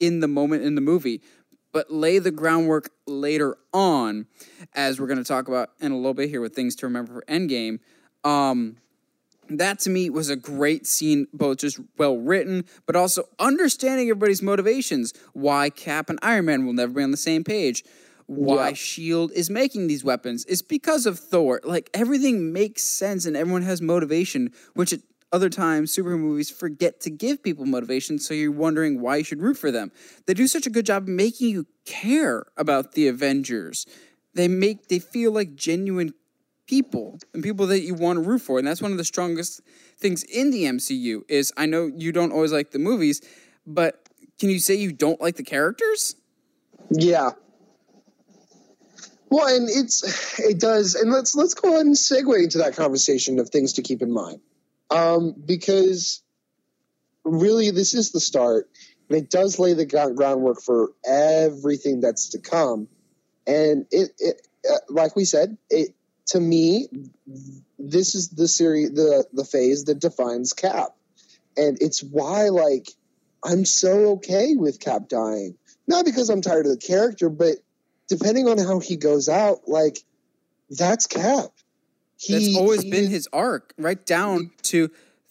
in 0.00 0.20
the 0.20 0.28
moment 0.28 0.62
in 0.62 0.74
the 0.74 0.80
movie, 0.80 1.20
but 1.72 1.90
lay 1.90 2.18
the 2.18 2.30
groundwork 2.30 2.90
later 3.06 3.56
on, 3.72 4.26
as 4.74 5.00
we're 5.00 5.06
going 5.06 5.18
to 5.18 5.24
talk 5.24 5.48
about 5.48 5.70
in 5.80 5.92
a 5.92 5.96
little 5.96 6.14
bit 6.14 6.28
here 6.28 6.40
with 6.40 6.54
things 6.54 6.74
to 6.76 6.86
remember 6.86 7.12
for 7.12 7.24
Endgame. 7.28 7.78
Um, 8.24 8.76
that 9.50 9.78
to 9.80 9.90
me 9.90 10.10
was 10.10 10.28
a 10.28 10.36
great 10.36 10.86
scene, 10.86 11.26
both 11.32 11.58
just 11.58 11.80
well 11.96 12.16
written, 12.18 12.64
but 12.86 12.96
also 12.96 13.24
understanding 13.38 14.08
everybody's 14.08 14.42
motivations. 14.42 15.14
Why 15.32 15.70
Cap 15.70 16.10
and 16.10 16.18
Iron 16.22 16.46
Man 16.46 16.66
will 16.66 16.74
never 16.74 16.92
be 16.92 17.02
on 17.02 17.10
the 17.10 17.16
same 17.16 17.44
page. 17.44 17.84
Why 18.26 18.68
Yeah. 18.68 18.74
Shield 18.74 19.32
is 19.32 19.48
making 19.48 19.86
these 19.86 20.04
weapons 20.04 20.44
is 20.44 20.60
because 20.60 21.06
of 21.06 21.18
Thor. 21.18 21.60
Like 21.64 21.88
everything 21.94 22.52
makes 22.52 22.82
sense 22.82 23.24
and 23.24 23.36
everyone 23.36 23.62
has 23.62 23.80
motivation, 23.80 24.52
which 24.74 24.92
at 24.92 25.00
other 25.32 25.50
times 25.50 25.94
superhero 25.94 26.18
movies 26.18 26.50
forget 26.50 27.00
to 27.00 27.10
give 27.10 27.42
people 27.42 27.66
motivation. 27.66 28.18
So 28.18 28.34
you're 28.34 28.50
wondering 28.52 29.00
why 29.00 29.16
you 29.16 29.24
should 29.24 29.42
root 29.42 29.58
for 29.58 29.70
them. 29.70 29.92
They 30.26 30.34
do 30.34 30.46
such 30.46 30.66
a 30.66 30.70
good 30.70 30.86
job 30.86 31.06
making 31.06 31.50
you 31.50 31.66
care 31.84 32.46
about 32.56 32.92
the 32.92 33.08
Avengers. 33.08 33.86
They 34.34 34.48
make 34.48 34.88
they 34.88 34.98
feel 34.98 35.32
like 35.32 35.54
genuine 35.54 36.14
people 36.66 37.18
and 37.32 37.42
people 37.42 37.66
that 37.66 37.80
you 37.80 37.94
want 37.94 38.18
to 38.18 38.22
root 38.22 38.40
for 38.40 38.58
and 38.58 38.68
that's 38.68 38.82
one 38.82 38.92
of 38.92 38.98
the 38.98 39.04
strongest 39.04 39.62
things 39.98 40.22
in 40.24 40.50
the 40.50 40.64
MCU 40.64 41.22
is 41.26 41.50
I 41.56 41.64
know 41.64 41.86
you 41.86 42.12
don't 42.12 42.30
always 42.30 42.52
like 42.52 42.72
the 42.72 42.78
movies 42.78 43.22
but 43.66 44.06
can 44.38 44.50
you 44.50 44.58
say 44.58 44.74
you 44.74 44.92
don't 44.92 45.20
like 45.20 45.36
the 45.36 45.42
characters? 45.42 46.14
yeah. 46.90 47.30
Well, 49.30 49.54
and 49.54 49.68
it's 49.68 50.38
it 50.38 50.58
does, 50.58 50.94
and 50.94 51.12
let's 51.12 51.34
let's 51.34 51.52
go 51.54 51.68
ahead 51.68 51.84
and 51.84 51.94
segue 51.94 52.42
into 52.42 52.58
that 52.58 52.76
conversation 52.76 53.38
of 53.38 53.50
things 53.50 53.74
to 53.74 53.82
keep 53.82 54.00
in 54.00 54.10
mind, 54.10 54.40
um, 54.90 55.34
because 55.44 56.22
really 57.24 57.70
this 57.70 57.94
is 57.94 58.10
the 58.10 58.20
start, 58.20 58.68
and 59.08 59.18
it 59.18 59.30
does 59.30 59.58
lay 59.58 59.74
the 59.74 59.86
groundwork 59.86 60.60
for 60.62 60.92
everything 61.04 62.00
that's 62.00 62.30
to 62.30 62.38
come, 62.38 62.88
and 63.46 63.86
it, 63.90 64.10
it 64.18 64.46
uh, 64.70 64.76
like 64.88 65.16
we 65.16 65.24
said, 65.24 65.56
it 65.70 65.94
to 66.26 66.40
me, 66.40 66.88
this 67.78 68.14
is 68.14 68.28
the 68.28 68.48
series, 68.48 68.92
the 68.92 69.26
the 69.32 69.44
phase 69.44 69.84
that 69.84 70.00
defines 70.00 70.52
Cap, 70.52 70.90
and 71.56 71.78
it's 71.80 72.02
why 72.02 72.48
like 72.48 72.88
I'm 73.44 73.64
so 73.64 74.12
okay 74.12 74.54
with 74.56 74.80
Cap 74.80 75.08
dying, 75.08 75.56
not 75.86 76.04
because 76.04 76.28
I'm 76.28 76.42
tired 76.42 76.66
of 76.66 76.72
the 76.72 76.86
character, 76.86 77.28
but 77.28 77.56
depending 78.08 78.48
on 78.48 78.58
how 78.58 78.80
he 78.80 78.96
goes 78.96 79.28
out, 79.28 79.68
like 79.68 79.98
that's 80.70 81.06
Cap. 81.06 81.50
He, 82.18 82.32
That's 82.34 82.56
always 82.56 82.82
he 82.82 82.90
been 82.90 83.04
is- 83.04 83.10
his 83.10 83.28
arc, 83.32 83.72
right 83.78 84.04
down 84.04 84.50
to 84.64 84.90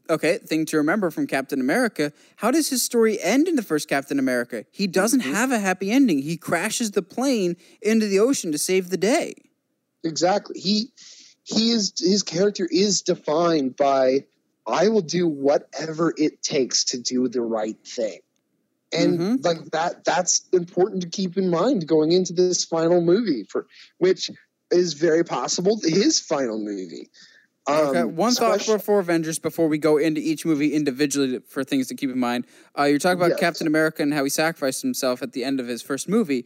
okay, 0.09 0.37
thing 0.37 0.65
to 0.65 0.77
remember 0.77 1.11
from 1.11 1.27
Captain 1.27 1.59
America. 1.59 2.13
How 2.37 2.49
does 2.49 2.69
his 2.69 2.81
story 2.81 3.21
end 3.21 3.45
in 3.49 3.57
the 3.57 3.61
first 3.61 3.89
Captain 3.89 4.17
America? 4.19 4.65
He 4.71 4.87
doesn't 4.87 5.19
Mm-hmm. 5.21 5.33
have 5.33 5.51
a 5.51 5.59
happy 5.59 5.91
ending. 5.91 6.19
He 6.19 6.37
crashes 6.37 6.91
the 6.91 7.01
plane 7.01 7.57
into 7.81 8.05
the 8.07 8.17
ocean 8.19 8.51
to 8.53 8.57
save 8.57 8.89
the 8.89 8.97
day. 8.97 9.33
exactly 10.03 10.57
he 10.59 10.91
he 11.43 11.71
is 11.71 11.91
his 11.99 12.23
character 12.23 12.67
is 12.71 13.01
defined 13.01 13.75
by 13.75 14.23
I 14.65 14.87
will 14.87 15.01
do 15.01 15.27
whatever 15.27 16.13
it 16.17 16.41
takes 16.43 16.83
to 16.85 16.97
do 16.97 17.27
the 17.27 17.41
right 17.41 17.77
thing. 17.85 18.19
And 18.93 19.19
Mhm. 19.19 19.45
like 19.45 19.65
that 19.71 20.05
that's 20.05 20.45
important 20.53 21.01
to 21.01 21.09
keep 21.09 21.37
in 21.37 21.49
mind 21.49 21.85
going 21.87 22.11
into 22.13 22.31
this 22.31 22.63
final 22.63 23.01
movie 23.01 23.43
for 23.49 23.67
which 23.97 24.29
is 24.71 24.93
very 24.93 25.23
possible 25.23 25.79
his 25.83 26.19
final 26.19 26.57
movie. 26.59 27.09
Um, 27.67 27.75
Okay, 27.87 28.03
one 28.05 28.33
thought 28.33 28.55
especially- 28.57 28.79
for, 28.79 28.79
for 28.79 28.99
Avengers 28.99 29.39
before 29.39 29.67
we 29.67 29.77
go 29.77 29.97
into 29.97 30.21
each 30.21 30.45
movie 30.45 30.73
individually 30.73 31.39
for 31.47 31.63
things 31.63 31.87
to 31.87 31.95
keep 31.95 32.09
in 32.09 32.17
mind. 32.19 32.45
Uh, 32.77 32.83
you're 32.83 32.99
talking 32.99 33.17
about 33.19 33.31
Yes. 33.31 33.39
Captain 33.39 33.67
America 33.67 34.01
and 34.03 34.13
how 34.13 34.23
he 34.23 34.29
sacrificed 34.29 34.81
himself 34.81 35.21
at 35.21 35.33
the 35.33 35.43
end 35.43 35.59
of 35.59 35.67
his 35.67 35.81
first 35.81 36.07
movie. 36.07 36.45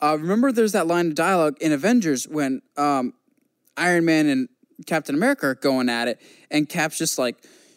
Uh, 0.00 0.16
remember, 0.18 0.50
there's 0.50 0.72
that 0.72 0.86
line 0.86 1.08
of 1.08 1.14
dialogue 1.14 1.56
in 1.60 1.72
Avengers 1.72 2.26
when 2.26 2.62
um, 2.76 3.12
Iron 3.76 4.04
Man 4.06 4.26
and 4.26 4.48
Captain 4.86 5.14
America 5.14 5.46
are 5.46 5.54
going 5.54 5.88
at 5.88 6.08
it, 6.08 6.20
and 6.50 6.68
Cap's 6.68 6.98
just 6.98 7.18
like, 7.18 7.36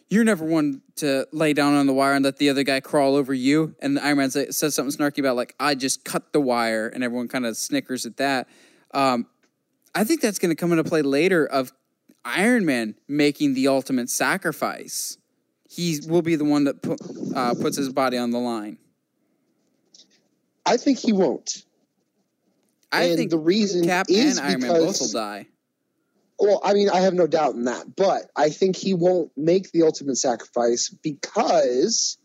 "You're 0.09 0.23
never 0.23 0.43
one 0.43 0.81
to 0.95 1.27
lay 1.31 1.53
down 1.53 1.75
on 1.75 1.85
the 1.85 1.93
wire 1.93 2.13
and 2.13 2.25
let 2.25 2.37
the 2.37 2.49
other 2.49 2.63
guy 2.63 2.79
crawl 2.79 3.15
over 3.15 3.31
you." 3.33 3.75
And 3.79 3.99
Iron 3.99 4.17
Man 4.17 4.31
says 4.31 4.73
something 4.73 4.97
snarky 4.97 5.19
about 5.19 5.35
like, 5.35 5.53
"I 5.59 5.75
just 5.75 6.03
cut 6.03 6.33
the 6.33 6.41
wire," 6.41 6.87
and 6.87 7.03
everyone 7.03 7.27
kind 7.27 7.45
of 7.45 7.57
snickers 7.57 8.05
at 8.07 8.17
that. 8.17 8.47
Um, 8.91 9.27
I 9.95 10.03
think 10.03 10.21
that's 10.21 10.37
going 10.37 10.51
to 10.51 10.55
come 10.55 10.71
into 10.71 10.83
play 10.83 11.01
later. 11.01 11.45
Of 11.45 11.71
Iron 12.25 12.65
Man 12.65 12.95
making 13.07 13.53
the 13.53 13.69
ultimate 13.69 14.09
sacrifice. 14.09 15.17
He 15.69 15.99
will 16.07 16.21
be 16.21 16.35
the 16.35 16.45
one 16.45 16.65
that 16.65 16.81
put, 16.81 16.99
uh, 17.35 17.53
puts 17.55 17.77
his 17.77 17.89
body 17.89 18.17
on 18.17 18.31
the 18.31 18.37
line. 18.37 18.77
I 20.65 20.77
think 20.77 20.99
he 20.99 21.13
won't. 21.13 21.63
I 22.91 23.03
and 23.03 23.17
think 23.17 23.29
the 23.29 23.37
reason 23.37 23.85
Cap 23.85 24.07
is 24.09 24.37
and 24.37 24.47
Iron 24.47 24.61
Man 24.61 24.71
both 24.71 24.99
will 24.99 25.11
die. 25.11 25.47
well, 26.39 26.61
I 26.63 26.73
mean, 26.73 26.89
I 26.89 27.01
have 27.01 27.13
no 27.13 27.27
doubt 27.27 27.55
in 27.55 27.65
that, 27.65 27.95
but 27.95 28.23
I 28.35 28.49
think 28.49 28.75
he 28.75 28.93
won't 28.93 29.31
make 29.37 29.71
the 29.71 29.83
ultimate 29.83 30.17
sacrifice 30.17 30.89
because, 30.89 32.17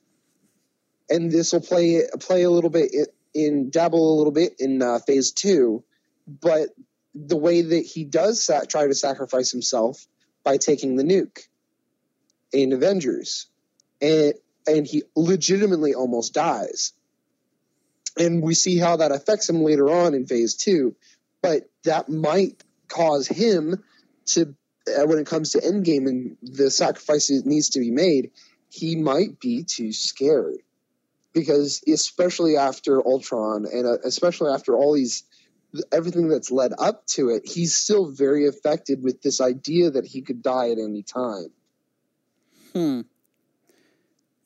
and 1.09 1.31
this 1.31 1.53
will 1.53 1.61
play 1.61 2.03
play 2.21 2.45
a 2.45 2.51
little 2.51 2.71
bit 2.71 2.93
in, 2.95 3.07
in 3.35 3.71
dabble 3.71 4.15
a 4.15 4.17
little 4.17 4.33
bit 4.33 4.55
in 4.59 4.81
uh, 4.81 5.01
phase 5.01 5.33
two, 5.33 5.83
but 6.27 6.69
the 7.15 7.37
way 7.37 7.62
that 7.62 7.85
he 7.85 8.05
does 8.05 8.45
sa- 8.45 8.65
try 8.69 8.87
to 8.87 8.95
sacrifice 8.95 9.51
himself 9.51 10.07
by 10.45 10.57
taking 10.57 10.97
the 10.97 11.03
nuke 11.03 11.47
in 12.53 12.73
Avengers, 12.73 13.47
and 14.01 14.35
and 14.66 14.87
he 14.87 15.03
legitimately 15.16 15.95
almost 15.95 16.35
dies, 16.35 16.93
and 18.19 18.43
we 18.43 18.55
see 18.55 18.78
how 18.78 18.97
that 18.97 19.12
affects 19.12 19.49
him 19.49 19.62
later 19.62 19.91
on 19.91 20.15
in 20.15 20.27
phase 20.27 20.55
two, 20.55 20.95
but 21.43 21.69
that 21.85 22.09
might 22.09 22.62
cause 22.89 23.27
him 23.27 23.82
to 24.27 24.55
uh, 24.89 25.07
when 25.07 25.19
it 25.19 25.27
comes 25.27 25.51
to 25.53 25.59
endgame 25.59 26.09
and 26.09 26.37
the 26.43 26.70
sacrifice 26.70 27.28
that 27.28 27.47
needs 27.47 27.70
to 27.70 27.81
be 27.81 27.91
made, 27.91 28.31
he 28.69 28.97
might 28.97 29.39
be 29.41 29.62
too 29.65 29.93
scared. 29.93 30.59
Because 31.32 31.82
especially 31.87 32.57
after 32.57 33.07
Ultron 33.07 33.66
and 33.73 33.87
uh, 33.87 33.99
especially 34.05 34.53
after 34.53 34.77
all 34.77 34.95
these 34.95 35.23
everything 35.93 36.29
that's 36.29 36.51
led 36.51 36.73
up 36.79 37.07
to 37.07 37.31
it, 37.31 37.43
he's 37.47 37.75
still 37.75 38.11
very 38.11 38.47
affected 38.47 39.03
with 39.03 39.23
this 39.23 39.41
idea 39.41 39.91
that 39.91 40.07
he 40.07 40.23
could 40.23 40.43
die 40.43 40.71
at 40.71 40.79
any 40.79 41.03
time. 41.03 41.51
Hmm. 42.73 43.01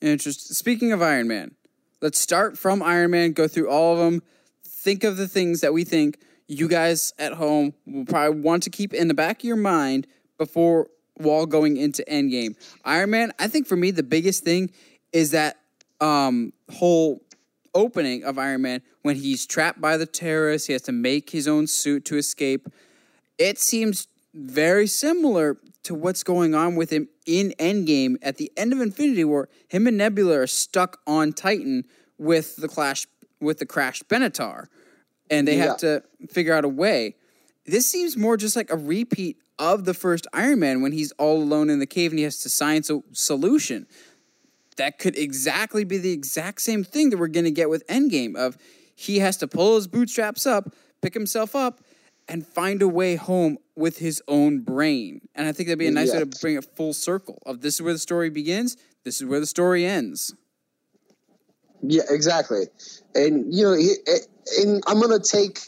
Interesting. 0.01 0.55
Speaking 0.55 0.93
of 0.93 1.03
Iron 1.03 1.29
Man, 1.29 1.55
let's 2.01 2.19
start 2.19 2.59
from 2.59 2.83
Iron 2.83 3.11
Man, 3.11 3.33
go 3.33 3.49
through 3.49 3.71
all 3.71 3.95
of 3.95 3.99
them, 3.99 4.23
think 4.63 5.05
of 5.05 5.17
the 5.17 5.29
things 5.29 5.61
that 5.61 5.73
we 5.73 5.85
think 5.85 6.19
you 6.47 6.69
guys 6.69 7.15
at 7.19 7.33
home 7.33 7.73
will 7.87 8.05
probably 8.05 8.41
want 8.41 8.63
to 8.65 8.71
keep 8.71 8.93
in 8.93 9.09
the 9.09 9.15
back 9.15 9.41
of 9.41 9.45
your 9.45 9.57
mind 9.57 10.07
before 10.37 10.89
while 11.15 11.47
going 11.47 11.77
into 11.77 12.05
Endgame. 12.11 12.57
Iron 12.85 13.11
Man, 13.11 13.33
I 13.39 13.49
think 13.49 13.67
for 13.67 13.77
me 13.77 13.91
the 13.91 14.03
biggest 14.03 14.45
thing 14.45 14.71
is 15.13 15.31
that 15.31 15.61
um 16.01 16.53
whole 16.71 17.23
opening 17.75 18.25
of 18.25 18.39
Iron 18.39 18.63
Man 18.63 18.83
when 19.03 19.17
he's 19.17 19.47
trapped 19.47 19.81
by 19.81 19.97
the 19.97 20.07
terrorists, 20.07 20.67
he 20.67 20.73
has 20.73 20.83
to 20.83 20.93
make 20.93 21.31
his 21.31 21.49
own 21.49 21.67
suit 21.67 22.05
to 22.07 22.17
escape. 22.17 22.69
It 23.39 23.59
seems 23.59 24.09
very 24.33 24.87
similar 24.87 25.59
to 25.85 25.95
what's 25.95 26.23
going 26.23 26.55
on 26.55 26.77
with 26.77 26.91
him 26.91 27.09
in 27.27 27.53
Endgame 27.59 28.17
at 28.23 28.37
the 28.37 28.51
end 28.57 28.73
of 28.73 28.81
Infinity 28.81 29.25
War. 29.25 29.49
Him 29.69 29.87
and 29.87 29.99
Nebula 29.99 30.41
are 30.41 30.47
stuck 30.47 31.01
on 31.07 31.33
Titan 31.33 31.85
with 32.19 32.57
the 32.57 32.69
clash 32.69 33.07
with 33.41 33.59
the 33.59 33.67
crashed 33.67 34.09
Benatar, 34.09 34.67
and 35.31 35.47
they 35.47 35.57
have 35.57 35.77
to 35.79 36.03
figure 36.31 36.55
out 36.55 36.65
a 36.65 36.69
way. 36.69 37.17
This 37.67 37.91
seems 37.91 38.17
more 38.17 38.37
just 38.37 38.57
like 38.57 38.71
a 38.71 38.77
repeat 38.77 39.39
of 39.59 39.85
the 39.85 39.95
first 39.95 40.27
Iron 40.33 40.61
Man 40.61 40.83
when 40.83 40.93
he's 40.93 41.13
all 41.13 41.43
alone 41.43 41.71
in 41.71 41.79
the 41.79 41.87
cave 41.87 42.13
and 42.13 42.19
he 42.19 42.25
has 42.25 42.39
to 42.41 42.49
science 42.49 42.91
a 42.91 43.01
solution. 43.13 43.87
That 44.77 44.99
could 44.99 45.17
exactly 45.17 45.85
be 45.85 45.99
the 45.99 46.13
exact 46.13 46.61
same 46.63 46.85
thing 46.85 47.11
that 47.11 47.19
we're 47.19 47.29
going 47.29 47.45
to 47.45 47.51
get 47.51 47.71
with 47.71 47.87
Endgame 47.87 48.37
of 48.37 48.57
he 48.95 49.19
has 49.21 49.37
to 49.39 49.49
pull 49.49 49.77
his 49.77 49.87
bootstraps 49.87 50.47
up, 50.47 50.73
pick 51.03 51.15
himself 51.15 51.55
up, 51.55 51.81
and 52.29 52.47
find 52.47 52.81
a 52.83 52.89
way 52.89 53.17
home 53.17 53.59
with 53.77 53.99
his 53.99 54.23
own 54.29 54.61
brain. 54.61 55.21
And 55.35 55.47
I 55.47 55.53
think 55.53 55.69
that'd 55.69 55.79
be 55.79 55.87
a 55.87 55.91
nice 55.91 56.13
way 56.13 56.21
to 56.21 56.27
bring 56.27 56.57
it 56.57 56.65
full 56.77 56.95
circle. 56.95 57.43
Of 57.45 57.61
this 57.61 57.75
is 57.75 57.83
where 57.83 57.93
the 57.93 57.99
story 57.99 58.31
begins, 58.31 58.77
this 59.05 59.21
is 59.21 59.27
where 59.27 59.41
the 59.41 59.47
story 59.47 59.85
ends. 59.85 60.35
Yeah, 61.83 62.05
exactly. 62.09 62.65
And 63.15 63.53
you 63.55 63.65
know, 63.65 63.75
and 64.63 64.83
I'm 64.87 65.01
going 65.01 65.21
to 65.21 65.29
take 65.29 65.61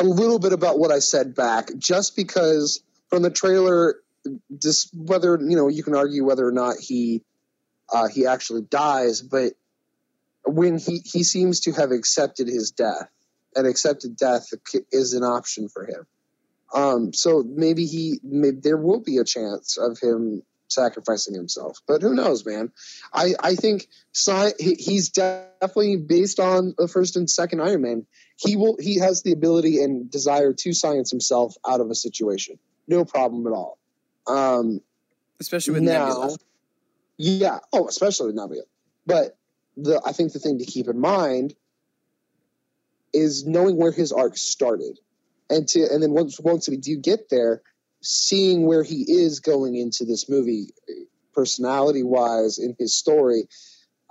a 0.00 0.04
little 0.04 0.38
bit 0.38 0.52
about 0.52 0.78
what 0.78 0.90
I 0.90 0.98
said 0.98 1.34
back, 1.34 1.70
just 1.78 2.16
because 2.16 2.82
from 3.08 3.22
the 3.22 3.30
trailer, 3.30 3.96
just 4.60 4.90
whether 4.94 5.38
you 5.40 5.56
know, 5.56 5.68
you 5.68 5.84
can 5.84 5.94
argue 5.94 6.24
whether 6.24 6.46
or 6.46 6.52
not 6.52 6.76
he 6.80 7.22
uh, 7.92 8.08
he 8.08 8.26
actually 8.26 8.62
dies, 8.62 9.20
but 9.20 9.52
when 10.44 10.78
he 10.78 11.00
he 11.04 11.22
seems 11.22 11.60
to 11.60 11.72
have 11.72 11.90
accepted 11.90 12.48
his 12.48 12.70
death, 12.70 13.08
and 13.54 13.66
accepted 13.66 14.16
death 14.16 14.48
is 14.92 15.14
an 15.14 15.24
option 15.24 15.68
for 15.68 15.84
him. 15.84 16.06
Um, 16.74 17.12
so 17.12 17.44
maybe 17.46 17.86
he 17.86 18.20
may, 18.22 18.50
there 18.50 18.76
will 18.76 19.00
be 19.00 19.18
a 19.18 19.24
chance 19.24 19.78
of 19.78 19.98
him 19.98 20.42
sacrificing 20.68 21.34
himself, 21.34 21.78
but 21.86 22.02
who 22.02 22.14
knows, 22.14 22.44
man? 22.44 22.72
I 23.12 23.34
I 23.40 23.54
think 23.54 23.88
sci- 24.12 24.54
he's 24.58 25.10
definitely 25.10 25.96
based 25.96 26.40
on 26.40 26.74
the 26.76 26.88
first 26.88 27.16
and 27.16 27.30
second 27.30 27.60
Iron 27.60 27.82
Man. 27.82 28.06
He 28.36 28.56
will 28.56 28.76
he 28.80 28.98
has 28.98 29.22
the 29.22 29.32
ability 29.32 29.82
and 29.82 30.10
desire 30.10 30.52
to 30.52 30.72
science 30.72 31.10
himself 31.10 31.54
out 31.66 31.80
of 31.80 31.90
a 31.90 31.94
situation, 31.94 32.58
no 32.88 33.04
problem 33.04 33.46
at 33.46 33.52
all. 33.52 33.78
Um, 34.26 34.80
Especially 35.38 35.74
with 35.74 35.82
now, 35.84 36.08
Nebula. 36.08 36.36
Yeah. 37.18 37.58
Oh, 37.72 37.88
especially 37.88 38.28
with 38.28 38.36
Nebula. 38.36 38.62
But 39.06 39.36
the 39.76 40.00
I 40.04 40.12
think 40.12 40.32
the 40.32 40.38
thing 40.38 40.58
to 40.58 40.64
keep 40.64 40.88
in 40.88 41.00
mind 41.00 41.54
is 43.12 43.46
knowing 43.46 43.76
where 43.76 43.92
his 43.92 44.12
arc 44.12 44.36
started, 44.36 44.98
and 45.48 45.66
to 45.68 45.86
and 45.90 46.02
then 46.02 46.12
once 46.12 46.40
once 46.40 46.68
we 46.68 46.76
do 46.76 46.96
get 46.96 47.30
there, 47.30 47.62
seeing 48.02 48.66
where 48.66 48.82
he 48.82 49.04
is 49.08 49.40
going 49.40 49.76
into 49.76 50.04
this 50.04 50.28
movie, 50.28 50.70
personality 51.34 52.02
wise 52.02 52.58
in 52.58 52.74
his 52.78 52.94
story, 52.94 53.44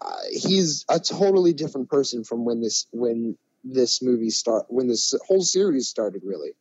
uh, 0.03 0.17
he's 0.31 0.85
a 0.89 0.99
totally 0.99 1.53
different 1.53 1.89
person 1.89 2.23
from 2.23 2.45
when 2.45 2.61
this 2.61 2.87
when 2.91 3.37
this 3.63 4.01
movie 4.01 4.29
start 4.29 4.65
when 4.69 4.87
this 4.87 5.13
whole 5.27 5.41
series 5.41 5.87
started. 5.87 6.21
Really, 6.23 6.51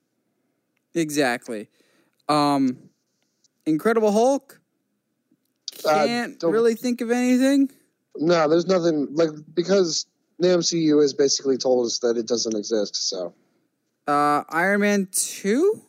Exactly. 0.94 1.68
Um 2.28 2.78
Incredible 3.66 4.12
Hulk. 4.12 4.60
Uh, 5.84 6.06
Can't 6.06 6.38
don't- 6.40 6.52
really 6.52 6.74
think 6.74 7.00
of 7.00 7.10
anything. 7.10 7.70
no, 8.16 8.48
there's 8.48 8.66
nothing 8.66 9.08
like 9.12 9.30
because 9.54 10.06
the 10.38 10.48
MCU 10.48 11.00
has 11.02 11.12
basically 11.14 11.56
told 11.58 11.86
us 11.86 11.98
that 12.00 12.16
it 12.16 12.26
doesn't 12.26 12.56
exist. 12.56 13.08
So. 13.08 13.34
Uh 14.06 14.42
Iron 14.50 14.80
Man 14.80 15.08
2? 15.12 15.80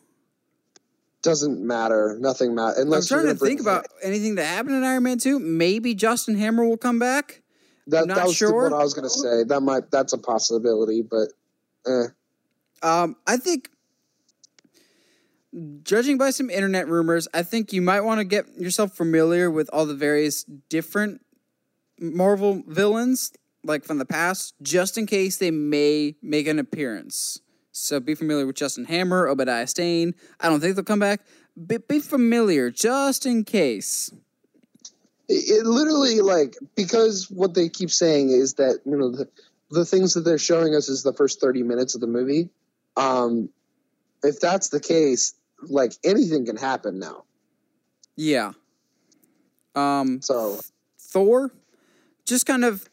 doesn't 1.22 1.60
matter. 1.60 2.16
Nothing 2.20 2.54
matters 2.54 2.78
unless 2.78 3.10
I'm 3.10 3.16
you're 3.16 3.24
trying 3.24 3.36
to 3.38 3.44
think 3.44 3.60
about 3.60 3.86
anything 4.02 4.36
that 4.36 4.44
happened 4.44 4.76
in 4.76 4.84
Iron 4.84 5.02
Man 5.02 5.18
2. 5.18 5.38
Maybe 5.40 5.94
Justin 5.94 6.36
Hammer 6.38 6.64
will 6.66 6.76
come 6.76 6.98
back. 7.00 7.42
that. 7.88 8.06
not 8.06 8.16
That 8.16 8.26
was 8.28 8.36
sure. 8.36 8.70
what 8.70 8.72
I 8.72 8.82
was 8.82 8.94
going 8.94 9.04
to 9.04 9.10
say. 9.10 9.42
That 9.44 9.60
might 9.60 9.90
that's 9.90 10.12
a 10.12 10.18
possibility, 10.18 11.02
but 11.02 11.32
eh. 11.86 12.06
Um, 12.82 13.16
I 13.26 13.38
think, 13.38 13.70
judging 15.82 16.18
by 16.18 16.30
some 16.30 16.50
internet 16.50 16.88
rumors, 16.88 17.28
I 17.32 17.42
think 17.42 17.72
you 17.72 17.82
might 17.82 18.02
want 18.02 18.18
to 18.18 18.24
get 18.24 18.46
yourself 18.58 18.94
familiar 18.94 19.50
with 19.50 19.70
all 19.72 19.86
the 19.86 19.94
various 19.94 20.44
different 20.44 21.22
Marvel 21.98 22.62
villains, 22.66 23.32
like 23.64 23.84
from 23.84 23.98
the 23.98 24.04
past, 24.04 24.54
just 24.62 24.98
in 24.98 25.06
case 25.06 25.38
they 25.38 25.50
may 25.50 26.14
make 26.22 26.46
an 26.46 26.58
appearance. 26.58 27.40
So 27.72 28.00
be 28.00 28.14
familiar 28.14 28.46
with 28.46 28.56
Justin 28.56 28.84
Hammer, 28.86 29.28
Obadiah 29.28 29.66
Stane. 29.66 30.14
I 30.40 30.48
don't 30.48 30.60
think 30.60 30.76
they'll 30.76 30.84
come 30.84 30.98
back, 30.98 31.20
but 31.56 31.88
be 31.88 32.00
familiar 32.00 32.70
just 32.70 33.26
in 33.26 33.44
case. 33.44 34.10
it, 35.28 35.60
it 35.60 35.66
literally 35.66 36.20
like 36.20 36.56
because 36.74 37.30
what 37.30 37.54
they 37.54 37.68
keep 37.68 37.90
saying 37.90 38.30
is 38.30 38.54
that 38.54 38.80
you 38.84 38.96
know 38.96 39.10
the 39.10 39.28
the 39.70 39.84
things 39.84 40.14
that 40.14 40.20
they're 40.20 40.38
showing 40.38 40.74
us 40.74 40.88
is 40.88 41.02
the 41.02 41.12
first 41.12 41.40
thirty 41.40 41.62
minutes 41.62 41.94
of 41.94 42.00
the 42.00 42.06
movie. 42.06 42.50
Um, 42.96 43.50
if 44.22 44.40
that's 44.40 44.68
the 44.70 44.80
case, 44.80 45.34
like 45.62 45.92
anything 46.04 46.46
can 46.46 46.56
happen 46.56 46.98
now. 46.98 47.24
Yeah. 48.16 48.52
Um, 49.74 50.20
So 50.22 50.60
Thor, 50.98 51.52
just 52.24 52.46
kind 52.46 52.64
of 52.64 52.88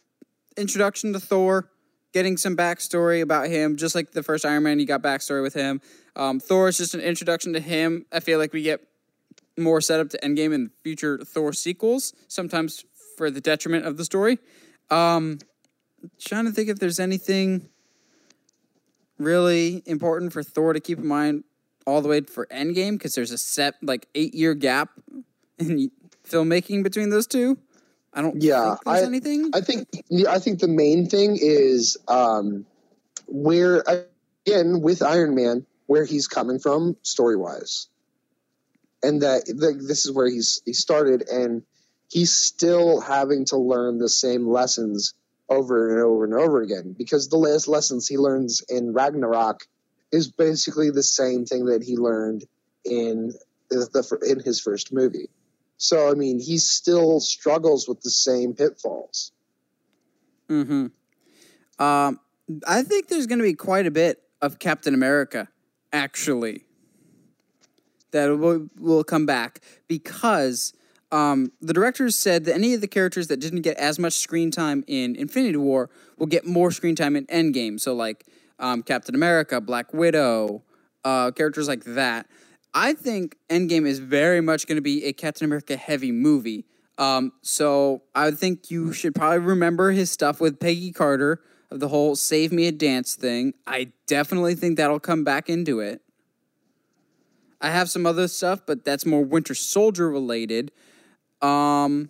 introduction 0.57 1.13
to 1.13 1.19
Thor, 1.19 1.69
getting 2.13 2.37
some 2.37 2.55
backstory 2.55 3.21
about 3.21 3.47
him, 3.47 3.77
just 3.77 3.95
like 3.95 4.11
the 4.11 4.23
first 4.23 4.45
Iron 4.45 4.63
Man, 4.63 4.79
you 4.79 4.85
got 4.85 5.01
backstory 5.01 5.41
with 5.41 5.53
him. 5.53 5.81
Um, 6.15 6.39
Thor 6.39 6.67
is 6.67 6.77
just 6.77 6.93
an 6.93 7.01
introduction 7.01 7.53
to 7.53 7.59
him. 7.59 8.05
I 8.11 8.19
feel 8.19 8.37
like 8.37 8.53
we 8.53 8.61
get 8.61 8.81
more 9.57 9.81
setup 9.81 10.09
to 10.09 10.19
Endgame 10.19 10.53
in 10.53 10.69
future 10.83 11.17
Thor 11.17 11.53
sequels, 11.53 12.13
sometimes 12.27 12.85
for 13.17 13.29
the 13.29 13.41
detriment 13.41 13.85
of 13.85 13.97
the 13.97 14.05
story. 14.05 14.39
Um, 14.89 15.39
trying 16.19 16.45
to 16.45 16.51
think 16.51 16.69
if 16.69 16.79
there's 16.79 16.99
anything 16.99 17.69
really 19.17 19.83
important 19.85 20.33
for 20.33 20.43
Thor 20.43 20.73
to 20.73 20.79
keep 20.79 20.99
in 20.99 21.07
mind 21.07 21.43
all 21.85 22.01
the 22.01 22.09
way 22.09 22.21
for 22.21 22.45
Endgame, 22.47 22.93
because 22.93 23.15
there's 23.15 23.31
a 23.31 23.37
set 23.37 23.75
like 23.81 24.07
eight 24.15 24.33
year 24.33 24.53
gap 24.53 24.89
in 25.59 25.91
filmmaking 26.27 26.83
between 26.83 27.09
those 27.09 27.27
two. 27.27 27.57
I 28.13 28.21
don't 28.21 28.41
Yeah, 28.41 28.75
think 28.75 28.85
there's 28.85 29.01
I- 29.03 29.05
anything. 29.05 29.51
I 29.53 29.61
think 29.61 29.87
yeah, 30.09 30.31
I 30.31 30.39
think 30.39 30.59
the 30.59 30.67
main 30.67 31.07
thing 31.09 31.37
is 31.41 31.97
um, 32.07 32.65
where 33.27 33.83
again 34.45 34.81
with 34.81 35.01
Iron 35.01 35.35
Man 35.35 35.65
where 35.87 36.05
he's 36.05 36.27
coming 36.27 36.59
from 36.59 36.95
story 37.03 37.35
wise, 37.35 37.87
and 39.01 39.21
that 39.21 39.45
the, 39.45 39.79
this 39.87 40.05
is 40.05 40.11
where 40.11 40.29
he's 40.29 40.61
he 40.65 40.73
started, 40.73 41.27
and 41.29 41.63
he's 42.09 42.33
still 42.33 43.01
having 43.01 43.45
to 43.45 43.57
learn 43.57 43.97
the 43.97 44.09
same 44.09 44.47
lessons 44.47 45.13
over 45.49 45.91
and 45.91 45.99
over 46.01 46.23
and 46.23 46.33
over 46.33 46.61
again 46.61 46.95
because 46.97 47.27
the 47.29 47.37
last 47.37 47.67
lessons 47.67 48.07
he 48.07 48.17
learns 48.17 48.61
in 48.69 48.93
Ragnarok 48.93 49.67
is 50.13 50.29
basically 50.29 50.91
the 50.91 51.03
same 51.03 51.45
thing 51.45 51.65
that 51.65 51.83
he 51.83 51.97
learned 51.97 52.45
in 52.85 53.33
the 53.69 54.19
in 54.29 54.39
his 54.39 54.61
first 54.61 54.93
movie. 54.93 55.29
So 55.77 56.09
I 56.09 56.13
mean, 56.13 56.39
he 56.39 56.57
still 56.57 57.19
struggles 57.19 57.87
with 57.87 58.01
the 58.01 58.11
same 58.11 58.53
pitfalls. 58.53 59.33
Hmm. 60.47 60.87
Um. 61.79 62.19
I 62.67 62.83
think 62.83 63.07
there's 63.07 63.25
going 63.25 63.39
to 63.39 63.43
be 63.43 63.53
quite 63.53 63.87
a 63.87 63.91
bit 63.91 64.21
of 64.41 64.59
Captain 64.59 64.93
America, 64.93 65.47
actually, 65.91 66.65
that 68.11 68.27
will 68.37 68.67
will 68.77 69.03
come 69.03 69.25
back 69.25 69.61
because 69.87 70.73
um, 71.11 71.51
the 71.61 71.73
directors 71.73 72.17
said 72.17 72.45
that 72.45 72.55
any 72.55 72.73
of 72.73 72.81
the 72.81 72.87
characters 72.87 73.27
that 73.27 73.39
didn't 73.39 73.61
get 73.61 73.77
as 73.77 73.97
much 73.97 74.13
screen 74.13 74.51
time 74.51 74.83
in 74.87 75.15
Infinity 75.15 75.57
War 75.57 75.89
will 76.17 76.27
get 76.27 76.45
more 76.45 76.71
screen 76.71 76.95
time 76.95 77.15
in 77.15 77.25
Endgame. 77.27 77.79
So 77.79 77.93
like 77.93 78.25
um, 78.63 78.81
Captain 78.81 79.13
America, 79.13 79.59
Black 79.61 79.93
Widow, 79.93 80.63
uh, 81.03 81.29
characters 81.31 81.67
like 81.67 81.83
that. 81.83 82.25
I 82.73 82.93
think 82.93 83.35
Endgame 83.49 83.85
is 83.85 83.99
very 83.99 84.41
much 84.41 84.65
going 84.65 84.77
to 84.77 84.81
be 84.81 85.05
a 85.05 85.13
Captain 85.13 85.45
America 85.45 85.75
heavy 85.75 86.11
movie. 86.11 86.65
Um, 86.97 87.33
so 87.41 88.03
I 88.15 88.31
think 88.31 88.71
you 88.71 88.93
should 88.93 89.13
probably 89.13 89.39
remember 89.39 89.91
his 89.91 90.09
stuff 90.09 90.39
with 90.39 90.59
Peggy 90.59 90.91
Carter 90.91 91.41
of 91.69 91.79
the 91.79 91.89
whole 91.89 92.15
"Save 92.15 92.51
Me 92.51 92.67
a 92.67 92.71
Dance" 92.71 93.15
thing. 93.15 93.53
I 93.67 93.91
definitely 94.07 94.55
think 94.55 94.77
that'll 94.77 94.99
come 94.99 95.23
back 95.23 95.49
into 95.49 95.79
it. 95.81 96.01
I 97.61 97.69
have 97.69 97.89
some 97.89 98.05
other 98.05 98.27
stuff, 98.27 98.61
but 98.65 98.85
that's 98.85 99.05
more 99.05 99.23
Winter 99.23 99.55
Soldier 99.55 100.09
related. 100.09 100.71
Um, 101.41 102.09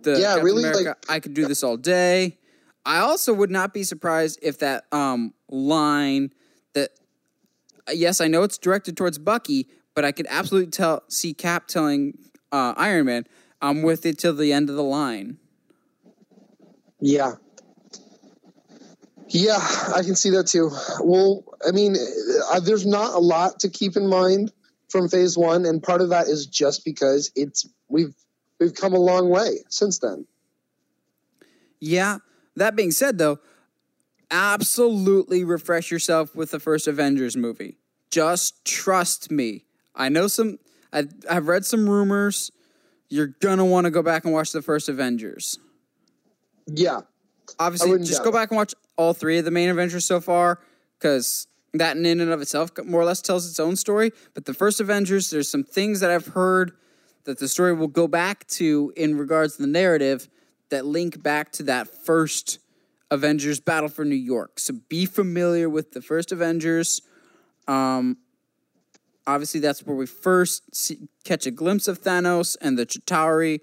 the 0.00 0.12
Yeah, 0.12 0.20
Captain 0.34 0.44
really, 0.44 0.62
America, 0.62 0.88
like- 0.88 1.10
I 1.10 1.20
could 1.20 1.34
do 1.34 1.46
this 1.46 1.62
all 1.62 1.76
day. 1.76 2.38
I 2.84 2.98
also 2.98 3.32
would 3.32 3.50
not 3.50 3.72
be 3.72 3.84
surprised 3.84 4.38
if 4.42 4.58
that 4.58 4.84
um 4.92 5.34
line 5.48 6.32
that 6.74 6.90
yes, 7.92 8.20
I 8.20 8.28
know 8.28 8.42
it's 8.42 8.58
directed 8.58 8.96
towards 8.96 9.18
Bucky, 9.18 9.68
but 9.94 10.04
I 10.04 10.12
could 10.12 10.26
absolutely 10.28 10.70
tell 10.70 11.04
see 11.08 11.34
Cap 11.34 11.68
telling 11.68 12.18
uh, 12.50 12.74
Iron 12.76 13.06
Man, 13.06 13.26
"I'm 13.60 13.82
with 13.82 14.06
it 14.06 14.18
till 14.18 14.34
the 14.34 14.52
end 14.52 14.70
of 14.70 14.76
the 14.76 14.82
line." 14.82 15.38
Yeah. 17.00 17.34
Yeah, 19.28 19.58
I 19.94 20.02
can 20.02 20.14
see 20.14 20.30
that 20.30 20.46
too. 20.46 20.70
Well, 21.00 21.44
I 21.66 21.70
mean, 21.70 21.96
uh, 22.52 22.60
there's 22.60 22.84
not 22.84 23.14
a 23.14 23.18
lot 23.18 23.60
to 23.60 23.70
keep 23.70 23.96
in 23.96 24.06
mind 24.06 24.52
from 24.90 25.08
phase 25.08 25.38
one, 25.38 25.64
and 25.64 25.82
part 25.82 26.02
of 26.02 26.10
that 26.10 26.28
is 26.28 26.46
just 26.46 26.84
because 26.84 27.32
it's 27.34 27.66
we've 27.88 28.14
we've 28.60 28.74
come 28.74 28.92
a 28.92 28.98
long 28.98 29.30
way 29.30 29.64
since 29.70 29.98
then. 30.00 30.26
Yeah. 31.80 32.18
That 32.56 32.76
being 32.76 32.90
said, 32.90 33.18
though, 33.18 33.38
absolutely 34.30 35.44
refresh 35.44 35.90
yourself 35.90 36.34
with 36.34 36.50
the 36.50 36.60
first 36.60 36.86
Avengers 36.86 37.36
movie. 37.36 37.78
Just 38.10 38.64
trust 38.64 39.30
me. 39.30 39.64
I 39.94 40.08
know 40.08 40.26
some. 40.26 40.58
I've, 40.92 41.12
I've 41.28 41.48
read 41.48 41.64
some 41.64 41.88
rumors. 41.88 42.50
You're 43.08 43.34
gonna 43.40 43.64
want 43.64 43.84
to 43.86 43.90
go 43.90 44.02
back 44.02 44.24
and 44.24 44.32
watch 44.32 44.52
the 44.52 44.62
first 44.62 44.88
Avengers. 44.88 45.58
Yeah, 46.66 47.00
Obviously, 47.58 47.98
just 47.98 48.22
go 48.22 48.30
it. 48.30 48.32
back 48.32 48.50
and 48.50 48.56
watch 48.56 48.74
all 48.96 49.12
three 49.14 49.38
of 49.38 49.44
the 49.44 49.50
main 49.50 49.68
Avengers 49.68 50.04
so 50.04 50.20
far, 50.20 50.60
because 50.98 51.46
that 51.74 51.96
in 51.96 52.20
and 52.20 52.30
of 52.30 52.40
itself 52.40 52.70
more 52.84 53.00
or 53.00 53.04
less 53.04 53.20
tells 53.20 53.48
its 53.48 53.58
own 53.58 53.76
story. 53.76 54.12
But 54.34 54.44
the 54.44 54.54
first 54.54 54.80
Avengers, 54.80 55.30
there's 55.30 55.50
some 55.50 55.64
things 55.64 56.00
that 56.00 56.10
I've 56.10 56.28
heard 56.28 56.72
that 57.24 57.38
the 57.38 57.48
story 57.48 57.72
will 57.72 57.88
go 57.88 58.08
back 58.08 58.46
to 58.48 58.92
in 58.96 59.16
regards 59.16 59.56
to 59.56 59.62
the 59.62 59.68
narrative 59.68 60.28
that 60.72 60.84
link 60.84 61.22
back 61.22 61.52
to 61.52 61.62
that 61.64 61.88
first 61.88 62.58
Avengers 63.10 63.60
Battle 63.60 63.88
for 63.88 64.04
New 64.04 64.16
York. 64.16 64.58
So 64.58 64.74
be 64.88 65.06
familiar 65.06 65.68
with 65.68 65.92
the 65.92 66.02
first 66.02 66.32
Avengers. 66.32 67.00
Um, 67.68 68.16
obviously, 69.26 69.60
that's 69.60 69.84
where 69.84 69.94
we 69.94 70.06
first 70.06 70.74
see, 70.74 71.08
catch 71.24 71.46
a 71.46 71.50
glimpse 71.50 71.88
of 71.88 72.00
Thanos 72.00 72.56
and 72.60 72.78
the 72.78 72.86
Chitauri. 72.86 73.60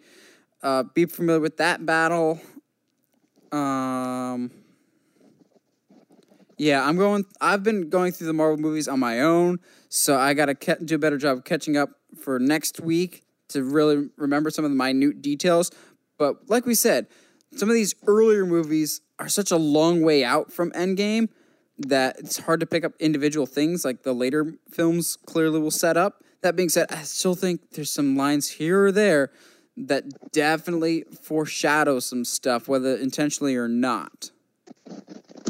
Uh, 0.61 0.83
be 0.83 1.05
familiar 1.05 1.41
with 1.41 1.57
that 1.57 1.85
battle. 1.85 2.39
Um, 3.51 4.51
yeah, 6.57 6.85
I'm 6.85 6.97
going. 6.97 7.25
I've 7.41 7.63
been 7.63 7.89
going 7.89 8.11
through 8.11 8.27
the 8.27 8.33
Marvel 8.33 8.57
movies 8.57 8.87
on 8.87 8.99
my 8.99 9.21
own, 9.21 9.59
so 9.87 10.17
I 10.17 10.33
got 10.33 10.45
to 10.45 10.55
ke- 10.55 10.85
do 10.85 10.95
a 10.95 10.99
better 10.99 11.17
job 11.17 11.45
catching 11.45 11.77
up 11.77 11.89
for 12.21 12.37
next 12.37 12.79
week 12.81 13.23
to 13.49 13.63
really 13.63 14.09
remember 14.17 14.49
some 14.49 14.65
of 14.65 14.71
the 14.71 14.77
minute 14.77 15.21
details. 15.21 15.71
But 16.19 16.49
like 16.49 16.67
we 16.67 16.75
said, 16.75 17.07
some 17.55 17.69
of 17.69 17.73
these 17.73 17.95
earlier 18.05 18.45
movies 18.45 19.01
are 19.17 19.29
such 19.29 19.49
a 19.49 19.57
long 19.57 20.01
way 20.01 20.23
out 20.23 20.51
from 20.51 20.71
Endgame 20.73 21.29
that 21.79 22.19
it's 22.19 22.37
hard 22.37 22.59
to 22.59 22.65
pick 22.65 22.83
up 22.83 22.91
individual 22.99 23.47
things 23.47 23.83
like 23.83 24.03
the 24.03 24.13
later 24.13 24.53
films 24.69 25.17
clearly 25.25 25.59
will 25.59 25.71
set 25.71 25.97
up. 25.97 26.23
That 26.41 26.55
being 26.55 26.69
said, 26.69 26.87
I 26.91 27.03
still 27.03 27.35
think 27.35 27.71
there's 27.71 27.89
some 27.89 28.15
lines 28.15 28.49
here 28.49 28.85
or 28.85 28.91
there 28.91 29.31
that 29.77 30.31
definitely 30.31 31.05
foreshadow 31.21 31.99
some 31.99 32.25
stuff, 32.25 32.67
whether 32.67 32.95
intentionally 32.95 33.55
or 33.55 33.69
not. 33.69 34.31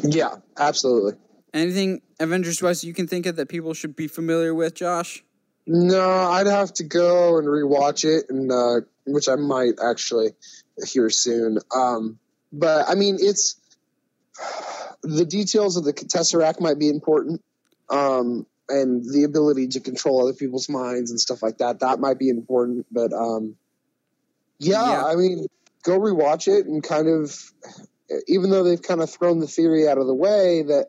yeah, 0.04 0.36
absolutely. 0.58 1.14
Anything 1.52 2.02
Avengers 2.20 2.62
wise 2.62 2.84
you 2.84 2.94
can 2.94 3.08
think 3.08 3.26
of 3.26 3.36
that 3.38 3.50
people 3.50 3.74
should 3.74 3.96
be 3.96 4.08
familiar 4.08 4.54
with, 4.54 4.76
Josh? 4.76 5.24
No, 5.66 6.08
I'd 6.08 6.48
have 6.48 6.74
to 6.74 6.84
go 6.84 7.38
and 7.38 7.48
rewatch 7.48 8.04
it, 8.04 8.26
and 8.30 8.52
uh, 8.52 8.82
which 9.14 9.30
I 9.30 9.36
might 9.36 9.74
actually 9.84 10.30
here 10.86 11.10
soon. 11.10 11.60
Um, 11.76 12.20
but 12.52 12.90
I 12.90 12.96
mean, 12.96 13.18
it's 13.20 13.56
the 15.04 15.26
details 15.26 15.78
of 15.78 15.84
the 15.84 15.94
Tesseract 15.94 16.60
might 16.60 16.80
be 16.80 16.90
important, 16.90 17.44
um, 17.90 18.46
and 18.68 19.04
the 19.04 19.24
ability 19.24 19.68
to 19.70 19.80
control 19.80 20.22
other 20.22 20.34
people's 20.34 20.70
minds 20.70 21.12
and 21.12 21.20
stuff 21.20 21.42
like 21.42 21.58
that. 21.58 21.80
That 21.80 22.00
might 22.00 22.20
be 22.20 22.30
important, 22.30 22.86
but 22.92 23.14
um, 23.14 23.56
yeah, 24.60 24.92
Yeah. 24.92 25.06
I 25.06 25.16
mean, 25.16 25.48
go 25.84 26.00
rewatch 26.00 26.48
it 26.48 26.66
and 26.66 26.84
kind 26.84 27.08
of, 27.08 27.36
even 28.28 28.50
though 28.50 28.64
they've 28.64 28.82
kind 28.82 29.02
of 29.02 29.10
thrown 29.10 29.40
the 29.40 29.48
theory 29.48 29.88
out 29.88 29.98
of 29.98 30.08
the 30.08 30.14
way 30.14 30.64
that 30.64 30.88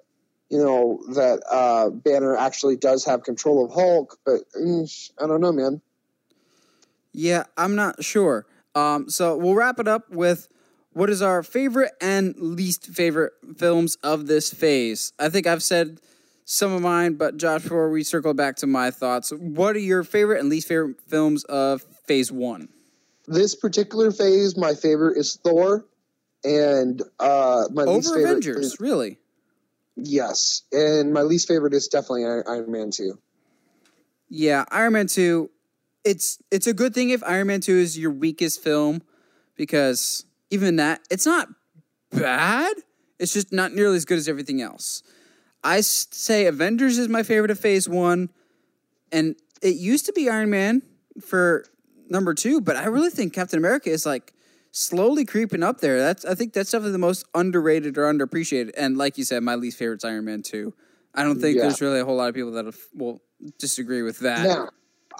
you 0.50 0.58
know 0.58 1.00
that 1.14 1.42
uh, 1.50 1.90
Banner 1.90 2.36
actually 2.36 2.76
does 2.76 3.04
have 3.04 3.22
control 3.22 3.64
of 3.64 3.72
Hulk, 3.72 4.18
but 4.26 4.40
mm, 4.60 5.10
I 5.22 5.26
don't 5.26 5.40
know, 5.40 5.52
man. 5.52 5.80
Yeah, 7.12 7.44
I'm 7.56 7.74
not 7.74 8.04
sure. 8.04 8.46
Um, 8.74 9.08
so 9.10 9.36
we'll 9.36 9.54
wrap 9.54 9.78
it 9.80 9.88
up 9.88 10.10
with 10.10 10.48
what 10.92 11.10
is 11.10 11.22
our 11.22 11.42
favorite 11.42 11.92
and 12.00 12.34
least 12.36 12.86
favorite 12.86 13.32
films 13.56 13.96
of 14.02 14.26
this 14.26 14.52
phase. 14.52 15.12
I 15.18 15.28
think 15.28 15.46
I've 15.46 15.62
said 15.62 16.00
some 16.44 16.72
of 16.72 16.82
mine, 16.82 17.14
but 17.14 17.36
Josh, 17.36 17.62
before 17.62 17.90
we 17.90 18.02
circle 18.02 18.34
back 18.34 18.56
to 18.56 18.66
my 18.66 18.90
thoughts, 18.90 19.30
what 19.30 19.76
are 19.76 19.80
your 19.80 20.02
favorite 20.02 20.40
and 20.40 20.48
least 20.48 20.68
favorite 20.68 21.00
films 21.08 21.44
of 21.44 21.82
phase 22.06 22.30
one? 22.32 22.68
This 23.26 23.54
particular 23.54 24.10
phase, 24.10 24.56
my 24.56 24.74
favorite 24.74 25.16
is 25.16 25.38
Thor, 25.44 25.86
and 26.42 27.00
uh, 27.20 27.64
my 27.72 27.84
least 27.84 28.12
favorite 28.14 28.30
Avengers, 28.30 28.66
is- 28.66 28.80
really? 28.80 29.18
yes, 29.96 30.62
and 30.72 31.12
my 31.12 31.22
least 31.22 31.46
favorite 31.46 31.74
is 31.74 31.86
definitely 31.88 32.24
Iron, 32.24 32.70
Man 32.72 32.90
two. 32.90 33.18
Yeah, 34.28 34.64
Iron 34.70 34.92
Man 34.92 35.06
2. 35.08 35.50
It's 36.04 36.38
it's 36.50 36.66
a 36.66 36.72
good 36.72 36.94
thing 36.94 37.10
if 37.10 37.22
Iron 37.24 37.48
Man 37.48 37.60
2 37.60 37.72
is 37.72 37.98
your 37.98 38.10
weakest 38.10 38.62
film 38.62 39.02
because 39.56 40.24
even 40.50 40.76
that 40.76 41.00
it's 41.10 41.26
not 41.26 41.48
bad. 42.10 42.74
It's 43.18 43.32
just 43.34 43.52
not 43.52 43.72
nearly 43.74 43.96
as 43.96 44.04
good 44.06 44.16
as 44.18 44.28
everything 44.28 44.62
else. 44.62 45.02
I 45.62 45.82
say 45.82 46.46
Avengers 46.46 46.96
is 46.96 47.08
my 47.08 47.22
favorite 47.22 47.50
of 47.50 47.60
Phase 47.60 47.86
1 47.88 48.30
and 49.12 49.36
it 49.60 49.76
used 49.76 50.06
to 50.06 50.12
be 50.12 50.30
Iron 50.30 50.48
Man 50.48 50.80
for 51.20 51.66
number 52.08 52.32
2, 52.32 52.62
but 52.62 52.76
I 52.76 52.86
really 52.86 53.10
think 53.10 53.34
Captain 53.34 53.58
America 53.58 53.90
is 53.90 54.06
like 54.06 54.32
slowly 54.72 55.26
creeping 55.26 55.62
up 55.62 55.80
there. 55.80 55.98
That's 55.98 56.24
I 56.24 56.34
think 56.34 56.54
that's 56.54 56.70
definitely 56.70 56.92
the 56.92 56.98
most 56.98 57.26
underrated 57.34 57.98
or 57.98 58.10
underappreciated 58.10 58.70
and 58.76 58.96
like 58.96 59.18
you 59.18 59.24
said 59.24 59.42
my 59.42 59.54
least 59.54 59.76
favorite 59.78 59.98
is 59.98 60.04
Iron 60.04 60.24
Man 60.24 60.40
2. 60.42 60.72
I 61.14 61.24
don't 61.24 61.40
think 61.40 61.56
Yeah. 61.56 61.64
there's 61.64 61.82
really 61.82 62.00
a 62.00 62.04
whole 62.06 62.16
lot 62.16 62.30
of 62.30 62.34
people 62.34 62.52
that 62.52 62.74
will 62.94 63.20
disagree 63.58 64.00
with 64.00 64.20
that. 64.20 64.70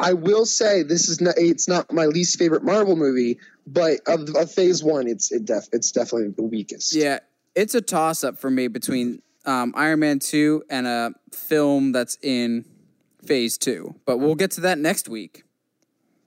I 0.00 0.14
will 0.14 0.46
say 0.46 0.82
this 0.82 1.08
is 1.08 1.20
not 1.20 1.34
it's 1.36 1.68
not 1.68 1.92
my 1.92 2.06
least 2.06 2.38
favorite 2.38 2.64
Marvel 2.64 2.96
movie, 2.96 3.38
but 3.66 4.00
of, 4.06 4.28
of 4.34 4.50
Phase 4.50 4.82
One, 4.82 5.06
it's 5.06 5.30
it 5.30 5.44
def, 5.44 5.68
it's 5.72 5.92
definitely 5.92 6.30
the 6.30 6.42
weakest. 6.42 6.94
Yeah, 6.94 7.20
it's 7.54 7.74
a 7.74 7.80
toss 7.80 8.24
up 8.24 8.38
for 8.38 8.50
me 8.50 8.68
between 8.68 9.22
um, 9.44 9.72
Iron 9.76 10.00
Man 10.00 10.18
2 10.18 10.64
and 10.70 10.86
a 10.86 11.12
film 11.32 11.92
that's 11.92 12.18
in 12.22 12.64
phase 13.24 13.58
2. 13.58 13.94
But 14.06 14.18
we'll 14.18 14.34
get 14.34 14.52
to 14.52 14.62
that 14.62 14.78
next 14.78 15.08
week. 15.08 15.44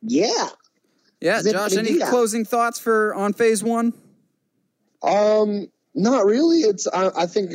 yeah. 0.01 0.49
Yeah, 1.19 1.41
Josh, 1.41 1.77
any 1.77 1.99
closing 1.99 2.43
thoughts 2.43 2.79
for 2.79 3.15
on 3.15 3.31
phase 3.31 3.63
1? 3.63 3.93
Um, 5.03 5.71
not 5.95 6.25
really. 6.25 6.59
It's 6.59 6.85
I, 6.85 7.11
I 7.15 7.25
think 7.27 7.53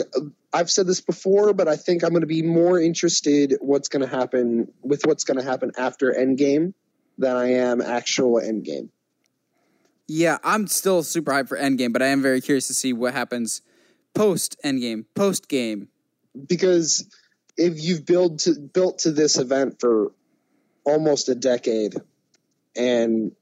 I've 0.52 0.70
said 0.70 0.86
this 0.86 1.00
before, 1.00 1.52
but 1.52 1.68
I 1.68 1.76
think 1.76 2.02
I'm 2.02 2.10
going 2.10 2.22
to 2.22 2.26
be 2.26 2.42
more 2.42 2.80
interested 2.80 3.54
what's 3.60 3.88
going 3.88 4.08
to 4.08 4.08
happen 4.08 4.72
with 4.82 5.04
what's 5.04 5.24
going 5.24 5.38
to 5.38 5.44
happen 5.44 5.72
after 5.76 6.12
Endgame 6.12 6.72
than 7.18 7.36
I 7.36 7.52
am 7.52 7.82
actual 7.82 8.36
Endgame. 8.36 8.88
Yeah, 10.06 10.38
I'm 10.42 10.66
still 10.66 11.02
super 11.02 11.32
hyped 11.32 11.48
for 11.48 11.58
Endgame, 11.58 11.92
but 11.92 12.00
I 12.00 12.06
am 12.06 12.22
very 12.22 12.40
curious 12.40 12.66
to 12.68 12.74
see 12.74 12.94
what 12.94 13.12
happens 13.12 13.60
post 14.14 14.56
Endgame, 14.64 15.04
post 15.14 15.48
game. 15.48 15.88
Because 16.46 17.06
if 17.58 17.74
you've 17.76 18.06
built 18.06 18.40
to 18.40 18.54
built 18.54 19.00
to 19.00 19.10
this 19.10 19.36
event 19.36 19.80
for 19.80 20.12
almost 20.84 21.28
a 21.28 21.34
decade, 21.34 21.94
and 22.74 23.32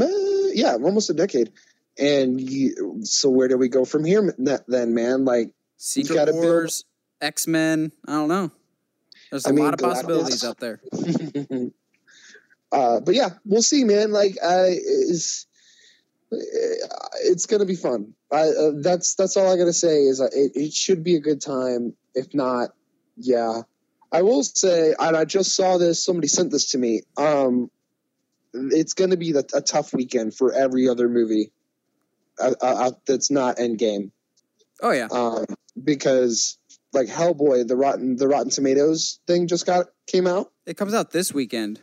uh, 0.00 0.06
yeah, 0.54 0.74
almost 0.74 1.10
a 1.10 1.14
decade, 1.14 1.52
and 1.98 2.40
you, 2.40 3.00
so 3.02 3.28
where 3.28 3.48
do 3.48 3.58
we 3.58 3.68
go 3.68 3.84
from 3.84 4.04
here 4.04 4.34
then, 4.38 4.94
man? 4.94 5.26
Like 5.26 5.50
Secret 5.84 6.14
gotta 6.14 6.32
build- 6.32 6.44
Wars, 6.44 6.84
X 7.20 7.46
Men. 7.46 7.92
I 8.08 8.12
don't 8.12 8.28
know. 8.28 8.50
There's 9.30 9.44
a 9.44 9.50
I 9.50 9.52
mean, 9.52 9.64
lot 9.64 9.74
of 9.74 9.80
Galactus. 9.80 9.92
possibilities 9.92 10.44
out 10.44 10.58
there. 10.58 10.80
uh, 12.72 13.00
but 13.00 13.14
yeah, 13.14 13.30
we'll 13.44 13.60
see, 13.60 13.84
man. 13.84 14.10
Like, 14.10 14.38
I 14.42 14.78
is 14.80 15.46
it's 16.30 17.44
gonna 17.44 17.66
be 17.66 17.76
fun. 17.76 18.14
I, 18.32 18.48
uh, 18.48 18.70
that's 18.80 19.14
that's 19.14 19.36
all 19.36 19.52
I 19.52 19.58
gotta 19.58 19.74
say 19.74 20.04
is 20.04 20.22
uh, 20.22 20.28
it, 20.32 20.52
it 20.54 20.72
should 20.72 21.04
be 21.04 21.16
a 21.16 21.20
good 21.20 21.42
time. 21.42 21.94
If 22.14 22.34
not, 22.34 22.70
yeah, 23.18 23.60
I 24.10 24.22
will 24.22 24.42
say, 24.42 24.94
and 24.98 25.16
I 25.16 25.26
just 25.26 25.54
saw 25.54 25.76
this. 25.76 26.02
Somebody 26.02 26.28
sent 26.28 26.50
this 26.50 26.70
to 26.70 26.78
me. 26.78 27.02
Um, 27.18 27.70
it's 28.54 28.94
gonna 28.94 29.18
be 29.18 29.32
the, 29.32 29.46
a 29.52 29.60
tough 29.60 29.92
weekend 29.92 30.34
for 30.34 30.50
every 30.50 30.88
other 30.88 31.10
movie 31.10 31.52
uh, 32.40 32.54
uh, 32.62 32.86
uh, 32.86 32.90
that's 33.06 33.30
not 33.30 33.58
Endgame 33.58 34.12
Oh 34.80 34.90
yeah, 34.90 35.08
um, 35.10 35.44
because 35.82 36.58
like 36.92 37.08
Hellboy, 37.08 37.66
the 37.66 37.76
Rotten 37.76 38.16
the 38.16 38.28
Rotten 38.28 38.50
Tomatoes 38.50 39.18
thing 39.26 39.46
just 39.46 39.66
got 39.66 39.86
came 40.06 40.26
out. 40.26 40.52
it 40.66 40.76
comes 40.76 40.94
out 40.94 41.10
this 41.10 41.32
weekend. 41.32 41.80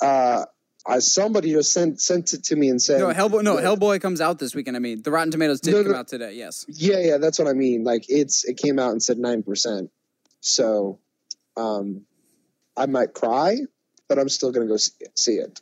Uh, 0.00 0.44
I, 0.86 1.00
somebody 1.00 1.50
just 1.50 1.72
sent 1.72 2.00
sent 2.00 2.32
it 2.32 2.44
to 2.44 2.56
me 2.56 2.68
and 2.68 2.80
said, 2.80 3.00
No, 3.00 3.08
Hellboy. 3.08 3.42
No, 3.42 3.56
Hellboy 3.56 4.00
comes 4.00 4.20
out 4.20 4.38
this 4.38 4.54
weekend. 4.54 4.76
I 4.76 4.80
mean, 4.80 5.02
the 5.02 5.10
Rotten 5.10 5.30
Tomatoes 5.32 5.60
did 5.60 5.72
No, 5.72 5.82
come 5.82 5.92
no. 5.92 5.98
out 5.98 6.08
today. 6.08 6.34
Yes. 6.34 6.64
Yeah, 6.68 7.00
yeah, 7.00 7.18
that's 7.18 7.38
what 7.38 7.48
I 7.48 7.54
mean. 7.54 7.82
Like 7.82 8.04
it's 8.08 8.44
it 8.44 8.56
came 8.56 8.78
out 8.78 8.92
and 8.92 9.02
said 9.02 9.18
nine 9.18 9.42
percent. 9.42 9.90
So, 10.40 11.00
um, 11.56 12.02
I 12.76 12.86
might 12.86 13.14
cry, 13.14 13.58
but 14.08 14.18
I'm 14.18 14.28
still 14.28 14.52
gonna 14.52 14.66
go 14.68 14.76
see 14.76 14.92
it. 15.00 15.18
See 15.18 15.34
it. 15.34 15.60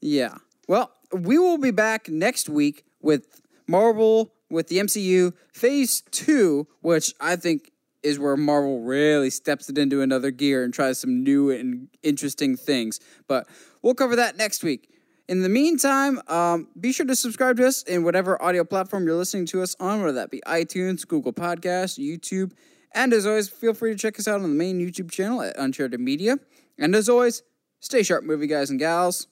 Yeah. 0.00 0.34
Well, 0.68 0.90
we 1.12 1.38
will 1.38 1.58
be 1.58 1.70
back 1.70 2.08
next 2.10 2.48
week 2.50 2.84
with 3.00 3.40
Marvel 3.66 4.34
with 4.54 4.68
the 4.68 4.78
MCU 4.78 5.34
Phase 5.52 6.02
Two, 6.10 6.66
which 6.80 7.12
I 7.20 7.36
think 7.36 7.72
is 8.02 8.18
where 8.18 8.36
Marvel 8.36 8.80
really 8.80 9.30
steps 9.30 9.68
it 9.68 9.78
into 9.78 10.02
another 10.02 10.30
gear 10.30 10.62
and 10.62 10.72
tries 10.72 10.98
some 10.98 11.24
new 11.24 11.50
and 11.50 11.88
interesting 12.02 12.56
things. 12.56 13.00
But 13.26 13.48
we'll 13.82 13.94
cover 13.94 14.14
that 14.16 14.36
next 14.36 14.62
week. 14.62 14.90
In 15.26 15.40
the 15.40 15.48
meantime, 15.48 16.20
um, 16.28 16.68
be 16.78 16.92
sure 16.92 17.06
to 17.06 17.16
subscribe 17.16 17.56
to 17.56 17.66
us 17.66 17.82
in 17.82 18.04
whatever 18.04 18.40
audio 18.42 18.62
platform 18.62 19.06
you're 19.06 19.16
listening 19.16 19.46
to 19.46 19.62
us 19.62 19.74
on, 19.80 20.00
whether 20.00 20.12
that 20.12 20.30
be 20.30 20.42
iTunes, 20.46 21.08
Google 21.08 21.32
Podcasts, 21.32 21.98
YouTube. 21.98 22.52
And 22.92 23.12
as 23.14 23.26
always, 23.26 23.48
feel 23.48 23.72
free 23.72 23.92
to 23.92 23.98
check 23.98 24.18
us 24.18 24.28
out 24.28 24.36
on 24.36 24.42
the 24.42 24.48
main 24.48 24.78
YouTube 24.78 25.10
channel 25.10 25.40
at 25.40 25.56
Uncharted 25.58 25.98
Media. 25.98 26.36
And 26.78 26.94
as 26.94 27.08
always, 27.08 27.42
stay 27.80 28.02
sharp, 28.02 28.24
movie 28.24 28.46
guys 28.46 28.68
and 28.68 28.78
gals. 28.78 29.26